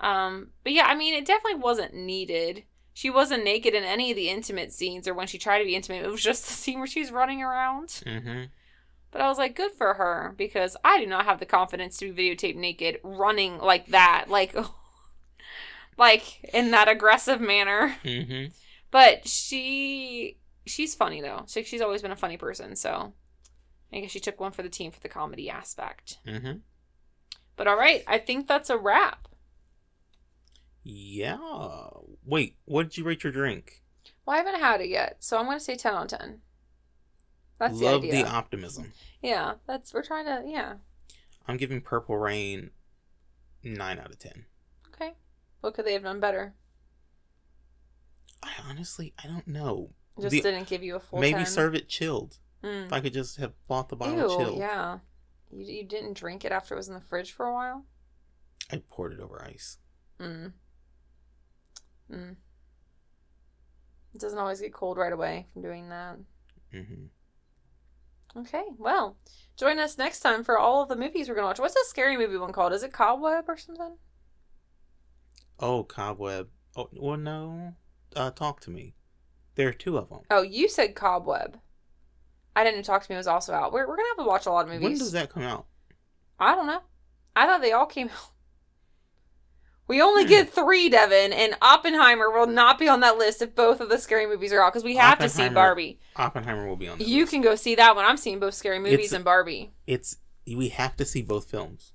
Um, 0.00 0.52
but 0.64 0.72
yeah, 0.72 0.86
I 0.86 0.94
mean, 0.94 1.14
it 1.14 1.24
definitely 1.26 1.60
wasn't 1.60 1.94
needed. 1.94 2.64
She 2.94 3.10
wasn't 3.10 3.44
naked 3.44 3.74
in 3.74 3.84
any 3.84 4.10
of 4.10 4.16
the 4.16 4.28
intimate 4.30 4.72
scenes 4.72 5.06
or 5.06 5.14
when 5.14 5.26
she 5.26 5.38
tried 5.38 5.58
to 5.58 5.64
be 5.64 5.74
intimate. 5.76 6.04
It 6.04 6.10
was 6.10 6.22
just 6.22 6.44
the 6.48 6.52
scene 6.54 6.78
where 6.78 6.86
she's 6.86 7.12
running 7.12 7.42
around. 7.42 7.88
Mhm. 8.06 8.48
But 9.10 9.20
I 9.20 9.28
was 9.28 9.36
like, 9.38 9.54
good 9.54 9.72
for 9.72 9.94
her 9.94 10.34
because 10.38 10.74
I 10.82 10.98
do 10.98 11.06
not 11.06 11.26
have 11.26 11.38
the 11.38 11.44
confidence 11.46 11.98
to 11.98 12.12
be 12.12 12.34
videotaped 12.34 12.56
naked 12.56 12.98
running 13.04 13.58
like 13.58 13.86
that, 13.88 14.26
like, 14.28 14.54
like 15.98 16.50
in 16.52 16.70
that 16.72 16.88
aggressive 16.88 17.40
manner. 17.40 17.96
Mm-hmm. 18.04 18.52
But 18.90 19.26
she 19.26 20.38
she's 20.66 20.94
funny 20.94 21.20
though. 21.20 21.44
She, 21.48 21.62
she's 21.64 21.80
always 21.80 22.02
been 22.02 22.12
a 22.12 22.16
funny 22.16 22.36
person, 22.36 22.76
so 22.76 23.14
I 23.92 24.00
guess 24.00 24.10
she 24.10 24.20
took 24.20 24.40
one 24.40 24.52
for 24.52 24.62
the 24.62 24.68
team 24.68 24.90
for 24.90 25.00
the 25.00 25.08
comedy 25.08 25.48
aspect. 25.50 26.18
Mm-hmm. 26.26 26.58
But 27.56 27.66
all 27.66 27.76
right, 27.76 28.02
I 28.06 28.18
think 28.18 28.46
that's 28.46 28.70
a 28.70 28.78
wrap. 28.78 29.28
Yeah. 30.82 31.88
Wait, 32.24 32.56
what 32.64 32.84
did 32.84 32.98
you 32.98 33.04
rate 33.04 33.22
your 33.22 33.32
drink? 33.32 33.82
Well, 34.24 34.34
I 34.34 34.38
haven't 34.38 34.60
had 34.60 34.80
it 34.80 34.88
yet, 34.88 35.16
so 35.20 35.38
I'm 35.38 35.46
going 35.46 35.58
to 35.58 35.64
say 35.64 35.76
10 35.76 35.94
on 35.94 36.08
10. 36.08 36.40
That's 37.58 37.80
Love 37.80 38.02
the, 38.02 38.10
the 38.10 38.26
optimism. 38.26 38.92
Yeah, 39.22 39.54
that's 39.66 39.94
we're 39.94 40.02
trying 40.02 40.26
to 40.26 40.42
yeah. 40.48 40.74
I'm 41.46 41.56
giving 41.56 41.80
Purple 41.80 42.16
Rain 42.18 42.70
9 43.62 43.98
out 43.98 44.10
of 44.10 44.18
10 44.18 44.46
what 45.62 45.72
could 45.74 45.86
they 45.86 45.94
have 45.94 46.02
done 46.02 46.20
better? 46.20 46.54
I 48.42 48.50
honestly, 48.68 49.14
I 49.22 49.26
don't 49.28 49.46
know. 49.48 49.94
Just 50.20 50.32
The- 50.32 50.42
didn't 50.42 50.68
give 50.68 50.82
you 50.82 50.96
a 50.96 51.00
full. 51.00 51.18
Maybe 51.20 51.38
10. 51.38 51.46
serve 51.46 51.74
it 51.74 51.88
chilled. 51.88 52.38
Mm. 52.62 52.86
If 52.86 52.92
I 52.92 53.00
could 53.00 53.12
just 53.14 53.38
have 53.38 53.54
bought 53.66 53.88
the 53.88 53.96
bottle 53.96 54.16
Ew, 54.30 54.36
chilled. 54.44 54.58
yeah. 54.58 54.98
You, 55.50 55.64
you 55.64 55.84
didn't 55.84 56.14
drink 56.14 56.44
it 56.44 56.52
after 56.52 56.74
it 56.74 56.76
was 56.76 56.88
in 56.88 56.94
the 56.94 57.00
fridge 57.00 57.32
for 57.32 57.46
a 57.46 57.52
while? 57.54 57.86
I 58.70 58.82
poured 58.90 59.12
it 59.14 59.20
over 59.20 59.42
ice. 59.44 59.78
Mm. 60.20 60.52
Mm. 62.10 62.36
It 64.14 64.20
doesn't 64.20 64.38
always 64.38 64.60
get 64.60 64.72
cold 64.74 64.98
right 64.98 65.12
away 65.12 65.46
from 65.52 65.62
doing 65.62 65.88
that. 65.88 66.18
hmm 66.70 67.06
Okay, 68.34 68.64
well, 68.78 69.18
join 69.58 69.78
us 69.78 69.98
next 69.98 70.20
time 70.20 70.42
for 70.42 70.58
all 70.58 70.82
of 70.82 70.88
the 70.88 70.96
movies 70.96 71.28
we're 71.28 71.34
going 71.34 71.42
to 71.44 71.48
watch. 71.48 71.58
What's 71.58 71.76
a 71.76 71.84
scary 71.88 72.16
movie 72.16 72.38
one 72.38 72.52
called? 72.52 72.72
Is 72.72 72.82
it 72.82 72.92
Cobweb 72.92 73.44
or 73.46 73.58
something? 73.58 73.96
Oh, 75.58 75.84
Cobweb. 75.84 76.48
Oh, 76.76 76.88
well, 76.92 77.16
no. 77.16 77.74
Uh, 78.16 78.30
talk 78.30 78.60
to 78.60 78.70
me. 78.70 78.94
There 79.54 79.68
are 79.68 79.72
two 79.72 79.96
of 79.98 80.08
them. 80.08 80.20
Oh, 80.30 80.42
you 80.42 80.68
said 80.68 80.94
Cobweb. 80.94 81.58
I 82.56 82.64
didn't 82.64 82.82
talk 82.84 83.02
to 83.04 83.10
me. 83.10 83.14
It 83.14 83.18
was 83.18 83.26
also 83.26 83.52
out. 83.52 83.72
We're, 83.72 83.86
we're 83.86 83.96
going 83.96 84.06
to 84.06 84.14
have 84.18 84.24
to 84.24 84.28
watch 84.28 84.46
a 84.46 84.50
lot 84.50 84.64
of 84.66 84.68
movies. 84.70 84.82
When 84.84 84.98
does 84.98 85.12
that 85.12 85.30
come 85.30 85.42
out? 85.42 85.66
I 86.38 86.54
don't 86.54 86.66
know. 86.66 86.80
I 87.36 87.46
thought 87.46 87.62
they 87.62 87.72
all 87.72 87.86
came 87.86 88.08
out. 88.08 88.14
We 89.88 90.00
only 90.00 90.22
Hmm. 90.22 90.28
get 90.28 90.50
three, 90.52 90.88
Devin, 90.88 91.32
and 91.32 91.56
Oppenheimer 91.60 92.30
will 92.30 92.46
not 92.46 92.78
be 92.78 92.88
on 92.88 93.00
that 93.00 93.18
list 93.18 93.42
if 93.42 93.54
both 93.54 93.80
of 93.80 93.88
the 93.90 93.98
scary 93.98 94.26
movies 94.26 94.52
are 94.52 94.62
out 94.62 94.72
because 94.72 94.84
we 94.84 94.96
have 94.96 95.18
to 95.18 95.28
see 95.28 95.48
Barbie. 95.48 95.98
Oppenheimer 96.16 96.66
will 96.66 96.76
be 96.76 96.88
on. 96.88 96.98
You 97.00 97.22
list. 97.22 97.32
can 97.32 97.42
go 97.42 97.56
see 97.56 97.74
that 97.74 97.94
one. 97.96 98.04
I'm 98.04 98.16
seeing 98.16 98.38
both 98.38 98.54
scary 98.54 98.78
movies 98.78 98.94
It's- 98.94 99.12
and 99.12 99.24
Barbie. 99.24 99.72
It's 99.86 100.16
we 100.46 100.68
have 100.70 100.96
to 100.96 101.04
see 101.04 101.20
both 101.20 101.50
films. 101.50 101.92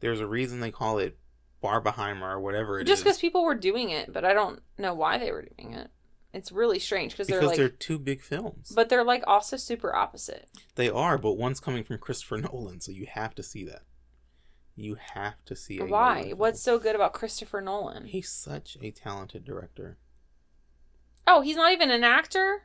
There's 0.00 0.20
a 0.20 0.26
reason 0.26 0.60
they 0.60 0.72
call 0.72 0.98
it 0.98 1.16
Barbenheimer 1.62 2.22
or 2.32 2.40
whatever 2.40 2.78
it 2.78 2.82
is. 2.84 2.92
Just 2.92 3.04
because 3.04 3.18
people 3.18 3.44
were 3.44 3.54
doing 3.54 3.90
it, 3.90 4.12
but 4.12 4.24
I 4.24 4.32
don't 4.32 4.60
know 4.76 4.94
why 4.94 5.18
they 5.18 5.32
were 5.32 5.46
doing 5.56 5.74
it. 5.74 5.90
It's 6.32 6.52
really 6.52 6.78
strange 6.78 7.12
because 7.12 7.26
they're 7.26 7.38
because 7.40 7.50
like, 7.50 7.56
they're 7.56 7.68
two 7.68 7.98
big 7.98 8.20
films. 8.22 8.70
but 8.74 8.88
they're 8.88 9.02
like 9.04 9.24
also 9.26 9.56
super 9.56 9.94
opposite. 9.94 10.48
They 10.74 10.90
are, 10.90 11.16
but 11.18 11.32
one's 11.34 11.58
coming 11.60 11.84
from 11.84 11.98
Christopher 11.98 12.36
Nolan, 12.52 12.80
so 12.80 12.92
you 12.92 13.06
have 13.10 13.34
to 13.36 13.42
see 13.42 13.64
that. 13.64 13.82
You 14.76 14.96
have 15.14 15.44
to 15.46 15.56
see. 15.56 15.78
Why? 15.80 16.32
What's 16.36 16.60
so 16.60 16.78
good 16.78 16.94
about 16.94 17.12
Christopher 17.12 17.60
Nolan? 17.60 18.04
He's 18.04 18.28
such 18.30 18.76
a 18.80 18.90
talented 18.92 19.44
director. 19.44 19.98
Oh, 21.26 21.40
he's 21.40 21.56
not 21.56 21.72
even 21.72 21.90
an 21.90 22.04
actor. 22.04 22.62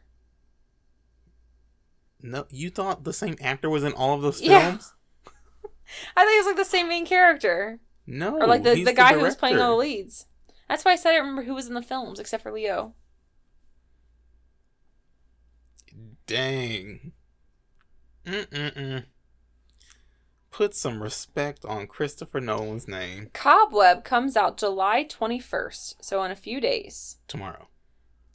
No, 2.21 2.45
you 2.49 2.69
thought 2.69 3.03
the 3.03 3.13
same 3.13 3.35
actor 3.41 3.69
was 3.69 3.83
in 3.83 3.93
all 3.93 4.13
of 4.15 4.21
those 4.21 4.41
Yeah. 4.41 4.69
films? 4.71 4.93
I 6.15 6.25
think 6.25 6.39
was 6.39 6.45
like 6.45 6.55
the 6.55 6.69
same 6.69 6.87
main 6.87 7.05
character, 7.05 7.79
No, 8.05 8.37
or 8.39 8.47
like 8.47 8.63
the, 8.63 8.83
the 8.83 8.93
guy 8.93 9.13
who 9.13 9.21
was 9.21 9.35
playing 9.35 9.59
all 9.59 9.71
the 9.71 9.77
leads. 9.77 10.25
That's 10.67 10.83
why 10.83 10.91
I 10.91 10.95
said 10.95 11.13
I 11.13 11.17
remember 11.17 11.43
who 11.43 11.53
was 11.53 11.67
in 11.67 11.73
the 11.73 11.81
films 11.81 12.19
except 12.19 12.43
for 12.43 12.51
Leo. 12.51 12.93
Dang. 16.25 17.11
Mm-mm-mm. 18.25 19.05
Put 20.51 20.75
some 20.75 21.01
respect 21.01 21.65
on 21.65 21.87
Christopher 21.87 22.39
Nolan's 22.39 22.87
name 22.87 23.29
Cobweb 23.33 24.03
comes 24.03 24.37
out 24.37 24.57
July 24.57 25.03
21st, 25.03 25.95
so 26.01 26.23
in 26.23 26.31
a 26.31 26.35
few 26.35 26.61
days. 26.61 27.17
tomorrow. 27.27 27.67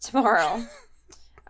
Tomorrow. 0.01 0.65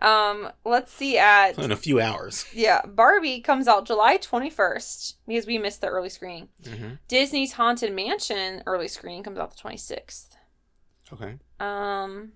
Um, 0.01 0.49
let's 0.63 0.91
see 0.93 1.17
at 1.17 1.57
In 1.59 1.71
a 1.71 1.75
few 1.75 1.99
hours. 1.99 2.45
yeah, 2.53 2.81
Barbie 2.85 3.41
comes 3.41 3.67
out 3.67 3.85
July 3.85 4.17
21st 4.17 5.15
because 5.27 5.45
we 5.45 5.57
missed 5.57 5.81
the 5.81 5.87
early 5.87 6.07
screening. 6.09 6.47
hmm 6.65 6.91
Disney's 7.09 7.53
Haunted 7.53 7.93
Mansion 7.93 8.63
early 8.65 8.87
screening 8.87 9.23
comes 9.23 9.37
out 9.37 9.51
the 9.55 9.61
26th. 9.61 10.29
Okay. 11.11 11.37
Um, 11.59 12.33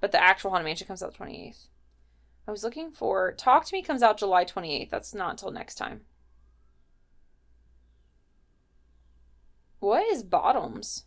but 0.00 0.12
the 0.12 0.22
actual 0.22 0.50
Haunted 0.50 0.64
Mansion 0.64 0.86
comes 0.86 1.02
out 1.02 1.12
the 1.12 1.24
28th. 1.24 1.66
I 2.48 2.50
was 2.52 2.64
looking 2.64 2.90
for 2.90 3.32
Talk 3.32 3.66
to 3.66 3.74
Me 3.74 3.82
comes 3.82 4.02
out 4.02 4.16
July 4.18 4.44
28th. 4.46 4.88
That's 4.90 5.14
not 5.14 5.32
until 5.32 5.50
next 5.50 5.74
time. 5.74 6.00
What 9.78 10.06
is 10.12 10.22
Bottoms? 10.22 11.04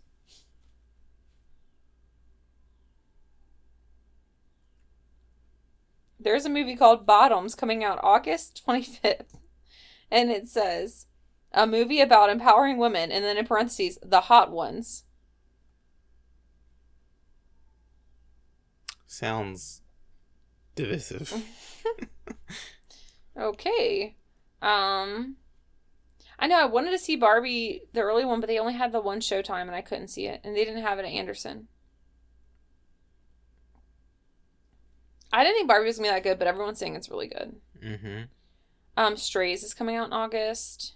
There's 6.24 6.46
a 6.46 6.50
movie 6.50 6.76
called 6.76 7.06
Bottoms 7.06 7.56
coming 7.56 7.84
out 7.84 8.00
August 8.02 8.62
25th. 8.68 9.40
And 10.12 10.30
it 10.30 10.48
says 10.48 11.08
a 11.52 11.66
movie 11.68 12.02
about 12.02 12.30
empowering 12.30 12.78
women 12.78 13.12
and 13.12 13.24
then 13.24 13.38
in 13.38 13.46
parentheses 13.46 13.98
the 14.04 14.22
hot 14.22 14.52
ones. 14.52 15.06
Sounds 19.06 19.82
divisive. 20.76 21.34
Okay. 23.36 24.16
Um 24.62 25.38
I 26.40 26.48
know 26.48 26.60
I 26.60 26.66
wanted 26.66 26.92
to 26.92 27.00
see 27.00 27.16
Barbie 27.16 27.84
the 27.94 28.02
early 28.02 28.26
one, 28.26 28.40
but 28.40 28.48
they 28.48 28.60
only 28.60 28.74
had 28.74 28.92
the 28.92 29.02
one 29.02 29.20
showtime 29.20 29.64
and 29.64 29.76
I 29.76 29.82
couldn't 29.82 30.10
see 30.10 30.28
it. 30.28 30.42
And 30.44 30.56
they 30.56 30.66
didn't 30.66 30.84
have 30.84 31.00
it 31.00 31.06
at 31.06 31.12
Anderson. 31.12 31.68
I 35.34 35.44
didn't 35.44 35.58
think 35.58 35.68
Barbie 35.68 35.88
was 35.88 35.98
gonna 35.98 36.10
be 36.10 36.14
that 36.14 36.24
good, 36.24 36.38
but 36.38 36.48
everyone's 36.48 36.78
saying 36.78 36.96
it's 36.96 37.10
really 37.10 37.28
good. 37.28 37.56
mm-hmm. 37.84 38.22
Um, 38.96 39.18
Strays 39.18 39.64
is 39.64 39.74
coming 39.74 39.96
out 39.96 40.08
in 40.08 40.14
August. 40.14 40.94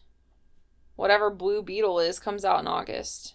Whatever 0.95 1.31
Blue 1.31 1.63
Beetle 1.63 1.99
is 1.99 2.19
comes 2.19 2.45
out 2.45 2.59
in 2.59 2.67
August. 2.67 3.33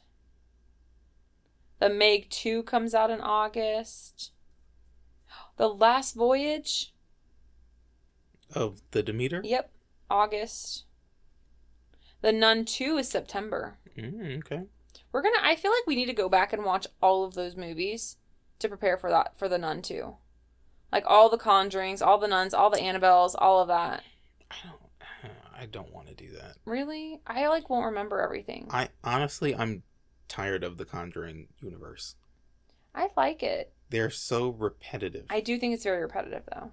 The 1.80 1.90
Meg 1.90 2.30
2 2.30 2.62
comes 2.62 2.94
out 2.94 3.10
in 3.10 3.20
August. 3.20 4.30
The 5.56 5.68
Last 5.68 6.14
Voyage. 6.14 6.94
Of 8.54 8.82
the 8.92 9.02
Demeter? 9.02 9.40
Yep, 9.42 9.72
August. 10.08 10.84
The 12.20 12.30
Nun 12.30 12.64
2 12.64 12.98
is 12.98 13.08
September. 13.08 13.78
Mm, 13.98 14.38
okay. 14.38 14.62
We're 15.10 15.22
gonna 15.22 15.38
I 15.42 15.56
feel 15.56 15.72
like 15.72 15.86
we 15.86 15.96
need 15.96 16.06
to 16.06 16.12
go 16.12 16.28
back 16.28 16.52
and 16.52 16.64
watch 16.64 16.86
all 17.02 17.24
of 17.24 17.34
those 17.34 17.56
movies 17.56 18.16
to 18.60 18.68
prepare 18.68 18.96
for 18.96 19.10
that 19.10 19.36
for 19.36 19.48
the 19.48 19.58
Nun 19.58 19.82
2. 19.82 20.14
Like 20.92 21.04
all 21.06 21.30
the 21.30 21.38
Conjurings, 21.38 22.06
all 22.06 22.18
the 22.18 22.28
Nuns, 22.28 22.52
all 22.54 22.70
the 22.70 22.78
Annabelles, 22.78 23.34
all 23.38 23.60
of 23.60 23.68
that. 23.68 24.02
I 24.50 24.56
don't. 24.64 24.82
I 25.54 25.66
don't 25.66 25.92
want 25.92 26.08
to 26.08 26.14
do 26.14 26.32
that. 26.32 26.56
Really? 26.64 27.20
I 27.26 27.46
like 27.46 27.70
won't 27.70 27.86
remember 27.86 28.20
everything. 28.20 28.66
I 28.70 28.88
honestly, 29.04 29.54
I'm 29.54 29.84
tired 30.28 30.64
of 30.64 30.76
the 30.76 30.84
Conjuring 30.84 31.48
universe. 31.60 32.16
I 32.94 33.08
like 33.16 33.42
it. 33.42 33.72
They're 33.90 34.10
so 34.10 34.48
repetitive. 34.48 35.26
I 35.30 35.40
do 35.40 35.58
think 35.58 35.74
it's 35.74 35.84
very 35.84 36.02
repetitive 36.02 36.42
though. 36.52 36.72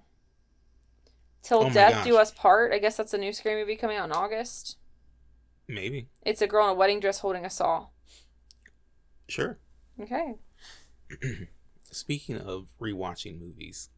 Till 1.42 1.64
Oh 1.64 1.70
Death 1.70 2.04
Do. 2.04 2.16
Us 2.18 2.32
Part. 2.32 2.72
I 2.72 2.78
guess 2.78 2.96
that's 2.96 3.14
a 3.14 3.18
new 3.18 3.32
scary 3.32 3.60
movie 3.60 3.76
coming 3.76 3.96
out 3.96 4.06
in 4.06 4.12
August. 4.12 4.76
Maybe. 5.68 6.08
It's 6.22 6.42
a 6.42 6.46
girl 6.46 6.64
in 6.64 6.70
a 6.70 6.74
wedding 6.74 7.00
dress 7.00 7.20
holding 7.20 7.44
a 7.44 7.50
saw. 7.50 7.86
Sure. 9.28 9.58
Okay. 10.00 10.34
Speaking 11.92 12.38
of 12.38 12.68
rewatching 12.80 13.38
movies, 13.38 13.88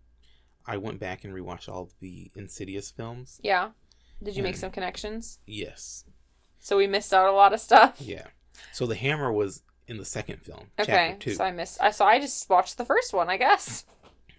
I 0.66 0.76
went 0.76 1.00
back 1.00 1.24
and 1.24 1.34
rewatched 1.34 1.68
all 1.68 1.90
the 2.00 2.30
Insidious 2.36 2.90
films. 2.90 3.40
Yeah. 3.42 3.70
Did 4.22 4.36
you 4.36 4.42
make 4.42 4.56
some 4.56 4.70
connections? 4.70 5.38
Yes. 5.46 6.04
So 6.60 6.76
we 6.76 6.86
missed 6.86 7.12
out 7.12 7.28
a 7.28 7.32
lot 7.32 7.52
of 7.52 7.60
stuff. 7.60 7.96
Yeah. 8.00 8.26
So 8.72 8.86
the 8.86 8.94
hammer 8.94 9.32
was 9.32 9.62
in 9.88 9.96
the 9.98 10.04
second 10.04 10.42
film, 10.42 10.66
Okay. 10.78 10.92
chapter 11.10 11.30
two. 11.30 11.34
So 11.34 11.44
I 11.44 11.50
missed. 11.50 11.78
I 11.80 11.90
so 11.90 12.04
I 12.04 12.20
just 12.20 12.48
watched 12.48 12.78
the 12.78 12.84
first 12.84 13.12
one. 13.12 13.28
I 13.28 13.36
guess. 13.36 13.84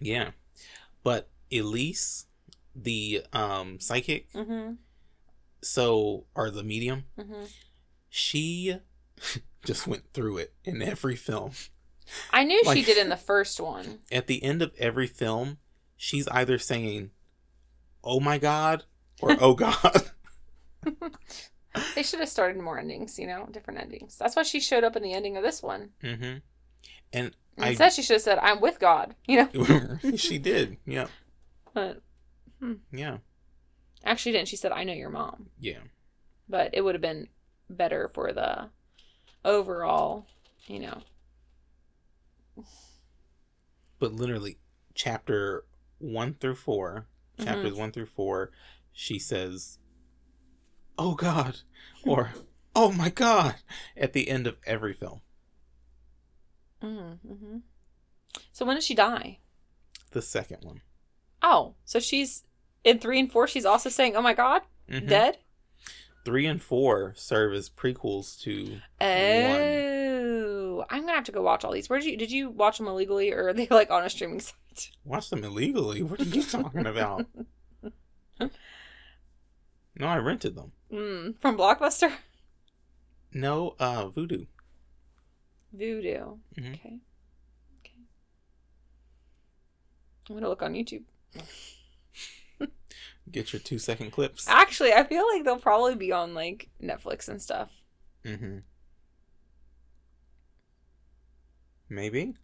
Yeah. 0.00 0.30
But 1.02 1.28
Elise, 1.52 2.24
the 2.74 3.24
um 3.34 3.78
psychic, 3.78 4.32
Mm-hmm. 4.32 4.74
so 5.60 6.24
or 6.34 6.50
the 6.50 6.62
medium, 6.62 7.04
Mm-hmm. 7.18 7.44
she 8.08 8.76
just 9.64 9.86
went 9.86 10.12
through 10.14 10.38
it 10.38 10.54
in 10.64 10.80
every 10.82 11.16
film. 11.16 11.52
I 12.30 12.44
knew 12.44 12.62
she 12.72 12.82
did 12.82 12.98
in 12.98 13.08
the 13.08 13.16
first 13.16 13.60
one. 13.60 14.00
At 14.12 14.26
the 14.26 14.42
end 14.42 14.60
of 14.62 14.72
every 14.78 15.06
film, 15.06 15.58
she's 15.96 16.28
either 16.28 16.58
saying, 16.58 17.10
"Oh 18.02 18.20
my 18.20 18.38
god," 18.38 18.84
or 19.20 19.36
"Oh 19.40 19.54
god." 19.66 20.10
They 21.96 22.04
should 22.04 22.20
have 22.20 22.28
started 22.28 22.62
more 22.62 22.78
endings. 22.78 23.18
You 23.18 23.26
know, 23.26 23.48
different 23.50 23.80
endings. 23.80 24.16
That's 24.16 24.36
why 24.36 24.44
she 24.44 24.60
showed 24.60 24.84
up 24.84 24.94
in 24.94 25.02
the 25.02 25.12
ending 25.12 25.36
of 25.36 25.42
this 25.42 25.60
one. 25.60 25.90
mm-hmm. 26.02 26.38
And 27.12 27.34
I 27.58 27.70
Instead, 27.70 27.92
she 27.94 28.02
should 28.02 28.14
have 28.14 28.22
said, 28.22 28.38
"I'm 28.38 28.60
with 28.60 28.78
God." 28.78 29.16
You 29.26 29.48
know. 29.52 29.98
she 30.16 30.38
did. 30.38 30.76
Yeah. 30.86 31.06
But 31.72 32.00
Yeah. 32.92 33.18
actually, 34.04 34.32
didn't. 34.32 34.46
She 34.48 34.56
said, 34.56 34.70
"I 34.70 34.84
know 34.84 34.92
your 34.92 35.10
mom." 35.10 35.50
Yeah. 35.58 35.78
but 36.48 36.70
it 36.74 36.82
would 36.82 36.94
have 36.94 37.02
been 37.02 37.26
better 37.68 38.08
for 38.14 38.32
the 38.32 38.68
overall, 39.44 40.26
you 40.68 40.78
know. 40.78 41.02
But 43.98 44.12
literally, 44.12 44.58
chapter 44.94 45.64
one 46.04 46.34
through 46.34 46.56
4 46.56 47.06
Mm-hmm. 47.38 47.44
chapters 47.46 47.74
one 47.74 47.90
through 47.90 48.06
four, 48.06 48.52
she 48.92 49.18
says, 49.18 49.78
"Oh 50.96 51.16
God," 51.16 51.62
or 52.06 52.30
"Oh 52.76 52.92
my 52.92 53.10
God," 53.10 53.56
at 53.96 54.12
the 54.12 54.28
end 54.28 54.46
of 54.46 54.56
every 54.64 54.92
film. 54.92 55.20
Mm-hmm. 56.80 57.56
So 58.52 58.64
when 58.64 58.76
does 58.76 58.84
she 58.86 58.94
die? 58.94 59.38
The 60.12 60.22
second 60.22 60.58
one. 60.62 60.82
Oh, 61.42 61.74
so 61.84 61.98
she's 61.98 62.44
in 62.84 63.00
three 63.00 63.18
and 63.18 63.32
four. 63.32 63.48
She's 63.48 63.64
also 63.66 63.88
saying, 63.88 64.14
"Oh 64.14 64.22
my 64.22 64.32
God, 64.34 64.62
Mhm. 64.88 65.08
dead." 65.08 65.38
Three 66.24 66.46
and 66.46 66.62
four 66.62 67.14
serve 67.16 67.52
as 67.52 67.68
prequels 67.68 68.40
to 68.42 68.80
Oh, 69.00 69.06
I'm 70.90 71.02
gonna 71.02 71.12
have 71.14 71.24
to 71.24 71.32
go 71.32 71.42
watch 71.42 71.64
all 71.64 71.72
these. 71.72 71.88
Where 71.88 71.98
did 72.00 72.08
you 72.10 72.16
did 72.16 72.30
you 72.32 72.50
watch 72.50 72.78
them 72.78 72.86
illegally 72.88 73.32
or 73.32 73.48
are 73.48 73.52
they 73.52 73.66
like 73.70 73.90
on 73.90 74.04
a 74.04 74.10
streaming 74.10 74.40
site? 74.40 74.90
watch 75.04 75.30
them 75.30 75.44
illegally. 75.44 76.02
What 76.02 76.20
are 76.20 76.24
you 76.24 76.42
talking 76.58 76.86
about? 76.86 77.26
No, 79.96 80.06
I 80.08 80.16
rented 80.16 80.56
them. 80.56 80.72
Mm, 80.92 81.38
from 81.40 81.56
Blockbuster, 81.56 82.12
No, 83.32 83.76
uh, 83.78 84.06
Vudu. 84.08 84.46
Vudu. 85.76 86.38
Mhm. 86.58 86.74
Okay, 86.74 86.98
okay. 87.80 88.00
I'm 90.28 90.34
gonna 90.36 90.48
look 90.48 90.62
on 90.62 90.74
YouTube. 90.74 91.04
Get 93.30 93.52
your 93.52 93.60
two 93.60 93.78
second 93.78 94.10
clips. 94.10 94.46
Actually, 94.48 94.92
I 94.92 95.02
feel 95.04 95.26
like 95.32 95.44
they'll 95.44 95.58
probably 95.58 95.94
be 95.94 96.12
on 96.12 96.34
like 96.34 96.68
Netflix 96.82 97.28
and 97.28 97.40
stuff. 97.40 97.70
Mm-hmm. 98.24 98.58
Maybe. 101.94 102.34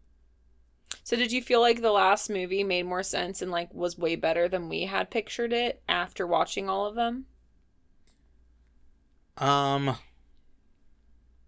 So 1.02 1.16
did 1.16 1.32
you 1.32 1.42
feel 1.42 1.60
like 1.60 1.82
the 1.82 1.90
last 1.90 2.30
movie 2.30 2.62
made 2.62 2.86
more 2.86 3.02
sense 3.02 3.42
and 3.42 3.50
like 3.50 3.72
was 3.74 3.98
way 3.98 4.16
better 4.16 4.48
than 4.48 4.68
we 4.68 4.82
had 4.82 5.10
pictured 5.10 5.52
it 5.52 5.82
after 5.88 6.26
watching 6.26 6.68
all 6.68 6.86
of 6.86 6.94
them? 6.94 7.26
Um, 9.36 9.96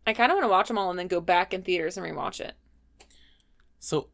I 0.07 0.15
kind 0.15 0.33
of 0.33 0.37
want 0.37 0.45
to 0.45 0.51
watch 0.51 0.69
them 0.69 0.79
all 0.79 0.91
and 0.91 0.99
then 0.99 1.09
go 1.09 1.21
back 1.21 1.53
in 1.55 1.63
theaters 1.63 1.97
and 1.97 2.07
rewatch 2.07 2.41
it. 2.41 2.55
so 3.79 4.09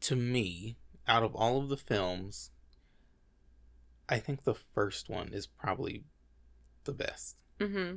to 0.00 0.16
me, 0.16 0.76
out 1.08 1.22
of 1.22 1.34
all 1.34 1.58
of 1.58 1.68
the 1.68 1.76
films, 1.76 2.50
I 4.08 4.18
think 4.18 4.44
the 4.44 4.54
first 4.54 5.08
one 5.08 5.32
is 5.32 5.46
probably 5.46 6.04
the 6.84 6.92
best. 6.92 7.36
Mm-hmm. 7.60 7.96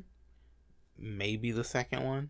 Maybe 0.97 1.51
the 1.51 1.63
second 1.63 2.03
one. 2.03 2.29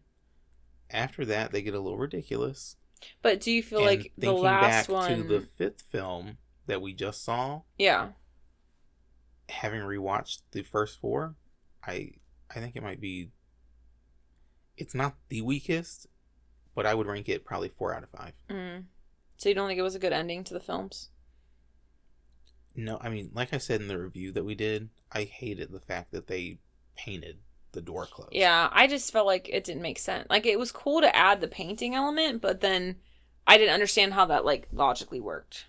After 0.90 1.24
that, 1.26 1.52
they 1.52 1.62
get 1.62 1.76
a 1.76 1.80
little 1.80 2.00
ridiculous. 2.00 2.76
But 3.22 3.40
do 3.42 3.52
you 3.52 3.64
feel 3.64 3.80
And 3.80 3.88
like 3.88 4.14
the 4.18 4.32
last 4.32 4.88
back 4.88 4.94
one? 4.94 5.16
to 5.18 5.24
the 5.24 5.42
fifth 5.42 5.82
film 5.82 6.38
that 6.68 6.82
we 6.82 6.94
just 6.94 7.24
saw, 7.24 7.62
Yeah. 7.78 8.10
having 9.50 9.82
rewatched 9.82 10.42
the 10.52 10.64
first 10.64 11.00
four, 11.00 11.36
I 11.84 12.12
I 12.50 12.60
think 12.60 12.76
it 12.76 12.84
might 12.84 13.00
be. 13.02 13.32
It's 14.78 14.96
not 14.96 15.16
the 15.30 15.42
weakest, 15.42 16.08
but 16.76 16.86
I 16.86 16.94
would 16.94 17.08
rank 17.08 17.28
it 17.30 17.46
probably 17.46 17.70
four 17.70 17.94
out 17.94 18.04
of 18.04 18.10
five. 18.10 18.34
Mm. 18.50 18.86
So 19.38 19.50
you 19.50 19.56
don't 19.56 19.68
think 19.68 19.80
it 19.80 19.84
was 19.84 19.96
a 19.96 20.00
good 20.00 20.14
ending 20.14 20.44
to 20.46 20.54
the 20.54 20.60
films? 20.60 21.10
No, 22.76 22.98
I 23.02 23.10
mean, 23.10 23.32
like 23.34 23.54
I 23.54 23.58
said 23.58 23.82
in 23.82 23.88
the 23.88 24.00
review 24.00 24.32
that 24.34 24.46
we 24.46 24.56
did, 24.56 24.90
I 25.12 25.24
hated 25.24 25.72
the 25.72 25.80
fact 25.80 26.12
that 26.12 26.28
they 26.28 26.60
painted 26.96 27.40
the 27.72 27.82
door 27.82 28.06
closed. 28.06 28.34
Yeah, 28.34 28.70
I 28.72 28.88
just 28.88 29.12
felt 29.12 29.26
like 29.28 29.50
it 29.50 29.64
didn't 29.64 29.82
make 29.82 30.00
sense. 30.00 30.28
Like 30.30 30.46
it 30.46 30.60
was 30.60 30.72
cool 30.72 31.02
to 31.02 31.16
add 31.16 31.42
the 31.42 31.48
painting 31.48 31.96
element, 31.96 32.42
but 32.42 32.62
then 32.62 32.96
I 33.48 33.58
didn't 33.58 33.74
understand 33.74 34.14
how 34.14 34.26
that 34.26 34.46
like 34.46 34.68
logically 34.72 35.20
worked. 35.20 35.66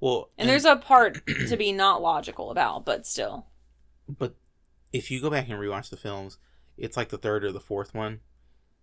Well, 0.00 0.30
And 0.36 0.48
there's 0.48 0.64
a 0.66 0.76
part 0.76 1.26
to 1.26 1.56
be 1.56 1.72
not 1.72 2.02
logical 2.02 2.50
about, 2.50 2.84
but 2.84 3.06
still. 3.06 3.46
but 4.08 4.36
if 4.92 5.10
you 5.10 5.20
go 5.20 5.30
back 5.30 5.48
and 5.48 5.58
rewatch 5.58 5.88
the 5.90 5.96
films, 5.96 6.38
it's 6.76 6.96
like 6.96 7.08
the 7.08 7.18
third 7.18 7.44
or 7.44 7.52
the 7.52 7.60
fourth 7.60 7.94
one. 7.94 8.20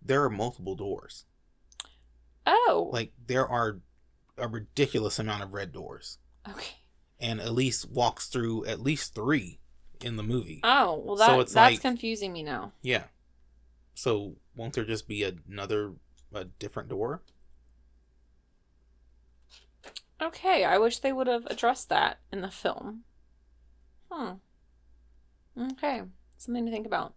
There 0.02 0.22
are 0.24 0.30
multiple 0.30 0.74
doors. 0.74 1.24
Oh. 2.46 2.90
Like 2.92 3.12
there 3.26 3.46
are 3.46 3.80
a 4.36 4.48
ridiculous 4.48 5.18
amount 5.18 5.42
of 5.44 5.54
red 5.54 5.72
doors, 5.72 6.18
okay. 6.48 6.74
and 7.20 7.40
Elise 7.40 7.84
walks 7.86 8.26
through 8.26 8.66
at 8.66 8.80
least 8.80 9.14
three 9.14 9.60
in 10.04 10.16
the 10.16 10.22
movie. 10.22 10.60
Oh, 10.62 11.02
well 11.04 11.16
that 11.16 11.38
it's 11.40 11.52
that's 11.52 11.72
like- 11.74 11.80
confusing 11.80 12.32
me 12.32 12.42
now. 12.42 12.72
Yeah. 12.82 13.04
So 13.94 14.36
won't 14.56 14.74
there 14.74 14.84
just 14.84 15.08
be 15.08 15.22
another 15.22 15.92
a 16.32 16.44
different 16.44 16.88
door? 16.88 17.22
Okay, 20.22 20.64
I 20.64 20.78
wish 20.78 20.98
they 20.98 21.12
would 21.12 21.26
have 21.26 21.46
addressed 21.46 21.88
that 21.88 22.18
in 22.32 22.40
the 22.40 22.50
film. 22.50 23.04
Hmm. 24.10 24.32
Okay, 25.72 26.02
something 26.38 26.64
to 26.64 26.72
think 26.72 26.86
about. 26.86 27.14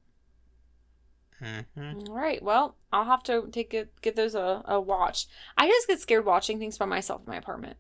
Mm-hmm. 1.42 2.10
All 2.10 2.16
right, 2.16 2.42
well, 2.42 2.76
I'll 2.92 3.06
have 3.06 3.24
to 3.24 3.48
take 3.52 3.74
it, 3.74 3.92
get 4.02 4.16
those 4.16 4.34
a, 4.36 4.64
a 4.66 4.82
watch. 4.82 5.28
I 5.58 5.68
just 5.68 5.88
get 5.88 6.00
scared 6.00 6.26
watching 6.26 6.58
things 6.60 6.78
by 6.78 6.86
myself 6.86 7.22
in 7.26 7.32
my 7.32 7.38
apartment. 7.38 7.78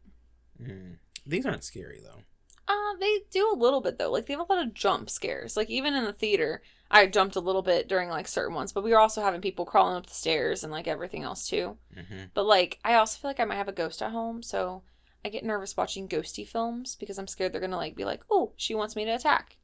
Mm. 0.61 0.97
These 1.25 1.45
aren't 1.45 1.63
scary 1.63 1.99
though. 2.03 2.21
Uh, 2.67 2.95
they 2.99 3.19
do 3.31 3.49
a 3.51 3.55
little 3.57 3.81
bit 3.81 3.97
though. 3.97 4.11
Like 4.11 4.25
they 4.25 4.33
have 4.33 4.47
a 4.47 4.53
lot 4.53 4.65
of 4.65 4.73
jump 4.73 5.09
scares. 5.09 5.55
Like 5.55 5.69
even 5.69 5.93
in 5.93 6.03
the 6.03 6.13
theater, 6.13 6.61
I 6.91 7.05
jumped 7.07 7.35
a 7.35 7.41
little 7.41 7.61
bit 7.61 7.87
during 7.87 8.09
like 8.09 8.27
certain 8.27 8.55
ones, 8.55 8.71
but 8.73 8.83
we 8.83 8.91
were 8.91 8.99
also 8.99 9.21
having 9.21 9.41
people 9.41 9.65
crawling 9.65 9.95
up 9.95 10.05
the 10.07 10.13
stairs 10.13 10.63
and 10.63 10.71
like 10.71 10.87
everything 10.87 11.23
else 11.23 11.47
too. 11.47 11.77
Mm-hmm. 11.97 12.25
But 12.33 12.45
like 12.45 12.79
I 12.83 12.95
also 12.95 13.19
feel 13.19 13.29
like 13.29 13.39
I 13.39 13.45
might 13.45 13.55
have 13.55 13.69
a 13.69 13.73
ghost 13.73 14.01
at 14.01 14.11
home, 14.11 14.43
so 14.43 14.83
I 15.23 15.29
get 15.29 15.45
nervous 15.45 15.77
watching 15.77 16.07
ghosty 16.07 16.45
films 16.47 16.95
because 16.95 17.17
I'm 17.17 17.27
scared 17.27 17.53
they're 17.53 17.61
gonna 17.61 17.77
like 17.77 17.95
be 17.95 18.05
like, 18.05 18.23
oh, 18.29 18.51
she 18.57 18.75
wants 18.75 18.95
me 18.95 19.05
to 19.05 19.11
attack, 19.15 19.57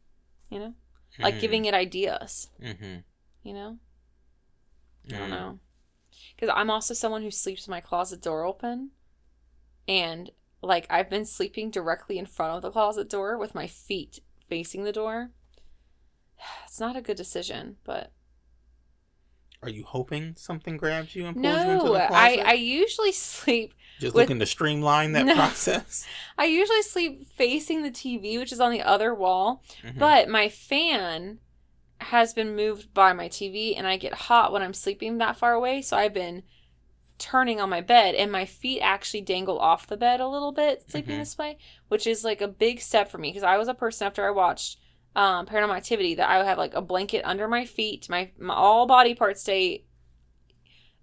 you 0.50 0.60
know, 0.60 0.74
like 1.20 1.40
giving 1.42 1.66
it 1.66 1.74
ideas, 1.74 2.50
Mm-hmm. 2.62 3.00
you 3.44 3.54
know. 3.54 3.78
I 5.14 5.18
don't 5.18 5.30
know. 5.30 5.60
Because 6.36 6.54
I'm 6.56 6.70
also 6.70 6.94
someone 6.94 7.22
who 7.22 7.32
sleeps 7.32 7.64
with 7.64 7.70
my 7.72 7.82
closet 7.82 8.22
door 8.22 8.46
open. 8.46 8.92
And, 9.88 10.32
like, 10.64 10.88
I've 10.90 11.10
been 11.10 11.26
sleeping 11.26 11.70
directly 11.70 12.18
in 12.18 12.26
front 12.26 12.56
of 12.56 12.62
the 12.62 12.72
closet 12.72 13.10
door 13.10 13.38
with 13.38 13.54
my 13.56 13.68
feet 13.68 14.20
facing 14.50 14.84
the 14.84 14.92
door. 14.94 15.32
It's 16.66 16.80
not 16.80 16.96
a 16.96 17.02
good 17.02 17.18
decision, 17.18 17.78
but. 17.84 18.12
Are 19.62 19.70
you 19.70 19.86
hoping 19.86 20.34
something 20.36 20.76
grabs 20.76 21.16
you 21.16 21.26
and 21.26 21.36
pulls 21.42 21.46
you 21.56 21.72
into 21.72 21.84
the 21.86 22.08
closet? 22.08 22.14
I 22.14 22.38
I 22.46 22.54
usually 22.54 23.12
sleep. 23.14 23.74
Just 24.00 24.14
with- 24.16 24.24
looking 24.24 24.40
to 24.40 24.46
streamline 24.46 25.14
that 25.14 25.26
No. 25.28 25.36
process. 25.36 26.06
I 26.38 26.46
usually 26.46 26.82
sleep 26.82 27.28
facing 27.38 27.84
the 27.84 27.92
TV, 27.92 28.38
which 28.40 28.52
is 28.52 28.60
on 28.60 28.72
the 28.72 28.82
other 28.82 29.14
wall. 29.14 29.64
Mhm. 29.84 30.00
But 30.00 30.28
my 30.28 30.50
fan 30.50 31.40
has 32.02 32.34
been 32.34 32.56
moved 32.58 32.94
by 32.94 33.14
my 33.14 33.30
TV, 33.30 33.78
and 33.78 33.88
I 33.88 33.96
get 33.96 34.14
hot 34.14 34.52
when 34.52 34.62
I'm 34.62 34.74
sleeping 34.74 35.20
that 35.20 35.38
far 35.38 35.54
away. 35.54 35.82
So 35.82 35.96
I've 35.96 36.14
been 36.14 36.44
turning 37.24 37.62
on 37.62 37.70
my 37.70 37.80
bed, 37.82 38.16
and 38.16 38.30
my 38.32 38.44
feet 38.46 38.82
actually 38.82 39.22
dangle 39.22 39.58
off 39.58 39.88
the 39.88 39.96
bed 39.98 40.20
a 40.20 40.28
little 40.28 40.52
bit 40.52 40.84
sleeping 40.90 41.16
Mhm. 41.16 41.20
this 41.20 41.38
way, 41.38 41.58
which 41.88 42.06
is 42.06 42.24
like 42.26 42.42
a 42.42 42.48
big 42.48 42.82
step 42.82 43.10
for 43.10 43.18
me 43.18 43.30
because 43.30 43.44
I 43.44 43.58
was 43.58 43.70
a 43.70 43.74
person 43.74 44.06
after 44.06 44.26
I 44.28 44.32
watched 44.32 44.78
um, 45.16 45.46
Paranormal 45.46 45.78
Activity 45.78 46.16
that 46.16 46.28
I 46.30 46.38
would 46.40 46.48
have 46.48 46.58
like 46.58 46.74
a 46.74 46.82
blanket 46.82 47.22
under 47.24 47.48
my 47.48 47.66
feet. 47.66 48.10
My, 48.10 48.32
my 48.40 48.54
all 48.56 48.86
body 48.88 49.14
parts 49.16 49.42
stay 49.42 49.86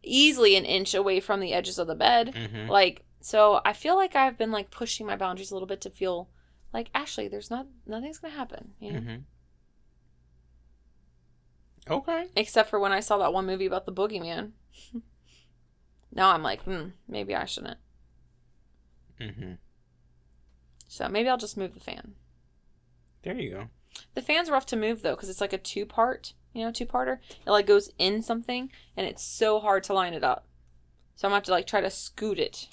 easily 0.02 0.56
an 0.56 0.64
inch 0.64 0.94
away 0.94 1.20
from 1.20 1.40
the 1.40 1.52
edges 1.54 1.78
of 1.78 1.86
the 1.86 1.94
bed. 1.94 2.34
Mhm. 2.34 2.68
Like, 2.68 3.04
so 3.20 3.60
I 3.64 3.72
feel 3.72 3.96
like 3.96 4.16
I've 4.16 4.36
been 4.36 4.50
like 4.50 4.70
pushing 4.70 5.06
my 5.06 5.16
boundaries 5.16 5.50
a 5.50 5.54
little 5.54 5.68
bit 5.68 5.80
to 5.82 5.90
feel 5.90 6.28
like 6.72 6.90
actually 6.94 7.28
there's 7.28 7.50
not 7.50 7.66
nothing's 7.86 8.18
gonna 8.18 8.34
happen, 8.34 8.74
you 8.80 8.92
know. 8.92 9.00
Mhm. 9.00 9.22
Okay. 11.88 12.26
Except 12.36 12.68
for 12.68 12.78
when 12.78 12.92
I 12.92 13.00
saw 13.00 13.16
that 13.18 13.32
one 13.32 13.46
movie 13.46 13.66
about 13.66 13.86
the 13.86 13.92
boogeyman. 13.92 14.52
now 16.12 16.30
I'm 16.32 16.42
like, 16.42 16.62
hmm, 16.62 16.88
maybe 17.08 17.34
I 17.34 17.44
shouldn't. 17.44 17.78
Mm-hmm. 19.20 19.52
So 20.88 21.08
maybe 21.08 21.28
I'll 21.28 21.36
just 21.36 21.56
move 21.56 21.74
the 21.74 21.80
fan. 21.80 22.14
There 23.22 23.34
you 23.34 23.50
go. 23.50 23.68
The 24.14 24.22
fan's 24.22 24.50
rough 24.50 24.66
to 24.66 24.76
move 24.76 25.02
though, 25.02 25.14
because 25.14 25.28
it's 25.28 25.40
like 25.40 25.52
a 25.52 25.58
two 25.58 25.84
part, 25.86 26.32
you 26.54 26.64
know, 26.64 26.72
two 26.72 26.86
parter. 26.86 27.18
It 27.46 27.50
like 27.50 27.66
goes 27.66 27.90
in 27.98 28.22
something, 28.22 28.70
and 28.96 29.06
it's 29.06 29.22
so 29.22 29.60
hard 29.60 29.84
to 29.84 29.92
line 29.94 30.14
it 30.14 30.24
up. 30.24 30.46
So 31.16 31.26
I'm 31.28 31.30
gonna 31.30 31.36
have 31.36 31.44
to 31.44 31.50
like 31.52 31.66
try 31.66 31.80
to 31.80 31.90
scoot 31.90 32.38
it. 32.38 32.68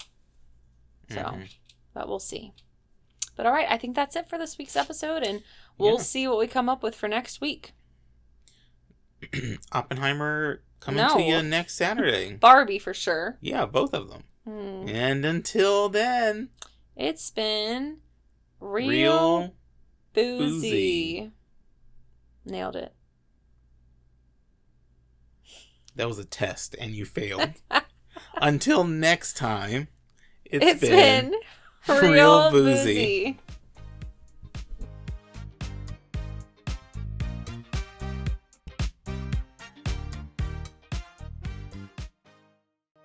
So, 1.09 1.17
Mhm. 1.17 1.53
but 1.93 2.07
we'll 2.07 2.19
see. 2.19 2.53
But 3.35 3.45
all 3.45 3.51
right, 3.51 3.67
I 3.69 3.77
think 3.77 3.95
that's 3.95 4.15
it 4.15 4.27
for 4.29 4.37
this 4.37 4.57
week's 4.57 4.75
episode, 4.75 5.21
and 5.23 5.43
we'll 5.77 5.97
Yeah. 5.97 6.01
see 6.01 6.27
what 6.27 6.39
we 6.39 6.47
come 6.47 6.69
up 6.69 6.81
with 6.81 6.95
for 6.95 7.07
next 7.07 7.39
week. 7.41 7.73
Oppenheimer 9.71 10.63
coming 10.79 11.05
No. 11.05 11.15
to 11.15 11.21
you 11.23 11.41
next 11.41 11.75
Saturday. 11.75 12.33
Barbie 12.39 12.79
for 12.79 12.93
sure. 12.93 13.37
yeah, 13.41 13.65
both 13.65 13.93
of 13.93 14.09
them. 14.09 14.23
Hmm. 14.45 14.87
And 14.87 15.25
until 15.25 15.89
then, 15.89 16.49
It's 16.95 17.29
been 17.29 17.97
real, 18.59 18.87
real 18.89 19.55
boozy. 20.13 20.39
boozy. 21.21 21.31
Nailed 22.45 22.75
it. 22.77 22.93
that 25.95 26.07
was 26.07 26.19
a 26.19 26.25
test 26.25 26.75
and 26.79 26.91
you 26.91 27.05
failed. 27.05 27.53
until 28.41 28.83
next 28.83 29.35
time, 29.35 29.87
it's 30.45 30.79
been, 30.79 31.33
real, 31.89 32.01
real 32.11 32.51
boozy. 32.51 32.93
boozy. 32.93 33.39